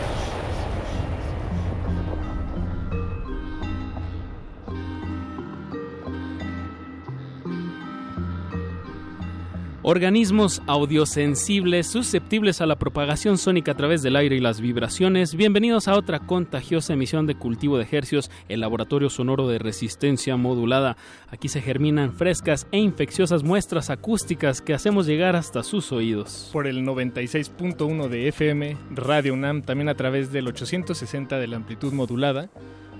Organismos 9.83 10.61
audiosensibles 10.67 11.87
susceptibles 11.87 12.61
a 12.61 12.67
la 12.67 12.77
propagación 12.77 13.39
sónica 13.39 13.71
a 13.71 13.77
través 13.77 14.03
del 14.03 14.15
aire 14.15 14.35
y 14.35 14.39
las 14.39 14.61
vibraciones. 14.61 15.33
Bienvenidos 15.33 15.87
a 15.87 15.95
otra 15.95 16.19
contagiosa 16.19 16.93
emisión 16.93 17.25
de 17.25 17.33
Cultivo 17.33 17.79
de 17.79 17.87
Hercios, 17.91 18.29
el 18.47 18.59
laboratorio 18.59 19.09
sonoro 19.09 19.47
de 19.47 19.57
resistencia 19.57 20.37
modulada. 20.37 20.97
Aquí 21.31 21.47
se 21.47 21.63
germinan 21.63 22.13
frescas 22.13 22.67
e 22.71 22.77
infecciosas 22.77 23.41
muestras 23.41 23.89
acústicas 23.89 24.61
que 24.61 24.75
hacemos 24.75 25.07
llegar 25.07 25.35
hasta 25.35 25.63
sus 25.63 25.91
oídos. 25.91 26.51
Por 26.53 26.67
el 26.67 26.85
96.1 26.85 28.07
de 28.07 28.27
FM, 28.27 28.77
Radio 28.91 29.33
UNAM, 29.33 29.63
también 29.63 29.89
a 29.89 29.95
través 29.95 30.31
del 30.31 30.47
860 30.47 31.39
de 31.39 31.47
la 31.47 31.55
amplitud 31.55 31.91
modulada. 31.91 32.51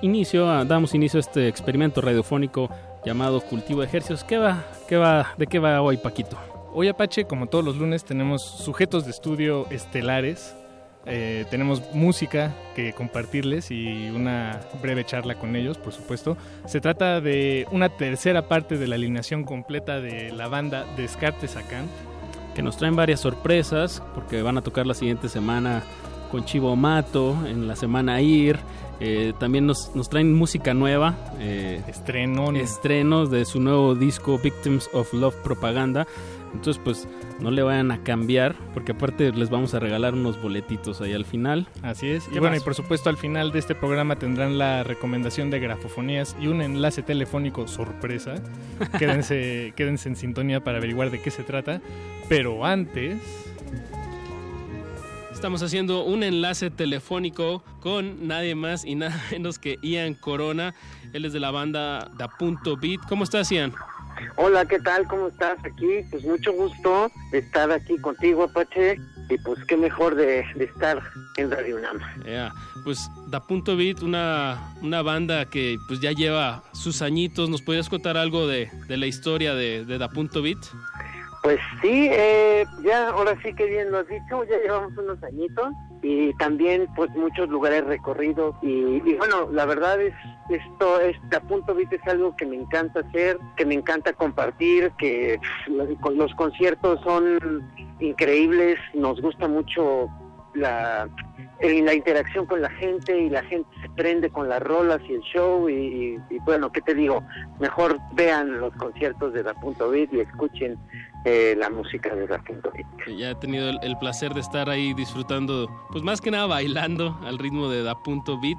inicio 0.00 0.48
a, 0.48 0.64
damos 0.64 0.94
inicio 0.94 1.18
a 1.18 1.22
este 1.22 1.48
experimento 1.48 2.00
radiofónico 2.00 2.70
llamado 3.04 3.40
Cultivo 3.40 3.80
de 3.80 3.86
Ejercicios. 3.86 4.22
¿Qué 4.22 4.38
va, 4.38 4.64
qué 4.88 4.96
va, 4.96 5.34
¿De 5.36 5.46
qué 5.46 5.58
va 5.58 5.82
hoy, 5.82 5.96
Paquito? 5.96 6.38
Hoy 6.74 6.88
Apache, 6.88 7.26
como 7.26 7.48
todos 7.48 7.64
los 7.64 7.76
lunes, 7.76 8.02
tenemos 8.02 8.42
sujetos 8.42 9.04
de 9.04 9.10
estudio 9.10 9.66
estelares. 9.68 10.56
Eh, 11.04 11.44
tenemos 11.50 11.82
música 11.92 12.54
que 12.74 12.94
compartirles 12.94 13.70
y 13.70 14.08
una 14.08 14.60
breve 14.80 15.04
charla 15.04 15.34
con 15.34 15.54
ellos, 15.54 15.76
por 15.76 15.92
supuesto. 15.92 16.38
Se 16.64 16.80
trata 16.80 17.20
de 17.20 17.66
una 17.72 17.90
tercera 17.90 18.48
parte 18.48 18.78
de 18.78 18.86
la 18.86 18.94
alineación 18.94 19.44
completa 19.44 20.00
de 20.00 20.32
la 20.32 20.48
banda 20.48 20.86
Descartes 20.96 21.56
a 21.56 21.62
Kant. 21.62 21.90
que 22.54 22.62
nos 22.62 22.76
traen 22.76 22.94
varias 22.96 23.20
sorpresas, 23.20 24.02
porque 24.14 24.42
van 24.42 24.58
a 24.58 24.62
tocar 24.62 24.86
la 24.86 24.92
siguiente 24.92 25.30
semana 25.30 25.82
con 26.30 26.44
Chivo 26.44 26.76
Mato, 26.76 27.36
en 27.46 27.66
la 27.66 27.76
semana 27.76 28.20
IR. 28.20 28.58
Eh, 29.00 29.32
también 29.38 29.66
nos, 29.66 29.94
nos 29.96 30.08
traen 30.08 30.34
música 30.34 30.74
nueva. 30.74 31.16
Eh, 31.40 31.82
Estrenos 31.88 33.30
de 33.30 33.44
su 33.46 33.58
nuevo 33.60 33.94
disco 33.94 34.38
Victims 34.38 34.88
of 34.92 35.12
Love 35.12 35.34
Propaganda. 35.42 36.06
Entonces, 36.54 36.80
pues 36.84 37.08
no 37.40 37.50
le 37.50 37.62
vayan 37.62 37.90
a 37.90 38.02
cambiar, 38.02 38.54
porque 38.74 38.92
aparte 38.92 39.32
les 39.32 39.50
vamos 39.50 39.74
a 39.74 39.80
regalar 39.80 40.14
unos 40.14 40.40
boletitos 40.40 41.00
ahí 41.00 41.12
al 41.12 41.24
final. 41.24 41.66
Así 41.82 42.08
es. 42.08 42.24
¿Qué 42.24 42.36
Y 42.36 42.38
bueno, 42.38 42.54
más? 42.54 42.62
y 42.62 42.64
por 42.64 42.74
supuesto 42.74 43.08
al 43.10 43.16
final 43.16 43.52
de 43.52 43.58
este 43.58 43.74
programa 43.74 44.16
tendrán 44.16 44.58
la 44.58 44.84
recomendación 44.84 45.50
de 45.50 45.58
grafofonías 45.60 46.36
y 46.40 46.46
un 46.48 46.62
enlace 46.62 47.02
telefónico 47.02 47.66
sorpresa. 47.66 48.34
quédense, 48.98 49.72
quédense 49.76 50.08
en 50.08 50.16
sintonía 50.16 50.62
para 50.62 50.78
averiguar 50.78 51.10
de 51.10 51.20
qué 51.20 51.30
se 51.30 51.42
trata. 51.42 51.80
Pero 52.28 52.64
antes... 52.64 53.18
Estamos 55.32 55.62
haciendo 55.64 56.04
un 56.04 56.22
enlace 56.22 56.70
telefónico 56.70 57.64
con 57.80 58.28
nadie 58.28 58.54
más 58.54 58.84
y 58.84 58.94
nada 58.94 59.20
menos 59.32 59.58
que 59.58 59.76
Ian 59.82 60.14
Corona. 60.14 60.72
Él 61.12 61.24
es 61.24 61.32
de 61.32 61.40
la 61.40 61.50
banda 61.50 62.08
Da 62.16 62.28
Punto 62.28 62.76
Beat. 62.76 63.00
¿Cómo 63.08 63.24
estás, 63.24 63.50
Ian? 63.50 63.72
Hola, 64.36 64.64
¿qué 64.66 64.78
tal? 64.80 65.06
¿Cómo 65.08 65.28
estás 65.28 65.58
aquí? 65.64 66.04
Pues 66.10 66.24
mucho 66.24 66.52
gusto 66.52 67.10
de 67.30 67.38
estar 67.38 67.70
aquí 67.70 67.98
contigo, 67.98 68.44
Apache. 68.44 68.98
Y 69.28 69.38
pues 69.38 69.64
qué 69.66 69.76
mejor 69.76 70.14
de, 70.14 70.44
de 70.56 70.64
estar 70.64 71.00
en 71.36 71.50
Radio 71.50 71.76
UNAM. 71.76 72.00
Ya, 72.26 72.52
Pues 72.84 73.08
Da 73.28 73.40
Punto 73.40 73.76
Beat, 73.76 74.02
una, 74.02 74.74
una 74.82 75.00
banda 75.00 75.46
que 75.46 75.78
pues 75.88 76.00
ya 76.00 76.12
lleva 76.12 76.62
sus 76.72 77.00
añitos. 77.02 77.48
¿Nos 77.48 77.62
podrías 77.62 77.88
contar 77.88 78.16
algo 78.16 78.46
de, 78.46 78.70
de 78.88 78.96
la 78.96 79.06
historia 79.06 79.54
de, 79.54 79.84
de 79.84 79.98
Da 79.98 80.08
Punto 80.08 80.42
Beat? 80.42 80.58
Pues 81.42 81.58
sí, 81.80 82.08
eh, 82.10 82.64
ya 82.84 83.08
ahora 83.08 83.36
sí 83.42 83.54
que 83.54 83.64
bien 83.66 83.90
lo 83.90 83.98
has 83.98 84.06
dicho, 84.08 84.44
ya 84.44 84.58
llevamos 84.58 84.96
unos 84.96 85.22
añitos 85.22 85.72
y 86.02 86.34
también 86.34 86.88
pues 86.96 87.10
muchos 87.10 87.48
lugares 87.48 87.84
recorridos. 87.84 88.54
Y, 88.60 88.68
y 88.68 89.14
bueno, 89.14 89.48
la 89.50 89.64
verdad 89.64 90.00
es 90.00 90.14
esto, 90.48 91.00
este 91.00 91.36
a 91.36 91.40
punto 91.40 91.74
viste 91.74 91.96
es 91.96 92.06
algo 92.06 92.36
que 92.36 92.44
me 92.44 92.56
encanta 92.56 93.00
hacer, 93.00 93.38
que 93.56 93.64
me 93.64 93.74
encanta 93.74 94.12
compartir, 94.12 94.90
que 94.98 95.38
los 95.68 96.34
conciertos 96.34 97.00
son 97.02 97.70
increíbles, 98.00 98.78
nos 98.94 99.20
gusta 99.20 99.46
mucho 99.46 100.08
la, 100.54 101.08
el- 101.62 101.84
la 101.84 101.94
interacción 101.94 102.44
con 102.46 102.60
la 102.60 102.70
gente 102.70 103.18
y 103.18 103.30
la 103.30 103.42
gente 103.44 103.68
se 103.80 103.88
prende 103.90 104.28
con 104.30 104.48
las 104.48 104.60
rolas 104.62 105.00
y 105.08 105.14
el 105.14 105.20
show 105.22 105.68
y, 105.68 106.18
bueno, 106.44 106.70
¿qué 106.72 106.80
te 106.82 106.94
digo? 106.94 107.22
Mejor 107.60 107.98
vean 108.14 108.60
los 108.60 108.74
conciertos 108.74 109.32
de 109.32 109.42
Da 109.42 109.54
Punto 109.54 109.88
Beat 109.90 110.12
y 110.12 110.20
escuchen 110.20 110.76
eh, 111.24 111.54
la 111.56 111.70
música 111.70 112.12
de 112.16 112.26
Da 112.26 112.38
Punto 112.42 112.72
Beat. 112.74 112.86
que 113.04 113.16
ya 113.16 113.30
he 113.30 113.34
tenido 113.36 113.70
el, 113.70 113.78
el 113.82 113.96
placer 113.98 114.34
de 114.34 114.40
estar 114.40 114.68
ahí 114.68 114.92
disfrutando, 114.92 115.68
pues 115.92 116.02
más 116.02 116.20
que 116.20 116.32
nada 116.32 116.46
bailando 116.46 117.16
al 117.24 117.38
ritmo 117.38 117.68
de 117.68 117.84
Da 117.84 117.94
Punto 118.02 118.40
Beat. 118.40 118.58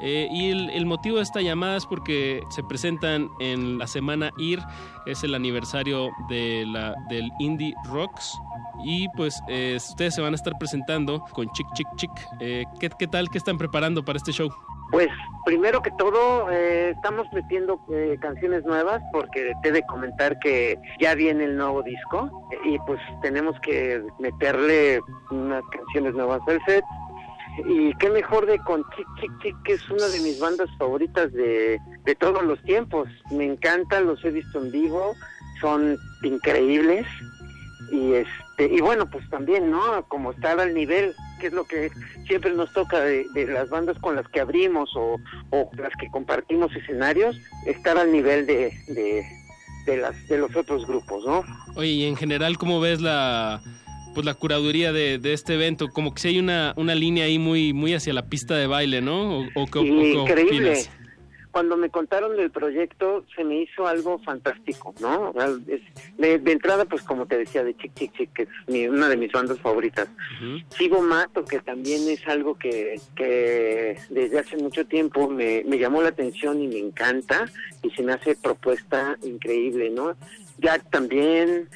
Eh, 0.00 0.28
y 0.30 0.50
el, 0.50 0.86
motivo 0.86 1.16
de 1.16 1.22
esta 1.22 1.40
llamada 1.40 1.76
es 1.76 1.86
porque 1.86 2.42
se 2.50 2.62
presentan 2.62 3.30
en 3.40 3.78
la 3.78 3.86
semana 3.86 4.30
IR, 4.38 4.60
es 5.06 5.24
el 5.24 5.34
aniversario 5.34 6.10
de 6.28 6.64
la, 6.66 6.94
del 7.08 7.30
Indie 7.38 7.74
Rocks. 7.84 8.38
Y 8.84 9.08
pues 9.16 9.42
eh, 9.48 9.74
ustedes 9.76 10.14
se 10.14 10.20
van 10.20 10.34
a 10.34 10.36
estar 10.36 10.52
presentando 10.58 11.20
con 11.32 11.50
Chick 11.52 11.66
Chick 11.74 11.88
Chick. 11.96 12.12
Eh, 12.40 12.64
¿qué, 12.78 12.90
¿Qué 12.90 13.06
tal? 13.06 13.30
¿Qué 13.30 13.38
están 13.38 13.58
preparando 13.58 14.04
para 14.04 14.18
este 14.18 14.32
show? 14.32 14.50
Pues 14.90 15.08
primero 15.44 15.82
que 15.82 15.90
todo 15.92 16.50
eh, 16.50 16.90
estamos 16.90 17.26
metiendo 17.32 17.80
eh, 17.92 18.16
canciones 18.20 18.64
nuevas 18.64 19.02
porque 19.12 19.52
te 19.62 19.70
he 19.70 19.72
de 19.72 19.82
comentar 19.82 20.38
que 20.38 20.78
ya 21.00 21.14
viene 21.14 21.44
el 21.44 21.56
nuevo 21.56 21.82
disco 21.82 22.30
y 22.64 22.78
pues 22.80 23.00
tenemos 23.20 23.58
que 23.60 24.00
meterle 24.20 25.00
unas 25.30 25.64
canciones 25.70 26.14
nuevas 26.14 26.40
al 26.46 26.64
set 26.66 26.84
y 27.64 27.94
qué 27.94 28.10
mejor 28.10 28.46
de 28.46 28.58
con 28.60 28.84
Chick 28.96 29.06
Chick 29.20 29.32
Chick 29.42 29.62
que 29.64 29.72
es 29.74 29.90
una 29.90 30.06
de 30.06 30.20
mis 30.20 30.38
bandas 30.38 30.68
favoritas 30.78 31.32
de, 31.32 31.78
de 32.04 32.14
todos 32.14 32.44
los 32.44 32.62
tiempos. 32.62 33.08
Me 33.30 33.44
encanta 33.44 34.00
los 34.00 34.24
he 34.24 34.30
visto 34.30 34.62
en 34.62 34.70
vivo 34.70 35.14
son 35.60 35.96
increíbles. 36.22 37.06
Y 37.92 38.14
este 38.14 38.74
y 38.74 38.80
bueno 38.80 39.08
pues 39.08 39.28
también 39.30 39.70
no 39.70 40.04
como 40.08 40.32
estar 40.32 40.58
al 40.58 40.74
nivel 40.74 41.14
que 41.40 41.48
es 41.48 41.52
lo 41.52 41.64
que 41.64 41.90
siempre 42.26 42.52
nos 42.52 42.72
toca 42.72 43.00
de, 43.00 43.26
de 43.32 43.46
las 43.46 43.68
bandas 43.68 43.96
con 44.00 44.16
las 44.16 44.26
que 44.28 44.40
abrimos 44.40 44.90
o, 44.96 45.18
o 45.50 45.70
las 45.76 45.92
que 46.00 46.10
compartimos 46.10 46.74
escenarios 46.74 47.36
estar 47.66 47.96
al 47.96 48.10
nivel 48.10 48.46
de, 48.46 48.72
de, 48.88 49.24
de 49.84 49.96
las 49.98 50.26
de 50.26 50.38
los 50.38 50.56
otros 50.56 50.84
grupos 50.86 51.24
no 51.26 51.44
Oye, 51.76 51.90
y 51.90 52.06
en 52.06 52.16
general, 52.16 52.58
¿cómo 52.58 52.80
ves 52.80 53.00
la 53.00 53.60
pues 54.16 54.24
la 54.24 54.32
curaduría 54.32 54.94
de, 54.94 55.18
de 55.18 55.34
este 55.34 55.54
evento? 55.54 55.88
Como 55.92 56.14
que 56.14 56.22
si 56.22 56.28
hay 56.28 56.38
una, 56.38 56.72
una 56.78 56.94
línea 56.94 57.26
ahí 57.26 57.38
muy, 57.38 57.74
muy 57.74 57.92
hacia 57.92 58.14
la 58.14 58.22
pista 58.30 58.56
de 58.56 58.66
baile, 58.66 59.02
¿no? 59.02 59.40
¿O, 59.40 59.46
o 59.54 60.22
increíble 60.22 60.70
opinas? 60.70 60.90
cuando 61.50 61.76
me 61.78 61.88
contaron 61.88 62.36
del 62.36 62.50
proyecto 62.50 63.24
se 63.34 63.42
me 63.42 63.62
hizo 63.62 63.86
algo 63.86 64.18
fantástico, 64.18 64.94
¿no? 65.00 65.32
De, 66.18 66.38
de 66.38 66.52
entrada, 66.52 66.84
pues 66.84 67.02
como 67.02 67.24
te 67.26 67.38
decía, 67.38 67.64
de 67.64 67.74
Chick 67.76 67.94
Chick 67.94 68.12
Chick, 68.14 68.32
que 68.34 68.42
es 68.42 68.48
mi- 68.66 68.86
una 68.88 69.08
de 69.08 69.16
mis 69.16 69.32
bandas 69.32 69.58
favoritas. 69.60 70.06
Chivo 70.76 71.00
Mato, 71.00 71.44
que 71.46 71.60
también 71.60 72.08
es 72.10 72.26
algo 72.26 72.58
que, 72.58 73.00
que 73.16 73.96
desde 74.10 74.38
hace 74.38 74.56
mucho 74.58 74.84
tiempo 74.86 75.28
me, 75.30 75.62
me 75.66 75.78
llamó 75.78 76.02
la 76.02 76.10
atención 76.10 76.60
y 76.62 76.68
me 76.68 76.78
encanta 76.78 77.46
y 77.82 77.90
se 77.90 78.02
me 78.02 78.12
hace 78.12 78.36
propuesta 78.36 79.16
increíble, 79.22 79.88
¿no? 79.90 80.14
Jack 80.58 80.90
también, 80.90 81.68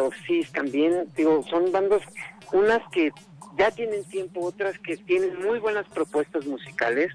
Osis 0.00 0.50
también, 0.52 1.06
digo, 1.16 1.44
son 1.48 1.70
bandas, 1.72 2.02
unas 2.52 2.82
que 2.90 3.12
ya 3.56 3.70
tienen 3.70 4.04
tiempo, 4.04 4.40
otras 4.40 4.78
que 4.78 4.96
tienen 4.96 5.42
muy 5.42 5.58
buenas 5.58 5.86
propuestas 5.88 6.46
musicales. 6.46 7.12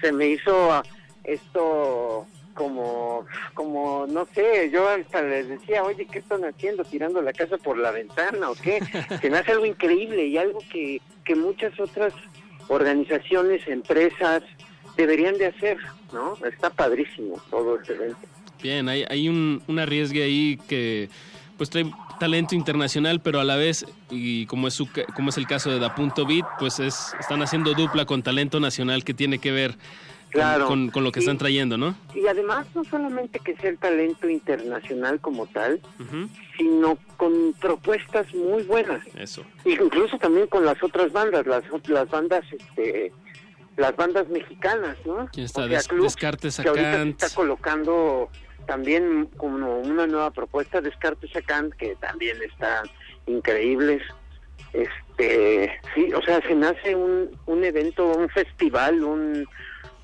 Se 0.00 0.12
me 0.12 0.28
hizo 0.28 0.72
ah, 0.72 0.84
esto 1.24 2.26
como, 2.54 3.26
como, 3.54 4.06
no 4.06 4.26
sé, 4.26 4.70
yo 4.70 4.88
hasta 4.88 5.22
les 5.22 5.48
decía, 5.48 5.82
oye, 5.82 6.06
¿qué 6.06 6.20
están 6.20 6.44
haciendo? 6.44 6.84
¿Tirando 6.84 7.20
la 7.20 7.32
casa 7.32 7.58
por 7.58 7.76
la 7.76 7.90
ventana 7.90 8.50
o 8.50 8.54
qué? 8.54 8.80
Se 9.20 9.30
me 9.30 9.38
hace 9.38 9.52
algo 9.52 9.66
increíble 9.66 10.26
y 10.26 10.38
algo 10.38 10.60
que, 10.70 11.00
que 11.24 11.34
muchas 11.34 11.78
otras 11.80 12.12
organizaciones, 12.68 13.66
empresas 13.66 14.42
deberían 14.96 15.36
de 15.36 15.46
hacer, 15.46 15.78
¿no? 16.12 16.38
Está 16.46 16.70
padrísimo 16.70 17.42
todo 17.50 17.80
este 17.80 17.94
evento. 17.94 18.18
Bien, 18.62 18.88
hay, 18.88 19.04
hay 19.08 19.28
un, 19.28 19.62
un 19.66 19.78
arriesgue 19.78 20.22
ahí 20.22 20.58
que 20.68 21.08
pues 21.56 21.70
trae 21.70 21.90
talento 22.18 22.54
internacional, 22.54 23.20
pero 23.20 23.40
a 23.40 23.44
la 23.44 23.56
vez, 23.56 23.84
y 24.10 24.46
como 24.46 24.68
es, 24.68 24.74
su, 24.74 24.88
como 25.14 25.28
es 25.30 25.36
el 25.38 25.46
caso 25.46 25.70
de 25.70 25.78
Da 25.78 25.94
Punto 25.94 26.26
Beat, 26.26 26.46
pues 26.58 26.78
es, 26.80 27.14
están 27.20 27.42
haciendo 27.42 27.74
dupla 27.74 28.06
con 28.06 28.22
talento 28.22 28.58
nacional 28.60 29.04
que 29.04 29.14
tiene 29.14 29.38
que 29.38 29.52
ver 29.52 29.72
con, 29.72 29.80
Claro. 30.40 30.66
con- 30.66 30.90
con 30.90 31.04
lo 31.04 31.12
que 31.12 31.20
Y- 31.20 31.22
están 31.22 31.38
trayendo, 31.38 31.76
¿no? 31.78 31.94
Y 32.12 32.26
además 32.26 32.66
no 32.74 32.82
solamente 32.84 33.38
que 33.38 33.54
sea 33.56 33.70
el 33.70 33.78
talento 33.78 34.28
internacional 34.28 35.20
como 35.20 35.46
tal, 35.46 35.80
sino 36.56 36.98
con 37.16 37.52
propuestas 37.60 38.32
muy 38.34 38.62
buenas. 38.64 39.04
Eso. 39.16 39.44
incluso 39.64 40.18
también 40.18 40.46
con 40.48 40.64
las 40.64 40.82
otras 40.82 41.12
bandas, 41.12 41.46
las 41.46 41.62
las 41.88 42.08
bandas 42.10 42.44
este 42.52 43.12
las 43.76 43.94
bandas 43.96 44.28
mexicanas, 44.28 44.96
¿no? 45.04 45.28
¿Quién 45.32 45.46
está? 45.46 45.62
O 45.62 45.68
sea, 45.68 45.76
Des- 45.78 45.88
Club, 45.88 46.04
Descartes 46.04 46.56
que 46.56 46.68
ahorita 46.68 46.84
se 46.84 46.92
Sacant. 46.92 47.22
está 47.22 47.34
colocando 47.36 48.28
también 48.66 49.28
como 49.36 49.78
una 49.78 50.06
nueva 50.06 50.30
propuesta 50.30 50.80
Descartes 50.80 51.30
Sacant 51.32 51.74
que 51.74 51.94
también 51.96 52.36
están 52.42 52.86
increíbles. 53.26 54.02
Este, 54.72 55.80
sí, 55.94 56.12
o 56.12 56.22
sea, 56.22 56.40
se 56.42 56.54
me 56.54 56.66
hace 56.66 56.94
un, 56.94 57.30
un 57.46 57.64
evento, 57.64 58.06
un 58.06 58.28
festival, 58.28 59.02
una 59.02 59.44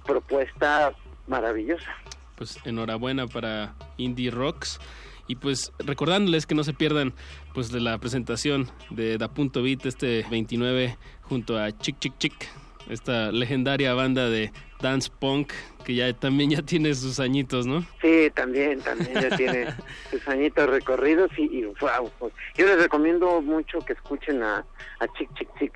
propuesta 0.07 0.93
maravillosa. 1.27 1.91
Pues 2.37 2.59
enhorabuena 2.65 3.27
para 3.27 3.75
Indie 3.97 4.31
Rocks. 4.31 4.79
Y 5.27 5.37
pues 5.37 5.73
recordándoles 5.79 6.45
que 6.45 6.57
no 6.57 6.65
se 6.65 6.73
pierdan 6.73 7.15
pues 7.55 7.71
de 7.71 7.81
la 7.81 7.99
presentación 7.99 8.69
de 8.91 9.17
Da 9.17 9.29
Punto 9.29 9.63
Beat 9.63 9.87
este 9.87 10.27
29 10.29 10.97
junto 11.23 11.57
a 11.57 11.71
Chick 11.71 12.01
Chick 12.01 12.19
Chick 12.19 12.49
esta 12.89 13.31
legendaria 13.33 13.95
banda 13.95 14.29
de 14.29 14.53
dance 14.81 15.11
punk 15.19 15.53
que 15.85 15.95
ya 15.95 16.13
también 16.13 16.51
ya 16.51 16.63
tiene 16.63 16.95
sus 16.95 17.21
añitos, 17.21 17.67
¿no? 17.67 17.85
Sí, 18.01 18.31
también, 18.35 18.81
también 18.81 19.15
ya 19.15 19.37
tiene 19.37 19.67
sus 20.11 20.27
añitos 20.29 20.69
recorridos 20.69 21.31
y, 21.39 21.43
y 21.59 21.65
wow, 21.65 22.11
pues, 22.19 22.33
yo 22.57 22.67
les 22.67 22.79
recomiendo 22.79 23.41
mucho 23.43 23.79
que 23.81 23.93
escuchen 23.95 24.43
a, 24.43 24.59
a 25.01 25.07
Chic 25.19 25.29
Chic 25.39 25.49
Chic 25.59 25.73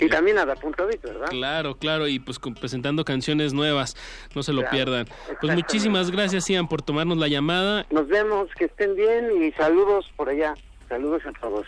y 0.00 0.08
también 0.08 0.38
a 0.38 0.46
Da 0.46 0.54
Punto 0.56 0.86
Beat, 0.86 1.02
¿verdad? 1.02 1.26
Claro, 1.28 1.76
claro, 1.76 2.08
y 2.08 2.18
pues 2.18 2.38
con- 2.38 2.54
presentando 2.54 3.04
canciones 3.04 3.52
nuevas, 3.52 3.96
no 4.34 4.42
se 4.42 4.52
lo 4.52 4.62
Claro, 4.62 4.74
pierdan. 4.76 5.06
Pues 5.40 5.54
muchísimas 5.54 6.10
gracias, 6.10 6.48
Ian, 6.48 6.66
por 6.68 6.82
tomarnos 6.82 7.18
la 7.18 7.28
llamada. 7.28 7.86
Nos 7.90 8.08
vemos, 8.08 8.48
que 8.58 8.64
estén 8.66 8.94
bien 8.96 9.42
y 9.42 9.52
saludos 9.52 10.06
por 10.16 10.28
allá, 10.30 10.54
saludos 10.88 11.22
a 11.26 11.32
todos. 11.40 11.66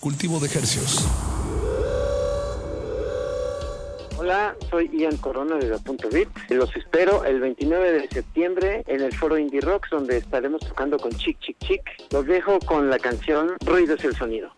Cultivo 0.00 0.38
de 0.40 0.46
ejercios. 0.46 1.06
Hola, 4.24 4.56
soy 4.70 4.90
Ian 4.90 5.18
Corona 5.18 5.56
de 5.56 5.68
Beat. 5.68 6.28
Los 6.48 6.74
espero 6.74 7.26
el 7.26 7.40
29 7.40 7.92
de 7.92 8.08
septiembre 8.08 8.82
en 8.86 9.02
el 9.02 9.12
foro 9.12 9.36
Indie 9.36 9.60
Rocks 9.60 9.90
donde 9.90 10.16
estaremos 10.16 10.62
tocando 10.62 10.98
con 10.98 11.12
Chic 11.12 11.38
Chic 11.40 11.58
Chic. 11.58 11.82
Los 12.10 12.24
dejo 12.24 12.58
con 12.60 12.88
la 12.88 12.98
canción 12.98 13.52
Ruido 13.66 13.96
es 13.96 14.04
el 14.06 14.16
sonido. 14.16 14.50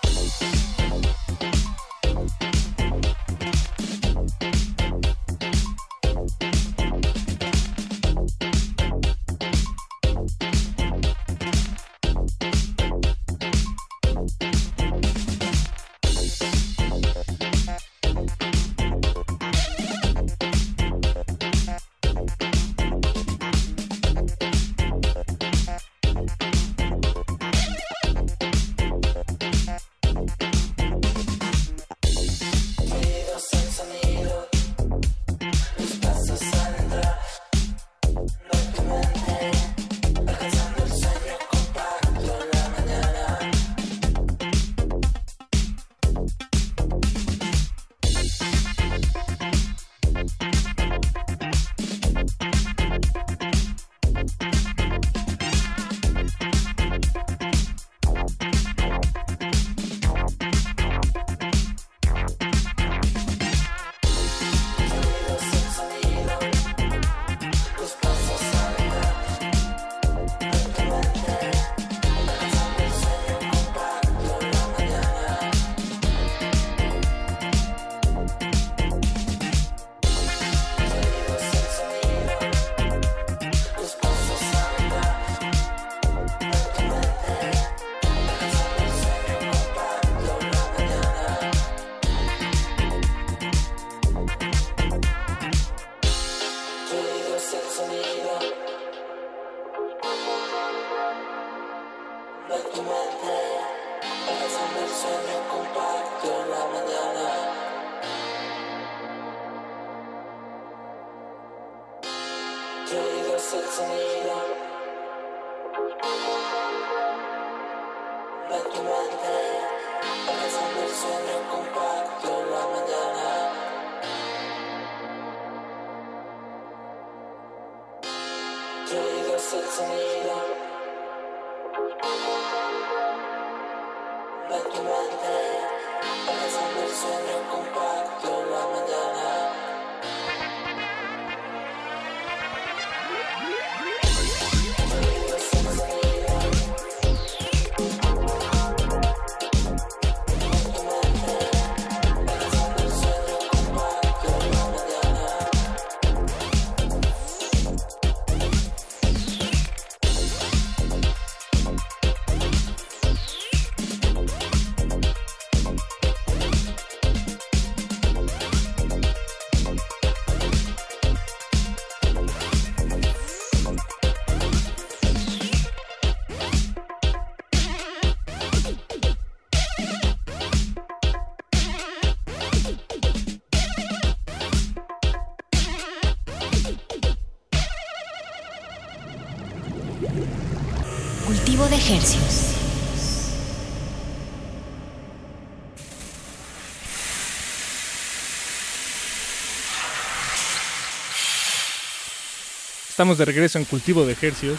Estamos 202.97 203.19
de 203.19 203.27
regreso 203.27 203.59
en 203.59 203.67
Cultivo 203.67 204.07
de 204.07 204.15
Ejercios 204.15 204.59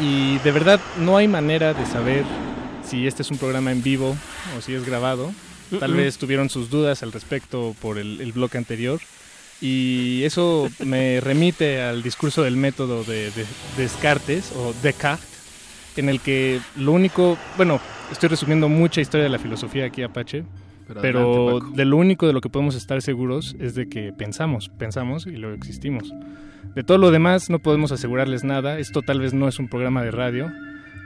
y 0.00 0.38
de 0.38 0.52
verdad 0.52 0.80
no 1.00 1.18
hay 1.18 1.28
manera 1.28 1.74
de 1.74 1.84
saber 1.84 2.24
si 2.82 3.06
este 3.06 3.20
es 3.20 3.30
un 3.30 3.36
programa 3.36 3.72
en 3.72 3.82
vivo 3.82 4.16
o 4.56 4.62
si 4.62 4.72
es 4.72 4.86
grabado. 4.86 5.34
Tal 5.78 5.90
Mm-mm. 5.90 5.96
vez 5.98 6.16
tuvieron 6.16 6.48
sus 6.48 6.70
dudas 6.70 7.02
al 7.02 7.12
respecto 7.12 7.76
por 7.82 7.98
el, 7.98 8.22
el 8.22 8.32
bloque 8.32 8.56
anterior 8.56 9.00
y 9.60 10.22
eso 10.24 10.70
me 10.78 11.20
remite 11.20 11.82
al 11.82 12.02
discurso 12.02 12.42
del 12.42 12.56
método 12.56 13.04
de, 13.04 13.30
de 13.32 13.44
Descartes 13.76 14.50
o 14.56 14.72
Descartes 14.82 15.28
en 15.98 16.08
el 16.08 16.20
que 16.20 16.58
lo 16.74 16.92
único, 16.92 17.36
bueno, 17.58 17.82
estoy 18.10 18.30
resumiendo 18.30 18.70
mucha 18.70 19.02
historia 19.02 19.24
de 19.24 19.30
la 19.30 19.38
filosofía 19.38 19.84
aquí 19.84 20.02
Apache, 20.02 20.42
Pero 21.00 21.60
de 21.60 21.84
lo 21.84 21.96
único 21.96 22.26
de 22.26 22.32
lo 22.32 22.40
que 22.40 22.48
podemos 22.48 22.74
estar 22.74 23.02
seguros 23.02 23.56
es 23.58 23.74
de 23.74 23.88
que 23.88 24.12
pensamos, 24.12 24.68
pensamos 24.68 25.26
y 25.26 25.36
luego 25.36 25.56
existimos. 25.56 26.12
De 26.74 26.84
todo 26.84 26.98
lo 26.98 27.10
demás 27.10 27.50
no 27.50 27.58
podemos 27.58 27.92
asegurarles 27.92 28.44
nada, 28.44 28.78
esto 28.78 29.02
tal 29.02 29.20
vez 29.20 29.34
no 29.34 29.48
es 29.48 29.58
un 29.58 29.68
programa 29.68 30.02
de 30.02 30.10
radio, 30.10 30.52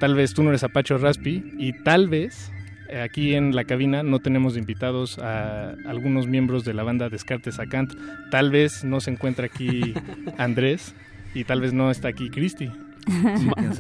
tal 0.00 0.14
vez 0.14 0.34
tú 0.34 0.42
no 0.42 0.50
eres 0.50 0.64
Apache 0.64 0.94
o 0.94 0.98
Raspi 0.98 1.54
y 1.58 1.72
tal 1.84 2.08
vez 2.08 2.50
eh, 2.88 3.00
aquí 3.00 3.34
en 3.34 3.54
la 3.54 3.64
cabina 3.64 4.02
no 4.02 4.18
tenemos 4.18 4.56
invitados 4.56 5.18
a 5.18 5.76
algunos 5.86 6.26
miembros 6.26 6.64
de 6.64 6.74
la 6.74 6.82
banda 6.82 7.08
Descartes 7.08 7.58
a 7.60 7.66
Kant, 7.66 7.92
tal 8.30 8.50
vez 8.50 8.84
no 8.84 9.00
se 9.00 9.12
encuentra 9.12 9.46
aquí 9.46 9.94
Andrés 10.38 10.94
y 11.34 11.44
tal 11.44 11.60
vez 11.60 11.72
no 11.72 11.90
está 11.90 12.08
aquí 12.08 12.30
Cristi. 12.30 12.70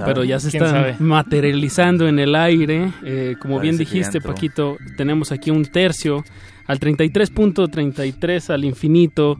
Pero 0.04 0.24
ya 0.24 0.40
se 0.40 0.50
¿Quién 0.50 0.64
está 0.64 0.96
materializando 0.98 2.08
en 2.08 2.18
el 2.18 2.34
aire. 2.34 2.92
Eh, 3.04 3.36
como 3.40 3.60
bien 3.60 3.76
Parece 3.76 3.94
dijiste. 3.94 4.20
Paquito, 4.20 4.76
tenemos 4.96 5.32
aquí 5.32 5.50
un 5.50 5.64
tercio 5.64 6.24
al 6.66 6.78
33.33 6.78 8.50
al 8.50 8.64
infinito 8.64 9.38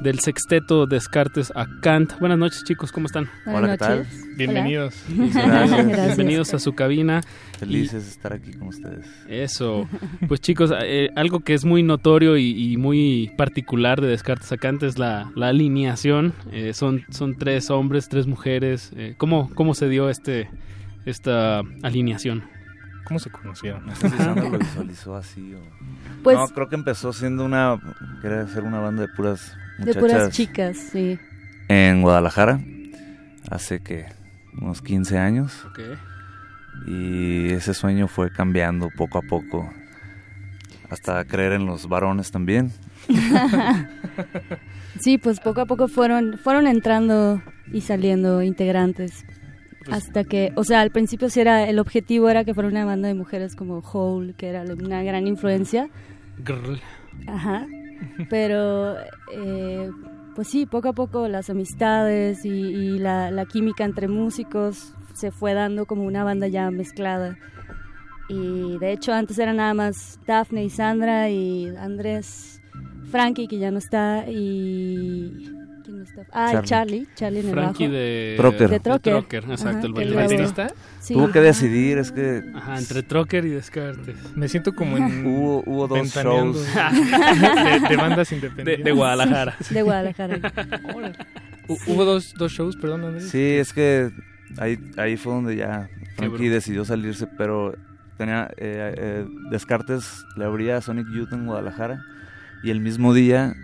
del 0.00 0.18
sexteto 0.20 0.86
Descartes 0.86 1.52
a 1.54 1.66
Kant. 1.80 2.18
Buenas 2.18 2.38
noches, 2.38 2.64
chicos, 2.64 2.90
¿cómo 2.90 3.06
están? 3.06 3.28
Buenas 3.44 3.62
Hola, 3.62 3.72
¿qué 3.72 3.78
tal? 3.78 3.98
noches. 3.98 4.36
Bienvenidos. 4.36 5.04
Gracias. 5.08 6.16
Bienvenidos 6.16 6.54
a 6.54 6.58
su 6.58 6.74
cabina. 6.74 7.20
Felices 7.58 8.04
de 8.04 8.10
estar 8.10 8.32
aquí 8.32 8.52
con 8.54 8.68
ustedes. 8.68 9.06
Eso. 9.28 9.88
Pues 10.28 10.40
chicos, 10.40 10.72
eh, 10.82 11.10
algo 11.16 11.40
que 11.40 11.54
es 11.54 11.64
muy 11.64 11.82
notorio 11.82 12.36
y, 12.36 12.72
y 12.72 12.76
muy 12.76 13.32
particular 13.36 14.00
de 14.00 14.08
Descartes 14.08 14.52
a 14.52 14.56
Kant 14.58 14.82
es 14.82 14.98
la, 14.98 15.30
la 15.34 15.48
alineación. 15.48 16.32
Eh, 16.52 16.72
son, 16.72 17.04
son 17.10 17.36
tres 17.36 17.70
hombres, 17.70 18.08
tres 18.08 18.26
mujeres. 18.26 18.92
Eh, 18.96 19.14
¿cómo, 19.18 19.50
¿Cómo 19.54 19.74
se 19.74 19.88
dio 19.88 20.08
este 20.08 20.48
esta 21.06 21.62
alineación? 21.82 22.44
¿Cómo 23.04 23.18
se 23.18 23.30
conocieron? 23.30 23.86
No 23.86 23.94
sé 23.96 24.08
si 24.08 24.16
Sandra 24.18 24.48
lo 24.48 24.58
visualizó 24.58 25.16
así 25.16 25.54
o... 25.54 25.60
Pues- 26.22 26.36
no, 26.38 26.46
creo 26.48 26.68
que 26.68 26.76
empezó 26.76 27.12
siendo 27.12 27.44
una... 27.44 27.76
Quería 28.22 28.42
hacer 28.42 28.62
una 28.62 28.78
banda 28.78 29.02
de 29.02 29.08
puras 29.08 29.56
De 29.84 29.94
puras 29.94 30.30
chicas, 30.30 30.76
sí. 30.76 31.18
En 31.68 32.02
Guadalajara. 32.02 32.60
Hace 33.50 33.80
que 33.80 34.06
unos 34.60 34.82
15 34.82 35.18
años. 35.18 35.64
Ok. 35.66 35.80
Y 36.86 37.50
ese 37.50 37.74
sueño 37.74 38.08
fue 38.08 38.30
cambiando 38.32 38.88
poco 38.96 39.18
a 39.18 39.22
poco. 39.22 39.70
Hasta 40.88 41.24
creer 41.24 41.52
en 41.52 41.66
los 41.66 41.88
varones 41.88 42.30
también. 42.30 42.72
sí, 45.00 45.18
pues 45.18 45.40
poco 45.40 45.60
a 45.60 45.66
poco 45.66 45.88
fueron, 45.88 46.38
fueron 46.38 46.66
entrando 46.66 47.40
y 47.72 47.82
saliendo 47.82 48.42
integrantes. 48.42 49.24
Hasta 49.90 50.24
que, 50.24 50.52
o 50.56 50.64
sea, 50.64 50.80
al 50.80 50.90
principio 50.90 51.30
sí 51.30 51.40
era, 51.40 51.68
el 51.68 51.78
objetivo 51.78 52.28
era 52.28 52.44
que 52.44 52.54
fuera 52.54 52.68
una 52.68 52.84
banda 52.84 53.08
de 53.08 53.14
mujeres 53.14 53.54
como 53.56 53.78
Hole, 53.78 54.34
que 54.34 54.48
era 54.48 54.62
una 54.62 55.02
gran 55.02 55.26
influencia. 55.26 55.88
Grrr. 56.38 56.80
Ajá. 57.26 57.66
Pero, 58.28 58.96
eh, 59.32 59.90
pues 60.34 60.48
sí, 60.48 60.66
poco 60.66 60.88
a 60.88 60.92
poco 60.92 61.28
las 61.28 61.50
amistades 61.50 62.44
y, 62.44 62.98
la, 62.98 63.30
la 63.30 63.46
química 63.46 63.84
entre 63.84 64.08
músicos 64.08 64.94
se 65.14 65.30
fue 65.30 65.54
dando 65.54 65.86
como 65.86 66.04
una 66.04 66.24
banda 66.24 66.48
ya 66.48 66.70
mezclada. 66.70 67.38
Y 68.28 68.78
de 68.78 68.92
hecho 68.92 69.12
antes 69.12 69.38
era 69.38 69.52
nada 69.52 69.74
más 69.74 70.20
Daphne 70.26 70.64
y 70.64 70.70
Sandra 70.70 71.28
y 71.30 71.66
Andrés 71.76 72.60
Frankie, 73.10 73.48
que 73.48 73.58
ya 73.58 73.70
no 73.70 73.78
está, 73.78 74.24
y... 74.28 75.59
Ah, 76.32 76.60
y 76.62 76.66
Charlie, 76.66 77.06
Charlie 77.14 77.40
en 77.40 77.46
el 77.48 77.52
Frankie 77.52 77.84
bajo. 77.86 77.96
de 77.96 78.34
Trocker. 78.36 78.70
De 78.70 78.80
Trocker. 78.80 79.12
De 79.14 79.20
Trocker, 79.20 79.44
exacto, 79.50 79.86
Ajá, 79.88 80.02
el 80.02 80.14
baterista. 80.14 80.72
Sí. 81.00 81.14
Tuvo 81.14 81.30
que 81.30 81.40
decidir, 81.40 81.98
es 81.98 82.12
que... 82.12 82.42
Ajá, 82.54 82.78
entre 82.78 83.02
Trocker 83.02 83.44
y 83.46 83.50
Descartes. 83.50 84.16
Me 84.36 84.48
siento 84.48 84.74
como 84.74 84.96
en... 84.96 85.26
Hubo, 85.26 85.62
hubo 85.66 85.88
dos 85.88 86.08
shows. 86.14 86.66
de, 86.74 87.88
de 87.88 87.96
bandas 87.96 88.28
De, 88.30 88.36
independientes. 88.36 88.84
de 88.84 88.92
Guadalajara. 88.92 89.56
De 89.70 89.82
Guadalajara. 89.82 90.38
Hu- 91.68 91.78
Hubo 91.86 92.04
dos, 92.04 92.34
dos 92.36 92.50
shows, 92.52 92.76
perdón, 92.76 93.04
Andrés. 93.04 93.28
Sí, 93.30 93.38
es 93.38 93.72
que 93.72 94.10
ahí, 94.58 94.78
ahí 94.96 95.16
fue 95.16 95.32
donde 95.34 95.54
ya 95.56 95.88
Frankie 96.16 96.48
decidió 96.48 96.84
salirse, 96.84 97.26
pero 97.38 97.74
tenía 98.18 98.48
eh, 98.56 98.94
eh, 98.98 99.26
Descartes 99.50 100.24
le 100.36 100.44
abría 100.44 100.78
a 100.78 100.80
Sonic 100.80 101.06
Youth 101.14 101.32
en 101.32 101.46
Guadalajara 101.46 102.02
y 102.64 102.70
el 102.70 102.80
mismo 102.80 103.14
día 103.14 103.54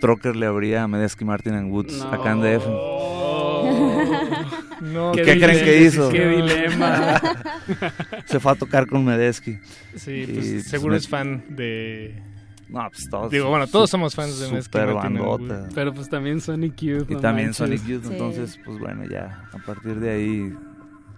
Trocker 0.00 0.36
le 0.36 0.46
abría 0.46 0.82
a 0.84 0.88
Medeski 0.88 1.24
Martin 1.24 1.54
en 1.54 1.70
Woods 1.72 2.00
acá 2.02 2.32
en 2.32 2.40
DF. 2.42 2.66
No, 4.82 5.12
¿Qué, 5.12 5.22
qué 5.22 5.40
creen 5.40 5.64
que 5.64 5.82
hizo? 5.82 6.10
qué 6.10 6.28
dilema. 6.28 7.20
Se 8.26 8.38
fue 8.40 8.52
a 8.52 8.54
tocar 8.54 8.86
con 8.86 9.04
Medeski. 9.04 9.58
Sí, 9.96 10.12
Y, 10.12 10.26
pues, 10.26 10.64
seguro 10.64 10.92
me- 10.92 10.98
es 10.98 11.08
fan 11.08 11.44
de... 11.48 12.22
No, 12.68 12.86
pues 12.90 13.08
todos. 13.08 13.30
Digo, 13.30 13.48
bueno, 13.48 13.66
todos 13.68 13.88
somos 13.88 14.14
fans 14.14 14.38
de 14.40 14.46
and. 14.48 15.20
Wood. 15.20 15.52
Pero 15.74 15.94
pues 15.94 16.08
también 16.10 16.40
Sonic 16.40 16.74
Youth. 16.76 17.06
Y 17.10 17.14
no 17.14 17.20
también 17.20 17.48
manches. 17.48 17.56
Sonic 17.58 17.84
Youth, 17.86 18.02
Sí. 18.04 18.08
entonces, 18.12 18.58
pues 18.64 18.78
bueno, 18.78 19.04
ya 19.08 19.44
a 19.52 19.58
partir 19.64 20.00
de 20.00 20.10
ahí 20.10 20.52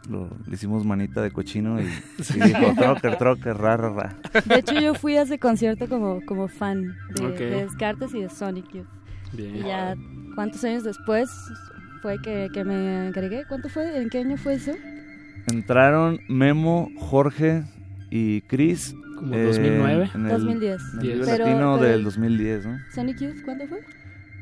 lo, 0.08 0.28
le 0.46 0.54
hicimos 0.54 0.84
manita 0.84 1.22
de 1.22 1.30
cochino 1.30 1.80
y, 1.80 1.84
y 2.36 2.40
dijo, 2.40 2.74
trocker, 2.76 3.16
trocker, 3.16 3.56
ra, 3.56 3.76
ra, 3.76 3.90
ra. 3.90 4.16
De 4.46 4.56
hecho, 4.56 4.74
yo 4.80 4.94
fui 4.94 5.16
a 5.16 5.22
ese 5.22 5.38
concierto 5.38 5.88
como, 5.88 6.24
como 6.26 6.48
fan 6.48 6.94
de, 7.14 7.30
Descartes 7.62 8.14
y 8.14 8.22
de 8.22 8.28
Sonic 8.28 8.72
Youth. 8.72 8.86
Bien. 9.32 9.56
Y 9.56 9.58
ya, 9.60 9.94
¿cuántos 10.34 10.64
años 10.64 10.84
después 10.84 11.30
fue 12.02 12.20
que, 12.22 12.48
que 12.52 12.64
me 12.64 13.08
agregué? 13.08 13.44
¿Cuánto 13.46 13.68
fue? 13.68 14.00
¿En 14.00 14.08
qué 14.08 14.18
año 14.18 14.36
fue 14.36 14.54
eso? 14.54 14.72
Entraron 15.52 16.20
Memo, 16.28 16.90
Jorge 16.98 17.64
y 18.10 18.40
Chris. 18.42 18.94
¿Como 19.16 19.36
2009? 19.36 20.10
En 20.14 20.26
el, 20.26 20.30
2010. 20.30 20.82
en 20.94 21.00
el 21.00 21.20
Pero- 21.20 21.44
Latino 21.44 21.76
pero- 21.78 21.90
del 21.92 22.04
2010, 22.04 22.66
¿no? 22.66 22.78
¿Sonic 22.94 23.18
Youth 23.18 23.42
cuándo 23.44 23.66
fue? 23.66 23.80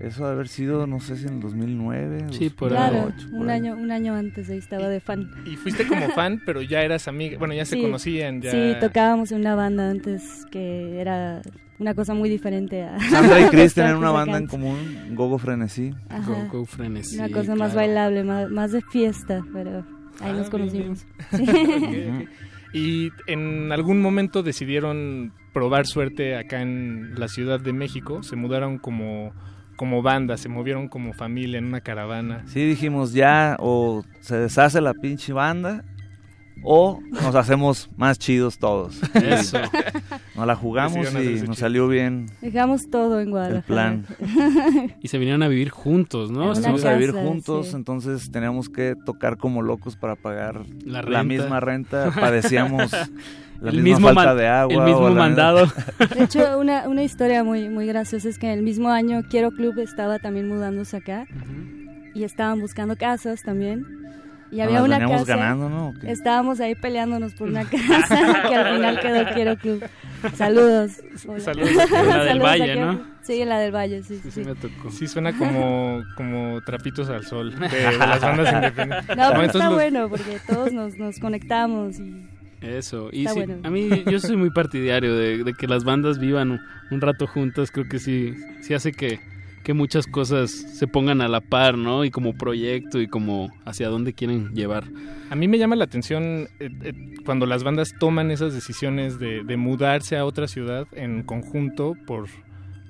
Eso 0.01 0.23
debe 0.25 0.35
haber 0.35 0.49
sido, 0.49 0.87
no 0.87 1.01
sé 1.01 1.17
si 1.17 1.27
en 1.27 1.35
el 1.35 1.41
2009. 1.41 2.27
Sí, 2.31 2.51
por 2.51 2.69
Claro, 2.69 2.97
2008, 3.07 3.31
por 3.31 3.41
un 3.41 3.51
ahí. 3.51 3.57
año, 3.57 3.75
un 3.77 3.91
año 3.91 4.15
antes 4.15 4.51
ahí 4.51 4.59
estaba 4.59 4.89
de 4.89 5.01
fan. 5.01 5.31
Y 5.47 5.57
fuiste 5.57 5.87
como 5.87 6.09
fan, 6.15 6.43
pero 6.45 6.61
ya 6.63 6.83
eras 6.83 7.09
amiga. 7.09 7.39
Bueno, 7.39 7.55
ya 7.55 7.65
se 7.65 7.81
conocían. 7.81 8.43
Ya... 8.43 8.51
Sí, 8.51 8.75
tocábamos 8.81 9.33
en 9.33 9.41
una 9.41 9.55
banda 9.55 9.91
antes 9.91 10.45
que 10.51 11.01
era 11.01 11.41
una 11.79 11.95
cosa 11.95 12.15
muy 12.15 12.29
diferente 12.29 12.83
a... 12.85 12.99
Sandra 13.01 13.41
y 13.41 13.45
Chris 13.51 13.75
tenían 13.75 13.97
una 13.97 14.11
banda 14.11 14.37
en 14.39 14.47
común, 14.47 14.77
Gogo 15.15 15.39
Frenesí. 15.39 15.93
Ajá. 16.09 16.31
Go, 16.51 16.59
go 16.61 16.65
Frenesí, 16.67 17.17
Una 17.19 17.31
cosa 17.31 17.55
más 17.55 17.75
bailable, 17.75 18.23
más, 18.25 18.51
más 18.51 18.73
de 18.73 18.83
fiesta, 18.83 19.43
pero 19.53 19.79
ahí 20.21 20.31
Ah, 20.31 20.33
nos 20.33 20.51
conocimos. 20.51 21.07
bien. 21.33 22.29
Y 22.73 23.11
en 23.27 23.73
algún 23.73 24.01
momento 24.03 24.43
decidieron 24.43 25.33
probar 25.55 25.87
suerte 25.87 26.37
acá 26.37 26.61
en 26.61 27.19
la 27.19 27.29
Ciudad 27.29 27.61
de 27.61 27.73
México. 27.73 28.23
Se 28.23 28.37
mudaron 28.37 28.79
como, 28.79 29.33
como 29.77 30.03
banda, 30.03 30.37
se 30.37 30.49
movieron 30.49 30.89
como 30.89 31.13
familia 31.13 31.59
en 31.59 31.67
una 31.67 31.81
caravana. 31.81 32.43
Sí, 32.47 32.65
dijimos 32.67 33.13
ya, 33.13 33.57
o 33.61 34.03
se 34.21 34.37
deshace 34.37 34.81
la 34.81 34.95
pinche 34.95 35.33
banda, 35.33 35.85
o 36.63 37.01
nos 37.11 37.35
hacemos 37.35 37.89
más 37.97 38.19
chidos 38.19 38.59
todos. 38.59 39.01
Eso. 39.15 39.59
Nos 40.35 40.47
la 40.47 40.57
jugamos 40.57 41.09
y 41.15 41.43
nos 41.47 41.59
salió 41.59 41.87
bien 41.87 42.27
Dejamos 42.41 42.91
todo 42.91 43.21
en 43.21 43.31
Guadalajara. 43.31 43.93
el 43.93 44.03
plan. 44.03 44.07
Y 45.03 45.09
se 45.09 45.19
vinieron 45.19 45.43
a 45.43 45.49
vivir 45.49 45.71
juntos, 45.71 46.31
¿no? 46.31 46.53
Estamos 46.53 46.85
a 46.85 46.95
vivir 46.95 47.13
juntos, 47.13 47.69
sí. 47.69 47.77
entonces 47.77 48.31
teníamos 48.31 48.69
que 48.69 48.97
tocar 49.05 49.37
como 49.37 49.63
locos 49.63 49.97
para 49.97 50.17
pagar 50.17 50.63
La 50.85 51.23
misma 51.23 51.61
renta. 51.61 52.11
Padecíamos 52.11 52.91
la 53.61 53.71
El 53.71 53.83
misma 53.83 53.99
mismo 54.11 54.15
falta 54.15 54.35
de 54.35 54.47
agua. 54.49 54.75
el 54.75 54.83
mismo 54.83 55.11
mandado. 55.11 55.67
De 56.17 56.25
hecho, 56.25 56.59
una, 56.59 56.89
una 56.89 57.03
historia 57.03 57.43
muy, 57.45 57.69
muy 57.69 57.87
graciosa 57.87 58.29
es 58.29 58.39
que 58.39 58.53
el 58.53 58.63
mismo 58.63 58.91
año 58.91 59.23
Quiero 59.29 59.51
Club 59.51 59.79
estaba 59.79 60.19
también 60.19 60.49
mudándose 60.49 60.97
acá 60.99 61.27
y 62.15 62.25
estaban 62.25 62.61
buscando 62.61 62.97
casas 62.97 63.43
también. 63.43 63.85
Y 64.53 64.59
Nos 64.59 64.67
había 64.69 64.83
una 64.85 64.99
casa. 65.01 65.25
ganando, 65.37 65.69
¿no? 65.69 65.93
Estábamos 66.05 66.61
ahí 66.61 66.77
peleándonos 66.77 67.35
por 67.35 67.49
una 67.49 67.65
casa 67.69 68.43
que 68.49 68.55
al 68.55 68.77
final 68.77 69.01
quedó 69.01 69.35
Quiero 69.35 69.57
Club. 69.57 69.85
Saludos. 70.35 71.01
Hola. 71.27 71.41
Saludos. 71.41 71.71
La 71.75 71.83
del 72.25 72.29
Saludos 72.29 72.31
a 72.31 72.39
Valle, 72.45 72.65
Quiero 72.65 72.93
¿no? 72.93 73.01
Sí, 73.23 73.45
la 73.45 73.59
del 73.59 73.75
Valle, 73.75 74.03
sí, 74.05 74.21
sí. 74.23 74.31
Sí, 74.31 74.41
me 74.45 74.55
tocó. 74.55 74.91
Sí, 74.93 75.09
suena 75.09 75.37
como, 75.37 76.01
como 76.17 76.61
trapitos 76.63 77.11
al 77.11 77.25
sol 77.27 77.59
de, 77.59 77.69
de 77.69 77.99
las 77.99 78.21
bandas 78.21 78.53
independientes. 78.55 79.17
No, 79.17 79.31
pero 79.31 79.43
está 79.43 79.65
los- 79.67 79.75
bueno 79.75 80.09
porque 80.09 80.39
todos 80.47 80.73
nos, 80.73 80.97
nos 80.97 81.19
conectamos 81.19 81.99
y 81.99 82.29
Eso, 82.61 83.11
y 83.13 83.21
Está 83.27 83.33
sí, 83.35 83.39
bueno. 83.41 83.61
a 83.63 83.71
mí 83.71 83.89
yo 84.11 84.19
soy 84.19 84.37
muy 84.37 84.51
partidario 84.51 85.15
de, 85.15 85.45
de 85.45 85.55
que 85.55 85.67
las 85.67 85.85
bandas 85.85 86.19
vivan 86.19 86.53
un, 86.53 86.61
un 86.91 87.01
rato 87.01 87.27
juntas, 87.27 87.71
creo 87.71 87.87
que 87.89 87.99
sí, 87.99 88.35
sí 88.63 88.73
hace 88.75 88.93
que, 88.93 89.21
que 89.63 89.75
muchas 89.75 90.07
cosas 90.07 90.51
se 90.51 90.87
pongan 90.87 91.21
a 91.21 91.29
la 91.29 91.41
par, 91.41 91.77
¿no? 91.77 92.05
Y 92.05 92.11
como 92.11 92.35
proyecto 92.35 93.01
y 93.01 93.09
como 93.09 93.51
hacia 93.65 93.89
dónde 93.89 94.13
quieren 94.15 94.55
llevar. 94.55 94.85
A 95.29 95.35
mí 95.37 95.49
me 95.49 95.59
llama 95.59 95.77
la 95.77 95.85
atención 95.85 96.49
eh, 96.61 96.71
eh, 96.83 96.93
cuando 97.25 97.47
las 97.47 97.63
bandas 97.65 97.93
toman 97.99 98.31
esas 98.31 98.55
decisiones 98.55 99.19
de, 99.19 99.43
de 99.45 99.57
mudarse 99.57 100.17
a 100.17 100.25
otra 100.25 100.47
ciudad 100.49 100.87
en 100.93 101.23
conjunto 101.25 101.95
por, 102.07 102.29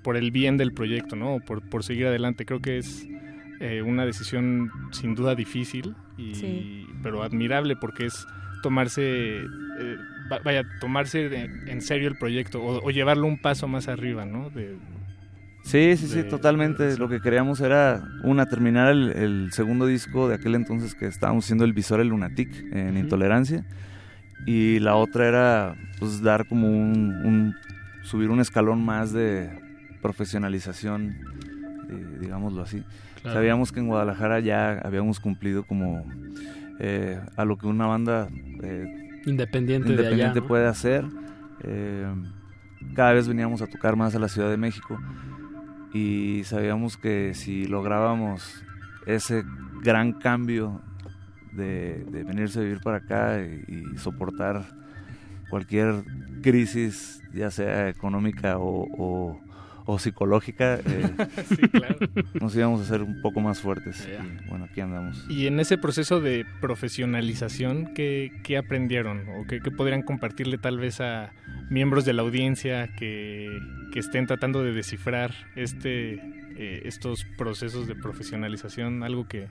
por 0.05 0.17
el 0.17 0.31
bien 0.31 0.59
del 0.59 0.73
proyecto, 0.73 1.17
¿no? 1.17 1.39
Por, 1.45 1.63
por 1.69 1.83
seguir 1.83 2.07
adelante. 2.07 2.45
Creo 2.45 2.61
que 2.61 2.79
es 2.79 3.07
eh, 3.61 3.81
una 3.83 4.05
decisión 4.05 4.71
sin 4.93 5.15
duda 5.15 5.35
difícil, 5.35 5.95
y, 6.19 6.35
Sí. 6.35 6.87
pero 7.03 7.23
admirable 7.23 7.75
porque 7.75 8.07
es 8.07 8.27
tomarse, 8.67 9.03
eh, 9.39 9.97
va- 10.31 10.41
vaya, 10.45 10.63
tomarse 10.81 11.27
en 11.67 11.81
serio 11.83 12.09
el 12.09 12.17
proyecto 12.17 12.61
o, 12.63 12.85
o 12.85 12.91
llevarlo 12.91 13.27
un 13.29 13.39
paso 13.39 13.69
más 13.69 13.87
arriba, 13.89 14.25
¿no? 14.25 14.51
De, 14.51 14.77
Sí, 15.63 15.97
sí, 15.97 16.07
sí, 16.09 16.17
de- 16.19 16.25
totalmente. 16.25 16.97
Lo 16.97 17.09
que 17.09 17.21
queríamos 17.21 17.61
era, 17.61 18.03
una, 18.23 18.47
terminar 18.47 18.91
el, 18.91 19.11
el 19.11 19.49
segundo 19.53 19.87
disco 19.87 20.29
de 20.29 20.35
aquel 20.37 20.55
entonces 20.55 20.95
que 20.95 21.07
estábamos 21.07 21.45
haciendo 21.45 21.65
el 21.65 21.73
visor 21.73 22.01
El 22.01 22.09
Lunatic 22.09 22.51
en. 22.73 22.97
Intolerancia. 22.97 23.65
Y 24.47 24.79
la 24.81 24.95
otra 24.97 25.27
era, 25.27 25.75
pues, 25.99 26.23
dar 26.23 26.47
como 26.47 26.69
un, 26.69 27.15
un- 27.25 27.55
subir 28.03 28.31
un 28.31 28.39
escalón 28.41 28.85
más 28.85 29.13
de 29.13 29.51
profesionalización 30.03 31.17
di- 31.89 32.19
digámoslo 32.21 32.63
así. 32.63 32.83
Claro. 33.23 33.37
Sabíamos 33.39 33.73
que 33.73 33.81
en 33.81 33.89
Guadalajara 33.89 34.39
ya 34.41 34.79
habíamos 34.85 35.19
cumplido 35.21 35.65
como 35.65 36.05
eh, 36.81 37.21
a 37.37 37.45
lo 37.45 37.57
que 37.59 37.67
una 37.67 37.87
banda 37.87 38.29
eh, 38.63 38.87
Independiente 39.27 39.89
de 39.89 39.95
allá, 39.95 40.01
independiente 40.03 40.41
¿no? 40.41 40.47
puede 40.47 40.67
hacer. 40.67 41.05
Eh, 41.63 42.07
cada 42.95 43.13
vez 43.13 43.27
veníamos 43.29 43.63
a 43.63 43.67
tocar 43.67 43.97
más 43.97 44.15
a 44.15 44.19
la 44.19 44.29
Ciudad 44.29 44.51
de 44.51 44.57
México 44.57 44.99
y 45.93 46.43
sabíamos 46.45 46.97
que 46.97 47.33
si 47.35 47.67
lográbamos 47.67 48.63
ese 49.07 49.45
gran 49.83 50.13
cambio 50.13 50.81
de, 51.53 52.05
de 52.11 52.25
venirse 52.25 52.59
a 52.59 52.63
vivir 52.63 52.81
para 52.81 52.99
acá 52.99 53.41
y, 53.41 53.65
y 53.95 53.99
soportar 53.99 54.65
cualquier 55.49 56.05
crisis, 56.43 57.23
ya 57.33 57.51
sea 57.51 57.89
económica 57.89 58.59
o, 58.59 58.87
o- 58.99 59.41
o 59.87 59.99
psicológica, 59.99 60.81
eh, 60.85 61.11
nos 62.41 62.55
íbamos 62.57 62.81
a 62.81 62.85
hacer 62.85 63.03
un 63.03 63.23
poco 63.23 63.41
más 63.41 63.61
fuertes. 63.61 64.07
Y, 64.07 64.49
bueno, 64.49 64.67
aquí 64.71 64.81
andamos. 64.81 65.25
Y 65.29 65.47
en 65.47 65.61
ese 65.61 65.79
proceso 65.79 66.21
de 66.21 66.45
profesionalización, 66.61 67.95
¿qué, 67.95 68.33
qué 68.43 68.59
aprendieron? 68.59 69.29
¿O 69.41 69.47
qué, 69.47 69.61
qué 69.61 69.71
podrían 69.71 70.03
compartirle 70.03 70.59
tal 70.59 70.79
vez 70.79 71.01
a 71.01 71.33
miembros 71.71 72.05
de 72.05 72.13
la 72.13 72.23
audiencia 72.23 72.89
que, 72.97 73.49
que 73.93 74.01
estén 74.01 74.27
tratando 74.27 74.63
de 74.63 74.73
descifrar 74.73 75.33
este, 75.55 76.15
eh, 76.57 76.83
estos 76.85 77.25
procesos 77.39 77.87
de 77.87 77.95
profesionalización? 77.95 79.05
Algo 79.05 79.29
que 79.29 79.49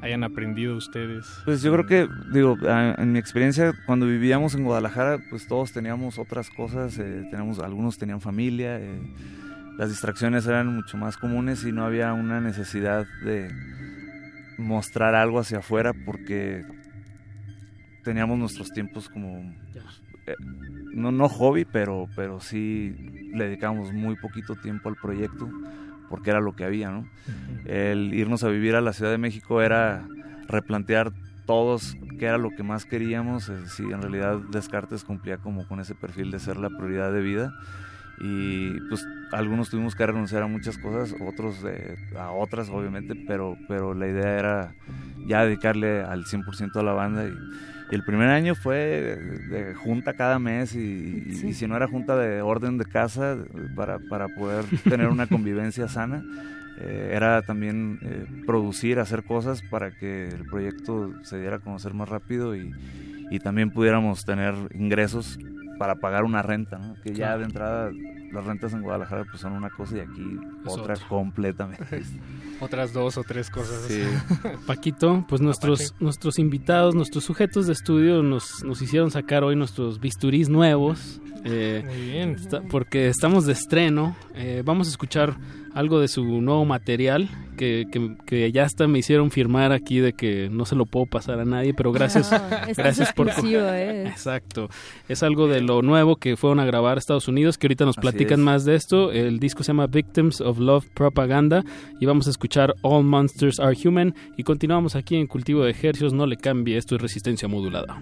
hayan 0.00 0.24
aprendido 0.24 0.76
ustedes. 0.76 1.26
Pues 1.44 1.62
yo 1.62 1.72
creo 1.72 1.86
que, 1.86 2.08
digo, 2.32 2.56
en 2.62 3.12
mi 3.12 3.18
experiencia, 3.18 3.72
cuando 3.86 4.06
vivíamos 4.06 4.54
en 4.54 4.64
Guadalajara, 4.64 5.18
pues 5.30 5.46
todos 5.46 5.72
teníamos 5.72 6.18
otras 6.18 6.50
cosas, 6.50 6.98
eh, 6.98 7.26
teníamos, 7.30 7.58
algunos 7.58 7.98
tenían 7.98 8.20
familia, 8.20 8.78
eh, 8.78 9.00
las 9.78 9.88
distracciones 9.88 10.46
eran 10.46 10.68
mucho 10.68 10.96
más 10.96 11.16
comunes 11.16 11.64
y 11.64 11.72
no 11.72 11.84
había 11.84 12.12
una 12.12 12.40
necesidad 12.40 13.06
de 13.24 13.50
mostrar 14.58 15.14
algo 15.14 15.38
hacia 15.38 15.58
afuera 15.58 15.92
porque 15.92 16.64
teníamos 18.04 18.38
nuestros 18.38 18.70
tiempos 18.70 19.08
como, 19.08 19.54
eh, 20.26 20.34
no, 20.94 21.10
no 21.10 21.28
hobby, 21.28 21.64
pero, 21.64 22.08
pero 22.14 22.40
sí 22.40 22.94
le 23.32 23.46
dedicábamos 23.46 23.92
muy 23.92 24.16
poquito 24.16 24.56
tiempo 24.56 24.88
al 24.88 24.96
proyecto 24.96 25.48
porque 26.10 26.30
era 26.30 26.40
lo 26.40 26.54
que 26.54 26.64
había, 26.64 26.90
¿no? 26.90 27.08
El 27.64 28.12
irnos 28.12 28.44
a 28.44 28.48
vivir 28.48 28.74
a 28.74 28.82
la 28.82 28.92
Ciudad 28.92 29.10
de 29.10 29.18
México 29.18 29.62
era 29.62 30.06
replantear 30.46 31.10
todos 31.46 31.96
qué 32.18 32.26
era 32.26 32.36
lo 32.36 32.50
que 32.50 32.62
más 32.62 32.84
queríamos, 32.84 33.50
si 33.68 33.82
en 33.82 34.02
realidad 34.02 34.38
Descartes 34.50 35.04
cumplía 35.04 35.38
como 35.38 35.66
con 35.66 35.80
ese 35.80 35.94
perfil 35.94 36.30
de 36.30 36.38
ser 36.38 36.58
la 36.58 36.68
prioridad 36.68 37.12
de 37.12 37.22
vida 37.22 37.54
y 38.22 38.80
pues 38.82 39.08
algunos 39.32 39.68
tuvimos 39.70 39.94
que 39.96 40.06
renunciar 40.06 40.42
a 40.42 40.46
muchas 40.46 40.78
cosas, 40.78 41.16
otros 41.18 41.64
eh, 41.66 41.96
a 42.16 42.32
otras 42.32 42.68
obviamente, 42.70 43.16
pero, 43.16 43.58
pero 43.66 43.94
la 43.94 44.06
idea 44.08 44.38
era 44.38 44.76
ya 45.24 45.44
dedicarle 45.44 46.02
al 46.02 46.24
100% 46.26 46.80
a 46.80 46.82
la 46.82 46.92
banda 46.92 47.28
y, 47.28 47.48
y 47.88 47.94
el 47.94 48.04
primer 48.04 48.28
año 48.28 48.54
fue 48.54 49.16
de 49.42 49.74
junta 49.74 50.14
cada 50.14 50.38
mes 50.38 50.74
y, 50.74 51.22
y- 51.26 51.48
y 51.50 51.54
si 51.54 51.66
no 51.66 51.76
era 51.76 51.88
junta 51.88 52.16
de 52.16 52.42
orden 52.42 52.78
de 52.78 52.84
casa 52.84 53.38
para, 53.74 53.98
para 54.00 54.28
poder 54.28 54.66
tener 54.86 55.08
una 55.08 55.26
convivencia 55.28 55.88
sana, 55.88 56.24
eh, 56.76 57.10
era 57.14 57.42
también 57.42 57.98
eh, 58.02 58.26
producir, 58.46 58.98
hacer 58.98 59.24
cosas 59.24 59.62
para 59.62 59.92
que 59.92 60.28
el 60.28 60.44
proyecto 60.46 61.16
se 61.22 61.38
diera 61.40 61.56
a 61.56 61.60
conocer 61.60 61.94
más 61.94 62.08
rápido 62.08 62.56
y, 62.56 62.76
y 63.28 63.38
también 63.40 63.70
pudiéramos 63.70 64.24
tener 64.24 64.54
ingresos 64.74 65.38
para 65.78 65.96
pagar 65.96 66.24
una 66.24 66.42
renta, 66.42 66.78
¿no? 66.78 66.94
que 67.02 67.14
ya 67.14 67.36
de 67.38 67.44
entrada 67.44 67.90
las 68.32 68.44
rentas 68.46 68.72
en 68.72 68.82
Guadalajara 68.82 69.24
pues 69.28 69.40
son 69.42 69.52
una 69.52 69.68
cosa 69.70 69.96
y 69.98 70.00
aquí 70.00 70.38
Es 70.66 70.72
otra 70.72 70.94
completamente. 71.08 72.02
Otras 72.60 72.92
dos 72.92 73.18
o 73.18 73.24
tres 73.24 73.50
cosas. 73.50 73.82
Sí. 73.88 74.02
Paquito, 74.66 75.24
pues 75.28 75.40
nuestros, 75.40 75.94
nuestros 75.98 76.38
invitados, 76.38 76.94
nuestros 76.94 77.24
sujetos 77.24 77.66
de 77.66 77.72
estudio 77.72 78.22
nos, 78.22 78.62
nos 78.62 78.80
hicieron 78.80 79.10
sacar 79.10 79.42
hoy 79.42 79.56
nuestros 79.56 79.98
bisturís 80.00 80.48
nuevos. 80.48 81.20
eh, 81.44 81.82
Muy 81.84 82.00
bien. 82.12 82.30
está- 82.36 82.62
porque 82.62 83.08
estamos 83.08 83.46
de 83.46 83.52
estreno. 83.54 84.14
eh, 84.36 84.62
vamos 84.64 84.86
a 84.86 84.90
escuchar 84.90 85.36
algo 85.74 86.00
de 86.00 86.08
su 86.08 86.24
nuevo 86.24 86.64
material 86.64 87.28
que, 87.56 87.86
que- 87.90 88.16
que 88.26 88.52
ya 88.52 88.64
hasta 88.64 88.86
me 88.88 88.98
hicieron 88.98 89.30
firmar 89.30 89.72
aquí 89.72 89.98
de 90.00 90.12
que 90.12 90.48
no 90.50 90.64
se 90.64 90.74
lo 90.76 90.86
puedo 90.86 91.06
pasar 91.06 91.38
a 91.40 91.44
nadie, 91.44 91.74
pero 91.74 91.92
gracias, 91.92 92.30
gracias 92.76 93.12
por... 93.12 93.28
eh. 93.28 94.06
Exacto. 94.08 94.68
Es 95.08 95.22
algo 95.22 95.48
de 95.48 95.60
lo 95.60 95.82
nuevo 95.82 96.16
que 96.16 96.36
fueron 96.36 96.60
a 96.60 96.64
grabar 96.64 96.96
a 96.96 96.98
Estados 96.98 97.28
Unidos, 97.28 97.58
que 97.58 97.66
ahorita 97.66 97.84
nos 97.84 97.96
platican 97.96 98.40
más 98.42 98.64
de 98.64 98.74
esto. 98.74 99.12
El 99.12 99.38
disco 99.40 99.62
se 99.62 99.68
llama 99.68 99.86
Victims 99.86 100.40
of 100.40 100.58
Love 100.58 100.86
Propaganda 100.94 101.64
y 102.00 102.06
vamos 102.06 102.26
a 102.26 102.30
escuchar 102.30 102.74
All 102.82 103.04
Monsters 103.04 103.60
Are 103.60 103.76
Human 103.84 104.14
y 104.36 104.42
continuamos 104.42 104.96
aquí 104.96 105.16
en 105.16 105.26
Cultivo 105.26 105.64
de 105.64 105.70
Ejercios. 105.70 106.12
No 106.12 106.26
le 106.26 106.36
cambie, 106.36 106.76
esto 106.76 106.96
es 106.96 107.02
resistencia 107.02 107.48
modulada. 107.48 107.98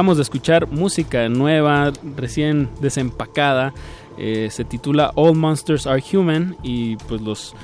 Acabamos 0.00 0.16
de 0.16 0.22
escuchar 0.22 0.66
música 0.66 1.28
nueva, 1.28 1.92
recién 2.16 2.70
desempacada. 2.80 3.74
Eh, 4.16 4.48
se 4.50 4.64
titula 4.64 5.12
All 5.14 5.36
Monsters 5.36 5.86
Are 5.86 6.02
Human 6.14 6.56
y 6.62 6.96
pues 6.96 7.20
los, 7.20 7.54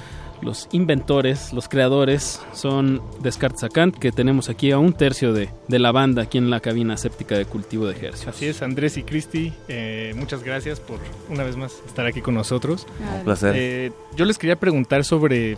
los 0.42 0.68
inventores, 0.70 1.54
los 1.54 1.66
creadores 1.66 2.42
son 2.52 3.00
Descartes 3.22 3.60
Sacant, 3.60 3.96
que 3.96 4.12
tenemos 4.12 4.50
aquí 4.50 4.70
a 4.70 4.78
un 4.78 4.92
tercio 4.92 5.32
de, 5.32 5.48
de 5.66 5.78
la 5.78 5.92
banda 5.92 6.24
aquí 6.24 6.36
en 6.36 6.50
la 6.50 6.60
cabina 6.60 6.98
séptica 6.98 7.38
de 7.38 7.46
cultivo 7.46 7.86
de 7.86 7.94
ejercicios. 7.94 8.36
Así 8.36 8.44
es, 8.44 8.60
Andrés 8.60 8.98
y 8.98 9.04
Cristi, 9.04 9.54
eh, 9.68 10.12
muchas 10.14 10.42
gracias 10.42 10.78
por 10.78 10.98
una 11.30 11.42
vez 11.42 11.56
más 11.56 11.72
estar 11.86 12.04
aquí 12.04 12.20
con 12.20 12.34
nosotros. 12.34 12.86
Un 13.16 13.24
placer. 13.24 13.54
Eh, 13.56 13.92
yo 14.14 14.26
les 14.26 14.36
quería 14.36 14.56
preguntar 14.56 15.06
sobre 15.06 15.56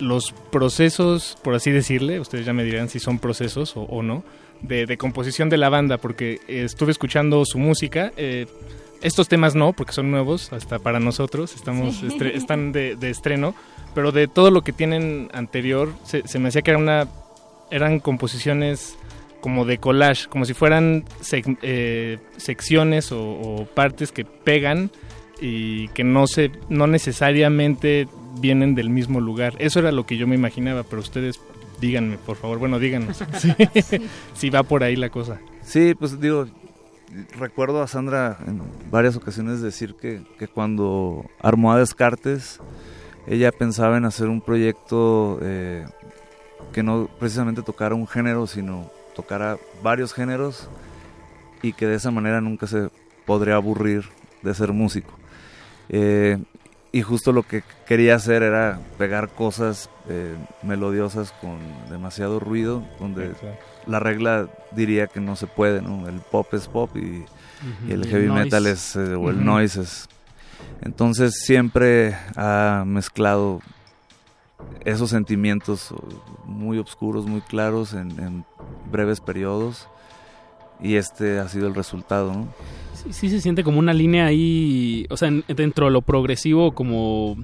los 0.00 0.34
procesos, 0.50 1.38
por 1.44 1.54
así 1.54 1.70
decirle, 1.70 2.18
ustedes 2.18 2.44
ya 2.44 2.52
me 2.52 2.64
dirán 2.64 2.88
si 2.88 2.98
son 2.98 3.20
procesos 3.20 3.76
o, 3.76 3.82
o 3.82 4.02
no, 4.02 4.24
de, 4.62 4.86
de 4.86 4.96
composición 4.96 5.48
de 5.48 5.56
la 5.58 5.68
banda, 5.68 5.98
porque 5.98 6.40
estuve 6.48 6.92
escuchando 6.92 7.44
su 7.44 7.58
música. 7.58 8.12
eh, 8.16 8.46
estos 9.02 9.26
temas 9.28 9.56
no, 9.56 9.72
porque 9.72 9.92
son 9.92 10.12
nuevos, 10.12 10.52
hasta 10.52 10.78
para 10.78 11.00
nosotros, 11.00 11.56
estamos 11.56 11.96
Sí. 11.96 12.06
estre- 12.06 12.36
están 12.36 12.70
de, 12.70 12.94
de 12.94 13.10
estreno, 13.10 13.52
pero 13.96 14.12
de 14.12 14.28
todo 14.28 14.52
lo 14.52 14.62
que 14.62 14.72
tienen 14.72 15.28
anterior, 15.34 15.92
se, 16.04 16.22
se 16.28 16.38
me 16.38 16.48
hacía 16.50 16.62
que 16.62 16.70
era 16.70 16.78
una, 16.78 17.08
eran 17.72 17.98
composiciones 17.98 18.96
como 19.40 19.64
de 19.64 19.78
collage, 19.78 20.28
como 20.28 20.44
si 20.44 20.54
fueran 20.54 21.04
sec- 21.20 21.58
eh, 21.62 22.18
secciones 22.36 23.10
o, 23.10 23.20
o 23.20 23.64
partes 23.66 24.12
que 24.12 24.24
pegan 24.24 24.92
y 25.40 25.88
que 25.88 26.04
no 26.04 26.28
se, 26.28 26.52
no 26.68 26.86
necesariamente 26.86 28.06
vienen 28.38 28.76
del 28.76 28.88
mismo 28.88 29.20
lugar. 29.20 29.54
Eso 29.58 29.80
era 29.80 29.90
lo 29.90 30.06
que 30.06 30.16
yo 30.16 30.28
me 30.28 30.36
imaginaba, 30.36 30.84
pero 30.84 31.00
ustedes 31.02 31.40
díganme, 31.82 32.16
por 32.16 32.36
favor, 32.36 32.58
bueno, 32.58 32.78
díganos 32.78 33.22
si, 33.38 33.52
si 34.34 34.50
va 34.50 34.62
por 34.62 34.84
ahí 34.84 34.96
la 34.96 35.10
cosa. 35.10 35.40
Sí, 35.62 35.94
pues 35.98 36.18
digo, 36.20 36.46
recuerdo 37.38 37.82
a 37.82 37.88
Sandra 37.88 38.38
en 38.46 38.62
varias 38.90 39.16
ocasiones 39.16 39.60
decir 39.60 39.94
que, 39.96 40.22
que 40.38 40.46
cuando 40.46 41.26
armó 41.40 41.72
a 41.72 41.78
Descartes, 41.78 42.60
ella 43.26 43.50
pensaba 43.50 43.96
en 43.96 44.04
hacer 44.04 44.28
un 44.28 44.40
proyecto 44.40 45.40
eh, 45.42 45.84
que 46.72 46.84
no 46.84 47.08
precisamente 47.18 47.62
tocara 47.62 47.96
un 47.96 48.06
género, 48.06 48.46
sino 48.46 48.88
tocara 49.16 49.58
varios 49.82 50.14
géneros 50.14 50.68
y 51.62 51.72
que 51.72 51.86
de 51.86 51.96
esa 51.96 52.12
manera 52.12 52.40
nunca 52.40 52.68
se 52.68 52.90
podría 53.26 53.56
aburrir 53.56 54.04
de 54.42 54.54
ser 54.54 54.72
músico. 54.72 55.12
Eh, 55.88 56.38
y 56.92 57.00
justo 57.00 57.32
lo 57.32 57.42
que 57.42 57.64
quería 57.86 58.14
hacer 58.14 58.42
era 58.42 58.78
pegar 58.98 59.30
cosas 59.30 59.88
eh, 60.10 60.36
melodiosas 60.62 61.32
con 61.32 61.58
demasiado 61.88 62.38
ruido, 62.38 62.82
donde 63.00 63.28
Exacto. 63.28 63.64
la 63.86 63.98
regla 63.98 64.48
diría 64.72 65.06
que 65.06 65.18
no 65.20 65.34
se 65.34 65.46
puede, 65.46 65.80
¿no? 65.80 66.06
El 66.06 66.20
pop 66.20 66.52
es 66.52 66.68
pop 66.68 66.94
y, 66.94 66.98
el 67.00 67.26
Y 67.88 67.92
el 67.92 68.06
heavy 68.06 68.28
metal 68.28 68.66
es, 68.66 68.94
eh, 68.96 69.14
o 69.14 69.30
el 69.30 69.42
noise 69.44 69.80
es... 69.80 70.08
Entonces 70.82 71.34
siempre 71.44 72.14
ha 72.36 72.84
mezclado 72.86 73.60
esos 74.84 75.10
sentimientos 75.10 75.94
muy 76.44 76.78
oscuros, 76.78 77.26
muy 77.26 77.40
claros 77.40 77.94
en, 77.94 78.10
en 78.20 78.44
breves 78.90 79.20
periodos 79.20 79.88
y 80.82 80.96
este 80.96 81.38
ha 81.38 81.48
sido 81.48 81.68
el 81.68 81.74
resultado, 81.74 82.32
¿no? 82.32 82.48
Sí, 82.94 83.12
sí 83.12 83.28
se 83.30 83.40
siente 83.40 83.64
como 83.64 83.78
una 83.78 83.92
línea 83.92 84.26
ahí, 84.26 85.06
o 85.10 85.16
sea, 85.16 85.28
en- 85.28 85.44
dentro 85.48 85.86
de 85.86 85.92
lo 85.92 86.02
progresivo 86.02 86.72
como 86.72 87.36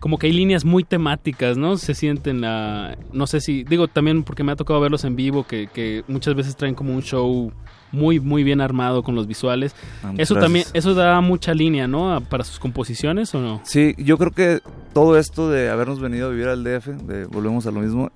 como 0.00 0.16
que 0.16 0.28
hay 0.28 0.32
líneas 0.32 0.64
muy 0.64 0.84
temáticas, 0.84 1.56
¿no? 1.56 1.76
Se 1.76 1.92
sienten 1.92 2.40
la 2.40 2.96
no 3.12 3.26
sé 3.26 3.40
si 3.40 3.64
digo 3.64 3.88
también 3.88 4.22
porque 4.22 4.44
me 4.44 4.52
ha 4.52 4.56
tocado 4.56 4.80
verlos 4.80 5.02
en 5.04 5.16
vivo 5.16 5.44
que, 5.44 5.66
que 5.66 6.04
muchas 6.06 6.34
veces 6.36 6.56
traen 6.56 6.74
como 6.76 6.94
un 6.94 7.02
show 7.02 7.52
muy 7.90 8.20
muy 8.20 8.44
bien 8.44 8.60
armado 8.60 9.02
con 9.02 9.14
los 9.16 9.26
visuales. 9.26 9.74
Eso 10.18 10.34
gracias. 10.34 10.40
también 10.40 10.64
eso 10.72 10.94
da 10.94 11.20
mucha 11.20 11.52
línea, 11.52 11.88
¿no? 11.88 12.20
Para 12.28 12.44
sus 12.44 12.58
composiciones 12.60 13.34
o 13.34 13.40
no? 13.40 13.60
Sí, 13.64 13.94
yo 13.98 14.18
creo 14.18 14.30
que 14.30 14.60
todo 14.92 15.18
esto 15.18 15.50
de 15.50 15.68
habernos 15.68 15.98
venido 15.98 16.28
a 16.28 16.30
vivir 16.30 16.46
al 16.48 16.62
DF, 16.62 16.86
de, 17.06 17.24
volvemos 17.24 17.66
a 17.66 17.70
lo 17.72 17.80
mismo, 17.80 18.10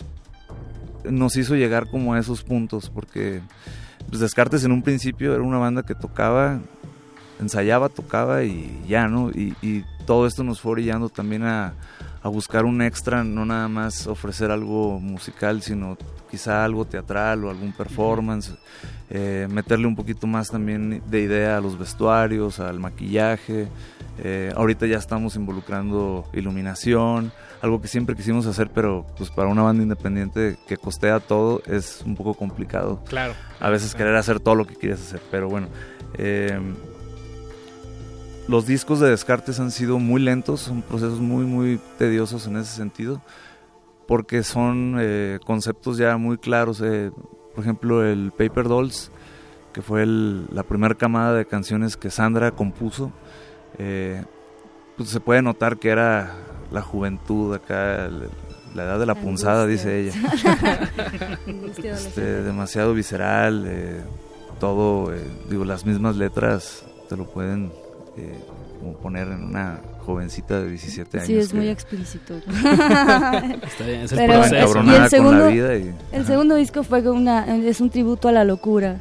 nos 1.05 1.37
hizo 1.37 1.57
llegar 1.57 1.89
como 1.91 2.15
a 2.15 2.19
esos 2.21 2.43
puntos, 2.45 2.91
porque 2.91 3.41
pues, 4.13 4.21
Descartes 4.21 4.63
en 4.63 4.73
un 4.73 4.83
principio 4.83 5.33
era 5.33 5.43
una 5.43 5.57
banda 5.57 5.83
que 5.83 5.95
tocaba, 5.95 6.61
ensayaba, 7.41 7.89
tocaba 7.89 8.45
y 8.45 8.85
ya, 8.87 9.09
¿no? 9.09 9.31
Y, 9.31 9.85
todo 10.05 10.27
esto 10.27 10.43
nos 10.43 10.61
fue 10.61 10.73
orillando 10.73 11.09
también 11.09 11.45
a, 11.45 11.75
a 12.23 12.29
buscar 12.29 12.65
un 12.65 12.83
extra, 12.83 13.23
no 13.23 13.47
nada 13.47 13.69
más 13.69 14.09
ofrecer 14.09 14.51
algo 14.51 14.99
musical, 14.99 15.63
sino 15.63 15.97
quizá 16.29 16.65
algo 16.65 16.85
teatral 16.85 17.45
o 17.45 17.51
algún 17.51 17.73
performance, 17.73 18.53
eh, 19.11 19.47
meterle 19.49 19.87
un 19.87 19.95
poquito 19.95 20.27
más 20.27 20.51
también 20.51 21.03
de 21.07 21.21
idea 21.21 21.57
a 21.57 21.61
los 21.61 21.79
vestuarios, 21.79 22.59
al 22.59 22.81
maquillaje. 22.81 23.69
Eh, 24.19 24.53
ahorita 24.57 24.87
ya 24.87 24.99
estamos 24.99 25.37
involucrando 25.37 26.27
iluminación, 26.33 27.33
algo 27.63 27.81
que 27.81 27.89
siempre 27.89 28.15
quisimos 28.17 28.47
hacer, 28.47 28.71
pero 28.75 29.07
pues 29.17 29.31
para 29.31 29.49
una 29.49 29.63
banda 29.63 29.83
independiente 29.83 30.59
que 30.67 30.77
costea 30.77 31.21
todo 31.21 31.63
es 31.67 32.03
un 32.05 32.17
poco 32.17 32.35
complicado. 32.35 33.03
Claro. 33.09 33.35
A 33.61 33.71
veces 33.71 33.95
querer 33.95 34.17
hacer 34.17 34.41
todo 34.41 34.55
lo 34.57 34.67
que 34.67 34.75
quieres 34.75 35.01
hacer, 35.01 35.23
pero 35.31 35.49
bueno. 35.49 35.69
eh, 36.19 36.59
los 38.49 38.67
discos 38.67 38.99
de 39.01 39.09
Descartes 39.11 39.61
han 39.61 39.71
sido 39.71 39.99
muy 39.99 40.21
lentos, 40.21 40.61
son 40.63 40.83
procesos 40.83 41.21
muy, 41.21 41.45
muy 41.45 41.81
tediosos 41.99 42.47
en 42.49 42.57
ese 42.57 42.75
sentido, 42.75 43.23
porque 44.09 44.43
son 44.43 44.97
eh, 44.99 45.39
conceptos 45.47 45.97
ya 45.97 46.17
muy 46.17 46.39
claros. 46.39 46.81
eh, 46.85 47.13
por 47.55 47.63
ejemplo, 47.65 48.05
el 48.05 48.33
Paper 48.37 48.67
Dolls, 48.69 49.13
que 49.73 49.81
fue 49.83 50.03
el- 50.03 50.47
la 50.53 50.65
primera 50.65 50.95
camada 50.97 51.35
de 51.35 51.47
canciones 51.47 51.97
que 51.97 52.11
Sandra 52.11 52.51
compuso, 52.51 53.13
eh, 53.79 54.25
pues 54.97 55.11
se 55.11 55.21
puede 55.21 55.41
notar 55.41 55.79
que 55.79 55.91
era 55.91 56.33
la 56.73 56.83
juventud 56.83 57.55
acá, 57.55 58.09
la 58.75 58.83
edad 58.85 58.99
de 58.99 59.07
la 59.07 59.15
punzada, 59.15 59.67
dice 59.67 60.01
ella. 60.09 60.13
Este, 61.83 62.21
demasiado 62.43 62.95
visceral, 62.95 63.65
eh, 63.67 64.01
todo, 64.61 65.13
eh, 65.15 65.21
digo, 65.51 65.65
las 65.65 65.85
mismas 65.85 66.17
letras 66.17 66.85
te 67.09 67.17
lo 67.17 67.25
pueden 67.27 67.71
eh, 68.17 68.39
como 68.81 68.95
poner 68.95 69.29
en 69.29 69.45
una 69.45 69.81
jovencita 70.01 70.61
de 70.61 70.71
17 70.71 71.19
años. 71.19 71.27
Sí, 71.27 71.37
es 71.37 71.49
que- 71.51 71.57
muy 71.57 71.69
explícito. 71.69 72.35
Está 72.47 73.85
bien, 73.87 74.01
es 74.03 74.13
el 74.13 74.19
Pero- 74.19 74.33
proceso. 74.35 74.83
y 74.85 74.89
el 74.91 74.97
con 75.01 75.11
segundo, 75.11 75.39
la 75.45 75.47
vida 75.49 75.77
y- 75.77 75.95
el 76.13 76.21
ajá. 76.21 76.25
segundo 76.25 76.55
disco 76.57 76.83
fue 76.83 77.01
una, 77.11 77.57
es 77.57 77.81
un 77.81 77.91
tributo 77.91 78.29
a 78.29 78.33
la 78.33 78.45
locura. 78.45 79.01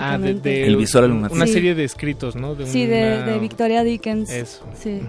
Ah, 0.00 0.18
de, 0.18 0.34
de 0.34 0.66
El 0.66 0.76
visual 0.76 1.12
una 1.12 1.46
Sí. 1.46 1.52
serie 1.52 1.76
de 1.76 1.84
escritos, 1.84 2.34
¿no? 2.34 2.56
De 2.56 2.66
Sí, 2.66 2.86
de, 2.86 3.18
una- 3.22 3.26
de 3.26 3.38
Victoria 3.38 3.84
Dickens. 3.84 4.28
Eso. 4.30 4.64
Sí. 4.80 5.00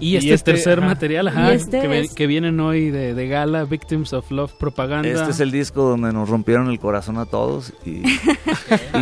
Y 0.00 0.16
este, 0.16 0.52
tercer 0.52 0.78
ajá. 0.78 0.88
material, 0.88 1.28
ajá, 1.28 1.52
Y 1.52 1.56
este 1.56 1.80
que, 1.80 1.88
ve- 1.88 2.00
es- 2.00 2.14
que 2.14 2.26
vienen 2.26 2.58
hoy 2.60 2.90
de, 2.90 3.14
de 3.14 3.28
gala, 3.28 3.64
Victims 3.64 4.12
of 4.12 4.30
Love 4.30 4.52
Propaganda. 4.54 5.08
Este 5.08 5.30
es 5.30 5.40
el 5.40 5.50
disco 5.50 5.82
donde 5.82 6.12
nos 6.12 6.28
rompieron 6.28 6.68
el 6.70 6.78
corazón 6.80 7.18
a 7.18 7.26
todos 7.26 7.72
y, 7.84 8.02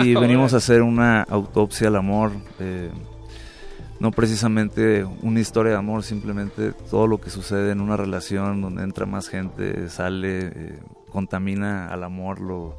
y 0.02 0.14
venimos 0.20 0.54
a 0.54 0.58
hacer 0.58 0.82
una 0.82 1.22
autopsia 1.22 1.88
al 1.88 1.96
amor. 1.96 2.32
eh, 2.60 2.90
no 4.00 4.12
precisamente 4.12 5.04
una 5.22 5.40
historia 5.40 5.72
de 5.72 5.78
amor, 5.78 6.04
simplemente 6.04 6.70
todo 6.88 7.08
lo 7.08 7.20
que 7.20 7.30
sucede 7.30 7.72
en 7.72 7.80
una 7.80 7.96
relación 7.96 8.60
donde 8.60 8.84
entra 8.84 9.06
más 9.06 9.28
gente, 9.28 9.88
sale, 9.88 10.38
eh, 10.54 10.78
contamina 11.10 11.88
al 11.88 12.04
amor, 12.04 12.40
lo, 12.40 12.76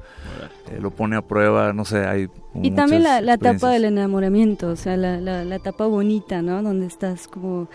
eh, 0.72 0.80
lo 0.80 0.92
pone 0.92 1.18
a 1.18 1.22
prueba, 1.22 1.74
no 1.74 1.84
sé, 1.84 2.06
hay 2.06 2.30
Y 2.64 2.72
también 2.72 3.04
la, 3.04 3.20
la 3.20 3.34
etapa 3.34 3.70
del 3.70 3.84
enamoramiento, 3.84 4.70
o 4.70 4.76
sea, 4.78 4.96
la, 4.96 5.20
la, 5.20 5.44
la 5.44 5.56
etapa 5.58 5.88
bonita, 5.88 6.42
¿no? 6.42 6.64
Donde 6.64 6.86
estás 6.86 7.28
como 7.28 7.68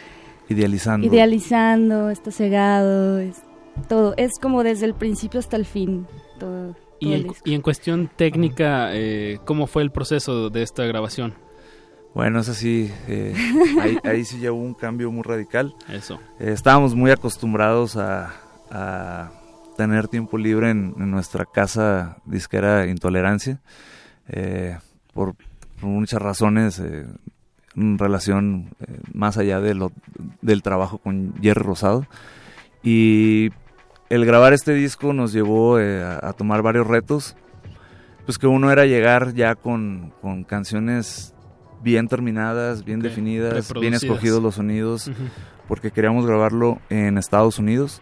Idealizando. 0.49 1.07
idealizando, 1.07 2.11
estás 2.11 2.37
cegado, 2.37 3.19
es 3.19 3.43
todo. 3.89 4.15
Es 4.17 4.33
como 4.41 4.63
desde 4.63 4.87
el 4.87 4.95
principio 4.95 5.41
hasta 5.41 5.57
el 5.57 5.65
fin. 5.67 6.07
Todo, 6.39 6.73
todo 6.73 6.77
Y 7.01 7.13
el 7.15 7.23
en, 7.23 7.29
disco. 7.29 7.43
y 7.51 7.55
en 7.55 7.63
cuestión 7.63 8.11
técnica, 8.15 8.91
eh, 8.95 9.39
¿cómo 9.45 9.67
fue 9.67 9.83
el 9.83 9.91
proceso 9.91 10.51
de 10.51 10.63
esta 10.63 10.85
grabación? 10.85 11.35
Bueno, 12.15 12.39
es 12.41 12.49
así, 12.49 12.91
eh, 13.09 13.35
ahí, 13.81 13.99
ahí 14.05 14.25
sí 14.25 14.39
ya 14.39 14.53
hubo 14.53 14.63
un 14.63 14.75
cambio 14.75 15.11
muy 15.11 15.23
radical. 15.23 15.75
Eso. 15.89 16.21
Eh, 16.39 16.53
estábamos 16.53 16.95
muy 16.95 17.11
acostumbrados 17.11 17.97
a, 17.97 18.33
a 18.71 19.33
tener 19.77 20.07
tiempo 20.07 20.39
libre 20.39 20.71
en, 20.71 20.95
en 20.99 21.11
nuestra 21.11 21.45
casa 21.45 22.19
disquera 22.25 22.87
Intolerancia, 22.87 23.61
eh, 24.29 24.79
por, 25.13 25.35
por 25.35 25.89
muchas 25.89 26.23
razones, 26.23 26.79
eh, 26.79 27.05
relación 27.75 28.71
eh, 28.81 28.99
más 29.13 29.37
allá 29.39 29.61
de 29.61 29.75
lo, 29.75 29.93
del 30.43 30.63
trabajo 30.63 30.99
con 30.99 31.35
Jerry 31.41 31.63
Rosado. 31.63 32.07
Y 32.83 33.51
el 34.11 34.25
grabar 34.27 34.53
este 34.53 34.75
disco 34.75 35.13
nos 35.13 35.33
llevó 35.33 35.79
eh, 35.81 36.03
a, 36.03 36.29
a 36.29 36.33
tomar 36.35 36.63
varios 36.63 36.87
retos, 36.87 37.37
pues 38.27 38.39
que 38.39 38.47
uno 38.47 38.71
era 38.71 38.85
llegar 38.87 39.35
ya 39.35 39.55
con, 39.55 40.13
con 40.21 40.45
canciones 40.45 41.35
bien 41.83 42.09
terminadas, 42.09 42.85
bien 42.85 43.01
Ok, 43.01 43.05
definidas, 43.05 43.73
bien 43.75 43.95
escogidos 43.95 44.43
los 44.43 44.55
sonidos, 44.55 45.09
Ujú. 45.09 45.23
porque 45.69 45.91
queríamos 45.91 46.27
grabarlo 46.27 46.79
en 46.89 47.19
Estados 47.19 47.59
Unidos 47.59 48.01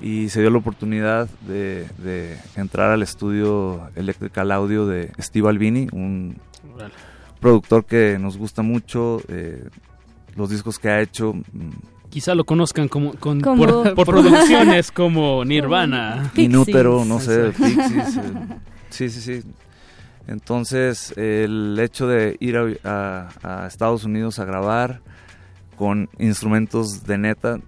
y 0.00 0.30
se 0.30 0.40
dio 0.40 0.50
la 0.50 0.58
oportunidad 0.58 1.28
de, 1.46 1.86
de 1.98 2.36
entrar 2.56 2.90
al 2.90 3.02
estudio 3.02 3.88
Electrical 3.94 4.50
Audio 4.50 4.86
de 4.86 5.12
Steve 5.20 5.48
Albini, 5.48 5.86
un 5.92 6.38
Órale. 6.74 6.94
Productor 7.40 7.84
que 7.84 8.18
nos 8.20 8.36
gusta 8.36 8.62
mucho, 8.62 9.20
eh, 9.28 9.68
los 10.36 10.50
discos 10.50 10.78
que 10.78 10.88
ha 10.88 11.00
hecho. 11.00 11.32
mm, 11.34 11.70
Quizá 12.10 12.34
lo 12.34 12.44
conozcan 12.44 12.88
como, 12.88 13.12
con, 13.14 13.40
Como- 13.40 13.66
por, 13.66 13.94
por 13.94 14.06
producciones 14.06 14.90
como 14.92 15.44
Nirvana. 15.44 16.30
Inútero, 16.36 17.04
no 17.04 17.20
sé. 17.20 17.52
Pixies. 17.52 18.16
eh, 18.16 18.22
sí, 18.90 19.08
sí, 19.10 19.20
sí. 19.20 19.48
Entonces, 20.26 21.12
el 21.16 21.76
hecho 21.80 22.06
de 22.06 22.36
ir 22.40 22.56
a, 22.56 23.28
a- 23.42 23.62
a 23.64 23.66
Estados 23.66 24.04
Unidos 24.04 24.38
a 24.38 24.44
grabar 24.44 25.00
con 25.76 26.08
instrumentos 26.18 27.04
de 27.04 27.18
neta, 27.18 27.58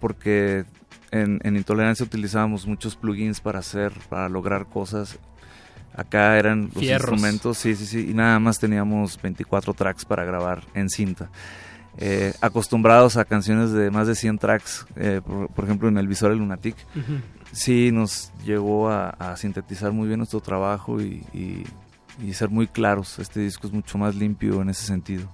porque 0.00 0.64
en, 1.10 1.40
en 1.44 1.56
Intolerancia 1.56 2.04
utilizábamos 2.04 2.66
muchos 2.66 2.96
plugins 2.96 3.40
para 3.40 3.60
hacer, 3.60 3.92
para 4.08 4.28
lograr 4.28 4.66
cosas. 4.66 5.18
Acá 5.96 6.38
eran 6.38 6.70
los 6.74 6.82
Fierros. 6.82 7.10
instrumentos, 7.10 7.58
sí, 7.58 7.74
sí, 7.74 7.86
sí, 7.86 8.08
y 8.10 8.14
nada 8.14 8.38
más 8.38 8.58
teníamos 8.58 9.20
24 9.20 9.72
tracks 9.74 10.04
para 10.04 10.24
grabar 10.24 10.62
en 10.74 10.90
cinta. 10.90 11.30
Eh, 11.98 12.34
acostumbrados 12.42 13.16
a 13.16 13.24
canciones 13.24 13.72
de 13.72 13.90
más 13.90 14.06
de 14.06 14.14
100 14.14 14.38
tracks, 14.38 14.86
eh, 14.96 15.22
por, 15.26 15.48
por 15.48 15.64
ejemplo 15.64 15.88
en 15.88 15.96
el 15.96 16.06
Visor 16.06 16.30
El 16.32 16.38
Lunatic, 16.38 16.76
sí 17.52 17.90
nos 17.92 18.30
llegó 18.44 18.90
a, 18.90 19.08
a 19.10 19.36
sintetizar 19.38 19.92
muy 19.92 20.06
bien 20.06 20.18
nuestro 20.18 20.40
trabajo 20.40 21.00
y, 21.00 21.24
y- 21.32 21.64
y 22.22 22.32
ser 22.34 22.48
muy 22.50 22.66
claros. 22.66 23.18
Este 23.18 23.40
disco 23.40 23.66
es 23.66 23.72
mucho 23.72 23.96
más 23.98 24.14
limpio 24.14 24.60
en 24.62 24.70
ese 24.70 24.84
sentido. 24.86 25.26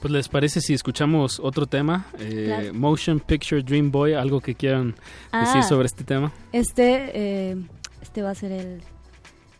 Pues 0.00 0.12
les 0.12 0.28
parece 0.28 0.60
si 0.60 0.74
escuchamos 0.74 1.40
otro 1.40 1.66
tema, 1.66 2.06
Eh, 2.18 2.44
Claro. 2.46 2.74
Motion 2.74 3.20
Picture 3.20 3.62
Dream 3.62 3.90
Boy, 3.90 4.12
algo 4.14 4.40
que 4.40 4.54
quieran 4.54 4.94
Ah. 5.32 5.40
decir 5.40 5.62
sobre 5.62 5.86
este 5.86 6.04
tema. 6.04 6.32
Este, 6.52 7.10
eh, 7.52 7.56
este 8.02 8.22
va 8.22 8.30
a 8.30 8.34
ser 8.34 8.52
el... 8.52 8.82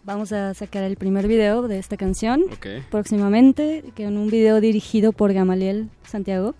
Vamos 0.05 0.33
a 0.33 0.53
sacar 0.55 0.85
el 0.85 0.97
primer 0.97 1.27
video 1.27 1.67
de 1.67 1.79
esta 1.79 1.97
canción 1.97 2.43
Ok. 2.53 2.67
próximamente, 2.91 3.85
que 3.95 4.05
en 4.05 4.19
un 4.19 4.29
video 4.29 4.61
dirigido 4.61 5.13
por 5.13 5.33
Gamaliel 5.33 5.89
Santiago. 6.07 6.55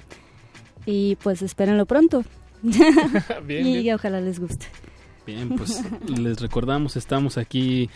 Y 0.87 1.17
pues 1.17 1.43
espérenlo 1.43 1.85
pronto. 1.87 2.25
Bien, 2.63 3.67
y 3.67 3.83
bien. 3.83 3.95
ojalá 3.95 4.21
les 4.21 4.39
guste. 4.41 4.67
Bien, 5.27 5.51
pues 5.51 5.83
les 6.09 6.41
recordamos, 6.41 6.97
estamos 6.97 7.39
aquí 7.39 7.89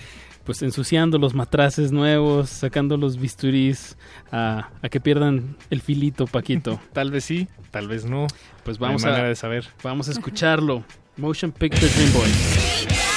pues 0.45 0.62
ensuciando 0.62 1.19
los 1.19 1.35
matraces 1.35 1.93
nuevos, 1.93 2.49
sacando 2.49 2.97
los 2.97 3.19
bisturís 3.19 3.99
a, 4.33 4.70
a 4.81 4.89
que 4.89 4.99
pierdan 4.99 5.57
el 5.69 5.83
filito, 5.83 6.27
Paquito. 6.27 6.81
Tal 6.95 7.11
vez 7.11 7.25
sí, 7.25 7.49
tal 7.70 7.87
vez 7.89 8.07
no. 8.07 8.27
Pues 8.65 8.81
No 8.81 8.87
hay 8.87 8.93
vamos 8.97 9.05
a, 9.05 9.23
de 9.25 9.35
saber. 9.37 9.66
vamos 9.83 10.09
a 10.09 10.12
escucharlo. 10.12 10.85
Motion 11.19 11.53
Picture 11.53 11.87
Dream 11.89 12.12
Boy. 12.15 13.07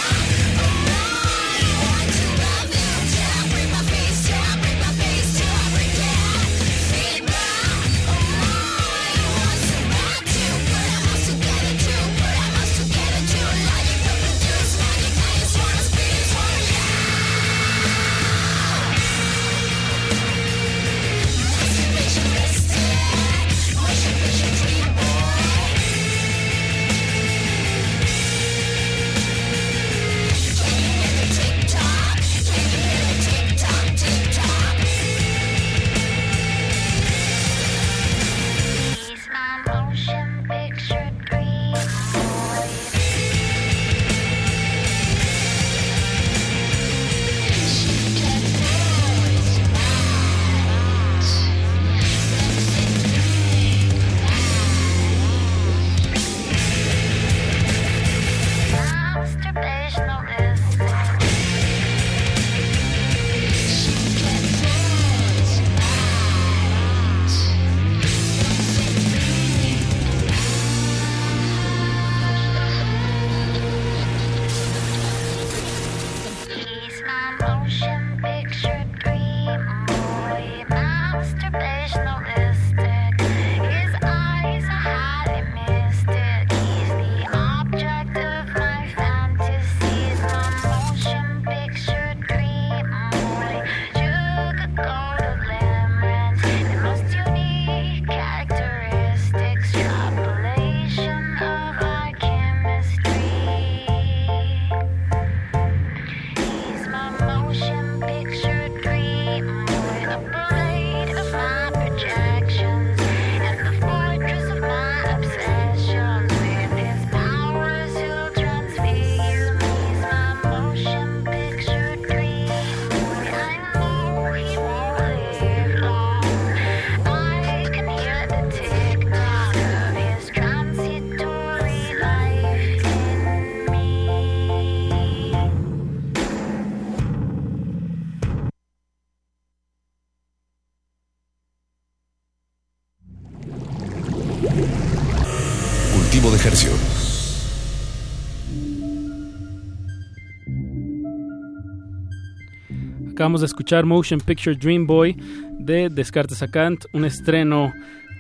Acabamos 153.21 153.41
de 153.41 153.45
escuchar 153.45 153.85
Motion 153.85 154.19
Picture 154.19 154.55
Dream 154.55 154.87
Boy 154.87 155.15
de 155.59 155.89
Descartes 155.89 156.41
a 156.41 156.47
Kant, 156.47 156.85
un 156.91 157.05
estreno 157.05 157.71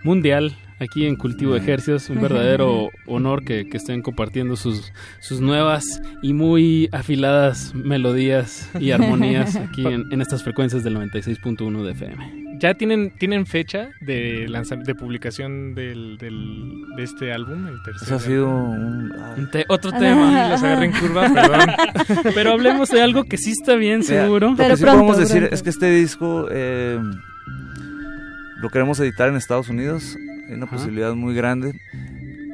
mundial 0.03 0.55
aquí 0.77 1.07
en 1.07 1.15
Cultivo 1.15 1.53
de 1.53 1.59
Ejercios. 1.59 2.07
Un 2.11 2.21
verdadero 2.21 2.91
honor 3.07 3.43
que, 3.43 3.67
que 3.67 3.77
estén 3.77 4.03
compartiendo 4.03 4.55
sus, 4.55 4.93
sus 5.19 5.41
nuevas 5.41 6.03
y 6.21 6.33
muy 6.33 6.87
afiladas 6.91 7.73
melodías 7.73 8.69
y 8.79 8.91
armonías 8.91 9.55
aquí 9.55 9.87
en, 9.87 10.05
en 10.11 10.21
estas 10.21 10.43
frecuencias 10.43 10.83
del 10.83 10.95
96.1 10.97 11.81
de 11.81 11.91
FM. 11.93 12.40
¿Ya 12.61 12.75
tienen, 12.75 13.11
tienen 13.17 13.45
fecha 13.47 13.89
de, 14.01 14.47
de 14.85 14.95
publicación 14.95 15.73
del, 15.73 16.17
del- 16.19 16.83
de 16.95 17.03
este 17.03 17.33
álbum, 17.33 17.67
el 17.67 17.81
tercer 17.83 18.03
Eso 18.07 18.15
ha 18.15 18.19
sido 18.19 18.47
álbum? 18.47 18.75
un... 18.75 19.11
Un 19.39 19.51
te- 19.51 19.65
otro 19.67 19.91
tema. 19.91 20.49
Los 20.51 20.61
agarré 20.63 20.85
en 20.85 20.91
curva, 20.91 21.27
perdón. 21.33 22.23
Pero 22.35 22.51
hablemos 22.51 22.89
de 22.89 23.01
algo 23.01 23.23
que 23.23 23.37
sí 23.37 23.51
está 23.51 23.73
bien, 23.75 24.01
Mira, 24.07 24.23
seguro. 24.25 24.51
Lo 24.51 24.55
que 24.57 24.77
sí 24.77 24.85
podemos 24.85 25.17
decir 25.17 25.49
es 25.51 25.63
que 25.63 25.71
este 25.71 25.89
disco 25.89 26.47
eh, 26.51 26.99
lo 28.57 28.69
queremos 28.69 28.99
editar 28.99 29.27
en 29.29 29.35
Estados 29.35 29.69
Unidos. 29.69 30.15
Hay 30.47 30.53
una 30.53 30.65
Ajá. 30.65 30.75
posibilidad 30.75 31.13
muy 31.15 31.33
grande. 31.33 31.73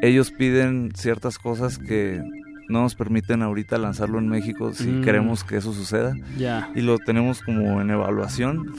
Ellos 0.01 0.31
piden 0.31 0.91
ciertas 0.95 1.37
cosas 1.37 1.77
que 1.77 2.21
no 2.69 2.81
nos 2.81 2.95
permiten 2.95 3.41
ahorita 3.41 3.77
lanzarlo 3.77 4.19
en 4.19 4.27
México 4.29 4.73
si 4.73 4.87
Mm. 4.87 5.03
queremos 5.03 5.43
que 5.43 5.57
eso 5.57 5.73
suceda. 5.73 6.13
Ya. 6.37 6.69
Y 6.75 6.81
lo 6.81 6.97
tenemos 6.99 7.41
como 7.41 7.81
en 7.81 7.89
evaluación. 7.89 8.71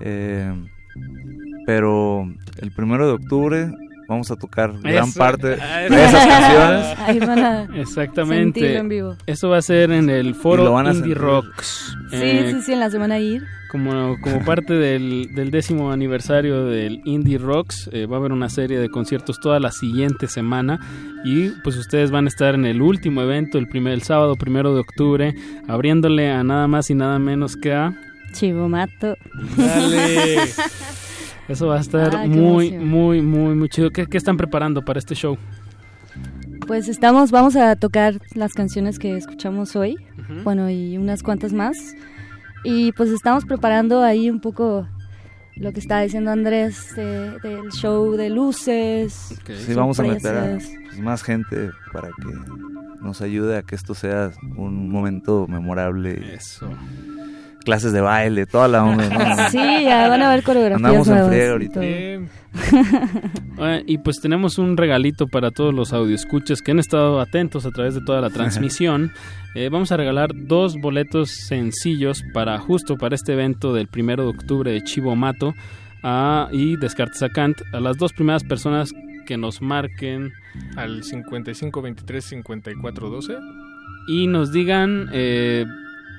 Eh, 0.00 0.52
pero 1.66 2.22
el 2.60 2.72
primero 2.72 3.06
de 3.06 3.12
octubre 3.14 3.70
vamos 4.08 4.30
a 4.32 4.36
tocar 4.36 4.72
gran 4.82 5.08
Eso. 5.08 5.18
parte 5.18 5.46
de 5.48 5.54
esas 6.04 6.26
canciones. 6.26 6.98
Ahí 7.06 7.18
van 7.20 7.38
a 7.38 7.62
Exactamente. 7.80 8.58
sentirlo 8.60 8.80
en 8.80 8.88
vivo. 8.88 9.16
Eso 9.26 9.48
va 9.50 9.58
a 9.58 9.62
ser 9.62 9.92
en 9.92 10.10
el 10.10 10.34
foro 10.34 10.72
van 10.72 10.86
a 10.86 10.90
Indie 10.90 11.02
sentir. 11.14 11.18
Rocks. 11.18 11.96
Sí, 12.10 12.16
Eh, 12.16 12.52
sí, 12.54 12.62
sí, 12.62 12.72
en 12.72 12.80
la 12.80 12.90
semana 12.90 13.14
a 13.16 13.20
ir. 13.20 13.44
Como, 13.70 14.16
como 14.20 14.44
parte 14.44 14.74
del, 14.74 15.32
del 15.36 15.52
décimo 15.52 15.92
aniversario 15.92 16.64
del 16.64 17.02
Indie 17.04 17.38
Rocks, 17.38 17.88
eh, 17.92 18.06
va 18.06 18.16
a 18.16 18.18
haber 18.18 18.32
una 18.32 18.48
serie 18.48 18.80
de 18.80 18.88
conciertos 18.88 19.38
toda 19.38 19.60
la 19.60 19.70
siguiente 19.70 20.26
semana 20.26 20.80
y 21.24 21.50
pues 21.62 21.76
ustedes 21.76 22.10
van 22.10 22.24
a 22.24 22.28
estar 22.28 22.56
en 22.56 22.66
el 22.66 22.82
último 22.82 23.22
evento, 23.22 23.58
el 23.58 23.68
primer 23.68 23.92
el 23.92 24.02
sábado 24.02 24.34
primero 24.34 24.74
de 24.74 24.80
octubre, 24.80 25.34
abriéndole 25.68 26.32
a 26.32 26.42
nada 26.42 26.66
más 26.66 26.90
y 26.90 26.96
nada 26.96 27.20
menos 27.20 27.56
que 27.56 27.72
a 27.72 27.92
Chivomato. 28.32 29.16
Dale. 29.56 30.36
Eso 31.48 31.66
va 31.66 31.78
a 31.78 31.80
estar 31.80 32.14
Ah, 32.14 32.26
muy, 32.26 32.70
muy, 32.78 33.22
muy, 33.22 33.54
muy 33.56 33.68
chido. 33.68 33.90
¿Qué, 33.90 34.06
qué 34.06 34.16
están 34.16 34.36
preparando 34.36 34.84
para 34.84 34.98
este 35.00 35.14
show? 35.14 35.36
Pues 36.66 36.86
estamos, 36.88 37.32
vamos 37.32 37.56
a 37.56 37.74
tocar 37.74 38.20
las 38.34 38.52
canciones 38.54 38.98
que 39.00 39.16
escuchamos 39.16 39.74
hoy, 39.74 39.96
bueno, 40.44 40.70
y 40.70 40.96
unas 40.96 41.22
cuantas 41.24 41.52
más. 41.52 41.76
Y 42.62 42.92
pues 42.92 43.10
estamos 43.10 43.44
preparando 43.44 44.02
ahí 44.02 44.30
un 44.30 44.40
poco 44.40 44.86
lo 45.56 45.72
que 45.72 45.80
está 45.80 46.00
diciendo 46.02 46.30
Andrés 46.30 46.94
de- 46.94 47.38
del 47.40 47.70
show 47.72 48.12
de 48.12 48.30
luces. 48.30 49.34
Sí, 49.66 49.74
vamos 49.74 49.98
a 49.98 50.04
meter 50.04 50.36
a 50.36 50.42
pues, 50.52 50.70
más 51.00 51.22
gente 51.24 51.70
para 51.92 52.08
que 52.08 52.32
nos 53.02 53.20
ayude 53.22 53.56
a 53.58 53.62
que 53.62 53.74
esto 53.74 53.94
sea 53.94 54.30
un 54.56 54.88
momento 54.90 55.46
memorable. 55.48 56.34
Eso. 56.34 56.68
Clases 57.70 57.92
de 57.92 58.00
baile, 58.00 58.46
toda 58.46 58.66
la 58.66 58.82
onda. 58.84 59.08
¿no? 59.08 59.48
Sí, 59.50 59.58
ya 59.84 60.08
van 60.08 60.22
a 60.22 60.26
haber 60.32 60.42
coreografías 60.42 60.84
Andamos 60.84 61.06
en 61.08 61.28
friega 61.28 61.44
y 61.46 61.48
ahorita. 61.50 61.80
Eh, 61.82 62.20
y 63.86 63.98
pues 63.98 64.20
tenemos 64.20 64.58
un 64.58 64.76
regalito 64.76 65.28
para 65.28 65.52
todos 65.52 65.72
los 65.72 65.92
audioscuchas 65.92 66.62
que 66.62 66.72
han 66.72 66.80
estado 66.80 67.20
atentos 67.20 67.66
a 67.66 67.70
través 67.70 67.94
de 67.94 68.00
toda 68.00 68.20
la 68.20 68.30
transmisión. 68.30 69.12
Eh, 69.54 69.68
vamos 69.70 69.92
a 69.92 69.96
regalar 69.96 70.30
dos 70.34 70.76
boletos 70.80 71.30
sencillos 71.30 72.24
para 72.34 72.58
justo 72.58 72.96
para 72.96 73.14
este 73.14 73.34
evento 73.34 73.72
del 73.72 73.86
primero 73.86 74.24
de 74.24 74.30
octubre 74.30 74.72
de 74.72 74.82
Chivo 74.82 75.14
Mato 75.14 75.54
a- 76.02 76.48
y 76.50 76.76
Descartes 76.76 77.22
a 77.22 77.28
Kant 77.28 77.58
a 77.72 77.78
las 77.78 77.96
dos 77.98 78.12
primeras 78.12 78.42
personas 78.42 78.92
que 79.26 79.36
nos 79.36 79.62
marquen 79.62 80.32
Al 80.76 81.04
55 81.04 81.82
23 81.82 82.24
54 82.24 83.10
12. 83.10 83.36
y 84.08 84.26
nos 84.26 84.50
digan 84.52 85.08
eh, 85.12 85.66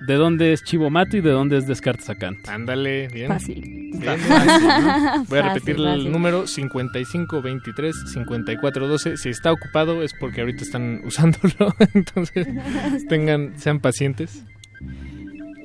de 0.07 0.13
dónde 0.15 0.53
es 0.53 0.63
Chivo 0.63 0.89
Mato 0.89 1.17
y 1.17 1.21
de 1.21 1.29
dónde 1.31 1.57
es 1.57 1.67
Descartes 1.67 2.09
a 2.09 2.15
Kant. 2.15 2.47
Ándale, 2.49 3.07
bien. 3.07 3.27
Fácil. 3.27 3.61
Bien, 3.93 4.17
fácil, 4.19 4.67
¿no? 4.67 5.25
Voy 5.25 5.39
a 5.39 5.43
Fácil, 5.43 5.43
repetir 5.53 5.75
fácil. 5.75 5.87
el 6.07 6.11
número 6.11 6.47
55 6.47 7.41
23 7.41 7.95
54 8.13 8.87
12. 8.87 9.17
Si 9.17 9.29
está 9.29 9.51
ocupado 9.51 10.01
es 10.03 10.13
porque 10.19 10.41
ahorita 10.41 10.63
están 10.63 11.01
usándolo, 11.05 11.73
entonces 11.93 12.47
tengan 13.09 13.53
sean 13.59 13.79
pacientes. 13.79 14.43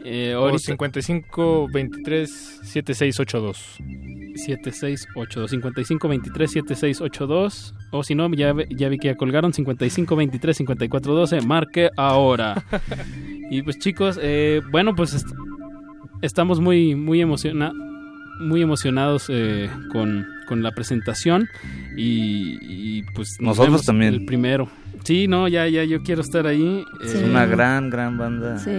Eh, 0.09 0.35
O 0.37 0.45
ahorita- 0.45 0.59
55 0.73 1.69
23 1.73 2.61
7682. 2.63 3.79
7682 4.37 5.51
55 5.51 6.09
23 6.09 6.51
7682 6.51 7.75
o 7.91 8.03
si 8.03 8.15
no 8.15 8.31
ya, 8.35 8.53
ve- 8.53 8.69
ya 8.71 8.89
vi 8.89 8.99
que 8.99 9.09
ya 9.09 9.17
colgaron 9.17 9.53
55 9.53 10.15
23 10.17 10.57
54 10.57 11.15
12 11.15 11.41
marque 11.43 11.91
ahora 11.97 12.63
y 13.51 13.63
pues 13.63 13.79
chicos 13.79 14.19
eh, 14.23 14.61
bueno 14.71 14.95
pues 14.95 15.15
est- 15.15 15.29
estamos 16.23 16.61
muy 16.61 16.95
muy 16.95 17.21
emociona 17.21 17.73
muy 18.41 18.61
emocionados 18.61 19.27
eh, 19.31 19.71
con, 19.93 20.27
con 20.47 20.63
la 20.63 20.73
presentación 20.73 21.49
y, 21.97 22.59
y, 22.61 23.03
pues 23.15 23.37
nos 23.41 23.57
Nosotros 23.57 23.67
vemos 23.69 23.87
también. 23.87 24.13
el 24.15 24.25
primero 24.27 24.69
sí 25.05 25.27
no 25.29 25.49
ya 25.49 25.67
ya 25.69 25.85
yo 25.85 26.03
quiero 26.03 26.21
estar 26.21 26.47
ahí 26.47 26.85
Es 27.03 27.15
eh, 27.15 27.25
una 27.25 27.47
gran, 27.47 27.89
gran 27.89 28.19
banda. 28.19 28.59
Sí, 28.59 28.71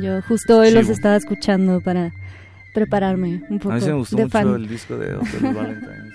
yo 0.00 0.22
justo 0.22 0.58
hoy 0.58 0.70
los 0.70 0.88
estaba 0.88 1.16
escuchando 1.16 1.80
para 1.80 2.12
prepararme 2.72 3.42
un 3.48 3.58
poco. 3.58 3.72
A 3.72 3.74
mí 3.76 3.80
sí 3.80 3.86
me 3.88 3.92
gustó 3.94 4.16
de 4.16 4.24
mucho 4.24 4.32
fan. 4.32 4.54
el 4.54 4.68
disco 4.68 4.96
de 4.96 5.14
Hotel 5.14 5.40
Valentine's. 5.54 6.14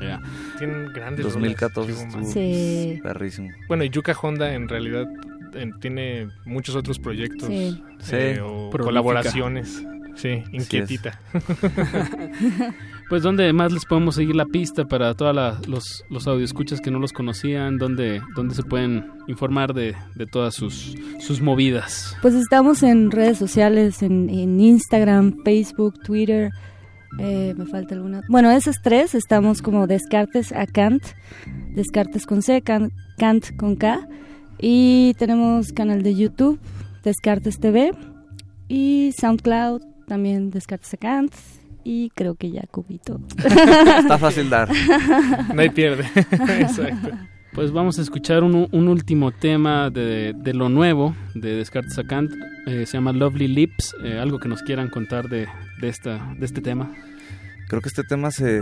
Ya. 0.00 0.20
Tienen 0.58 0.92
grandes 0.92 1.24
2014 1.26 1.90
rolas, 1.92 2.04
estuvo 2.14 2.32
Sí. 2.32 3.00
perrísimo. 3.02 3.48
Bueno, 3.66 3.82
y 3.84 3.90
Yuka 3.90 4.12
Honda 4.20 4.52
en 4.54 4.68
realidad 4.68 5.06
eh, 5.54 5.70
tiene 5.80 6.28
muchos 6.44 6.76
otros 6.76 6.98
proyectos 6.98 7.48
Sí. 7.48 7.82
eh, 8.12 8.34
Sí. 8.36 8.40
o 8.40 8.70
Prolífica. 8.70 8.84
colaboraciones. 8.84 9.82
Sí, 10.14 10.44
inquietita. 10.52 11.18
Pues 13.08 13.22
donde 13.22 13.50
más 13.54 13.72
les 13.72 13.86
podemos 13.86 14.16
seguir 14.16 14.36
la 14.36 14.44
pista 14.44 14.84
para 14.84 15.14
todos 15.14 15.34
los, 15.66 16.04
los 16.10 16.26
audioescuchas 16.26 16.80
que 16.80 16.90
no 16.90 16.98
los 16.98 17.12
conocían, 17.12 17.78
donde, 17.78 18.20
donde 18.36 18.54
se 18.54 18.62
pueden 18.62 19.06
informar 19.28 19.72
de, 19.72 19.94
de 20.14 20.26
todas 20.26 20.54
sus, 20.54 20.94
sus 21.18 21.40
movidas. 21.40 22.14
Pues 22.20 22.34
estamos 22.34 22.82
en 22.82 23.10
redes 23.10 23.38
sociales, 23.38 24.02
en, 24.02 24.28
en 24.28 24.60
Instagram, 24.60 25.42
Facebook, 25.42 25.94
Twitter. 26.04 26.50
eh, 27.18 27.54
me 27.56 27.64
falta 27.64 27.94
alguna. 27.94 28.20
Bueno, 28.28 28.50
esas 28.50 28.76
tres 28.82 29.14
estamos 29.14 29.62
como 29.62 29.86
Descartes 29.86 30.52
a 30.52 30.66
Kant, 30.66 31.02
Descartes 31.74 32.26
con 32.26 32.42
C, 32.42 32.60
Kant, 32.60 32.92
Kant 33.16 33.56
con 33.56 33.76
K. 33.76 34.06
Y 34.60 35.14
tenemos 35.18 35.72
canal 35.72 36.02
de 36.02 36.14
YouTube, 36.14 36.58
Descartes 37.04 37.58
TV. 37.58 37.92
Y 38.68 39.12
SoundCloud, 39.18 39.80
también 40.06 40.50
Descartes 40.50 40.92
a 40.92 40.96
Kant. 40.98 41.32
Y 41.90 42.10
creo 42.14 42.34
que 42.34 42.50
ya 42.50 42.64
cubito. 42.70 43.18
Está 43.38 44.18
fácil 44.18 44.50
dar. 44.50 44.68
Nadie 45.54 45.70
pierde. 45.70 46.04
Exacto. 46.60 47.10
Pues 47.54 47.72
vamos 47.72 47.98
a 47.98 48.02
escuchar 48.02 48.44
un, 48.44 48.68
un 48.70 48.88
último 48.88 49.32
tema 49.32 49.88
de, 49.88 50.34
de 50.36 50.52
lo 50.52 50.68
nuevo 50.68 51.16
de 51.34 51.54
Descartes 51.56 51.98
a 51.98 52.04
Kant. 52.04 52.30
eh, 52.66 52.84
se 52.84 52.98
llama 52.98 53.12
Lovely 53.14 53.48
Lips. 53.48 53.94
eh, 54.04 54.18
algo 54.18 54.38
que 54.38 54.48
nos 54.48 54.62
quieran 54.62 54.90
contar 54.90 55.30
de, 55.30 55.48
de, 55.80 55.88
esta, 55.88 56.34
de 56.38 56.44
este 56.44 56.60
tema. 56.60 56.92
Creo 57.68 57.80
que 57.80 57.88
este 57.88 58.02
tema 58.04 58.30
se, 58.32 58.60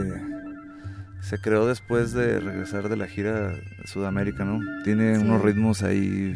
se 1.20 1.38
creó 1.38 1.66
después 1.66 2.12
de 2.12 2.38
regresar 2.38 2.88
de 2.88 2.96
la 2.96 3.08
gira 3.08 3.48
de 3.48 3.60
Sudamérica, 3.86 4.44
¿no? 4.44 4.60
Tiene 4.84 5.16
Sí. 5.16 5.22
unos 5.24 5.42
ritmos 5.42 5.82
ahí 5.82 6.32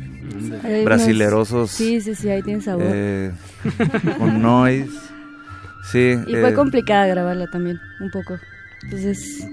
Hay 0.65 0.73
unos- 0.73 0.85
brasilerosos. 0.87 1.71
Sí, 1.71 2.01
sí, 2.01 2.17
sí, 2.17 2.29
ahí 2.31 2.43
tiene 2.43 2.61
sabor. 2.63 2.83
eh, 2.87 3.31
con 4.19 4.43
noise. 4.43 4.91
Sí. 5.91 6.21
Y 6.27 6.35
fue 6.37 6.51
eh, 6.51 6.55
complicada 6.55 7.07
grabarla 7.07 7.49
también, 7.49 7.81
un 7.99 8.11
poco. 8.11 8.39
Entonces, 8.83 9.45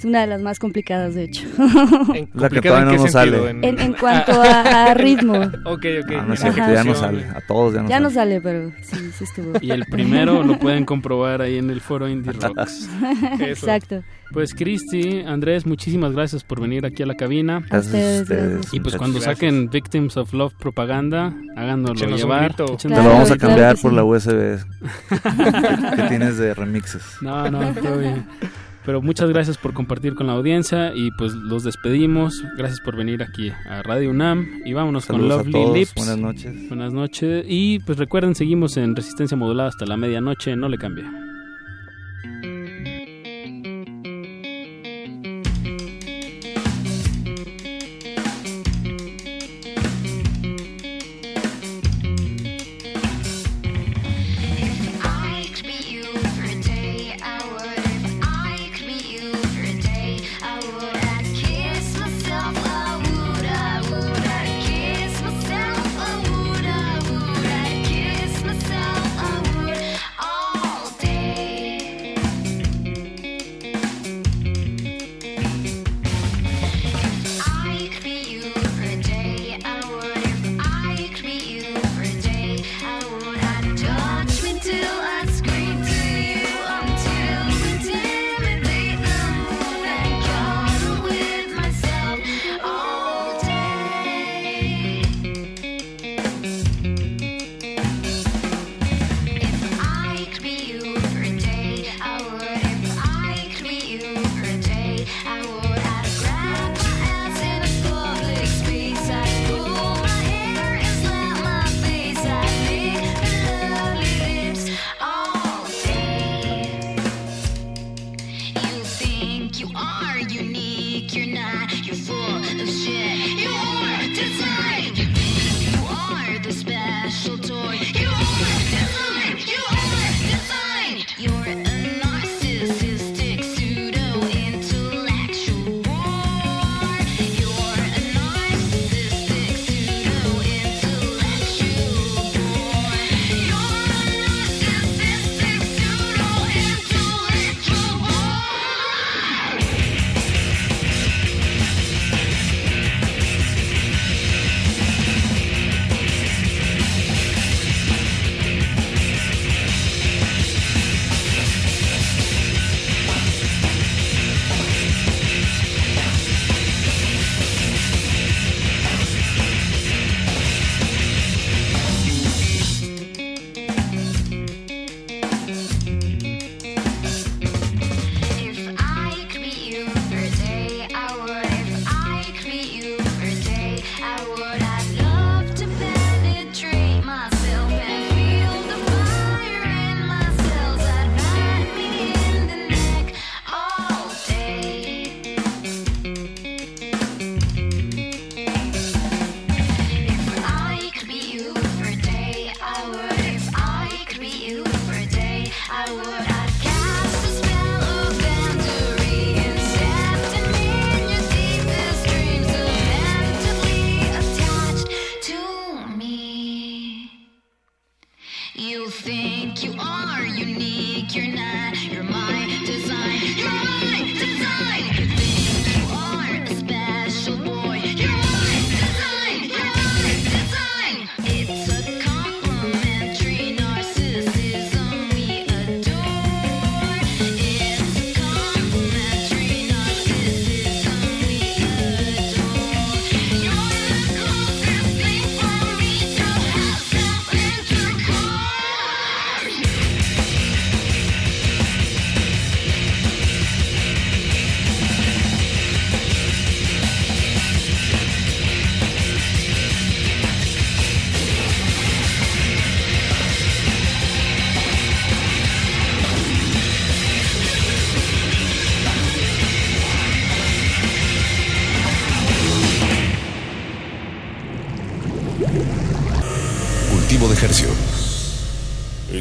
es 0.00 0.04
una 0.06 0.22
de 0.22 0.26
las 0.28 0.40
más 0.40 0.58
complicadas, 0.58 1.14
de 1.14 1.24
hecho. 1.24 1.46
La 2.34 2.48
que 2.48 2.60
todavía 2.62 2.92
no 2.92 3.02
nos 3.02 3.12
sale. 3.12 3.50
En, 3.50 3.64
en 3.78 3.92
cuanto 3.92 4.32
a, 4.40 4.86
a 4.90 4.94
ritmo. 4.94 5.34
Ok, 5.66 5.84
ok. 6.02 6.12
Ah, 6.18 6.24
no 6.26 6.34
es 6.34 6.40
cierto, 6.40 6.58
ya 6.72 6.84
no 6.84 6.94
sale. 6.94 7.24
A 7.34 7.40
todos 7.46 7.74
ya 7.74 7.82
no 7.82 7.88
Ya 7.88 7.96
sale. 7.96 8.04
no 8.04 8.10
sale, 8.10 8.40
pero 8.40 8.72
sí, 8.82 8.96
sí 9.16 9.24
estuvo. 9.24 9.52
Y 9.60 9.70
el 9.72 9.84
primero 9.86 10.42
lo 10.42 10.58
pueden 10.58 10.84
comprobar 10.86 11.42
ahí 11.42 11.58
en 11.58 11.68
el 11.70 11.80
foro 11.82 12.08
Indie 12.08 12.32
Rocks. 12.32 12.88
Exacto. 13.40 14.02
Pues 14.32 14.54
Cristi, 14.54 15.22
Andrés, 15.26 15.66
muchísimas 15.66 16.12
gracias 16.12 16.44
por 16.44 16.60
venir 16.60 16.86
aquí 16.86 17.02
a 17.02 17.06
la 17.06 17.16
cabina. 17.16 17.62
A 17.68 17.78
ustedes, 17.78 18.28
gracias. 18.28 18.72
Y 18.72 18.80
pues 18.80 18.96
cuando 18.96 19.18
Gracias. 19.18 19.36
saquen 19.36 19.68
Victims 19.70 20.16
of 20.16 20.32
Love 20.32 20.54
propaganda, 20.54 21.34
háganos 21.56 22.00
llevar. 22.00 22.52
échenos 22.52 22.80
Te 22.82 22.88
lo 22.88 23.08
vamos 23.10 23.30
a 23.32 23.36
cambiar 23.36 23.76
por 23.76 23.92
la 23.92 24.04
USB 24.04 24.58
que, 25.08 25.96
que 25.96 26.02
tienes 26.08 26.38
de 26.38 26.54
remixes. 26.54 27.02
No, 27.20 27.50
no, 27.50 27.72
todo 27.74 27.98
bien. 27.98 28.24
Pero 28.84 29.02
muchas 29.02 29.28
gracias 29.28 29.58
por 29.58 29.74
compartir 29.74 30.14
con 30.14 30.26
la 30.26 30.32
audiencia 30.32 30.92
y 30.94 31.10
pues 31.12 31.34
los 31.34 31.64
despedimos. 31.64 32.42
Gracias 32.56 32.80
por 32.80 32.96
venir 32.96 33.22
aquí 33.22 33.50
a 33.68 33.82
Radio 33.82 34.10
UNAM 34.10 34.62
y 34.64 34.72
vámonos 34.72 35.04
Saludos 35.04 35.42
con 35.42 35.52
Lovely 35.52 35.78
Lips. 35.80 35.94
buenas 35.94 36.18
noches. 36.18 36.68
Buenas 36.68 36.92
noches 36.92 37.44
y 37.46 37.80
pues 37.80 37.98
recuerden 37.98 38.34
seguimos 38.34 38.76
en 38.76 38.96
Resistencia 38.96 39.36
Modulada 39.36 39.68
hasta 39.68 39.84
la 39.86 39.96
medianoche, 39.96 40.56
no 40.56 40.68
le 40.68 40.78
cambie. 40.78 41.04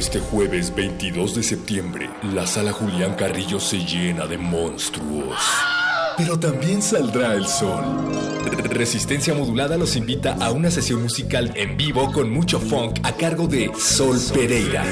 Este 0.09 0.21
jueves 0.21 0.73
22 0.73 1.35
de 1.35 1.43
septiembre, 1.43 2.09
la 2.33 2.47
sala 2.47 2.71
Julián 2.71 3.13
Carrillo 3.13 3.59
se 3.59 3.77
llena 3.77 4.25
de 4.25 4.39
monstruos. 4.39 5.37
Pero 6.17 6.39
también 6.39 6.81
saldrá 6.81 7.35
el 7.35 7.45
sol. 7.45 7.83
Resistencia 8.71 9.35
Modulada 9.35 9.77
los 9.77 9.95
invita 9.95 10.35
a 10.41 10.49
una 10.49 10.71
sesión 10.71 11.03
musical 11.03 11.53
en 11.55 11.77
vivo 11.77 12.11
con 12.11 12.31
mucho 12.31 12.59
funk 12.59 13.01
a 13.03 13.11
cargo 13.11 13.45
de 13.45 13.69
Sol 13.77 14.17
Pereira. 14.33 14.83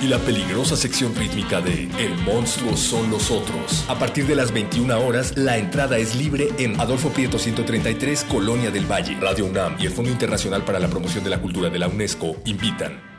Y 0.00 0.06
la 0.06 0.18
peligrosa 0.20 0.74
sección 0.74 1.14
rítmica 1.14 1.60
de 1.60 1.90
El 1.98 2.16
monstruo 2.24 2.74
son 2.74 3.10
los 3.10 3.30
otros. 3.30 3.84
A 3.88 3.98
partir 3.98 4.26
de 4.26 4.34
las 4.34 4.50
21 4.50 4.98
horas, 4.98 5.36
la 5.36 5.58
entrada 5.58 5.98
es 5.98 6.16
libre 6.16 6.48
en 6.56 6.80
Adolfo 6.80 7.10
Prieto 7.10 7.38
133, 7.38 8.24
Colonia 8.24 8.70
del 8.70 8.90
Valle. 8.90 9.18
Radio 9.20 9.44
UNAM 9.44 9.76
y 9.78 9.84
el 9.84 9.92
Fondo 9.92 10.10
Internacional 10.10 10.64
para 10.64 10.78
la 10.78 10.88
Promoción 10.88 11.22
de 11.22 11.28
la 11.28 11.42
Cultura 11.42 11.68
de 11.68 11.78
la 11.78 11.88
UNESCO 11.88 12.34
invitan. 12.46 13.09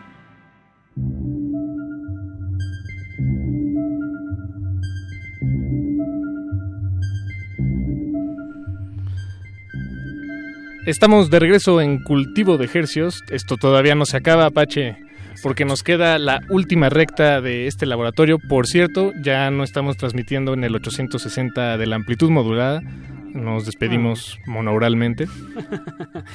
Estamos 10.86 11.30
de 11.30 11.40
regreso 11.40 11.80
en 11.82 12.00
Cultivo 12.00 12.58
de 12.58 12.70
Hercios. 12.74 13.24
Esto 13.30 13.58
todavía 13.58 13.94
no 13.96 14.06
se 14.06 14.18
acaba, 14.18 14.46
Apache, 14.48 14.98
porque 15.44 15.64
nos 15.66 15.84
queda 15.84 16.18
la 16.18 16.42
última 16.50 16.90
recta 16.90 17.40
de 17.42 17.68
este 17.68 17.86
laboratorio. 17.86 18.40
Por 18.40 18.66
cierto, 18.68 19.12
ya 19.24 19.52
no 19.52 19.64
estamos 19.64 19.98
transmitiendo 19.98 20.54
en 20.54 20.64
el 20.64 20.74
860 20.76 21.78
de 21.78 21.86
la 21.86 21.96
amplitud 21.98 22.30
modulada. 22.32 22.82
Nos 23.34 23.66
despedimos 23.66 24.38
monouralmente. 24.46 25.28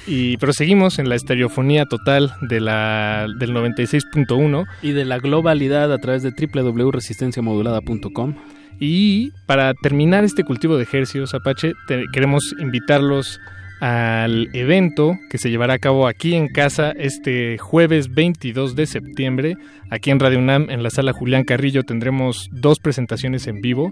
Y 0.06 0.36
proseguimos 0.38 0.98
en 0.98 1.08
la 1.08 1.14
estereofonía 1.16 1.84
total 1.86 2.32
de 2.42 2.60
la, 2.60 3.26
del 3.38 3.52
96.1. 3.52 4.66
Y 4.82 4.92
de 4.92 5.04
la 5.04 5.18
globalidad 5.18 5.92
a 5.92 5.98
través 5.98 6.22
de 6.22 6.30
www.resistenciamodulada.com. 6.32 8.34
Y 8.78 9.30
para 9.46 9.72
terminar 9.74 10.24
este 10.24 10.44
cultivo 10.44 10.76
de 10.76 10.86
hercios, 10.90 11.34
Apache, 11.34 11.72
te- 11.88 12.04
queremos 12.12 12.54
invitarlos 12.58 13.40
al 13.80 14.48
evento 14.54 15.18
que 15.28 15.38
se 15.38 15.50
llevará 15.50 15.74
a 15.74 15.78
cabo 15.78 16.06
aquí 16.06 16.34
en 16.34 16.48
casa 16.48 16.92
este 16.92 17.58
jueves 17.58 18.12
22 18.14 18.74
de 18.74 18.86
septiembre. 18.86 19.56
Aquí 19.90 20.10
en 20.10 20.20
Radio 20.20 20.38
UNAM, 20.38 20.70
en 20.70 20.82
la 20.82 20.90
sala 20.90 21.12
Julián 21.12 21.44
Carrillo, 21.44 21.82
tendremos 21.82 22.48
dos 22.52 22.78
presentaciones 22.78 23.46
en 23.46 23.60
vivo. 23.60 23.90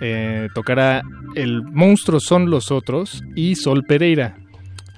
Eh, 0.00 0.48
tocará 0.54 1.02
El 1.34 1.62
Monstruo 1.62 2.20
Son 2.20 2.50
los 2.50 2.70
Otros 2.70 3.22
y 3.34 3.56
Sol 3.56 3.84
Pereira. 3.84 4.36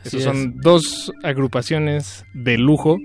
Esas 0.05 0.23
son 0.23 0.57
dos 0.61 1.13
agrupaciones 1.23 2.25
de 2.33 2.57
lujo 2.57 2.99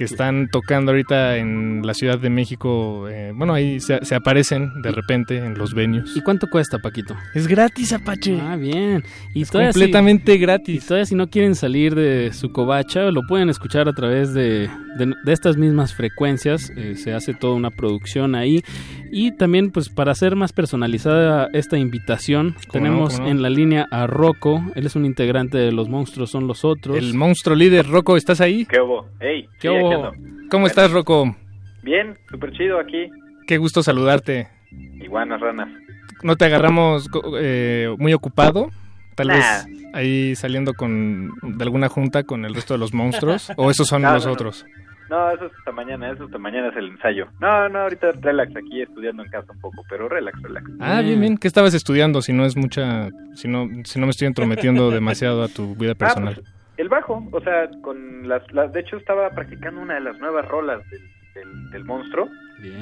que 0.00 0.04
están 0.06 0.48
tocando 0.48 0.92
ahorita 0.92 1.36
en 1.36 1.82
la 1.84 1.92
Ciudad 1.92 2.18
de 2.18 2.30
México. 2.30 3.06
eh, 3.10 3.32
bueno, 3.34 3.52
ahí 3.52 3.80
se, 3.80 4.02
se 4.02 4.14
aparecen 4.14 4.80
de 4.80 4.92
repente 4.92 5.36
en 5.36 5.58
los 5.58 5.74
venues. 5.74 6.16
¿Y 6.16 6.22
cuánto 6.22 6.46
cuesta, 6.48 6.78
Paquito? 6.78 7.14
Es 7.34 7.46
gratis, 7.46 7.92
Apache. 7.92 8.38
Ah, 8.40 8.56
bien. 8.56 9.04
Y 9.34 9.42
Es 9.42 9.48
si- 9.48 9.58
completamente 9.58 10.38
gratis. 10.38 10.84
Y 10.84 10.86
todavía 10.88 11.04
si 11.04 11.14
no 11.14 11.28
quieren 11.28 11.54
salir 11.54 11.94
de 11.94 12.32
su 12.32 12.50
covacha, 12.50 13.10
lo 13.10 13.26
pueden 13.26 13.50
escuchar 13.50 13.90
a 13.90 13.92
través 13.92 14.32
de, 14.32 14.70
de- 14.98 15.14
de 15.24 15.32
estas 15.32 15.56
mismas 15.56 15.94
frecuencias. 15.94 16.70
eh, 16.76 16.94
se 16.96 17.12
hace 17.12 17.34
toda 17.34 17.54
una 17.54 17.70
producción 17.70 18.34
ahí. 18.34 18.62
Y 19.12 19.36
también, 19.36 19.70
pues, 19.70 19.88
para 19.88 20.12
hacer 20.12 20.36
más 20.36 20.52
personalizada 20.52 21.48
esta 21.52 21.78
invitación, 21.78 22.54
tenemos 22.72 23.18
en 23.20 23.42
la 23.42 23.50
línea 23.50 23.86
a 23.90 24.06
Rocco. 24.06 24.62
Él 24.74 24.86
es 24.86 24.96
un 24.96 25.04
integrante 25.04 25.58
de 25.58 25.72
Los 25.72 25.88
Monstruos 25.88 26.30
Son 26.30 26.46
los 26.46 26.64
Otros. 26.64 26.96
El 26.96 27.14
monstruo 27.14 27.56
líder, 27.56 27.86
Rocco, 27.86 28.16
¿estás 28.16 28.40
ahí? 28.40 28.64
¿Qué 28.66 28.80
hubo? 28.80 29.08
Hey, 29.20 29.46
¿Qué 29.60 29.68
sí, 29.68 29.74
hubo? 29.74 30.12
¿Cómo 30.50 30.66
estás, 30.66 30.90
Rocco? 30.92 31.34
Bien, 31.82 32.16
súper 32.30 32.52
chido 32.52 32.78
aquí. 32.78 33.08
Qué 33.46 33.58
gusto 33.58 33.82
saludarte. 33.82 34.48
Iguanas, 35.02 35.40
ranas. 35.40 35.68
¿No 36.22 36.36
te 36.36 36.44
agarramos 36.44 37.08
eh, 37.40 37.88
muy 37.98 38.12
ocupado? 38.12 38.68
Tal 39.16 39.28
Nah. 39.28 39.34
vez 39.36 39.66
ahí 39.92 40.34
saliendo 40.36 40.74
con 40.74 41.30
de 41.42 41.64
alguna 41.64 41.88
junta 41.88 42.24
con 42.24 42.44
el 42.44 42.54
resto 42.54 42.74
de 42.74 42.78
los 42.78 42.94
monstruos. 42.94 43.52
¿O 43.56 43.70
esos 43.70 43.88
son 43.88 44.02
No, 44.10 44.12
los 44.14 44.26
no, 44.26 44.32
otros? 44.32 44.66
No, 45.10 45.28
eso 45.30 45.46
es 45.46 45.52
hasta 45.58 45.72
mañana, 45.72 46.12
eso 46.12 46.24
hasta 46.24 46.38
mañana 46.38 46.68
es 46.68 46.76
el 46.76 46.90
ensayo. 46.90 47.26
No, 47.40 47.68
no, 47.68 47.80
ahorita 47.80 48.12
relax, 48.20 48.54
aquí 48.54 48.80
estudiando 48.80 49.24
en 49.24 49.30
casa 49.30 49.52
un 49.52 49.60
poco, 49.60 49.82
pero 49.90 50.08
relax, 50.08 50.40
relax. 50.40 50.70
Ah, 50.78 51.00
bien, 51.02 51.20
bien. 51.20 51.36
¿Qué 51.36 51.48
estabas 51.48 51.74
estudiando? 51.74 52.22
Si 52.22 52.32
no 52.32 52.44
es 52.44 52.56
mucha, 52.56 53.10
si 53.34 53.48
no, 53.48 53.68
si 53.84 53.98
no 53.98 54.06
me 54.06 54.10
estoy 54.10 54.28
entrometiendo 54.28 54.90
demasiado 54.92 55.42
a 55.42 55.48
tu 55.48 55.74
vida 55.74 55.96
personal. 55.96 56.36
Ah, 56.38 56.40
pues, 56.42 56.54
el 56.76 56.88
bajo, 56.88 57.28
o 57.32 57.40
sea, 57.40 57.68
con 57.82 58.28
las, 58.28 58.42
las, 58.52 58.72
de 58.72 58.80
hecho 58.80 58.96
estaba 58.96 59.30
practicando 59.30 59.80
una 59.80 59.94
de 59.94 60.00
las 60.00 60.18
nuevas 60.18 60.46
rolas 60.46 60.80
del, 60.88 61.02
del, 61.34 61.70
del 61.70 61.84
monstruo. 61.84 62.28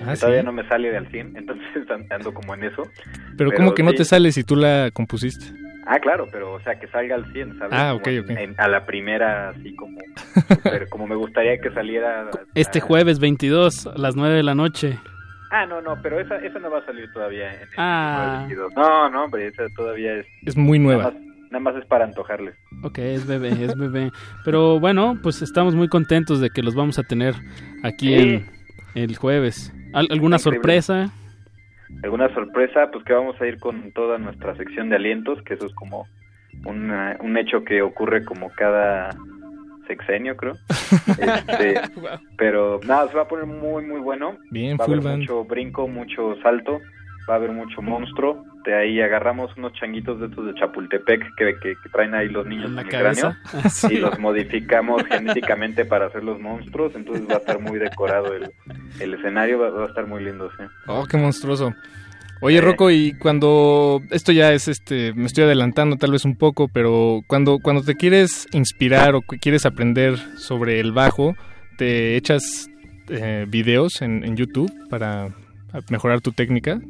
Ah, 0.04 0.12
que 0.12 0.20
todavía 0.20 0.40
¿sí? 0.40 0.46
no 0.46 0.52
me 0.52 0.68
sale 0.68 0.94
al 0.96 1.08
100, 1.08 1.32
entonces 1.36 1.66
ando 2.10 2.34
como 2.34 2.54
en 2.54 2.64
eso. 2.64 2.82
Pero, 3.38 3.52
¿cómo 3.52 3.74
que 3.74 3.82
no 3.82 3.94
te 3.94 4.04
sale 4.04 4.32
si 4.32 4.44
tú 4.44 4.54
la 4.54 4.90
compusiste? 4.92 5.46
Ah, 5.90 5.98
claro, 6.00 6.28
pero 6.30 6.52
o 6.52 6.60
sea, 6.60 6.78
que 6.78 6.86
salga 6.88 7.14
al 7.14 7.32
100, 7.32 7.58
¿sabes? 7.58 7.72
Ah, 7.72 7.94
ok, 7.94 8.08
ok. 8.22 8.30
en- 8.30 8.54
a 8.58 8.68
la 8.68 8.84
primera, 8.84 9.48
así 9.50 9.74
como, 9.74 9.98
como 10.90 11.06
me 11.06 11.14
gustaría 11.16 11.58
que 11.60 11.70
saliera. 11.70 12.28
Este 12.54 12.80
jueves 12.80 13.18
22 13.20 13.86
a 13.86 13.96
las 13.96 14.14
9 14.14 14.34
de 14.36 14.42
la 14.42 14.54
noche. 14.54 14.98
Ah, 15.50 15.64
no, 15.64 15.80
no, 15.80 15.96
pero 16.02 16.20
esa, 16.20 16.36
esa 16.36 16.58
no 16.58 16.70
va 16.70 16.80
a 16.80 16.84
salir 16.84 17.10
todavía 17.14 17.54
en 17.54 17.60
el 17.62 17.68
Ah. 17.78 18.44
22. 18.46 18.72
No, 18.76 19.08
no, 19.08 19.24
hombre, 19.24 19.46
esa 19.46 19.62
todavía 19.74 20.12
es... 20.16 20.26
Es 20.44 20.56
muy 20.58 20.78
nueva. 20.78 21.04
Nada 21.04 21.14
más, 21.14 21.22
nada 21.52 21.60
más 21.60 21.76
es 21.76 21.86
para 21.86 22.04
antojarles. 22.04 22.54
Ok, 22.82 22.98
es 22.98 23.26
bebé, 23.26 23.48
es 23.64 23.74
bebé. 23.74 24.10
Pero 24.44 24.78
bueno, 24.78 25.18
pues 25.22 25.40
estamos 25.40 25.74
muy 25.74 25.88
contentos 25.88 26.40
de 26.40 26.50
que 26.50 26.62
los 26.62 26.74
vamos 26.74 26.98
a 26.98 27.02
tener 27.02 27.34
aquí 27.82 28.08
Sí. 28.14 28.20
en 28.20 28.50
el 28.94 29.16
jueves. 29.16 29.72
¿Al- 29.94 30.08
¿Alguna 30.10 30.38
sorpresa? 30.38 31.10
¿Alguna 32.02 32.32
sorpresa? 32.34 32.90
Pues 32.92 33.04
que 33.04 33.12
vamos 33.12 33.40
a 33.40 33.46
ir 33.46 33.58
con 33.58 33.92
toda 33.92 34.18
nuestra 34.18 34.54
sección 34.56 34.88
de 34.88 34.96
alientos, 34.96 35.42
que 35.42 35.54
eso 35.54 35.66
es 35.66 35.74
como 35.74 36.06
una- 36.64 37.16
un 37.20 37.36
hecho 37.36 37.64
que 37.64 37.82
ocurre 37.82 38.24
como 38.24 38.50
cada 38.50 39.10
sexenio, 39.86 40.36
creo. 40.36 40.54
Este, 41.18 41.80
pero 42.36 42.78
nada, 42.86 43.08
se 43.08 43.14
va 43.16 43.22
a 43.22 43.28
poner 43.28 43.46
muy, 43.46 43.84
muy 43.84 44.00
bueno. 44.00 44.36
Bien, 44.50 44.76
va 44.78 44.84
a 44.84 44.86
full 44.86 44.94
haber 44.98 45.04
band. 45.04 45.18
mucho 45.22 45.44
brinco, 45.44 45.88
mucho 45.88 46.36
salto, 46.42 46.80
va 47.28 47.34
a 47.34 47.36
haber 47.36 47.50
mucho 47.52 47.80
monstruo. 47.82 48.44
De 48.64 48.74
ahí 48.74 49.00
agarramos 49.00 49.56
unos 49.56 49.72
changuitos 49.74 50.20
de 50.20 50.26
estos 50.26 50.46
de 50.46 50.54
Chapultepec 50.54 51.34
que, 51.36 51.54
que, 51.62 51.74
que 51.82 51.88
traen 51.90 52.14
ahí 52.14 52.28
los 52.28 52.46
niños 52.46 52.70
En 52.70 52.78
el 52.78 52.88
cráneo 52.88 53.34
Ah, 53.54 53.68
sí. 53.68 53.94
y 53.94 53.96
los 53.98 54.18
modificamos 54.18 55.02
genéticamente 55.04 55.84
para 55.84 56.06
hacer 56.06 56.24
los 56.24 56.38
monstruos. 56.40 56.94
Entonces 56.94 57.26
va 57.28 57.34
a 57.34 57.38
estar 57.38 57.60
muy 57.60 57.78
decorado 57.78 58.34
el, 58.34 58.50
el 59.00 59.14
escenario, 59.14 59.58
va, 59.58 59.70
va 59.70 59.84
a 59.84 59.88
estar 59.88 60.06
muy 60.06 60.22
lindo, 60.24 60.50
sí. 60.58 60.64
Oh, 60.86 61.04
qué 61.08 61.16
monstruoso. 61.16 61.72
Oye, 62.40 62.60
Rocco, 62.60 62.90
y 62.90 63.14
cuando 63.14 64.00
esto 64.10 64.30
ya 64.30 64.52
es 64.52 64.68
este, 64.68 65.12
me 65.14 65.24
estoy 65.26 65.44
adelantando 65.44 65.96
tal 65.96 66.12
vez 66.12 66.24
un 66.24 66.36
poco, 66.36 66.68
pero 66.68 67.22
cuando 67.26 67.58
cuando 67.58 67.82
te 67.82 67.94
quieres 67.96 68.46
inspirar 68.52 69.16
o 69.16 69.22
quieres 69.22 69.66
aprender 69.66 70.16
sobre 70.36 70.78
el 70.78 70.92
bajo, 70.92 71.34
te 71.78 72.16
echas 72.16 72.68
eh, 73.08 73.44
videos 73.48 74.02
en, 74.02 74.24
en 74.24 74.36
YouTube 74.36 74.72
para 74.88 75.30
mejorar 75.90 76.20
tu 76.20 76.30
técnica, 76.30 76.80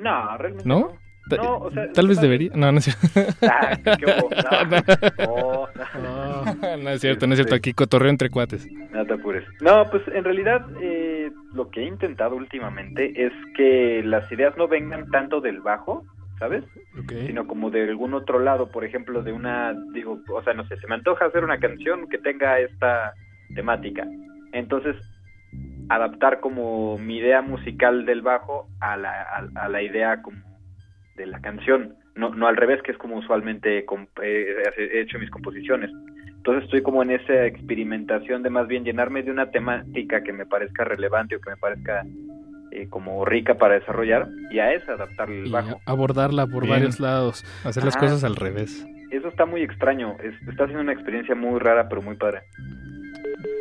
No, 0.00 0.36
realmente 0.38 0.68
¿no? 0.68 0.80
no. 0.80 0.92
Ta- 1.28 1.36
No, 1.36 1.58
o 1.58 1.70
sea, 1.70 1.92
tal 1.92 2.08
vez 2.08 2.20
debería. 2.20 2.50
No, 2.54 2.72
no 2.72 2.78
es 2.78 2.84
cierto. 2.84 3.30
Ah, 3.42 3.78
qué. 3.84 4.06
No, 5.18 5.66
no, 6.02 6.76
No 6.78 6.90
es 6.90 7.00
cierto, 7.00 7.26
no 7.26 7.34
es 7.34 7.38
cierto. 7.38 7.54
Aquí 7.54 7.72
cotorreo 7.72 8.10
entre 8.10 8.30
cuates. 8.30 8.66
No 8.92 9.04
te 9.06 9.14
apures. 9.14 9.44
No, 9.60 9.84
pues 9.90 10.02
en 10.08 10.24
realidad 10.24 10.66
eh, 10.82 11.30
lo 11.54 11.70
que 11.70 11.82
he 11.82 11.86
intentado 11.86 12.34
últimamente 12.36 13.12
es 13.26 13.32
que 13.56 14.02
las 14.04 14.30
ideas 14.32 14.56
no 14.56 14.66
vengan 14.68 15.08
tanto 15.10 15.40
del 15.40 15.60
bajo, 15.60 16.04
¿sabes? 16.38 16.64
Sino 17.26 17.46
como 17.46 17.70
de 17.70 17.88
algún 17.88 18.14
otro 18.14 18.38
lado, 18.40 18.70
por 18.70 18.84
ejemplo, 18.84 19.22
de 19.22 19.32
una, 19.32 19.74
digo, 19.92 20.18
o 20.32 20.42
sea, 20.42 20.54
no 20.54 20.66
sé, 20.66 20.76
se 20.78 20.86
me 20.88 20.94
antoja 20.96 21.26
hacer 21.26 21.44
una 21.44 21.58
canción 21.60 22.08
que 22.08 22.18
tenga 22.18 22.58
esta 22.60 23.12
temática. 23.54 24.04
Entonces, 24.52 24.96
adaptar 25.90 26.40
como 26.40 26.96
mi 26.98 27.18
idea 27.18 27.42
musical 27.42 28.06
del 28.06 28.22
bajo 28.22 28.68
a 28.80 28.96
la, 28.96 29.10
a, 29.22 29.64
a 29.64 29.68
la 29.68 29.82
idea 29.82 30.22
como 30.22 30.38
de 31.16 31.26
la 31.26 31.40
canción, 31.40 31.94
no, 32.14 32.30
no 32.34 32.46
al 32.46 32.56
revés, 32.56 32.80
que 32.82 32.92
es 32.92 32.98
como 32.98 33.16
usualmente 33.16 33.78
eh, 34.22 34.54
he 34.78 35.00
hecho 35.00 35.18
mis 35.18 35.30
composiciones. 35.30 35.90
Entonces 36.36 36.64
estoy 36.64 36.82
como 36.82 37.02
en 37.02 37.10
esa 37.10 37.44
experimentación 37.44 38.42
de 38.42 38.48
más 38.50 38.66
bien 38.66 38.84
llenarme 38.84 39.22
de 39.22 39.30
una 39.30 39.50
temática 39.50 40.22
que 40.22 40.32
me 40.32 40.46
parezca 40.46 40.84
relevante 40.84 41.36
o 41.36 41.40
que 41.40 41.50
me 41.50 41.56
parezca 41.56 42.02
eh, 42.70 42.88
como 42.88 43.24
rica 43.26 43.54
para 43.58 43.74
desarrollar 43.74 44.28
y 44.50 44.58
a 44.60 44.72
esa 44.72 44.92
adaptarle 44.92 45.40
el 45.40 45.46
Y 45.48 45.50
bajo. 45.50 45.80
abordarla 45.84 46.46
por 46.46 46.62
Bien. 46.62 46.76
varios 46.76 47.00
lados. 47.00 47.44
Hacer 47.64 47.84
las 47.84 47.96
cosas 47.96 48.24
al 48.24 48.36
revés. 48.36 48.86
Eso 49.10 49.28
está 49.28 49.44
muy 49.44 49.62
extraño, 49.62 50.16
es- 50.22 50.40
está 50.48 50.64
siendo 50.66 50.80
una 50.82 50.92
experiencia 50.92 51.34
muy 51.34 51.58
rara 51.58 51.88
pero 51.88 52.00
muy 52.00 52.14
padre. 52.16 52.42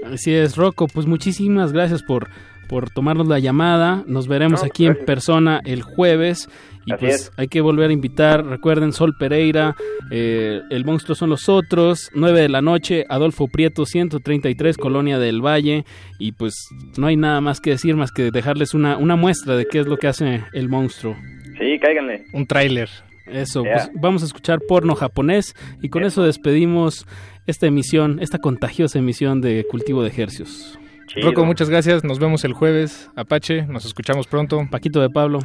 Así 0.06 0.34
es, 0.34 0.56
Rocco, 0.56 0.88
pues 0.88 1.06
muchísimas 1.06 1.72
gracias 1.74 2.04
por, 2.04 2.30
por 2.68 2.90
tomarnos 2.90 3.28
la 3.28 3.40
llamada. 3.40 4.04
Nos 4.08 4.28
veremos 4.28 4.62
No, 4.62 4.68
aquí 4.68 4.86
en 4.86 4.98
persona 5.06 5.62
el 5.66 5.82
jueves. 5.82 6.50
Y 6.86 6.94
Así 6.94 7.00
pues 7.06 7.16
es. 7.16 7.32
hay 7.38 7.48
que 7.50 7.62
volver 7.62 7.90
a 7.90 7.94
invitar, 7.94 8.44
recuerden, 8.46 8.94
Sol 8.94 9.14
Pereira, 9.20 9.76
eh, 10.10 10.62
El 10.72 10.86
Monstruo 10.86 11.14
son 11.14 11.30
los 11.30 11.48
otros, 11.50 12.10
9 12.16 12.42
de 12.42 12.50
la 12.50 12.62
noche, 12.62 13.06
Adolfo 13.10 13.48
Prieto, 13.48 13.86
133, 13.86 14.78
Colonia 14.78 15.20
del 15.20 15.42
Valle. 15.46 15.86
Y 16.18 16.32
pues 16.32 16.56
no 16.98 17.08
hay 17.08 17.18
nada 17.18 17.42
más 17.42 17.60
que 17.60 17.72
decir, 17.72 17.96
más 17.96 18.12
que 18.12 18.32
dejarles 18.32 18.74
una, 18.74 18.98
una 18.98 19.16
muestra 19.18 19.56
de 19.56 19.66
qué 19.66 19.80
es 19.80 19.88
lo 19.88 19.98
que 19.98 20.08
hace 20.08 20.44
el 20.54 20.70
monstruo. 20.70 21.16
Sí, 21.60 21.78
cáiganle. 21.82 22.24
Un 22.34 22.48
tráiler. 22.48 22.90
Eso, 23.28 23.62
Yeah. 23.64 23.74
pues 23.74 23.92
vamos 24.02 24.24
a 24.24 24.26
escuchar 24.26 24.58
porno 24.68 24.96
japonés 24.96 25.54
y 25.84 25.90
con 25.90 26.04
eso 26.04 26.24
despedimos 26.24 27.06
esta 27.50 27.66
emisión, 27.66 28.20
esta 28.22 28.38
contagiosa 28.38 29.00
emisión 29.00 29.42
de 29.42 29.66
Cultivo 29.70 30.04
de 30.04 30.10
Ejercios. 30.10 30.78
Rocco, 31.24 31.44
muchas 31.46 31.70
gracias. 31.70 32.04
Nos 32.04 32.20
vemos 32.20 32.44
el 32.46 32.54
jueves. 32.54 33.10
Apache, 33.16 33.64
nos 33.64 33.86
escuchamos 33.86 34.28
pronto. 34.28 34.68
Paquito 34.70 35.02
de 35.02 35.10
Pablo. 35.10 35.40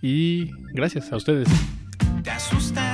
Y 0.00 0.50
gracias 0.72 1.12
a 1.12 1.16
ustedes. 1.16 1.48
Te 2.22 2.30
asustas 2.30 2.87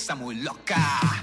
está 0.00 0.14
muy 0.14 0.34
loca. 0.36 1.19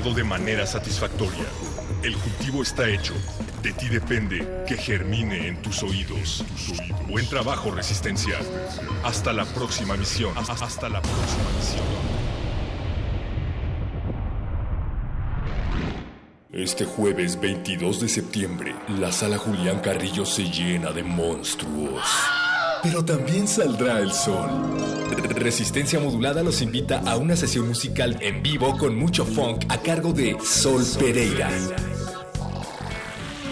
De 0.00 0.22
manera 0.22 0.64
satisfactoria. 0.64 1.44
El 2.04 2.16
cultivo 2.16 2.62
está 2.62 2.88
hecho. 2.88 3.14
De 3.62 3.72
ti 3.72 3.88
depende 3.88 4.64
que 4.66 4.76
germine 4.76 5.48
en 5.48 5.60
tus 5.60 5.82
oídos. 5.82 6.44
Buen 7.08 7.28
trabajo, 7.28 7.72
Resistencia. 7.72 8.38
Hasta 9.02 9.32
la 9.32 9.44
próxima 9.44 9.96
misión. 9.96 10.32
Hasta 10.38 10.88
la 10.88 11.02
próxima 11.02 11.50
misión. 11.56 11.84
Este 16.52 16.84
jueves 16.84 17.40
22 17.40 18.00
de 18.00 18.08
septiembre, 18.08 18.76
la 19.00 19.10
sala 19.10 19.36
Julián 19.36 19.80
Carrillo 19.80 20.24
se 20.24 20.44
llena 20.44 20.92
de 20.92 21.02
monstruos. 21.02 22.08
Pero 22.84 23.04
también 23.04 23.48
saldrá 23.48 23.98
el 23.98 24.12
sol. 24.12 24.97
Resistencia 25.38 26.00
Modulada 26.00 26.42
los 26.42 26.62
invita 26.62 26.98
a 27.06 27.16
una 27.16 27.36
sesión 27.36 27.68
musical 27.68 28.16
en 28.20 28.42
vivo 28.42 28.76
con 28.76 28.96
mucho 28.96 29.24
funk 29.24 29.64
a 29.68 29.78
cargo 29.80 30.12
de 30.12 30.36
Sol 30.42 30.84
Pereira. 30.98 31.50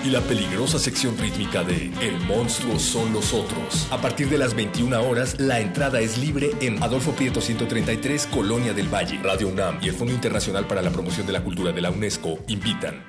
Y 0.05 0.11
la 0.11 0.21
peligrosa 0.21 0.79
sección 0.79 1.19
rítmica 1.19 1.65
de 1.65 1.91
El 2.01 2.21
monstruo 2.21 2.79
son 2.79 3.13
los 3.13 3.35
otros. 3.35 3.89
A 3.91 4.01
partir 4.01 4.29
de 4.29 4.39
las 4.39 4.55
21 4.55 5.03
horas, 5.03 5.41
la 5.41 5.61
entrada 5.61 6.01
es 6.01 6.17
libre 6.19 6.53
en 6.61 6.83
Adolfo 6.83 7.13
Prieto 7.13 7.41
133, 7.41 8.27
Colonia 8.29 8.73
del 8.73 8.93
Valle. 8.93 9.19
Radio 9.23 9.49
UNAM 9.49 9.79
y 9.83 9.89
el 9.89 9.95
Fondo 9.95 10.15
Internacional 10.15 10.67
para 10.67 10.83
la 10.83 10.91
Promoción 10.91 11.27
de 11.27 11.33
la 11.33 11.43
Cultura 11.43 11.73
de 11.73 11.81
la 11.81 11.91
UNESCO 11.91 12.39
invitan. 12.49 13.05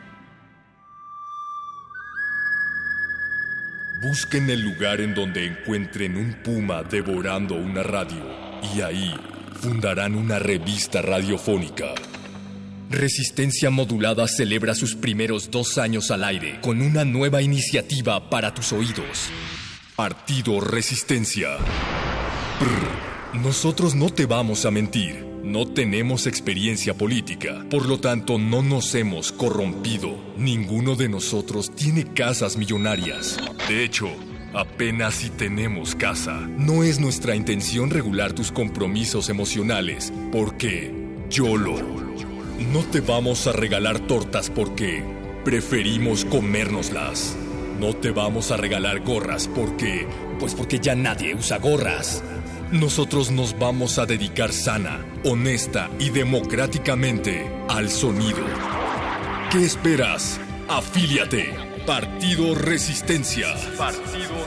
Busquen 4.01 4.49
el 4.49 4.61
lugar 4.61 5.01
en 5.01 5.13
donde 5.13 5.45
encuentren 5.45 6.17
un 6.17 6.33
puma 6.43 6.83
devorando 6.83 7.55
una 7.55 7.83
radio 7.83 8.46
y 8.75 8.81
ahí 8.81 9.13
fundarán 9.61 10.15
una 10.15 10.39
revista 10.39 11.01
radiofónica. 11.01 11.93
Resistencia 12.89 13.69
Modulada 13.69 14.27
celebra 14.27 14.73
sus 14.73 14.95
primeros 14.95 15.51
dos 15.51 15.77
años 15.77 16.09
al 16.09 16.23
aire 16.23 16.59
con 16.61 16.81
una 16.81 17.03
nueva 17.03 17.41
iniciativa 17.41 18.29
para 18.29 18.53
tus 18.53 18.71
oídos. 18.71 19.29
Partido 19.95 20.61
Resistencia. 20.61 21.57
Nosotros 23.33 23.93
no 23.93 24.09
te 24.09 24.25
vamos 24.25 24.65
a 24.65 24.71
mentir. 24.71 25.25
No 25.43 25.65
tenemos 25.65 26.27
experiencia 26.27 26.93
política, 26.93 27.65
por 27.69 27.85
lo 27.85 27.99
tanto 27.99 28.37
no 28.37 28.61
nos 28.61 28.93
hemos 28.95 29.31
corrompido. 29.31 30.17
Ninguno 30.37 30.95
de 30.95 31.07
nosotros 31.07 31.73
tiene 31.73 32.13
casas 32.13 32.57
millonarias. 32.57 33.37
De 33.69 33.83
hecho, 33.83 34.09
apenas 34.57 35.13
si 35.15 35.29
tenemos 35.29 35.95
casa. 35.95 36.47
No 36.57 36.83
es 36.83 36.99
nuestra 36.99 37.35
intención 37.35 37.91
regular 37.91 38.33
tus 38.33 38.51
compromisos 38.51 39.29
emocionales, 39.29 40.11
porque 40.31 40.91
YOLO. 41.29 41.75
No 42.73 42.83
te 42.91 43.01
vamos 43.01 43.45
a 43.45 43.51
regalar 43.51 43.99
tortas 43.99 44.49
porque 44.49 45.03
preferimos 45.45 46.25
comérnoslas. 46.25 47.35
No 47.79 47.95
te 47.95 48.09
vamos 48.09 48.51
a 48.51 48.57
regalar 48.57 49.01
gorras 49.01 49.47
porque... 49.47 50.07
Pues 50.39 50.55
porque 50.55 50.79
ya 50.79 50.95
nadie 50.95 51.35
usa 51.35 51.57
gorras. 51.59 52.23
Nosotros 52.71 53.31
nos 53.31 53.57
vamos 53.57 53.97
a 53.99 54.05
dedicar 54.05 54.51
sana, 54.51 55.05
honesta 55.23 55.89
y 55.99 56.09
democráticamente 56.09 57.49
al 57.69 57.89
sonido. 57.89 58.43
¿Qué 59.51 59.63
esperas? 59.63 60.39
Afíliate. 60.67 61.67
Partido 61.87 62.53
Resistencia. 62.53 63.47
Partido 63.77 64.46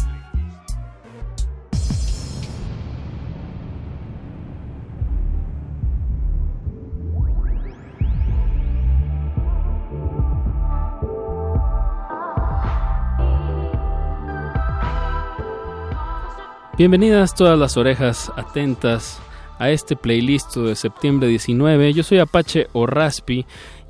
Bienvenidas 16.81 17.35
todas 17.35 17.59
las 17.59 17.77
orejas 17.77 18.31
atentas 18.35 19.21
a 19.59 19.69
este 19.69 19.95
playlist 19.95 20.55
de 20.55 20.75
septiembre 20.75 21.27
19. 21.27 21.93
Yo 21.93 22.01
soy 22.01 22.17
Apache 22.17 22.69
o 22.73 22.87
Raspi 22.87 23.45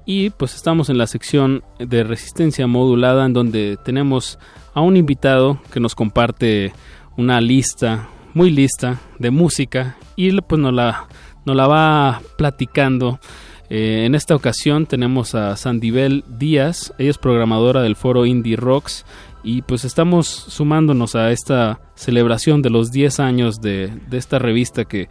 y 0.06 0.32
pues 0.32 0.56
estamos 0.56 0.90
en 0.90 0.98
la 0.98 1.08
sección 1.08 1.64
de 1.80 2.04
resistencia 2.04 2.68
modulada 2.68 3.26
en 3.26 3.32
donde 3.32 3.78
tenemos 3.86 4.40
a 4.74 4.82
un 4.82 4.98
invitado 4.98 5.62
que 5.72 5.80
nos 5.80 5.96
comparte 5.96 6.74
una 7.16 7.40
lista, 7.40 8.10
muy 8.34 8.50
lista 8.50 9.00
de 9.20 9.32
música 9.32 9.96
y 10.18 10.42
pues 10.42 10.60
nos 10.60 10.74
la, 10.74 11.08
nos 11.46 11.56
la 11.56 11.68
va 11.68 12.22
platicando. 12.38 13.22
Eh, 13.70 14.04
en 14.06 14.16
esta 14.16 14.36
ocasión 14.36 14.86
tenemos 14.86 15.34
a 15.34 15.56
Sandibel 15.56 16.26
Díaz, 16.28 16.94
ella 16.98 17.12
es 17.12 17.18
programadora 17.18 17.82
del 17.84 17.96
foro 17.96 18.26
Indie 18.26 18.58
Rocks 18.58 19.06
y 19.44 19.62
pues 19.64 19.86
estamos 19.86 20.28
sumándonos 20.28 21.16
a 21.16 21.32
esta 21.32 21.80
celebración 21.96 22.62
de 22.62 22.70
los 22.70 22.92
10 22.92 23.20
años 23.20 23.62
de, 23.62 23.88
de 24.10 24.18
esta 24.18 24.40
revista 24.40 24.86
que, 24.86 25.10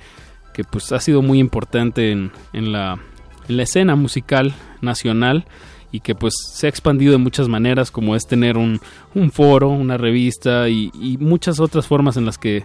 que, 0.54 0.64
pues 0.64 0.92
ha 0.92 1.00
sido 1.00 1.22
muy 1.22 1.38
importante 1.38 2.12
en, 2.12 2.32
en, 2.52 2.72
la, 2.72 3.00
en 3.48 3.56
la 3.56 3.62
escena 3.62 3.96
musical 3.96 4.54
nacional 4.80 5.46
y 5.92 6.00
que 6.00 6.14
pues 6.14 6.34
se 6.52 6.66
ha 6.66 6.70
expandido 6.70 7.12
de 7.12 7.18
muchas 7.18 7.48
maneras 7.48 7.90
como 7.90 8.14
es 8.14 8.26
tener 8.26 8.56
un, 8.56 8.80
un 9.14 9.30
foro, 9.30 9.70
una 9.70 9.96
revista 9.96 10.68
y, 10.68 10.90
muchas 11.18 11.60
otras 11.60 11.86
formas 11.86 12.16
en 12.16 12.26
las 12.26 12.38
que 12.38 12.64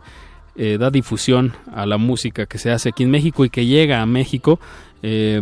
eh, 0.55 0.77
da 0.77 0.89
difusión 0.89 1.53
a 1.73 1.85
la 1.85 1.97
música 1.97 2.45
que 2.45 2.57
se 2.57 2.71
hace 2.71 2.89
aquí 2.89 3.03
en 3.03 3.11
México 3.11 3.43
y 3.43 3.49
que 3.49 3.65
llega 3.65 4.01
a 4.01 4.05
México. 4.05 4.59
Eh, 5.03 5.39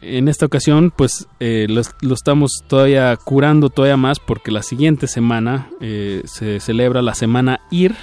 en 0.00 0.28
esta 0.28 0.46
ocasión, 0.46 0.92
pues 0.94 1.28
eh, 1.38 1.66
lo, 1.68 1.82
lo 2.00 2.14
estamos 2.14 2.64
todavía 2.66 3.16
curando 3.16 3.70
todavía 3.70 3.96
más 3.96 4.18
porque 4.18 4.50
la 4.50 4.62
siguiente 4.62 5.06
semana 5.06 5.70
eh, 5.80 6.22
se 6.24 6.60
celebra 6.60 7.02
la 7.02 7.14
semana 7.14 7.60
IR 7.70 7.94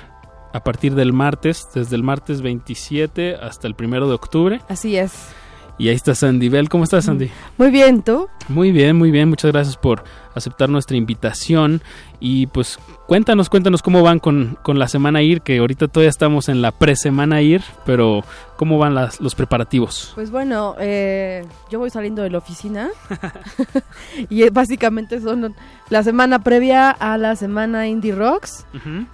a 0.54 0.64
partir 0.64 0.96
del 0.96 1.12
martes, 1.14 1.68
desde 1.74 1.96
el 1.96 2.04
martes 2.04 2.42
27 2.42 3.36
hasta 3.36 3.68
el 3.68 3.76
primero 3.76 4.08
de 4.08 4.14
octubre. 4.14 4.62
Así 4.70 4.96
es. 4.96 5.34
Y 5.80 5.90
ahí 5.90 5.96
está 5.96 6.14
Sandy 6.14 6.50
Bell. 6.50 6.70
¿Cómo 6.70 6.84
estás, 6.84 7.06
Sandy? 7.06 7.32
Muy 7.58 7.72
bien, 7.72 8.04
¿tú? 8.04 8.28
Muy 8.48 8.72
bien, 8.72 8.96
muy 8.96 9.10
bien. 9.10 9.28
Muchas 9.28 9.52
gracias 9.52 9.76
por 9.76 10.04
aceptar 10.36 10.70
nuestra 10.70 10.96
invitación. 10.96 11.82
Y 12.26 12.48
pues 12.48 12.80
cuéntanos, 13.06 13.50
cuéntanos 13.50 13.82
cómo 13.82 14.02
van 14.02 14.20
con, 14.20 14.58
con 14.62 14.80
la 14.80 14.88
semana 14.88 15.22
IR, 15.22 15.42
que 15.42 15.58
ahorita 15.58 15.90
todavía 15.90 16.10
estamos 16.10 16.48
en 16.48 16.62
la 16.62 16.72
pre-semana 16.72 17.42
IR, 17.42 17.62
pero 17.86 18.24
cómo 18.56 18.78
van 18.78 18.96
las, 18.96 19.20
los 19.20 19.36
preparativos. 19.36 20.14
Pues 20.16 20.32
bueno, 20.32 20.76
eh, 20.80 21.46
yo 21.70 21.80
voy 21.80 21.90
saliendo 21.90 22.22
de 22.22 22.30
la 22.30 22.38
oficina 22.38 22.92
y 24.30 24.48
básicamente 24.52 25.20
son 25.20 25.54
la 25.90 26.02
semana 26.02 26.40
previa 26.40 26.92
a 26.92 27.18
la 27.18 27.36
semana 27.36 27.90
Indie 27.90 28.16
Rocks. 28.16 28.66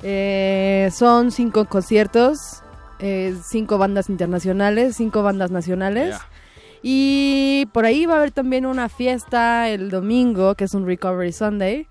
Eh, 0.03 0.91
son 0.93 1.31
cinco 1.31 1.65
conciertos, 1.65 2.61
eh, 2.99 3.35
cinco 3.43 3.79
bandas 3.79 4.11
internacionales, 4.11 4.97
cinco 4.97 5.23
bandas 5.23 5.49
nacionales. 5.49 6.15
Y 6.83 7.67
por 7.73 7.85
ahí 7.85 8.05
va 8.05 8.13
a 8.13 8.17
haber 8.17 8.31
también 8.31 8.67
una 8.67 8.87
fiesta 8.87 9.67
el 9.67 9.89
domingo, 9.89 10.53
que 10.53 10.65
es 10.65 10.75
un 10.75 10.85
Recovery 10.85 11.31
Sunday, 11.31 11.87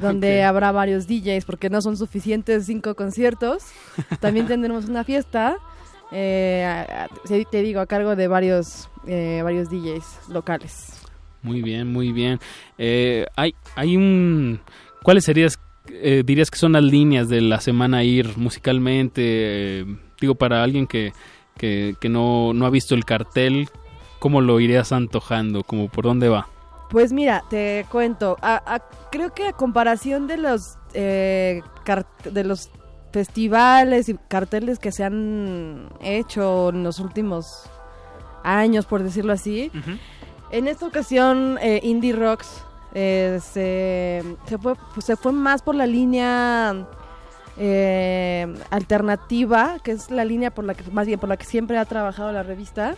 donde 0.00 0.42
habrá 0.42 0.72
varios 0.72 1.06
DJs, 1.06 1.44
porque 1.44 1.70
no 1.70 1.80
son 1.80 1.96
suficientes 1.96 2.66
cinco 2.66 2.94
conciertos. 2.94 3.64
También 4.20 4.46
tendremos 4.48 4.86
una 4.86 5.04
fiesta, 5.04 5.56
eh, 6.12 6.86
te 7.50 7.62
digo, 7.62 7.80
a 7.80 7.86
cargo 7.86 8.16
de 8.16 8.28
varios, 8.28 8.88
eh, 9.06 9.40
varios 9.42 9.70
DJs 9.70 10.28
locales. 10.28 11.02
Muy 11.42 11.62
bien, 11.62 11.92
muy 11.92 12.12
bien. 12.12 12.40
Eh, 12.78 13.26
hay, 13.36 13.54
hay 13.74 13.96
un... 13.96 14.60
¿Cuáles 15.02 15.24
serías, 15.24 15.60
eh, 15.88 16.22
dirías 16.26 16.50
que 16.50 16.58
son 16.58 16.72
las 16.72 16.82
líneas 16.82 17.28
de 17.28 17.40
la 17.40 17.60
semana 17.60 18.02
IR 18.02 18.36
musicalmente? 18.36 19.86
Digo, 20.20 20.34
para 20.34 20.64
alguien 20.64 20.86
que, 20.88 21.12
que, 21.56 21.94
que 22.00 22.08
no, 22.08 22.52
no 22.52 22.66
ha 22.66 22.70
visto 22.70 22.96
el 22.96 23.04
cartel, 23.04 23.68
¿cómo 24.18 24.40
lo 24.40 24.58
irías 24.58 24.90
antojando? 24.90 25.62
¿Cómo 25.62 25.88
por 25.88 26.04
dónde 26.04 26.28
va? 26.28 26.48
Pues 26.96 27.12
mira, 27.12 27.44
te 27.50 27.84
cuento. 27.92 28.38
a- 28.40 28.62
a- 28.74 28.80
creo 29.10 29.34
que 29.34 29.48
a 29.48 29.52
comparación 29.52 30.26
de 30.26 30.38
los 30.38 30.78
eh, 30.94 31.60
de 32.24 32.42
los 32.42 32.70
festivales 33.12 34.08
y 34.08 34.14
carteles 34.28 34.78
que 34.78 34.90
se 34.92 35.04
han 35.04 35.90
hecho 36.00 36.70
en 36.70 36.84
los 36.84 36.98
últimos 36.98 37.68
años, 38.42 38.86
por 38.86 39.02
decirlo 39.02 39.34
así, 39.34 39.70
en 40.50 40.68
esta 40.68 40.86
ocasión 40.86 41.58
eh, 41.60 41.80
Indie 41.82 42.14
Rocks 42.14 42.64
eh, 42.94 43.40
se, 43.42 44.22
se 44.46 44.56
fue 44.56 44.72
pues, 44.94 45.04
se 45.04 45.16
fue 45.16 45.32
más 45.32 45.60
por 45.60 45.74
la 45.74 45.86
línea 45.86 46.86
eh, 47.58 48.54
alternativa, 48.70 49.80
que 49.82 49.92
es 49.92 50.10
la 50.10 50.24
línea 50.24 50.50
por 50.50 50.64
la 50.64 50.72
que 50.72 50.90
más 50.90 51.06
bien 51.06 51.20
por 51.20 51.28
la 51.28 51.36
que 51.36 51.44
siempre 51.44 51.76
ha 51.76 51.84
trabajado 51.84 52.32
la 52.32 52.42
revista. 52.42 52.96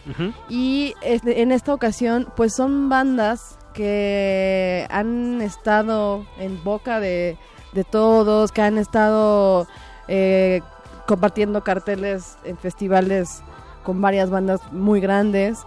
Y 0.48 0.94
este, 1.02 1.42
en 1.42 1.50
esta 1.50 1.74
ocasión, 1.74 2.28
pues 2.36 2.54
son 2.54 2.88
bandas 2.88 3.57
que 3.74 4.86
han 4.90 5.40
estado 5.40 6.26
en 6.38 6.62
boca 6.64 7.00
de, 7.00 7.36
de 7.72 7.84
todos, 7.84 8.52
que 8.52 8.62
han 8.62 8.78
estado 8.78 9.66
eh, 10.08 10.60
compartiendo 11.06 11.62
carteles 11.62 12.38
en 12.44 12.56
festivales 12.58 13.42
con 13.82 14.00
varias 14.00 14.30
bandas 14.30 14.60
muy 14.72 15.00
grandes. 15.00 15.60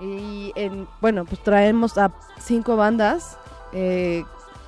Y 0.00 0.52
en, 0.56 0.86
bueno, 1.00 1.24
pues 1.24 1.42
traemos 1.42 1.96
a 1.98 2.12
cinco 2.38 2.76
bandas 2.76 3.38
eh, 3.72 4.24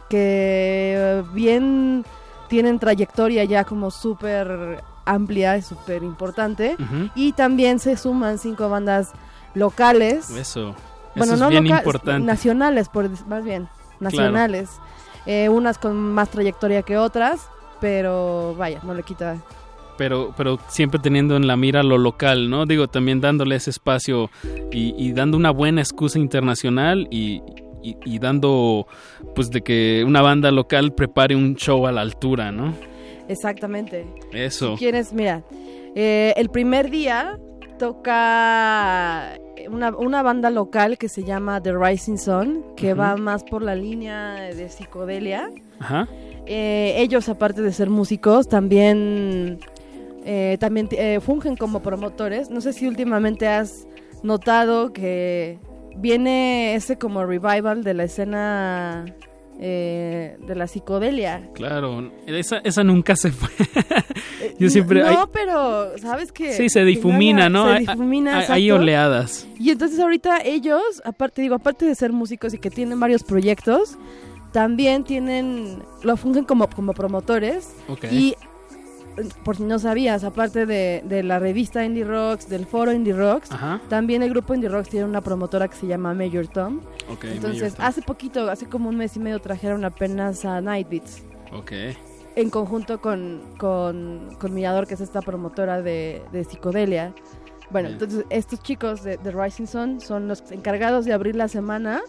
que 0.08 1.22
bien 1.32 2.04
tienen 2.48 2.78
trayectoria 2.78 3.44
ya 3.44 3.64
como 3.64 3.90
súper 3.90 4.82
amplia 5.04 5.56
y 5.56 5.62
súper 5.62 6.02
importante. 6.02 6.76
Y 7.14 7.32
también 7.32 7.78
se 7.78 7.96
suman 7.96 8.38
cinco 8.38 8.68
bandas 8.68 9.12
locales. 9.54 10.30
Eso. 10.30 10.74
Bueno, 11.18 11.34
es 11.34 11.40
no 11.40 11.48
bien 11.48 11.66
importante. 11.66 12.24
nacionales, 12.26 12.88
por, 12.88 13.08
más 13.26 13.44
bien, 13.44 13.68
nacionales. 14.00 14.70
Eh, 15.26 15.48
unas 15.48 15.76
con 15.78 15.96
más 15.96 16.30
trayectoria 16.30 16.82
que 16.82 16.96
otras, 16.96 17.46
pero 17.80 18.54
vaya, 18.56 18.80
no 18.82 18.94
le 18.94 19.02
quita. 19.02 19.36
pero, 19.98 20.32
pero 20.36 20.58
siempre 20.68 20.98
teniendo 21.00 21.36
en 21.36 21.46
la 21.46 21.56
mira 21.56 21.82
lo 21.82 21.98
local, 21.98 22.48
¿no? 22.48 22.64
Digo, 22.66 22.88
también 22.88 23.20
dándole 23.20 23.56
ese 23.56 23.70
espacio 23.70 24.30
y, 24.72 24.94
y 24.96 25.12
dando 25.12 25.36
una 25.36 25.50
buena 25.50 25.80
excusa 25.82 26.18
internacional 26.18 27.08
y, 27.10 27.42
y- 27.82 27.96
y 28.04 28.18
dando, 28.20 28.86
pues, 29.34 29.50
de 29.50 29.60
que 29.62 30.04
una 30.06 30.22
banda 30.22 30.50
local 30.50 30.94
prepare 30.94 31.34
un 31.36 31.56
show 31.56 31.86
a 31.86 31.92
la 31.92 32.00
altura, 32.00 32.50
¿no? 32.52 32.72
Exactamente. 33.28 34.06
Eso. 34.32 34.72
Si 34.72 34.78
quieres, 34.78 35.12
mira, 35.12 35.42
eh, 35.94 36.32
el 36.36 36.48
primer 36.48 36.90
día 36.90 37.38
toca 37.78 39.34
una, 39.70 39.96
una 39.96 40.22
banda 40.22 40.50
local 40.50 40.98
que 40.98 41.08
se 41.08 41.24
llama 41.24 41.62
The 41.62 41.72
Rising 41.76 42.16
Sun, 42.16 42.64
que 42.76 42.94
va 42.94 43.16
más 43.16 43.44
por 43.44 43.62
la 43.62 43.74
línea 43.74 44.34
de 44.54 44.68
psicodelia. 44.68 45.50
Ajá. 45.80 46.08
Eh, 46.46 46.94
ellos, 46.96 47.28
aparte 47.28 47.60
de 47.62 47.72
ser 47.72 47.90
músicos, 47.90 48.48
también, 48.48 49.58
eh, 50.24 50.56
también 50.58 50.88
eh, 50.92 51.20
fungen 51.20 51.56
como 51.56 51.80
promotores. 51.80 52.50
No 52.50 52.60
sé 52.60 52.72
si 52.72 52.86
últimamente 52.86 53.46
has 53.46 53.86
notado 54.22 54.92
que 54.92 55.58
viene 55.96 56.74
ese 56.74 56.96
como 56.96 57.24
revival 57.24 57.84
de 57.84 57.94
la 57.94 58.04
escena 58.04 59.04
eh, 59.60 60.36
de 60.46 60.54
la 60.54 60.66
psicodelia. 60.66 61.50
Claro, 61.54 62.12
esa, 62.26 62.58
esa 62.58 62.84
nunca 62.84 63.16
se 63.16 63.32
fue. 63.32 63.50
Yo 64.58 64.70
siempre... 64.70 65.00
No, 65.00 65.06
hay- 65.08 65.16
pero 65.32 65.98
sabes 65.98 66.30
que... 66.32 66.52
sí, 66.52 66.68
se 66.68 66.84
difumina, 66.84 67.48
¿no? 67.48 67.72
Se 67.72 67.80
difumina, 67.80 68.44
hay, 68.48 68.70
oleadas. 68.70 69.46
Y 69.58 69.70
entonces 69.70 69.98
ahorita 69.98 70.38
ellos, 70.44 70.82
aparte 71.04 71.42
digo, 71.42 71.56
aparte 71.56 71.84
de 71.86 71.94
ser 71.94 72.12
músicos 72.12 72.54
y 72.54 72.58
que 72.58 72.70
tienen 72.70 73.00
varios 73.00 73.24
proyectos, 73.24 73.98
también 74.52 75.04
tienen, 75.04 75.82
lo 76.02 76.16
fungen 76.16 76.44
como, 76.44 76.68
como 76.68 76.92
promotores. 76.94 77.74
Y 78.10 78.30
eh, 78.30 78.36
por 79.44 79.56
si 79.56 79.64
no 79.64 79.78
sabías, 79.78 80.24
aparte 80.24 80.66
de, 80.66 81.02
de 81.04 81.22
la 81.22 81.38
revista 81.38 81.84
Indie 81.84 82.04
Rocks, 82.04 82.48
del 82.48 82.66
foro 82.66 82.92
Indie 82.92 83.12
Rocks, 83.14 83.50
Ajá. 83.52 83.80
también 83.88 84.22
el 84.22 84.30
grupo 84.30 84.54
Indie 84.54 84.68
Rocks 84.68 84.88
tiene 84.88 85.06
una 85.06 85.20
promotora 85.20 85.68
que 85.68 85.76
se 85.76 85.86
llama 85.86 86.14
Major 86.14 86.46
Tom. 86.48 86.80
Entonces, 87.08 87.42
Major 87.62 87.72
Tom. 87.76 87.84
hace 87.86 88.02
poquito, 88.02 88.50
hace 88.50 88.66
como 88.66 88.88
un 88.88 88.96
mes 88.96 89.16
y 89.16 89.20
medio 89.20 89.38
trajeron 89.40 89.84
apenas 89.84 90.44
a 90.44 90.60
Night 90.60 90.88
Beats 90.88 91.22
Ok. 91.52 91.72
en 92.36 92.50
conjunto 92.50 93.00
con, 93.00 93.40
con, 93.58 94.36
con 94.38 94.54
Mirador, 94.54 94.86
que 94.86 94.94
es 94.94 95.00
esta 95.00 95.20
promotora 95.22 95.82
de, 95.82 96.22
de 96.32 96.44
psicodelia. 96.44 97.12
Bueno, 97.70 97.90
entonces 97.90 98.24
estos 98.30 98.62
chicos 98.62 99.02
de, 99.02 99.18
de 99.18 99.30
Rising 99.30 99.66
Sun 99.66 100.00
son 100.00 100.26
los 100.26 100.42
encargados 100.50 101.04
de 101.04 101.12
abrir 101.12 101.36
la 101.36 101.48
semana. 101.48 102.00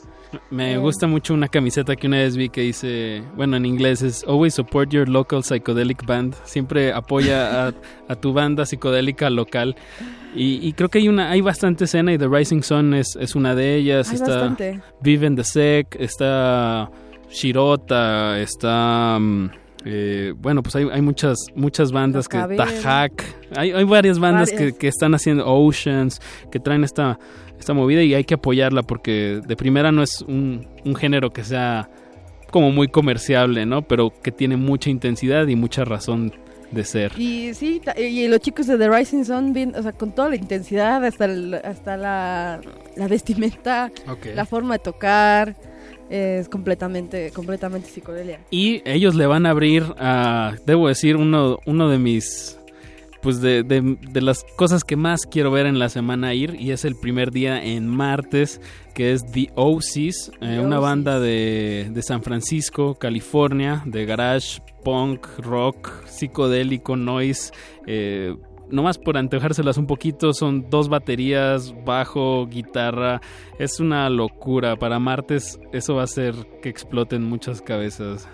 Me 0.49 0.73
Eh, 0.75 0.77
gusta 0.77 1.05
mucho 1.07 1.33
una 1.33 1.47
camiseta 1.49 1.95
que 1.97 2.07
una 2.07 2.17
vez 2.17 2.37
vi 2.37 2.47
que 2.49 2.61
dice, 2.61 3.23
bueno, 3.35 3.57
en 3.57 3.65
inglés 3.65 4.01
es 4.01 4.23
Always 4.25 4.53
support 4.53 4.89
your 4.91 5.09
local 5.09 5.43
psychedelic 5.43 6.05
band. 6.05 6.33
Siempre 6.45 6.93
apoya 6.93 7.67
a, 7.67 7.73
a 8.07 8.15
tu 8.15 8.31
banda 8.31 8.65
psicodélica 8.65 9.29
local. 9.29 9.75
Y, 10.35 10.65
y 10.65 10.73
creo 10.73 10.87
que 10.89 10.99
hay 10.99 11.09
una 11.09 11.31
hay 11.31 11.41
bastante 11.41 11.85
escena 11.85 12.13
y 12.13 12.17
The 12.17 12.27
Rising 12.27 12.61
Sun 12.61 12.93
es, 12.93 13.17
es 13.19 13.35
una 13.35 13.53
de 13.55 13.75
ellas. 13.75 14.09
Hay 14.09 14.15
está 14.15 14.29
bastante. 14.31 14.79
Vive 15.01 15.29
the 15.31 15.43
Sec, 15.43 15.95
está 15.99 16.89
Shirota, 17.29 18.39
está... 18.39 19.17
mm, 19.19 19.49
eh, 19.85 20.33
bueno, 20.37 20.61
pues 20.63 20.75
hay, 20.75 20.87
hay 20.91 21.01
muchas 21.01 21.37
muchas 21.55 21.91
bandas 21.91 22.27
que... 22.27 22.37
Tajak. 22.37 23.23
Hay, 23.55 23.71
hay 23.71 23.83
varias 23.85 24.19
bandas 24.19 24.51
Varias. 24.51 24.73
que, 24.73 24.77
que 24.77 24.87
están 24.87 25.13
haciendo 25.15 25.45
Oceans, 25.47 26.19
que 26.51 26.59
traen 26.59 26.83
esta, 26.83 27.17
esta 27.59 27.73
movida 27.73 28.03
y 28.03 28.13
hay 28.13 28.23
que 28.25 28.33
apoyarla 28.35 28.83
porque 28.83 29.41
de 29.45 29.55
primera 29.55 29.91
no 29.91 30.03
es 30.03 30.21
un, 30.21 30.67
un 30.85 30.95
género 30.95 31.31
que 31.31 31.43
sea 31.43 31.89
como 32.51 32.71
muy 32.71 32.87
comerciable, 32.87 33.65
¿no? 33.65 33.81
Pero 33.83 34.11
que 34.21 34.31
tiene 34.31 34.57
mucha 34.57 34.89
intensidad 34.89 35.47
y 35.47 35.55
mucha 35.55 35.85
razón 35.85 36.33
de 36.71 36.83
ser. 36.83 37.11
Y 37.17 37.53
sí, 37.55 37.81
y 37.97 38.27
los 38.27 38.39
chicos 38.41 38.67
de 38.67 38.77
The 38.77 38.89
Rising 38.89 39.23
Sun, 39.23 39.53
bien, 39.53 39.73
o 39.75 39.81
sea, 39.81 39.91
con 39.91 40.11
toda 40.13 40.29
la 40.29 40.35
intensidad, 40.35 41.03
hasta, 41.05 41.25
el- 41.25 41.53
hasta 41.55 41.95
la, 41.97 42.59
la 42.95 43.07
vestimenta, 43.07 43.91
la 44.35 44.45
forma 44.45 44.75
de 44.75 44.79
tocar, 44.79 45.55
es 46.09 46.49
completamente, 46.49 47.31
completamente 47.31 47.89
psicodelia. 47.89 48.39
Y 48.51 48.81
ellos 48.85 49.15
le 49.15 49.25
van 49.27 49.45
a 49.45 49.51
abrir 49.51 49.83
a, 49.97 50.55
debo 50.65 50.87
decir, 50.87 51.15
uno, 51.15 51.59
uno 51.65 51.89
de 51.89 51.97
mis, 51.99 52.57
pues 53.21 53.41
de, 53.41 53.63
de- 53.63 53.97
de 54.11 54.21
las 54.21 54.43
cosas 54.55 54.83
que 54.83 54.95
más 54.95 55.21
quiero 55.25 55.51
ver 55.51 55.65
en 55.65 55.77
la 55.77 55.89
semana 55.89 56.33
ir, 56.33 56.55
y 56.59 56.71
es 56.71 56.85
el 56.85 56.95
primer 56.95 57.31
día 57.31 57.63
en 57.63 57.87
martes, 57.87 58.59
que 58.93 59.13
es 59.13 59.25
The 59.31 59.49
Oasis, 59.55 60.31
eh, 60.41 60.59
una 60.59 60.79
banda 60.79 61.19
de, 61.19 61.89
de 61.91 62.01
San 62.01 62.23
Francisco, 62.23 62.95
California, 62.95 63.81
de 63.85 64.05
garage, 64.05 64.61
punk, 64.83 65.27
rock, 65.39 66.05
psicodélico, 66.07 66.95
noise, 66.95 67.51
eh, 67.87 68.35
nomás 68.71 68.97
por 68.97 69.17
antojárselas 69.17 69.77
un 69.77 69.87
poquito, 69.87 70.33
son 70.33 70.69
dos 70.69 70.89
baterías, 70.89 71.73
bajo, 71.85 72.47
guitarra. 72.47 73.21
Es 73.57 73.79
una 73.79 74.09
locura. 74.09 74.75
Para 74.75 74.99
martes 74.99 75.59
eso 75.71 75.95
va 75.95 76.01
a 76.01 76.05
hacer 76.05 76.35
que 76.61 76.69
exploten 76.69 77.23
muchas 77.23 77.61
cabezas. 77.61 78.27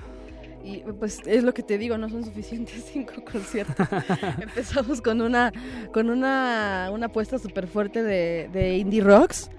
Y 0.64 0.78
pues 1.00 1.22
es 1.28 1.44
lo 1.44 1.54
que 1.54 1.62
te 1.62 1.78
digo, 1.78 1.98
no 1.98 2.10
son 2.10 2.24
suficientes 2.24 2.86
cinco 2.94 3.14
conciertos. 3.32 3.88
Empezamos 4.42 5.02
con 5.02 5.22
una 5.22 5.54
con 5.94 6.10
una, 6.10 6.90
una 6.92 7.06
apuesta 7.08 7.38
súper 7.38 7.68
fuerte 7.68 8.02
de, 8.02 8.50
de 8.52 8.78
indie 8.78 9.02
rocks. 9.02 9.50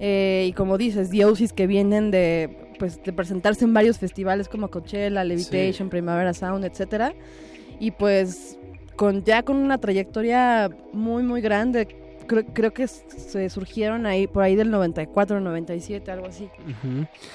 eh, 0.00 0.46
y 0.48 0.52
como 0.52 0.76
dices, 0.76 1.10
Diosis 1.10 1.52
que 1.52 1.66
vienen 1.66 2.10
de 2.10 2.74
pues 2.78 3.02
de 3.02 3.12
presentarse 3.12 3.64
en 3.64 3.72
varios 3.72 3.98
festivales 3.98 4.48
como 4.48 4.68
Coachella, 4.68 5.24
Levitation, 5.24 5.88
Primavera 5.88 6.34
Sound, 6.34 6.64
etcétera. 6.64 7.14
Y 7.78 7.92
pues 7.92 8.58
con 8.96 9.22
ya 9.24 9.42
con 9.42 9.56
una 9.56 9.78
trayectoria 9.78 10.70
muy 10.92 11.22
muy 11.22 11.40
grande. 11.40 11.86
Creo, 12.26 12.44
creo 12.46 12.72
que 12.72 12.88
se 12.88 13.48
surgieron 13.50 14.04
ahí 14.04 14.26
por 14.26 14.42
ahí 14.42 14.56
del 14.56 14.70
94, 14.70 15.40
97, 15.40 16.10
algo 16.10 16.26
así. 16.26 16.48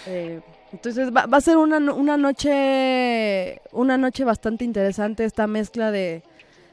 Eh, 0.06 0.42
entonces 0.74 1.16
va, 1.16 1.28
va 1.28 1.38
a 1.38 1.42
ser 1.42 1.58
una, 1.58 1.78
una 1.78 2.18
noche 2.18 3.62
una 3.72 3.98
noche 3.98 4.26
bastante 4.26 4.66
interesante 4.66 5.24
esta 5.24 5.48
mezcla 5.48 5.92
de, 5.92 6.24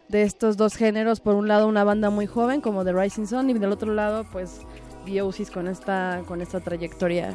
de 0.09 0.23
estos 0.23 0.57
dos 0.57 0.75
géneros. 0.75 1.21
Por 1.21 1.35
un 1.35 1.47
lado 1.47 1.69
una 1.69 1.85
banda 1.85 2.11
muy 2.11 2.27
joven 2.27 2.61
como 2.61 2.85
The 2.85 2.93
Rising 2.93 3.27
Sun 3.27 3.51
y 3.51 3.55
del 3.55 3.71
otro 3.71 3.95
lado 3.95 4.25
pues 4.33 4.63
Biosis 5.05 5.51
con 5.51 5.69
esta 5.69 6.23
con 6.27 6.41
esta 6.41 6.61
trayectoria 6.61 7.35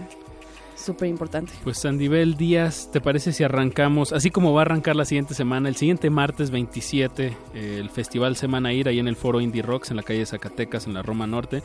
súper 0.84 1.07
importante. 1.07 1.53
Pues 1.64 1.77
Sandibel 1.80 2.35
Díaz, 2.35 2.89
¿te 2.91 3.01
parece 3.01 3.31
si 3.31 3.43
arrancamos, 3.43 4.14
así 4.14 4.30
como 4.30 4.53
va 4.53 4.61
a 4.61 4.65
arrancar 4.65 4.95
la 4.95 5.05
siguiente 5.05 5.34
semana, 5.34 5.69
el 5.69 5.76
siguiente 5.76 6.10
martes 6.10 6.51
27, 6.51 7.38
eh, 7.53 7.77
el 7.80 7.89
Festival 7.89 8.35
Semana 8.35 8.73
Ir 8.73 8.88
ahí 8.88 8.99
en 8.99 9.07
el 9.07 9.15
Foro 9.15 9.41
Indie 9.41 9.61
Rocks 9.61 9.91
en 9.91 9.97
la 9.97 10.03
calle 10.03 10.26
Zacatecas, 10.26 10.88
en 10.88 10.93
la 10.93 11.01
Roma 11.01 11.26
Norte? 11.27 11.64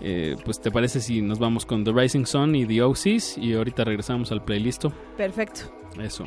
Eh, 0.00 0.36
pues 0.44 0.60
te 0.60 0.70
parece 0.70 1.00
si 1.00 1.22
nos 1.22 1.38
vamos 1.38 1.64
con 1.64 1.84
The 1.84 1.92
Rising 1.92 2.26
Sun 2.26 2.54
y 2.54 2.66
The 2.66 2.82
Oasis 2.82 3.38
y 3.38 3.54
ahorita 3.54 3.84
regresamos 3.84 4.32
al 4.32 4.44
playlist. 4.44 4.84
Perfecto. 5.16 5.60
Eso. 5.98 6.26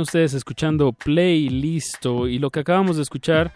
Ustedes 0.00 0.34
escuchando 0.34 0.92
Playlisto 0.92 2.28
y 2.28 2.38
lo 2.38 2.50
que 2.50 2.60
acabamos 2.60 2.96
de 2.96 3.02
escuchar 3.02 3.52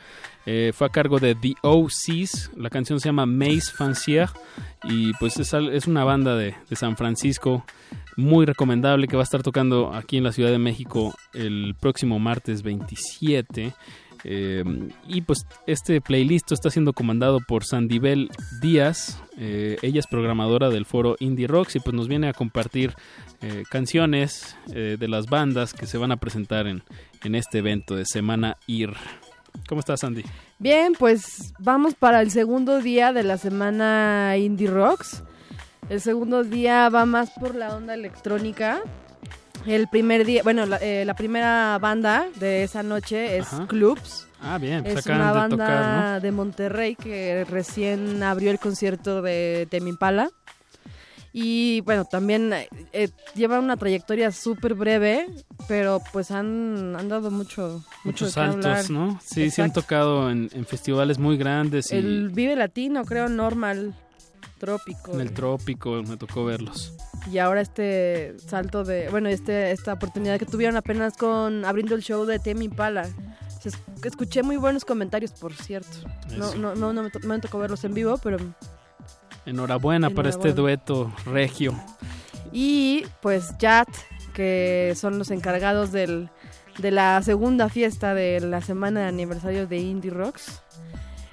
eh, 0.47 0.73
fue 0.75 0.87
a 0.87 0.91
cargo 0.91 1.19
de 1.19 1.35
The 1.35 1.55
OCs. 1.63 2.51
La 2.57 2.71
canción 2.71 3.01
se 3.01 3.09
llama 3.09 3.27
Maze 3.27 3.73
Fancier 3.73 4.29
y 4.85 5.13
pues 5.15 5.39
es, 5.39 5.53
es 5.53 5.87
una 5.87 6.05
banda 6.05 6.37
de, 6.37 6.55
de 6.69 6.77
San 6.77 6.97
Francisco 6.97 7.65
muy 8.17 8.47
recomendable 8.47 9.09
que 9.09 9.17
va 9.17 9.23
a 9.23 9.25
estar 9.25 9.43
tocando 9.43 9.93
aquí 9.95 10.17
en 10.19 10.25
la 10.25 10.33
Ciudad 10.33 10.51
de 10.51 10.59
México 10.59 11.15
el 11.35 11.75
próximo 11.79 12.19
martes 12.19 12.63
27. 12.63 13.73
Eh, 14.25 14.65
y 15.09 15.23
pues 15.23 15.47
este 15.67 16.01
playlist 16.01 16.53
está 16.53 16.71
siendo 16.71 16.93
comandado 16.93 17.41
por 17.41 17.65
Sandibel 17.65 18.31
Díaz. 18.61 19.23
Eh, 19.39 19.79
ella 19.83 20.01
es 20.01 20.07
programadora 20.07 20.69
del 20.69 20.85
foro 20.85 21.17
Indie 21.21 21.47
Rocks 21.47 21.77
y 21.77 21.81
pues 21.81 21.95
nos 21.95 22.09
viene 22.09 22.29
a 22.29 22.33
compartir 22.33 22.95
eh, 23.43 23.65
canciones 23.71 24.57
eh, 24.73 24.97
de 24.99 25.09
las 25.09 25.27
bandas 25.27 25.73
que 25.73 25.87
se 25.87 25.99
van 25.99 26.13
a 26.13 26.17
presentar 26.17 26.67
en, 26.67 26.83
en 27.25 27.35
este 27.35 27.59
evento 27.59 27.97
de 27.97 28.05
Semana 28.05 28.57
IR. 28.67 28.95
¿Cómo 29.69 29.81
estás, 29.81 30.01
Sandy? 30.01 30.25
Bien, 30.59 30.95
pues 30.99 31.53
vamos 31.59 31.95
para 31.95 32.21
el 32.21 32.31
segundo 32.31 32.81
día 32.81 33.13
de 33.13 33.23
la 33.23 33.39
semana 33.39 34.37
Indie 34.37 34.69
Rocks. 34.69 35.23
El 35.89 36.01
segundo 36.01 36.45
día 36.45 36.89
va 36.89 37.05
más 37.07 37.31
por 37.31 37.55
la 37.55 37.75
onda 37.75 37.95
electrónica. 37.95 38.81
El 39.67 39.89
primer 39.89 40.25
día, 40.25 40.43
bueno, 40.43 40.67
la, 40.67 40.77
eh, 40.77 41.05
la 41.05 41.15
primera 41.15 41.79
banda 41.79 42.29
de 42.37 42.63
esa 42.63 42.83
noche 42.83 43.39
es 43.39 43.53
Ajá. 43.53 43.67
Clubs. 43.67 44.27
Ah, 44.41 44.57
bien, 44.59 44.83
pues 44.83 44.99
Es 44.99 45.07
una 45.07 45.33
de 45.33 45.39
banda 45.39 45.57
tocar, 45.57 46.23
de 46.23 46.33
Monterrey 46.33 46.95
que 46.97 47.45
recién 47.49 48.23
abrió 48.23 48.51
el 48.51 48.59
concierto 48.59 49.21
de 49.21 49.67
Temi 49.71 49.91
Impala. 49.91 50.31
Y 51.33 51.81
bueno, 51.83 52.05
también 52.05 52.53
eh, 52.53 52.69
eh, 52.93 53.09
lleva 53.35 53.61
una 53.61 53.77
trayectoria 53.77 54.33
súper 54.33 54.75
breve, 54.75 55.27
pero 55.69 56.01
pues 56.13 56.31
han, 56.33 56.97
han 56.97 57.09
dado 57.09 57.31
mucho, 57.31 57.85
mucho 58.05 58.25
Muchos 58.25 58.33
saltos, 58.33 58.91
¿no? 58.91 59.21
Sí, 59.23 59.49
sí 59.51 59.61
han 59.63 59.69
Exacto. 59.69 59.83
tocado 59.83 60.31
en, 60.31 60.51
en 60.53 60.67
festivales 60.67 61.19
muy 61.19 61.37
grandes 61.37 61.93
y 61.93 61.97
El 61.97 62.31
Vive 62.31 62.57
Latino, 62.57 63.05
creo, 63.05 63.29
normal, 63.29 63.95
trópico. 64.59 65.15
en 65.15 65.21
el 65.21 65.33
trópico 65.33 66.03
me 66.03 66.17
tocó 66.17 66.45
verlos. 66.45 66.95
Y 67.31 67.39
ahora 67.39 67.61
este 67.61 68.35
salto 68.39 68.83
de, 68.83 69.09
bueno, 69.11 69.29
este 69.29 69.71
esta 69.71 69.93
oportunidad 69.93 70.39
que 70.39 70.47
tuvieron 70.47 70.77
apenas 70.77 71.17
con 71.17 71.65
abriendo 71.65 71.95
el 71.95 72.03
show 72.03 72.25
de 72.25 72.39
Temi 72.41 72.69
es- 73.65 73.79
Escuché 74.03 74.43
muy 74.43 74.57
buenos 74.57 74.85
comentarios, 74.85 75.33
por 75.33 75.53
cierto. 75.55 75.99
No, 76.37 76.55
no, 76.75 76.75
no 76.93 77.11
me 77.25 77.39
tocó 77.39 77.59
verlos 77.59 77.85
en 77.85 77.93
vivo, 77.95 78.19
pero 78.23 78.39
Enhorabuena, 79.47 80.11
para 80.11 80.29
este 80.29 80.53
dueto 80.53 81.13
regio. 81.27 81.75
Y 82.53 83.05
pues 83.23 83.55
Jat, 83.61 83.89
que 84.35 84.95
son 84.97 85.19
los 85.19 85.31
encargados 85.31 85.93
del, 85.93 86.31
de 86.79 86.91
la 86.91 87.23
segunda 87.23 87.69
fiesta 87.69 88.15
de 88.15 88.41
la 88.41 88.61
semana 88.61 89.01
de 89.01 89.07
aniversario 89.07 89.67
de 89.67 89.79
Indie 89.79 90.11
Rocks. 90.11 90.63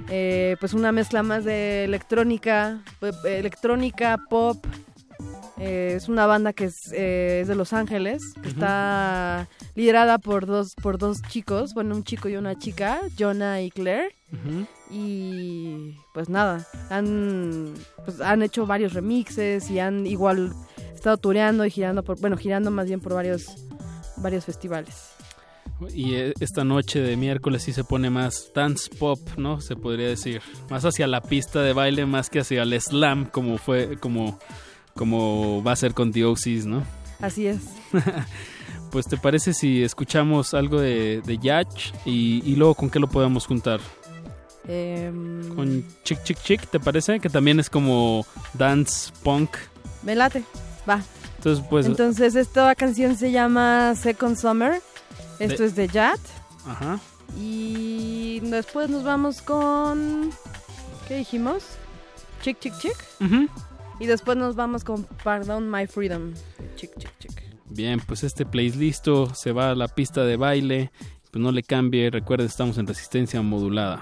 Eh, 0.10 0.56
pues 0.60 0.74
una 0.74 0.92
mezcla 0.92 1.24
más 1.24 1.44
de 1.44 1.84
electrónica, 1.84 2.82
electrónica, 3.26 4.18
pop. 4.30 4.66
Eh, 5.60 5.94
es 5.98 6.08
una 6.08 6.28
banda 6.28 6.54
que 6.54 6.66
es, 6.66 6.92
eh, 6.94 7.40
es 7.42 7.48
de 7.48 7.56
Los 7.56 7.74
Ángeles, 7.74 8.34
que 8.42 8.50
está 8.50 9.48
liderada 9.74 10.20
por 10.20 10.46
dos, 10.46 10.76
por 10.76 11.00
dos 11.00 11.24
chicos, 11.24 11.74
bueno, 11.74 11.96
un 11.96 12.04
chico 12.04 12.30
y 12.30 12.38
una 12.38 12.58
chica, 12.58 13.00
Jonah 13.18 13.62
y 13.62 13.72
Claire. 13.72 14.17
Y 14.90 15.96
pues 16.14 16.30
nada, 16.30 16.68
han, 16.90 17.74
pues, 18.06 18.20
han 18.22 18.42
hecho 18.42 18.66
varios 18.66 18.94
remixes 18.94 19.70
y 19.70 19.80
han 19.80 20.06
igual 20.06 20.54
estado 20.94 21.18
tureando 21.18 21.66
y 21.66 21.72
girando 21.72 22.04
por, 22.04 22.20
bueno, 22.20 22.38
girando 22.38 22.70
más 22.72 22.88
bien 22.88 23.00
por 23.00 23.14
varios, 23.14 23.68
varios 24.18 24.46
festivales. 24.46 25.14
Y 25.94 26.16
eh, 26.16 26.34
esta 26.40 26.64
noche 26.64 27.02
de 27.02 27.16
miércoles 27.16 27.64
sí 27.64 27.72
se 27.72 27.84
pone 27.84 28.10
más 28.10 28.52
dance 28.54 28.90
pop, 28.98 29.20
¿no? 29.38 29.62
Se 29.62 29.76
podría 29.76 30.08
decir. 30.08 30.42
Más 30.70 30.84
hacia 30.86 31.06
la 31.08 31.22
pista 31.22 31.62
de 31.62 31.74
baile, 31.74 32.06
más 32.06 32.30
que 32.30 32.40
hacia 32.40 32.64
el 32.64 32.82
slam, 32.82 33.26
como 33.26 33.58
fue, 33.58 33.98
como, 33.98 34.40
como 34.96 35.64
va 35.64 35.74
a 35.74 35.76
ser 35.76 35.94
con 35.94 36.12
Dioxis, 36.12 36.66
¿no? 36.66 36.84
Así 37.20 37.48
es. 37.48 37.62
Pues 38.90 39.06
te 39.06 39.18
parece 39.18 39.54
si 39.54 39.84
escuchamos 39.84 40.54
algo 40.54 40.80
de, 40.80 41.22
de 41.22 41.38
Yach 41.38 41.92
y, 42.06 42.42
y 42.50 42.56
luego 42.56 42.74
con 42.74 42.90
qué 42.90 43.00
lo 43.00 43.10
podemos 43.10 43.46
juntar? 43.46 43.82
Em, 44.68 45.56
Con 45.56 45.84
Chick 46.04 46.24
Chick 46.24 46.38
Chick, 46.44 46.68
¿te 46.70 46.80
parece? 46.80 47.20
Que 47.20 47.30
también 47.30 47.60
es 47.60 47.70
como 47.70 48.26
dance 48.54 49.12
punk. 49.24 49.52
me 50.04 50.16
late, 50.16 50.44
va. 50.90 51.02
Entonces, 51.38 51.66
pues... 51.70 51.86
Entonces 51.86 52.36
esta 52.36 52.74
canción 52.76 53.16
se 53.16 53.32
llama 53.32 53.94
Second 53.96 54.36
Summer. 54.38 54.82
Esto 55.40 55.64
De- 55.64 55.70
es 55.70 55.76
de 55.76 55.88
Jat. 55.88 56.20
Ajá. 56.66 57.00
Y 57.40 58.40
después 58.42 58.90
nos 58.90 59.04
vamos 59.04 59.42
con... 59.42 60.32
¿Qué 61.08 61.18
dijimos? 61.18 61.64
Chick 62.42 62.60
Chick 62.60 62.78
Chick. 62.80 62.96
Ujú. 63.22 63.48
Y 64.00 64.06
después 64.08 64.38
nos 64.38 64.56
vamos 64.56 64.84
con 64.84 65.04
Pardon 65.24 65.70
My 65.72 65.88
Freedom. 65.88 66.34
Chick 66.76 66.92
Chick 66.98 67.12
Chick. 67.20 67.44
Bien, 67.70 68.00
pues 68.00 68.24
este 68.24 68.46
playlist 68.46 69.08
se 69.34 69.52
va 69.52 69.72
a 69.72 69.76
la 69.76 69.88
pista 69.88 70.24
de 70.24 70.36
baile. 70.38 70.92
Pues 71.32 71.42
no 71.42 71.52
le 71.52 71.64
cambie, 71.64 72.10
recuerde, 72.10 72.46
estamos 72.46 72.78
en 72.78 72.88
resistencia 72.88 73.42
modulada. 73.42 74.02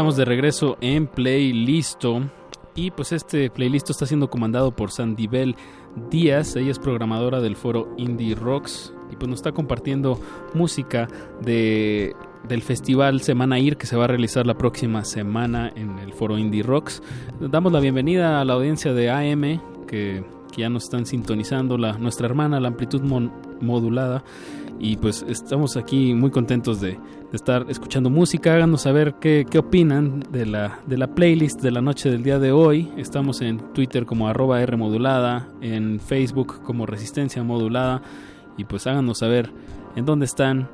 Estamos 0.00 0.16
de 0.16 0.24
regreso 0.24 0.78
en 0.80 1.06
Playlisto. 1.06 2.22
Y 2.74 2.90
pues 2.90 3.12
este 3.12 3.50
playlist 3.50 3.90
está 3.90 4.06
siendo 4.06 4.30
comandado 4.30 4.74
por 4.74 4.92
Sandibel 4.92 5.56
Díaz. 6.10 6.56
Ella 6.56 6.70
es 6.70 6.78
programadora 6.78 7.42
del 7.42 7.54
foro 7.54 7.92
Indie 7.98 8.34
Rocks. 8.34 8.94
Y 9.12 9.16
pues 9.16 9.28
nos 9.28 9.40
está 9.40 9.52
compartiendo 9.52 10.18
música 10.54 11.06
de, 11.42 12.16
del 12.48 12.62
festival 12.62 13.20
Semana 13.20 13.58
Ir 13.58 13.76
que 13.76 13.84
se 13.84 13.94
va 13.94 14.04
a 14.04 14.06
realizar 14.06 14.46
la 14.46 14.56
próxima 14.56 15.04
semana 15.04 15.70
en 15.76 15.98
el 15.98 16.14
foro 16.14 16.38
Indie 16.38 16.62
Rocks. 16.62 17.02
Damos 17.38 17.70
la 17.70 17.80
bienvenida 17.80 18.40
a 18.40 18.44
la 18.46 18.54
audiencia 18.54 18.94
de 18.94 19.10
AM 19.10 19.60
que, 19.86 20.24
que 20.50 20.62
ya 20.62 20.70
nos 20.70 20.84
están 20.84 21.04
sintonizando. 21.04 21.76
La, 21.76 21.98
nuestra 21.98 22.24
hermana, 22.24 22.58
la 22.58 22.68
amplitud 22.68 23.02
modulada. 23.60 24.24
Y 24.82 24.96
pues 24.96 25.24
estamos 25.28 25.76
aquí 25.76 26.14
muy 26.14 26.30
contentos 26.30 26.80
de, 26.80 26.98
estar 27.34 27.66
escuchando 27.68 28.08
música. 28.08 28.54
Háganos 28.54 28.82
saber 28.82 29.14
qué, 29.20 29.46
qué 29.48 29.58
opinan 29.58 30.20
de 30.32 30.46
la, 30.46 30.80
de 30.86 30.96
la 30.96 31.14
playlist 31.14 31.60
de 31.60 31.70
la 31.70 31.82
noche 31.82 32.10
del 32.10 32.22
día 32.22 32.38
de 32.38 32.50
hoy. 32.50 32.90
Estamos 32.96 33.42
en 33.42 33.58
Twitter 33.74 34.06
como 34.06 34.26
arroba 34.26 34.60
R 34.62 34.76
modulada, 34.78 35.48
en 35.60 36.00
Facebook 36.00 36.62
como 36.62 36.86
Resistencia 36.86 37.42
modulada. 37.42 38.00
Y 38.56 38.64
pues 38.64 38.86
háganos 38.86 39.18
saber 39.18 39.52
en 39.96 40.06
dónde 40.06 40.24
están 40.24 40.68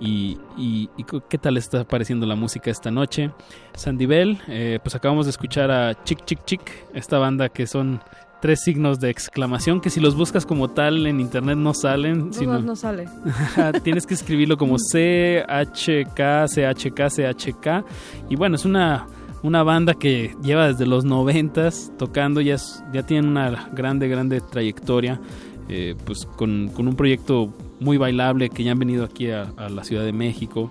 y, 0.00 0.36
y- 0.58 0.90
qué 1.28 1.38
tal 1.38 1.56
está 1.56 1.84
pareciendo 1.84 2.26
la 2.26 2.36
música 2.36 2.70
esta 2.70 2.90
noche. 2.90 3.30
Sandibel, 3.74 4.38
eh, 4.48 4.78
pues 4.82 4.94
acabamos 4.94 5.24
de 5.26 5.30
escuchar 5.30 5.70
a 5.70 6.04
Chick 6.04 6.24
Chick 6.26 6.44
Chick, 6.44 6.70
esta 6.94 7.18
banda 7.18 7.48
que 7.48 7.66
son 7.66 8.00
tres 8.40 8.60
signos 8.64 9.00
de 9.00 9.10
exclamación 9.10 9.80
que 9.80 9.90
si 9.90 9.98
los 10.00 10.14
buscas 10.16 10.44
como 10.46 10.68
tal 10.68 11.06
en 11.06 11.20
internet 11.20 11.56
no 11.56 11.72
salen. 11.74 12.26
No, 12.28 12.32
sino- 12.32 12.58
no, 12.60 12.76
sale. 12.76 13.08
Tienes 13.82 14.06
que 14.06 14.14
escribirlo 14.14 14.56
como 14.56 14.76
CHK, 14.92 16.46
CHK, 16.46 17.08
CHK. 17.08 17.84
Y 18.28 18.36
bueno, 18.36 18.56
es 18.56 18.64
una, 18.64 19.06
una 19.42 19.62
banda 19.62 19.94
que 19.94 20.34
lleva 20.42 20.68
desde 20.68 20.86
los 20.86 21.04
noventas 21.04 21.92
tocando, 21.98 22.40
ya, 22.40 22.54
es- 22.54 22.82
ya 22.92 23.04
tiene 23.04 23.28
una 23.28 23.68
grande, 23.72 24.08
grande 24.08 24.40
trayectoria. 24.40 25.20
eh, 25.68 25.96
pues 26.04 26.26
con, 26.36 26.68
con 26.68 26.86
un 26.86 26.94
proyecto 26.94 27.52
muy 27.80 27.96
bailable 27.96 28.50
que 28.50 28.62
ya 28.62 28.70
han 28.72 28.78
venido 28.78 29.04
aquí 29.04 29.30
a, 29.32 29.48
a 29.56 29.68
la 29.68 29.82
Ciudad 29.82 30.04
de 30.04 30.12
México 30.12 30.70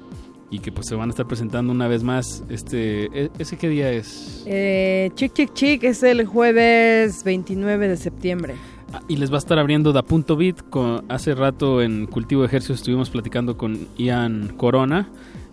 y 0.56 0.60
que 0.60 0.72
pues 0.72 0.88
se 0.88 0.96
van 0.96 1.10
a 1.10 1.12
estar 1.12 1.28
presentando 1.28 1.72
una 1.72 1.88
vez 1.88 2.04
más. 2.04 2.44
Este, 2.50 3.06
e- 3.14 3.32
¿Ese 3.40 3.58
qué 3.58 3.70
día 3.70 3.92
es? 3.92 4.44
Eh, 4.46 5.12
Chick 5.16 5.34
Chick 5.34 5.54
Chick 5.54 5.84
es 5.84 6.04
el 6.04 6.26
jueves 6.26 7.24
29 7.24 7.88
de 7.88 7.98
septiembre. 7.98 8.56
Ah, 8.94 9.02
Y 9.08 9.18
les 9.18 9.32
va 9.32 9.36
a 9.36 9.40
estar 9.40 9.58
abriendo 9.60 9.92
Da 9.94 10.04
Punto 10.04 10.36
Beat. 10.36 10.62
Con, 10.70 11.04
hace 11.10 11.36
rato 11.36 11.82
en 11.82 12.06
Cultivo 12.06 12.42
de 12.42 12.48
Ejercicios 12.48 12.80
estuvimos 12.80 13.10
platicando 13.10 13.58
con 13.58 13.88
Ian 13.98 14.54
Corona, 14.58 15.10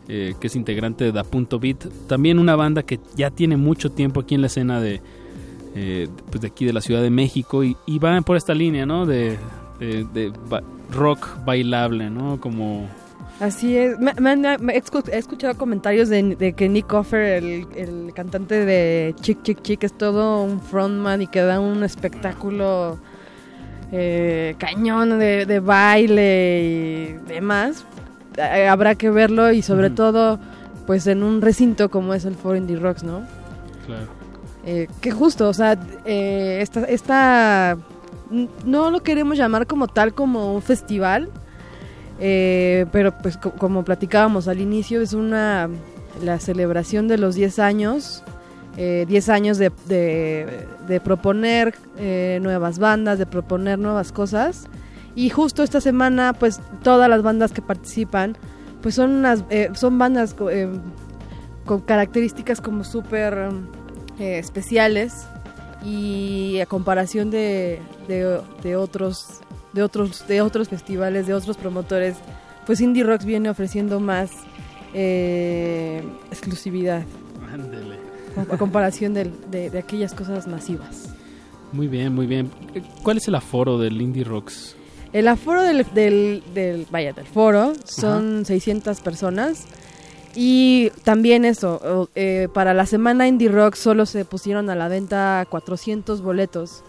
eh, 0.09 0.35
que 0.41 0.47
es 0.49 0.57
integrante 0.57 1.05
de 1.05 1.13
Da 1.13 1.25
Punto 1.25 1.59
Beat. 1.59 1.87
También 2.07 2.39
una 2.39 2.55
banda 2.57 2.83
que 2.83 3.01
ya 3.17 3.31
tiene 3.31 3.57
mucho 3.57 3.91
tiempo 3.91 4.21
aquí 4.21 4.35
en 4.35 4.43
la 4.43 4.47
escena 4.49 4.81
de, 4.81 5.01
eh, 5.75 6.09
pues 6.31 6.41
de 6.43 6.49
aquí 6.49 6.65
de 6.65 6.73
la 6.73 6.81
Ciudad 6.83 7.03
de 7.03 7.11
México 7.11 7.65
y, 7.65 7.77
y 7.87 7.99
va 7.99 8.21
por 8.21 8.37
esta 8.37 8.55
línea, 8.55 8.85
¿no? 8.87 9.07
De, 9.07 9.39
de- 9.81 10.05
de 10.13 10.33
ba- 10.49 10.63
rock 10.91 11.43
bailable, 11.45 12.11
¿no? 12.11 12.39
Como... 12.41 12.87
Así 13.43 13.77
es. 13.77 13.99
Me, 13.99 14.15
me 14.21 14.37
me 14.37 14.73
he 14.75 14.81
escu- 14.81 15.09
he 15.13 15.19
escuchado 15.19 15.57
comentarios 15.57 16.09
de, 16.09 16.37
de 16.37 16.53
que 16.53 16.69
Nick 16.69 16.93
Offer, 16.93 17.43
el, 17.43 17.67
el 17.75 18.13
cantante 18.15 18.65
de 18.65 19.17
Chick 19.21 19.43
Chick 19.43 19.63
Chick, 19.63 19.83
es 19.83 19.93
todo 19.99 20.45
un 20.45 20.61
frontman 20.61 21.23
y 21.23 21.27
que 21.27 21.41
da 21.43 21.59
un 21.59 21.83
espectáculo 21.83 22.99
eh, 23.91 24.55
cañón 24.59 25.19
de, 25.19 25.45
de 25.45 25.59
baile 25.59 26.63
y 26.63 27.13
demás. 27.29 27.85
Eh, 28.37 28.69
habrá 28.69 28.95
que 28.95 29.11
verlo 29.11 29.51
y 29.51 29.61
sobre 29.63 29.91
todo 29.91 30.39
pues 30.87 31.09
en 31.09 31.25
un 31.25 31.43
recinto 31.43 31.91
como 31.91 32.15
es 32.15 32.25
el 32.25 32.37
Foro 32.37 32.57
Indie 32.57 32.77
Rocks, 32.77 33.03
¿no? 33.03 33.23
Claro. 33.87 34.07
Eh, 34.65 34.87
que 35.01 35.11
justo, 35.11 35.49
o 35.49 35.53
sea, 35.53 35.77
eh, 36.05 36.59
esta, 36.63 36.85
esta 36.85 37.77
no 38.65 38.91
lo 38.93 39.01
queremos 39.01 39.37
llamar 39.37 39.67
como 39.67 39.89
tal 39.89 40.15
como 40.15 40.55
un 40.55 40.63
festival, 40.63 41.29
eh, 42.25 42.87
pero 42.93 43.19
pues 43.19 43.37
co- 43.37 43.51
como 43.51 43.85
platicábamos 43.85 44.47
al 44.47 44.61
inicio 44.61 45.01
es 45.01 45.13
una 45.13 45.69
la 46.23 46.39
celebración 46.39 47.09
de 47.09 47.19
los 47.19 47.35
10 47.35 47.59
años, 47.59 48.23
eh, 48.77 49.07
10 49.09 49.29
años 49.29 49.59
de, 49.59 49.73
de- 49.89 51.01
proponer 51.01 51.75
eh, 51.99 52.39
nuevas 52.41 52.79
bandas, 52.79 53.19
de 53.19 53.27
proponer 53.27 53.79
nuevas 53.81 54.13
cosas. 54.13 54.67
Y 55.17 55.31
justo 55.31 55.65
esta 55.65 55.81
semana 55.81 56.33
pues 56.33 56.61
todas 56.85 57.11
las 57.11 57.23
bandas 57.23 57.51
que 57.51 57.61
participan 57.61 58.37
pues 58.83 58.95
son 58.95 59.11
unas 59.11 59.43
eh, 59.51 59.71
son 59.75 59.99
bandas 59.99 60.33
co- 60.35 60.49
eh, 60.49 60.69
con 61.65 61.81
características 61.81 62.61
como 62.61 62.85
súper 62.85 63.51
eh, 64.21 64.39
especiales 64.39 65.27
y 65.85 66.61
a 66.61 66.67
comparación 66.67 67.31
de, 67.31 67.81
de 68.07 68.77
otros 68.77 69.41
de 69.73 69.83
otros 69.83 70.27
de 70.29 70.41
otros 70.41 70.69
festivales 70.69 71.27
de 71.27 71.35
otros 71.35 71.57
promotores 71.57 72.17
pues 72.67 72.81
Indie 72.81 73.05
Rocks 73.05 73.25
viene 73.25 73.49
ofreciendo 73.51 74.01
más 74.01 74.31
eh, 74.95 76.03
exclusividad 76.31 77.03
Ándele. 77.53 77.97
a 78.51 78.57
comparación 78.59 79.15
de, 79.15 79.31
de 79.51 79.79
aquellas 79.79 80.15
cosas 80.15 80.47
masivas 80.47 81.09
Muy 81.73 81.89
bien, 81.89 82.15
muy 82.15 82.27
bien. 82.27 82.51
¿Cuál 83.03 83.17
es 83.17 83.29
el 83.29 83.35
aforo 83.35 83.79
del 83.79 84.01
Indie 84.01 84.25
Rocks? 84.25 84.77
el 85.13 85.29
aforo 85.29 85.63
del, 85.63 85.85
del, 85.95 86.43
del 86.55 86.87
vaya 86.91 87.13
del 87.13 87.27
foro 87.27 87.75
son 87.85 88.45
600 88.47 89.01
personas 89.01 89.65
y 90.35 90.91
también 91.05 91.45
eso 91.45 92.09
eh, 92.15 92.49
para 92.55 92.73
la 92.73 92.87
semana 92.87 93.29
indie 93.29 93.49
rock 93.51 93.75
solo 93.75 94.07
se 94.07 94.25
pusieron 94.25 94.71
a 94.71 94.75
la 94.75 94.89
venta 94.89 95.47
400 95.51 96.23
boletos 96.23 96.83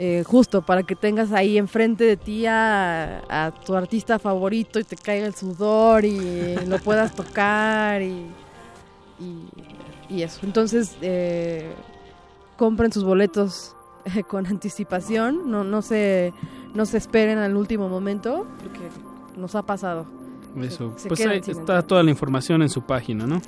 eh, 0.00 0.22
justo 0.24 0.62
para 0.62 0.84
que 0.84 0.94
tengas 0.94 1.32
ahí 1.32 1.58
enfrente 1.58 2.04
de 2.04 2.16
ti 2.16 2.46
a, 2.46 3.22
a 3.28 3.50
tu 3.50 3.74
artista 3.74 4.20
favorito 4.20 4.78
y 4.78 4.84
te 4.84 4.96
caiga 4.96 5.26
el 5.26 5.34
sudor 5.34 6.04
y 6.04 6.54
lo 6.66 6.78
puedas 6.78 7.14
tocar 7.16 8.00
y, 8.00 8.26
y, 9.18 9.48
y 10.08 10.22
eso. 10.22 10.40
Entonces 10.44 10.96
eh, 11.02 11.72
compren 12.56 12.92
sus 12.92 13.02
boletos 13.02 13.74
eh, 14.04 14.22
con 14.22 14.46
anticipación. 14.46 15.50
No 15.50 15.64
no 15.64 15.82
se 15.82 16.32
no 16.74 16.86
se 16.86 16.98
esperen 16.98 17.38
al 17.38 17.56
último 17.56 17.88
momento 17.88 18.46
porque 18.62 18.88
nos 19.36 19.56
ha 19.56 19.62
pasado. 19.62 20.06
Eso. 20.60 20.92
se 20.96 21.08
pues 21.08 21.26
ahí 21.26 21.40
está 21.44 21.82
toda 21.82 22.02
la 22.02 22.10
información 22.10 22.62
en 22.62 22.68
su 22.68 22.82
página, 22.82 23.26
¿no? 23.26 23.42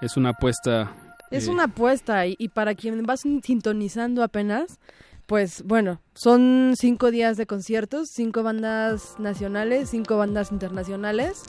es 0.00 0.16
una 0.16 0.30
apuesta. 0.30 0.92
Es 1.30 1.46
eh, 1.48 1.50
una 1.50 1.64
apuesta 1.64 2.26
y, 2.26 2.34
y 2.38 2.48
para 2.48 2.74
quien 2.74 3.04
va 3.08 3.16
sin- 3.16 3.42
sintonizando 3.42 4.22
apenas, 4.22 4.78
pues 5.26 5.62
bueno, 5.64 6.00
son 6.14 6.74
cinco 6.78 7.10
días 7.10 7.36
de 7.36 7.46
conciertos, 7.46 8.08
cinco 8.10 8.42
bandas 8.42 9.16
nacionales, 9.18 9.90
cinco 9.90 10.16
bandas 10.16 10.52
internacionales 10.52 11.42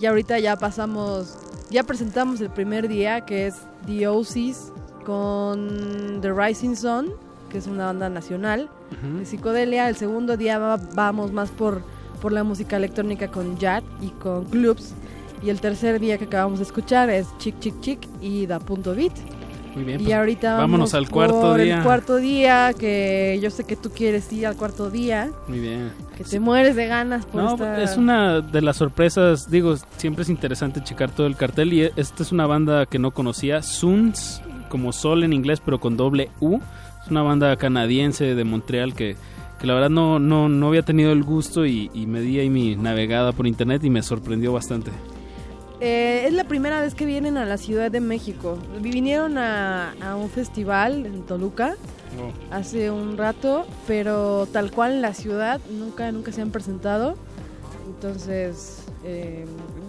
y 0.00 0.06
ahorita 0.06 0.38
ya 0.40 0.56
pasamos, 0.56 1.36
ya 1.70 1.84
presentamos 1.84 2.40
el 2.40 2.50
primer 2.50 2.88
día 2.88 3.20
que 3.20 3.46
es 3.46 3.54
The 3.86 4.08
Oasis 4.08 4.72
con 5.04 6.18
The 6.20 6.32
Rising 6.32 6.74
Sun, 6.74 7.12
que 7.50 7.58
es 7.58 7.66
una 7.66 7.86
banda 7.86 8.08
nacional 8.08 8.68
de 9.18 9.24
psicodelia. 9.26 9.88
El 9.88 9.94
segundo 9.96 10.36
día 10.36 10.58
va- 10.58 10.76
vamos 10.94 11.32
más 11.32 11.50
por, 11.50 11.82
por 12.20 12.32
la 12.32 12.42
música 12.42 12.76
electrónica 12.76 13.28
con 13.28 13.56
Jad 13.58 13.84
y 14.00 14.08
con 14.10 14.44
clubs. 14.46 14.94
Y 15.42 15.50
el 15.50 15.60
tercer 15.60 16.00
día 16.00 16.18
que 16.18 16.24
acabamos 16.24 16.58
de 16.58 16.64
escuchar 16.64 17.08
es 17.10 17.26
Chick 17.38 17.58
Chick 17.60 17.80
Chick 17.80 18.00
y 18.20 18.46
Da 18.46 18.58
Punto 18.58 18.94
Beat. 18.94 19.12
Muy 19.74 19.84
bien. 19.84 20.00
Y 20.00 20.04
pues, 20.04 20.14
ahorita 20.16 20.56
vámonos 20.56 20.94
al 20.94 21.08
cuarto 21.08 21.54
día. 21.54 21.78
El 21.78 21.82
cuarto 21.84 22.16
día, 22.16 22.72
que 22.78 23.38
yo 23.40 23.50
sé 23.50 23.62
que 23.64 23.76
tú 23.76 23.90
quieres 23.90 24.30
ir 24.32 24.46
al 24.46 24.56
cuarto 24.56 24.90
día, 24.90 25.30
Muy 25.46 25.60
bien. 25.60 25.92
que 26.18 26.24
te 26.24 26.40
mueres 26.40 26.74
de 26.74 26.86
ganas 26.88 27.24
por 27.24 27.40
No, 27.42 27.50
esta- 27.52 27.80
es 27.82 27.96
una 27.96 28.40
de 28.40 28.62
las 28.62 28.76
sorpresas, 28.78 29.48
digo, 29.48 29.76
siempre 29.96 30.24
es 30.24 30.28
interesante 30.28 30.82
checar 30.82 31.10
todo 31.12 31.28
el 31.28 31.36
cartel 31.36 31.72
y 31.72 31.82
esta 31.96 32.22
es 32.24 32.32
una 32.32 32.46
banda 32.46 32.84
que 32.86 32.98
no 32.98 33.12
conocía, 33.12 33.62
Suns, 33.62 34.42
como 34.68 34.92
Sol 34.92 35.22
en 35.22 35.32
inglés, 35.32 35.60
pero 35.64 35.78
con 35.78 35.96
doble 35.96 36.30
U. 36.40 36.58
Es 37.04 37.10
una 37.10 37.22
banda 37.22 37.54
canadiense 37.56 38.34
de 38.34 38.44
Montreal 38.44 38.92
que, 38.94 39.16
que 39.60 39.66
la 39.68 39.74
verdad 39.74 39.88
no, 39.90 40.18
no, 40.18 40.48
no 40.48 40.66
había 40.66 40.82
tenido 40.82 41.12
el 41.12 41.22
gusto 41.22 41.64
y, 41.64 41.90
y 41.94 42.06
me 42.06 42.20
di 42.20 42.40
ahí 42.40 42.50
mi 42.50 42.74
navegada 42.74 43.30
por 43.32 43.46
internet 43.46 43.84
y 43.84 43.90
me 43.90 44.02
sorprendió 44.02 44.52
bastante. 44.52 44.90
Eh, 45.80 46.24
es 46.26 46.34
la 46.34 46.44
primera 46.44 46.80
vez 46.82 46.94
que 46.94 47.06
vienen 47.06 47.38
a 47.38 47.46
la 47.46 47.56
Ciudad 47.56 47.90
de 47.90 48.00
México. 48.00 48.58
Vinieron 48.80 49.38
a, 49.38 49.92
a 50.02 50.14
un 50.16 50.28
festival 50.28 51.06
en 51.06 51.22
Toluca 51.22 51.74
hace 52.50 52.90
un 52.90 53.16
rato, 53.16 53.66
pero 53.86 54.46
tal 54.52 54.70
cual 54.72 54.92
en 54.92 55.00
la 55.02 55.14
ciudad 55.14 55.60
nunca 55.70 56.10
nunca 56.12 56.32
se 56.32 56.42
han 56.42 56.50
presentado. 56.50 57.14
Entonces, 57.86 58.84
eh, 59.04 59.46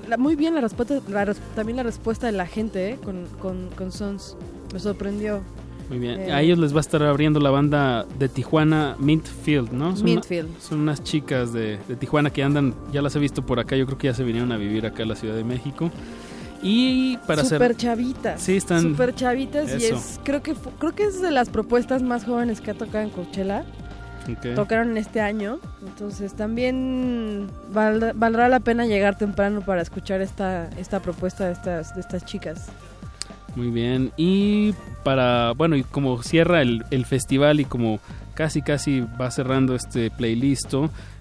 la- 0.07 0.17
muy 0.17 0.35
bien 0.35 0.55
la 0.55 0.61
respuesta, 0.61 0.99
la 1.09 1.33
también 1.55 1.75
la 1.77 1.83
respuesta 1.83 2.27
de 2.27 2.33
la 2.33 2.45
gente 2.47 2.91
eh, 2.91 2.97
con, 3.03 3.25
con, 3.41 3.69
con 3.75 3.91
Sons. 3.91 4.37
Me 4.73 4.79
sorprendió. 4.79 5.41
Muy 5.91 5.99
bien. 5.99 6.21
Eh, 6.21 6.31
A 6.31 6.41
ellos 6.41 6.57
les 6.57 6.73
va 6.73 6.77
a 6.77 6.81
estar 6.81 7.03
abriendo 7.03 7.39
la 7.39 7.49
banda 7.51 8.05
de 8.17 8.29
Tijuana, 8.29 8.95
Mintfield, 8.97 9.71
¿no? 9.71 9.95
Son 9.95 10.05
Mintfield. 10.05 10.49
una- 10.49 10.59
son 10.59 10.79
unas 10.79 11.03
chicas 11.03 11.51
de, 11.53 11.77
de 11.87 11.95
Tijuana 11.97 12.29
que 12.31 12.41
andan, 12.43 12.73
ya 12.93 13.01
las 13.01 13.15
he 13.15 13.19
visto 13.19 13.41
por 13.45 13.59
acá, 13.59 13.75
yo 13.75 13.85
creo 13.85 13.97
que 13.97 14.07
ya 14.07 14.13
se 14.13 14.23
vinieron 14.23 14.51
a 14.53 14.57
vivir 14.57 14.85
acá 14.85 15.03
a 15.03 15.05
la 15.05 15.15
Ciudad 15.15 15.35
de 15.35 15.43
México. 15.43 15.91
Y 16.63 17.17
para. 17.27 17.43
Super 17.43 17.75
chavitas. 17.75 18.41
Sí, 18.41 18.55
están- 18.55 18.83
Super 18.83 19.13
chavitas 19.15 19.69
y 19.81 19.85
es 19.85 20.19
creo 20.23 20.41
que 20.43 20.53
creo 20.79 20.93
que 20.95 21.03
es 21.03 21.21
de 21.21 21.31
las 21.31 21.49
propuestas 21.49 22.03
más 22.03 22.23
jóvenes 22.23 22.61
que 22.61 22.71
ha 22.71 22.73
tocado 22.75 23.03
en 23.03 23.09
Coachella. 23.09 23.65
Ok. 24.31 24.53
Tocaron 24.53 24.95
este 24.97 25.19
año, 25.19 25.57
entonces 25.81 26.35
también 26.35 27.47
val- 27.73 28.13
valdrá 28.15 28.47
la 28.49 28.59
pena 28.59 28.85
llegar 28.85 29.17
temprano 29.17 29.61
para 29.61 29.81
escuchar 29.81 30.21
esta 30.21 30.69
esta 30.77 30.99
propuesta 31.01 31.47
de 31.47 31.53
estas 31.53 31.95
de 31.95 32.01
estas 32.01 32.23
chicas. 32.25 32.67
Muy 33.55 33.67
bien. 33.69 34.11
Y 34.17 34.73
para, 35.03 35.51
bueno, 35.53 35.75
y 35.75 35.83
como 35.83 36.21
cierra 36.23 36.61
el, 36.61 36.83
el 36.91 37.05
festival 37.05 37.59
y 37.59 37.65
como 37.65 37.99
casi 38.33 38.61
casi 38.61 39.01
va 39.19 39.29
cerrando 39.29 39.75
este 39.75 40.09
playlist, 40.09 40.73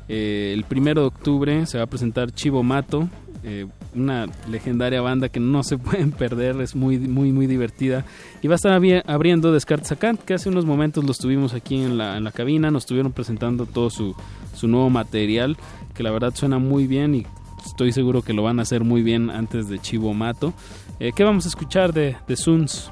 eh, 0.08 0.52
el 0.54 0.64
primero 0.64 1.02
de 1.02 1.06
octubre 1.08 1.66
se 1.66 1.78
va 1.78 1.84
a 1.84 1.86
presentar 1.88 2.30
Chivo 2.32 2.62
Mato, 2.62 3.08
eh, 3.42 3.66
una 3.94 4.26
legendaria 4.48 5.00
banda 5.00 5.28
que 5.28 5.40
no 5.40 5.64
se 5.64 5.76
pueden 5.78 6.12
perder, 6.12 6.60
es 6.60 6.76
muy, 6.76 6.98
muy, 6.98 7.32
muy 7.32 7.46
divertida. 7.48 8.04
Y 8.42 8.48
va 8.48 8.54
a 8.54 8.56
estar 8.56 8.80
abri- 8.80 9.02
abriendo 9.06 9.50
Descartes 9.52 9.90
Acant, 9.90 10.20
que 10.20 10.34
hace 10.34 10.48
unos 10.48 10.64
momentos 10.66 11.04
los 11.04 11.18
tuvimos 11.18 11.52
aquí 11.52 11.76
en 11.82 11.98
la, 11.98 12.16
en 12.16 12.22
la 12.24 12.30
cabina, 12.32 12.70
nos 12.70 12.84
estuvieron 12.84 13.10
presentando 13.12 13.66
todo 13.66 13.90
su, 13.90 14.14
su 14.54 14.68
nuevo 14.68 14.88
material, 14.88 15.56
que 15.94 16.04
la 16.04 16.12
verdad 16.12 16.32
suena 16.34 16.58
muy 16.58 16.86
bien 16.86 17.14
y 17.16 17.26
estoy 17.64 17.92
seguro 17.92 18.22
que 18.22 18.32
lo 18.32 18.42
van 18.42 18.58
a 18.58 18.62
hacer 18.62 18.84
muy 18.84 19.02
bien 19.02 19.30
antes 19.30 19.68
de 19.68 19.78
Chivo 19.78 20.14
Mato. 20.14 20.52
Eh, 20.98 21.12
¿Qué 21.14 21.24
vamos 21.24 21.44
a 21.46 21.48
escuchar 21.48 21.92
de, 21.92 22.16
de 22.26 22.36
Suns? 22.36 22.90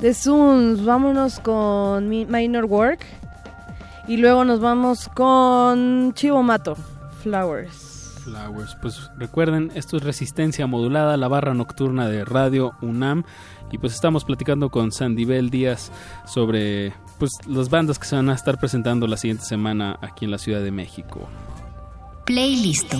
De 0.00 0.12
Suns, 0.14 0.84
vámonos 0.84 1.40
con 1.40 2.08
Mi- 2.08 2.26
Minor 2.26 2.64
Work 2.64 3.04
y 4.08 4.16
luego 4.16 4.44
nos 4.44 4.60
vamos 4.60 5.08
con 5.08 6.12
Chivo 6.14 6.42
Mato, 6.42 6.76
Flowers. 7.22 8.20
Flowers. 8.24 8.76
Pues 8.80 9.10
recuerden, 9.18 9.70
esto 9.74 9.96
es 9.98 10.02
Resistencia 10.02 10.66
Modulada, 10.66 11.16
la 11.16 11.28
barra 11.28 11.54
nocturna 11.54 12.08
de 12.08 12.24
Radio 12.24 12.72
UNAM. 12.80 13.24
Y 13.70 13.78
pues 13.78 13.94
estamos 13.94 14.24
platicando 14.24 14.70
con 14.70 14.92
Sandibel 14.92 15.50
Díaz 15.50 15.90
sobre 16.26 16.92
pues 17.18 17.32
las 17.48 17.70
bandas 17.70 17.98
que 17.98 18.06
se 18.06 18.14
van 18.14 18.28
a 18.30 18.34
estar 18.34 18.58
presentando 18.58 19.06
la 19.06 19.16
siguiente 19.16 19.44
semana 19.44 19.98
aquí 20.00 20.24
en 20.26 20.30
la 20.30 20.38
Ciudad 20.38 20.60
de 20.62 20.70
México. 20.70 21.26
Playlist. 22.24 22.94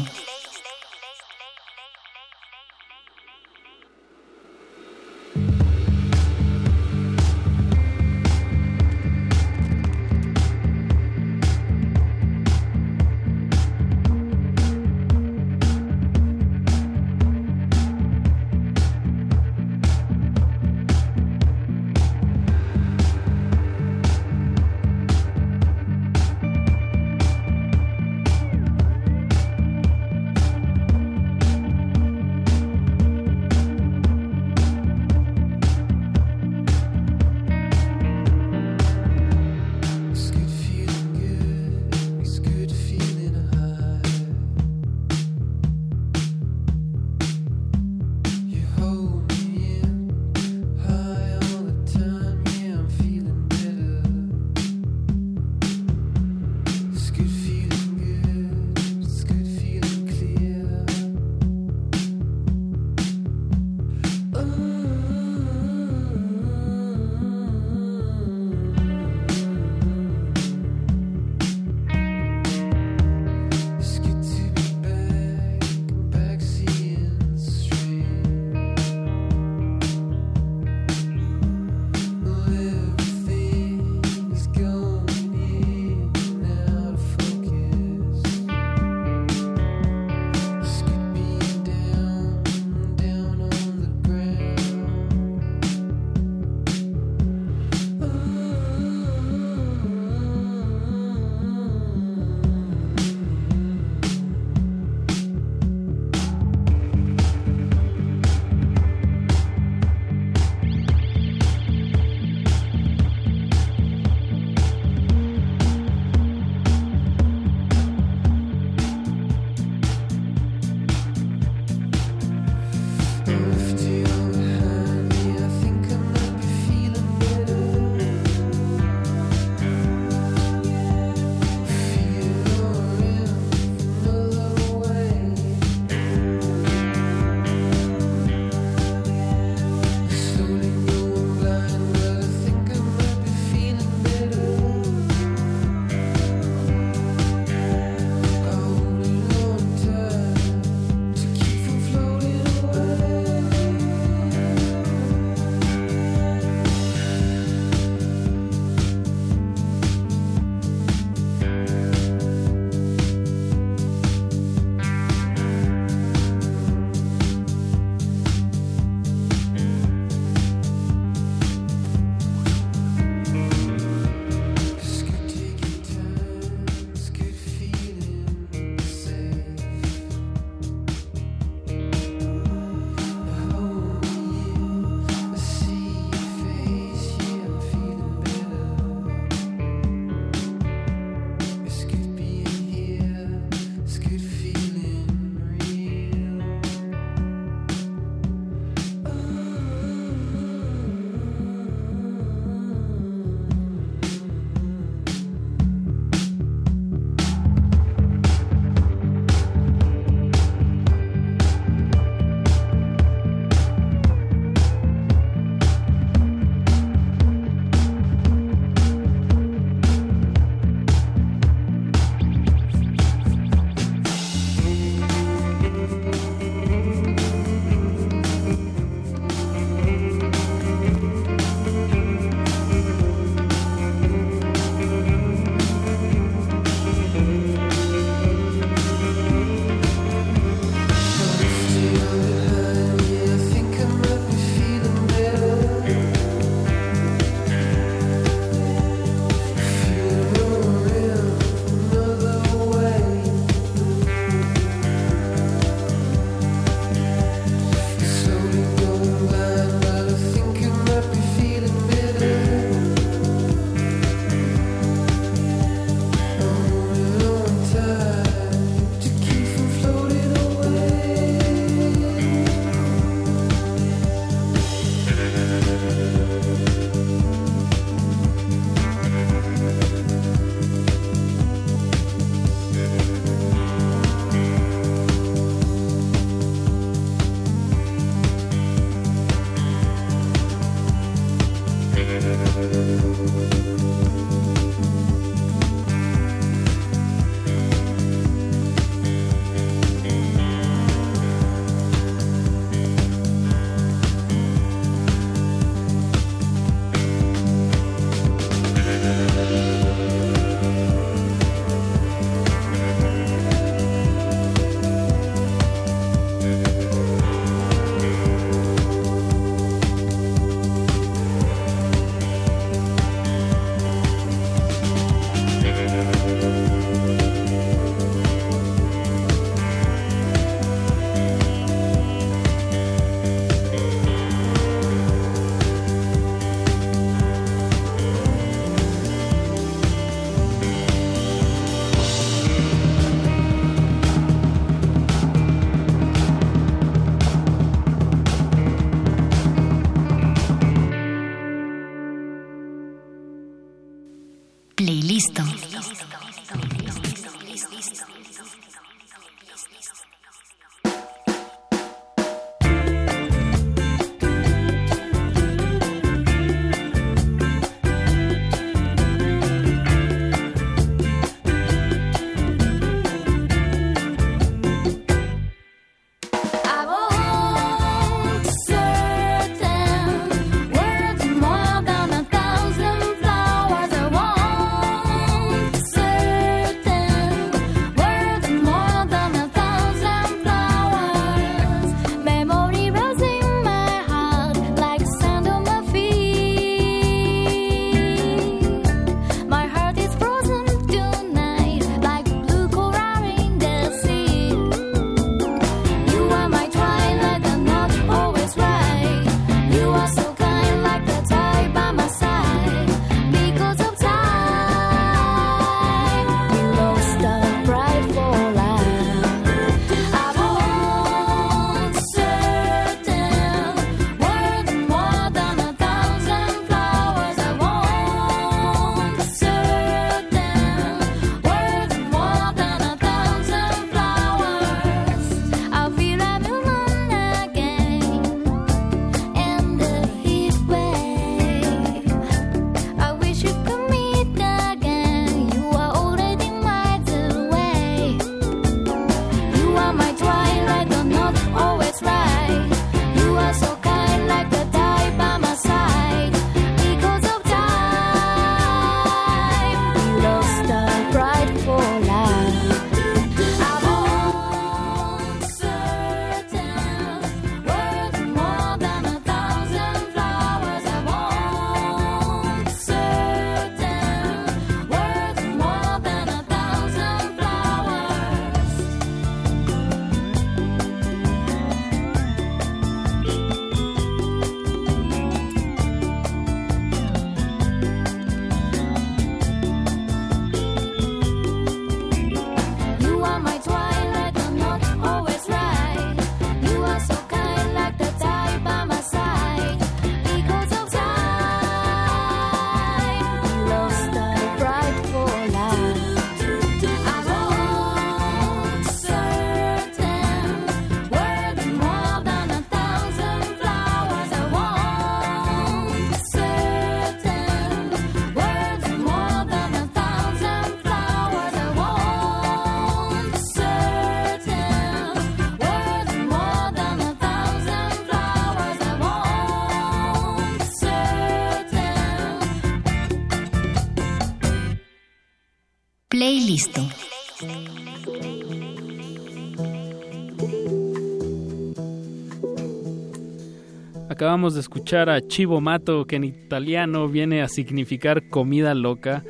Acabamos 544.44 544.56
de 544.56 544.60
escuchar 544.60 545.08
a 545.08 545.22
Chivo 545.26 545.62
Mato, 545.62 546.06
que 546.06 546.16
en 546.16 546.24
italiano 546.24 547.08
viene 547.08 547.40
a 547.40 547.48
significar 547.48 548.28
comida 548.28 548.74
loca. 548.74 549.24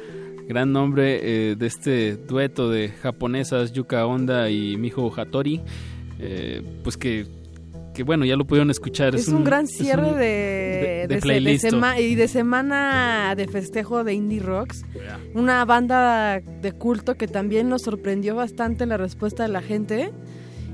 Gran 0.48 0.72
nombre 0.72 1.20
eh, 1.52 1.54
de 1.54 1.66
este 1.68 2.16
dueto 2.16 2.68
de 2.68 2.88
japonesas 2.88 3.72
Yuka 3.72 4.04
Honda 4.08 4.50
y 4.50 4.76
Miho 4.76 5.12
Hattori. 5.16 5.60
Eh, 6.18 6.62
pues 6.82 6.96
que, 6.96 7.26
que 7.94 8.02
bueno, 8.02 8.24
ya 8.24 8.34
lo 8.34 8.44
pudieron 8.44 8.72
escuchar. 8.72 9.14
Es, 9.14 9.28
un, 9.28 9.44
gran 9.44 9.66
es 9.66 9.76
cierre 9.76 10.02
un- 10.14 10.18
de, 10.18 10.24
de- 10.24 11.06
de 11.06 11.14
de 11.14 11.20
playlist. 11.20 11.64
sema- 11.66 12.00
y 12.00 12.16
de 12.16 12.26
semana 12.26 13.34
de 13.36 13.46
festejo 13.46 14.02
de 14.02 14.14
Indie 14.14 14.40
Rocks. 14.40 14.84
Una 15.32 15.64
banda 15.64 16.40
de 16.40 16.72
culto 16.72 17.14
que 17.14 17.28
también 17.28 17.68
nos 17.68 17.82
sorprendió 17.82 18.34
bastante 18.34 18.84
la 18.84 18.96
respuesta 18.96 19.44
de 19.44 19.48
la 19.50 19.62
gente. 19.62 20.10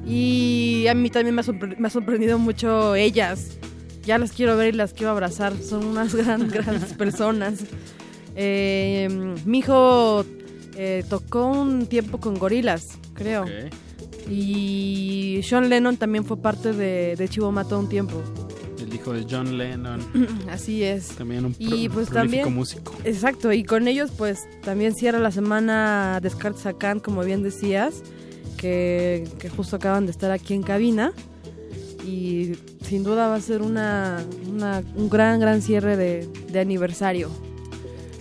Y 0.07 0.87
a 0.89 0.95
mí 0.95 1.11
también 1.11 1.35
me 1.35 1.43
ha, 1.43 1.45
me 1.79 1.87
ha 1.89 1.91
sorprendido 1.91 2.39
mucho 2.39 2.95
ellas. 2.95 3.59
Ya 4.05 4.19
las 4.19 4.33
quiero 4.33 4.57
ver 4.57 4.75
y 4.75 4.77
las 4.77 4.93
quiero 4.93 5.11
abrazar. 5.13 5.53
Son 5.63 5.85
unas 5.85 6.15
gran, 6.15 6.49
grandes 6.49 6.93
personas. 6.95 7.61
Eh, 8.37 9.09
mi 9.45 9.59
hijo 9.59 10.25
eh, 10.77 11.05
tocó 11.09 11.47
un 11.47 11.87
tiempo 11.87 12.19
con 12.19 12.39
gorilas, 12.39 12.87
creo. 13.15 13.45
Y 14.29 15.41
Sean 15.43 15.69
Lennon 15.69 15.97
también 15.97 16.25
fue 16.25 16.37
parte 16.37 16.73
de, 16.73 17.17
de 17.17 17.29
Chivo 17.29 17.51
Mato 17.53 17.79
un 17.79 17.89
tiempo. 17.89 18.23
El 18.81 18.95
hijo 18.95 19.13
de 19.13 19.27
John 19.29 19.59
Lennon. 19.59 20.01
Así 20.51 20.83
es. 20.83 21.09
También 21.09 21.45
un 21.45 21.55
pro- 21.55 21.77
Y 21.77 21.89
pues 21.89 22.09
también 22.09 22.53
músico. 22.55 22.95
Exacto, 23.05 23.53
y 23.53 23.65
con 23.65 23.89
ellos 23.89 24.11
pues 24.17 24.47
también 24.63 24.95
cierra 24.95 25.19
la 25.19 25.31
semana 25.31 26.21
Descartes 26.23 26.65
a 26.67 26.73
Kant, 26.73 27.03
como 27.03 27.23
bien 27.23 27.43
decías, 27.43 28.03
que, 28.57 29.29
que 29.39 29.49
justo 29.51 29.77
acaban 29.77 30.07
de 30.07 30.13
estar 30.13 30.31
aquí 30.31 30.55
en 30.55 30.63
cabina 30.63 31.13
y 32.07 32.53
sin 32.83 33.05
duda 33.05 33.29
va 33.29 33.37
a 33.37 33.41
ser 33.41 33.63
una, 33.63 34.25
un 34.47 35.09
gran 35.09 35.41
gran 35.41 35.63
cierre 35.63 35.97
de, 35.97 36.29
de 36.51 36.61
aniversario. 36.61 37.31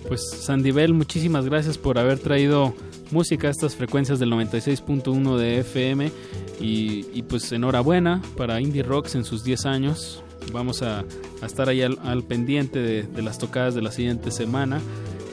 Pues 0.07 0.27
Sandivel, 0.29 0.93
muchísimas 0.93 1.45
gracias 1.45 1.77
por 1.77 1.99
haber 1.99 2.19
traído 2.19 2.73
música 3.11 3.47
a 3.47 3.51
estas 3.51 3.75
frecuencias 3.75 4.19
del 4.19 4.31
96.1 4.31 5.37
de 5.37 5.59
FM 5.59 6.11
y, 6.59 7.21
pues 7.23 7.51
enhorabuena 7.51 8.21
para 8.35 8.59
Indie 8.59 8.83
Rocks 8.83 9.15
en 9.15 9.23
sus 9.23 9.43
10 9.43 9.65
años. 9.65 10.23
Vamos 10.51 10.81
a, 10.81 11.05
estar 11.43 11.69
ahí 11.69 11.81
al, 11.81 11.99
al 12.03 12.23
pendiente 12.23 12.79
de, 12.79 13.03
de 13.03 13.21
las 13.21 13.37
tocadas 13.37 13.75
de 13.75 13.81
la 13.81 13.91
siguiente 13.91 14.31
semana 14.31 14.81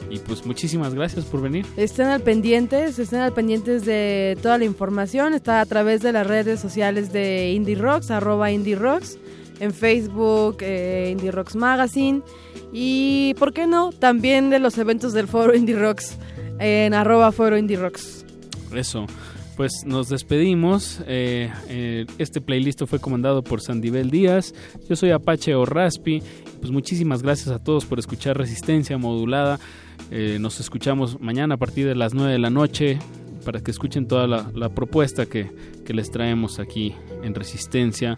y 0.09 0.19
pues 0.19 0.45
muchísimas 0.45 0.93
gracias 0.93 1.25
por 1.25 1.41
venir. 1.41 1.65
Estén 1.75 2.07
al 2.07 2.21
pendientes, 2.21 2.99
estén 2.99 3.19
al 3.19 3.33
pendientes 3.33 3.85
de 3.85 4.37
toda 4.41 4.57
la 4.57 4.65
información, 4.65 5.33
está 5.33 5.61
a 5.61 5.65
través 5.65 6.01
de 6.01 6.11
las 6.11 6.25
redes 6.25 6.59
sociales 6.59 7.11
de 7.11 7.51
Indie 7.51 7.75
Rocks, 7.75 8.11
arroba 8.11 8.51
Indie 8.51 8.75
Rocks, 8.75 9.17
en 9.59 9.73
Facebook, 9.73 10.57
eh, 10.61 11.09
Indie 11.11 11.31
Rocks 11.31 11.55
Magazine 11.55 12.21
y, 12.71 13.33
¿por 13.39 13.53
qué 13.53 13.67
no?, 13.67 13.91
también 13.91 14.49
de 14.49 14.59
los 14.59 14.77
eventos 14.77 15.13
del 15.13 15.27
foro 15.27 15.55
Indie 15.55 15.77
Rocks, 15.77 16.17
en 16.59 16.93
arroba 16.93 17.31
foro 17.31 17.57
Indie 17.57 17.77
Rocks. 17.77 18.25
Eso. 18.73 19.05
Pues 19.55 19.71
nos 19.87 20.07
despedimos. 20.07 21.01
Eh, 21.07 21.51
eh, 21.67 22.05
este 22.19 22.41
playlist 22.41 22.83
fue 22.85 22.99
comandado 22.99 23.43
por 23.43 23.59
Sandivel 23.59 24.11
Díaz. 24.11 24.53
Yo 24.87 24.95
soy 24.95 25.09
Apache 25.09 25.55
o 25.55 25.65
Raspi. 25.65 26.21
Pues 26.59 26.71
muchísimas 26.71 27.23
gracias 27.23 27.47
a 27.47 27.57
todos 27.57 27.83
por 27.85 27.97
escuchar 27.97 28.37
Resistencia 28.37 28.99
Modulada. 28.99 29.59
Eh, 30.11 30.37
nos 30.39 30.59
escuchamos 30.59 31.19
mañana 31.19 31.55
a 31.55 31.57
partir 31.57 31.87
de 31.87 31.95
las 31.95 32.13
9 32.13 32.31
de 32.31 32.39
la 32.39 32.49
noche 32.49 32.99
para 33.43 33.61
que 33.61 33.71
escuchen 33.71 34.07
toda 34.07 34.27
la, 34.27 34.69
propuesta 34.69 35.25
que, 35.25 35.51
que 35.85 35.93
les 35.93 36.11
traemos 36.11 36.59
aquí 36.59 36.93
en 37.23 37.33
Resistencia. 37.33 38.17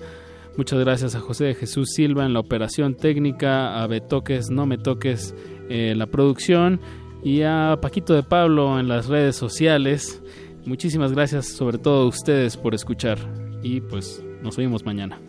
Muchas 0.57 0.79
gracias 0.79 1.15
a 1.15 1.19
José 1.19 1.45
de 1.45 1.55
Jesús 1.55 1.89
Silva 1.93 2.25
en 2.25 2.33
la 2.33 2.39
operación 2.39 2.95
técnica, 2.95 3.81
a 3.81 3.87
Betoques, 3.87 4.49
No 4.49 4.65
Me 4.65 4.77
Toques 4.77 5.33
eh, 5.69 5.93
la 5.95 6.07
producción 6.07 6.81
y 7.23 7.43
a 7.43 7.77
Paquito 7.79 8.15
de 8.15 8.23
Pablo 8.23 8.79
en 8.79 8.87
las 8.87 9.07
redes 9.07 9.35
sociales. 9.35 10.21
Muchísimas 10.65 11.13
gracias 11.13 11.47
sobre 11.47 11.77
todo 11.77 12.03
a 12.03 12.07
ustedes 12.07 12.57
por 12.57 12.73
escuchar 12.73 13.19
y 13.61 13.81
pues 13.81 14.23
nos 14.41 14.57
vemos 14.57 14.83
mañana. 14.83 15.19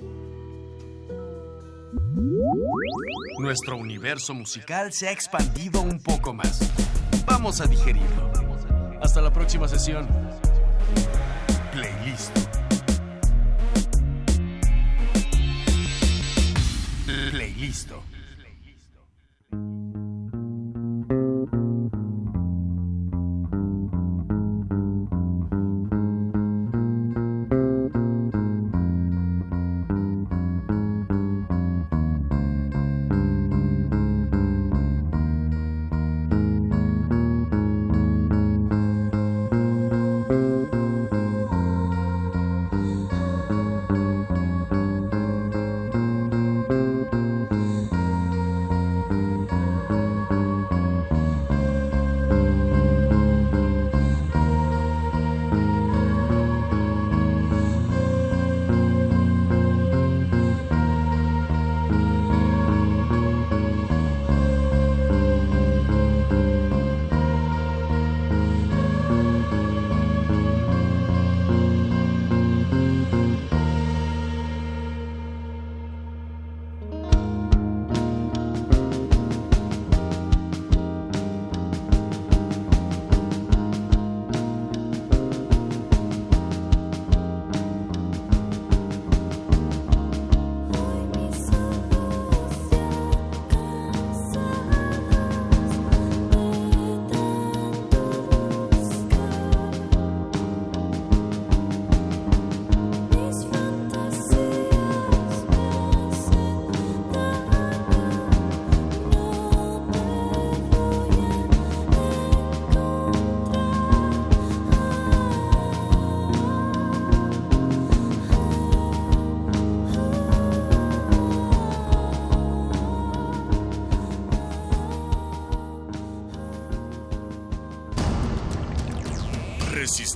Nuestro 3.40 3.78
universo 3.78 4.34
musical 4.34 4.92
se 4.92 5.08
ha 5.08 5.12
expandido 5.12 5.80
un 5.80 5.98
poco 5.98 6.34
más. 6.34 6.60
Vamos 7.24 7.62
a 7.62 7.66
digerirlo. 7.66 8.30
Hasta 9.00 9.22
la 9.22 9.32
próxima 9.32 9.66
sesión. 9.66 10.06
Playlist. 11.72 12.38
Playlist. 17.30 17.90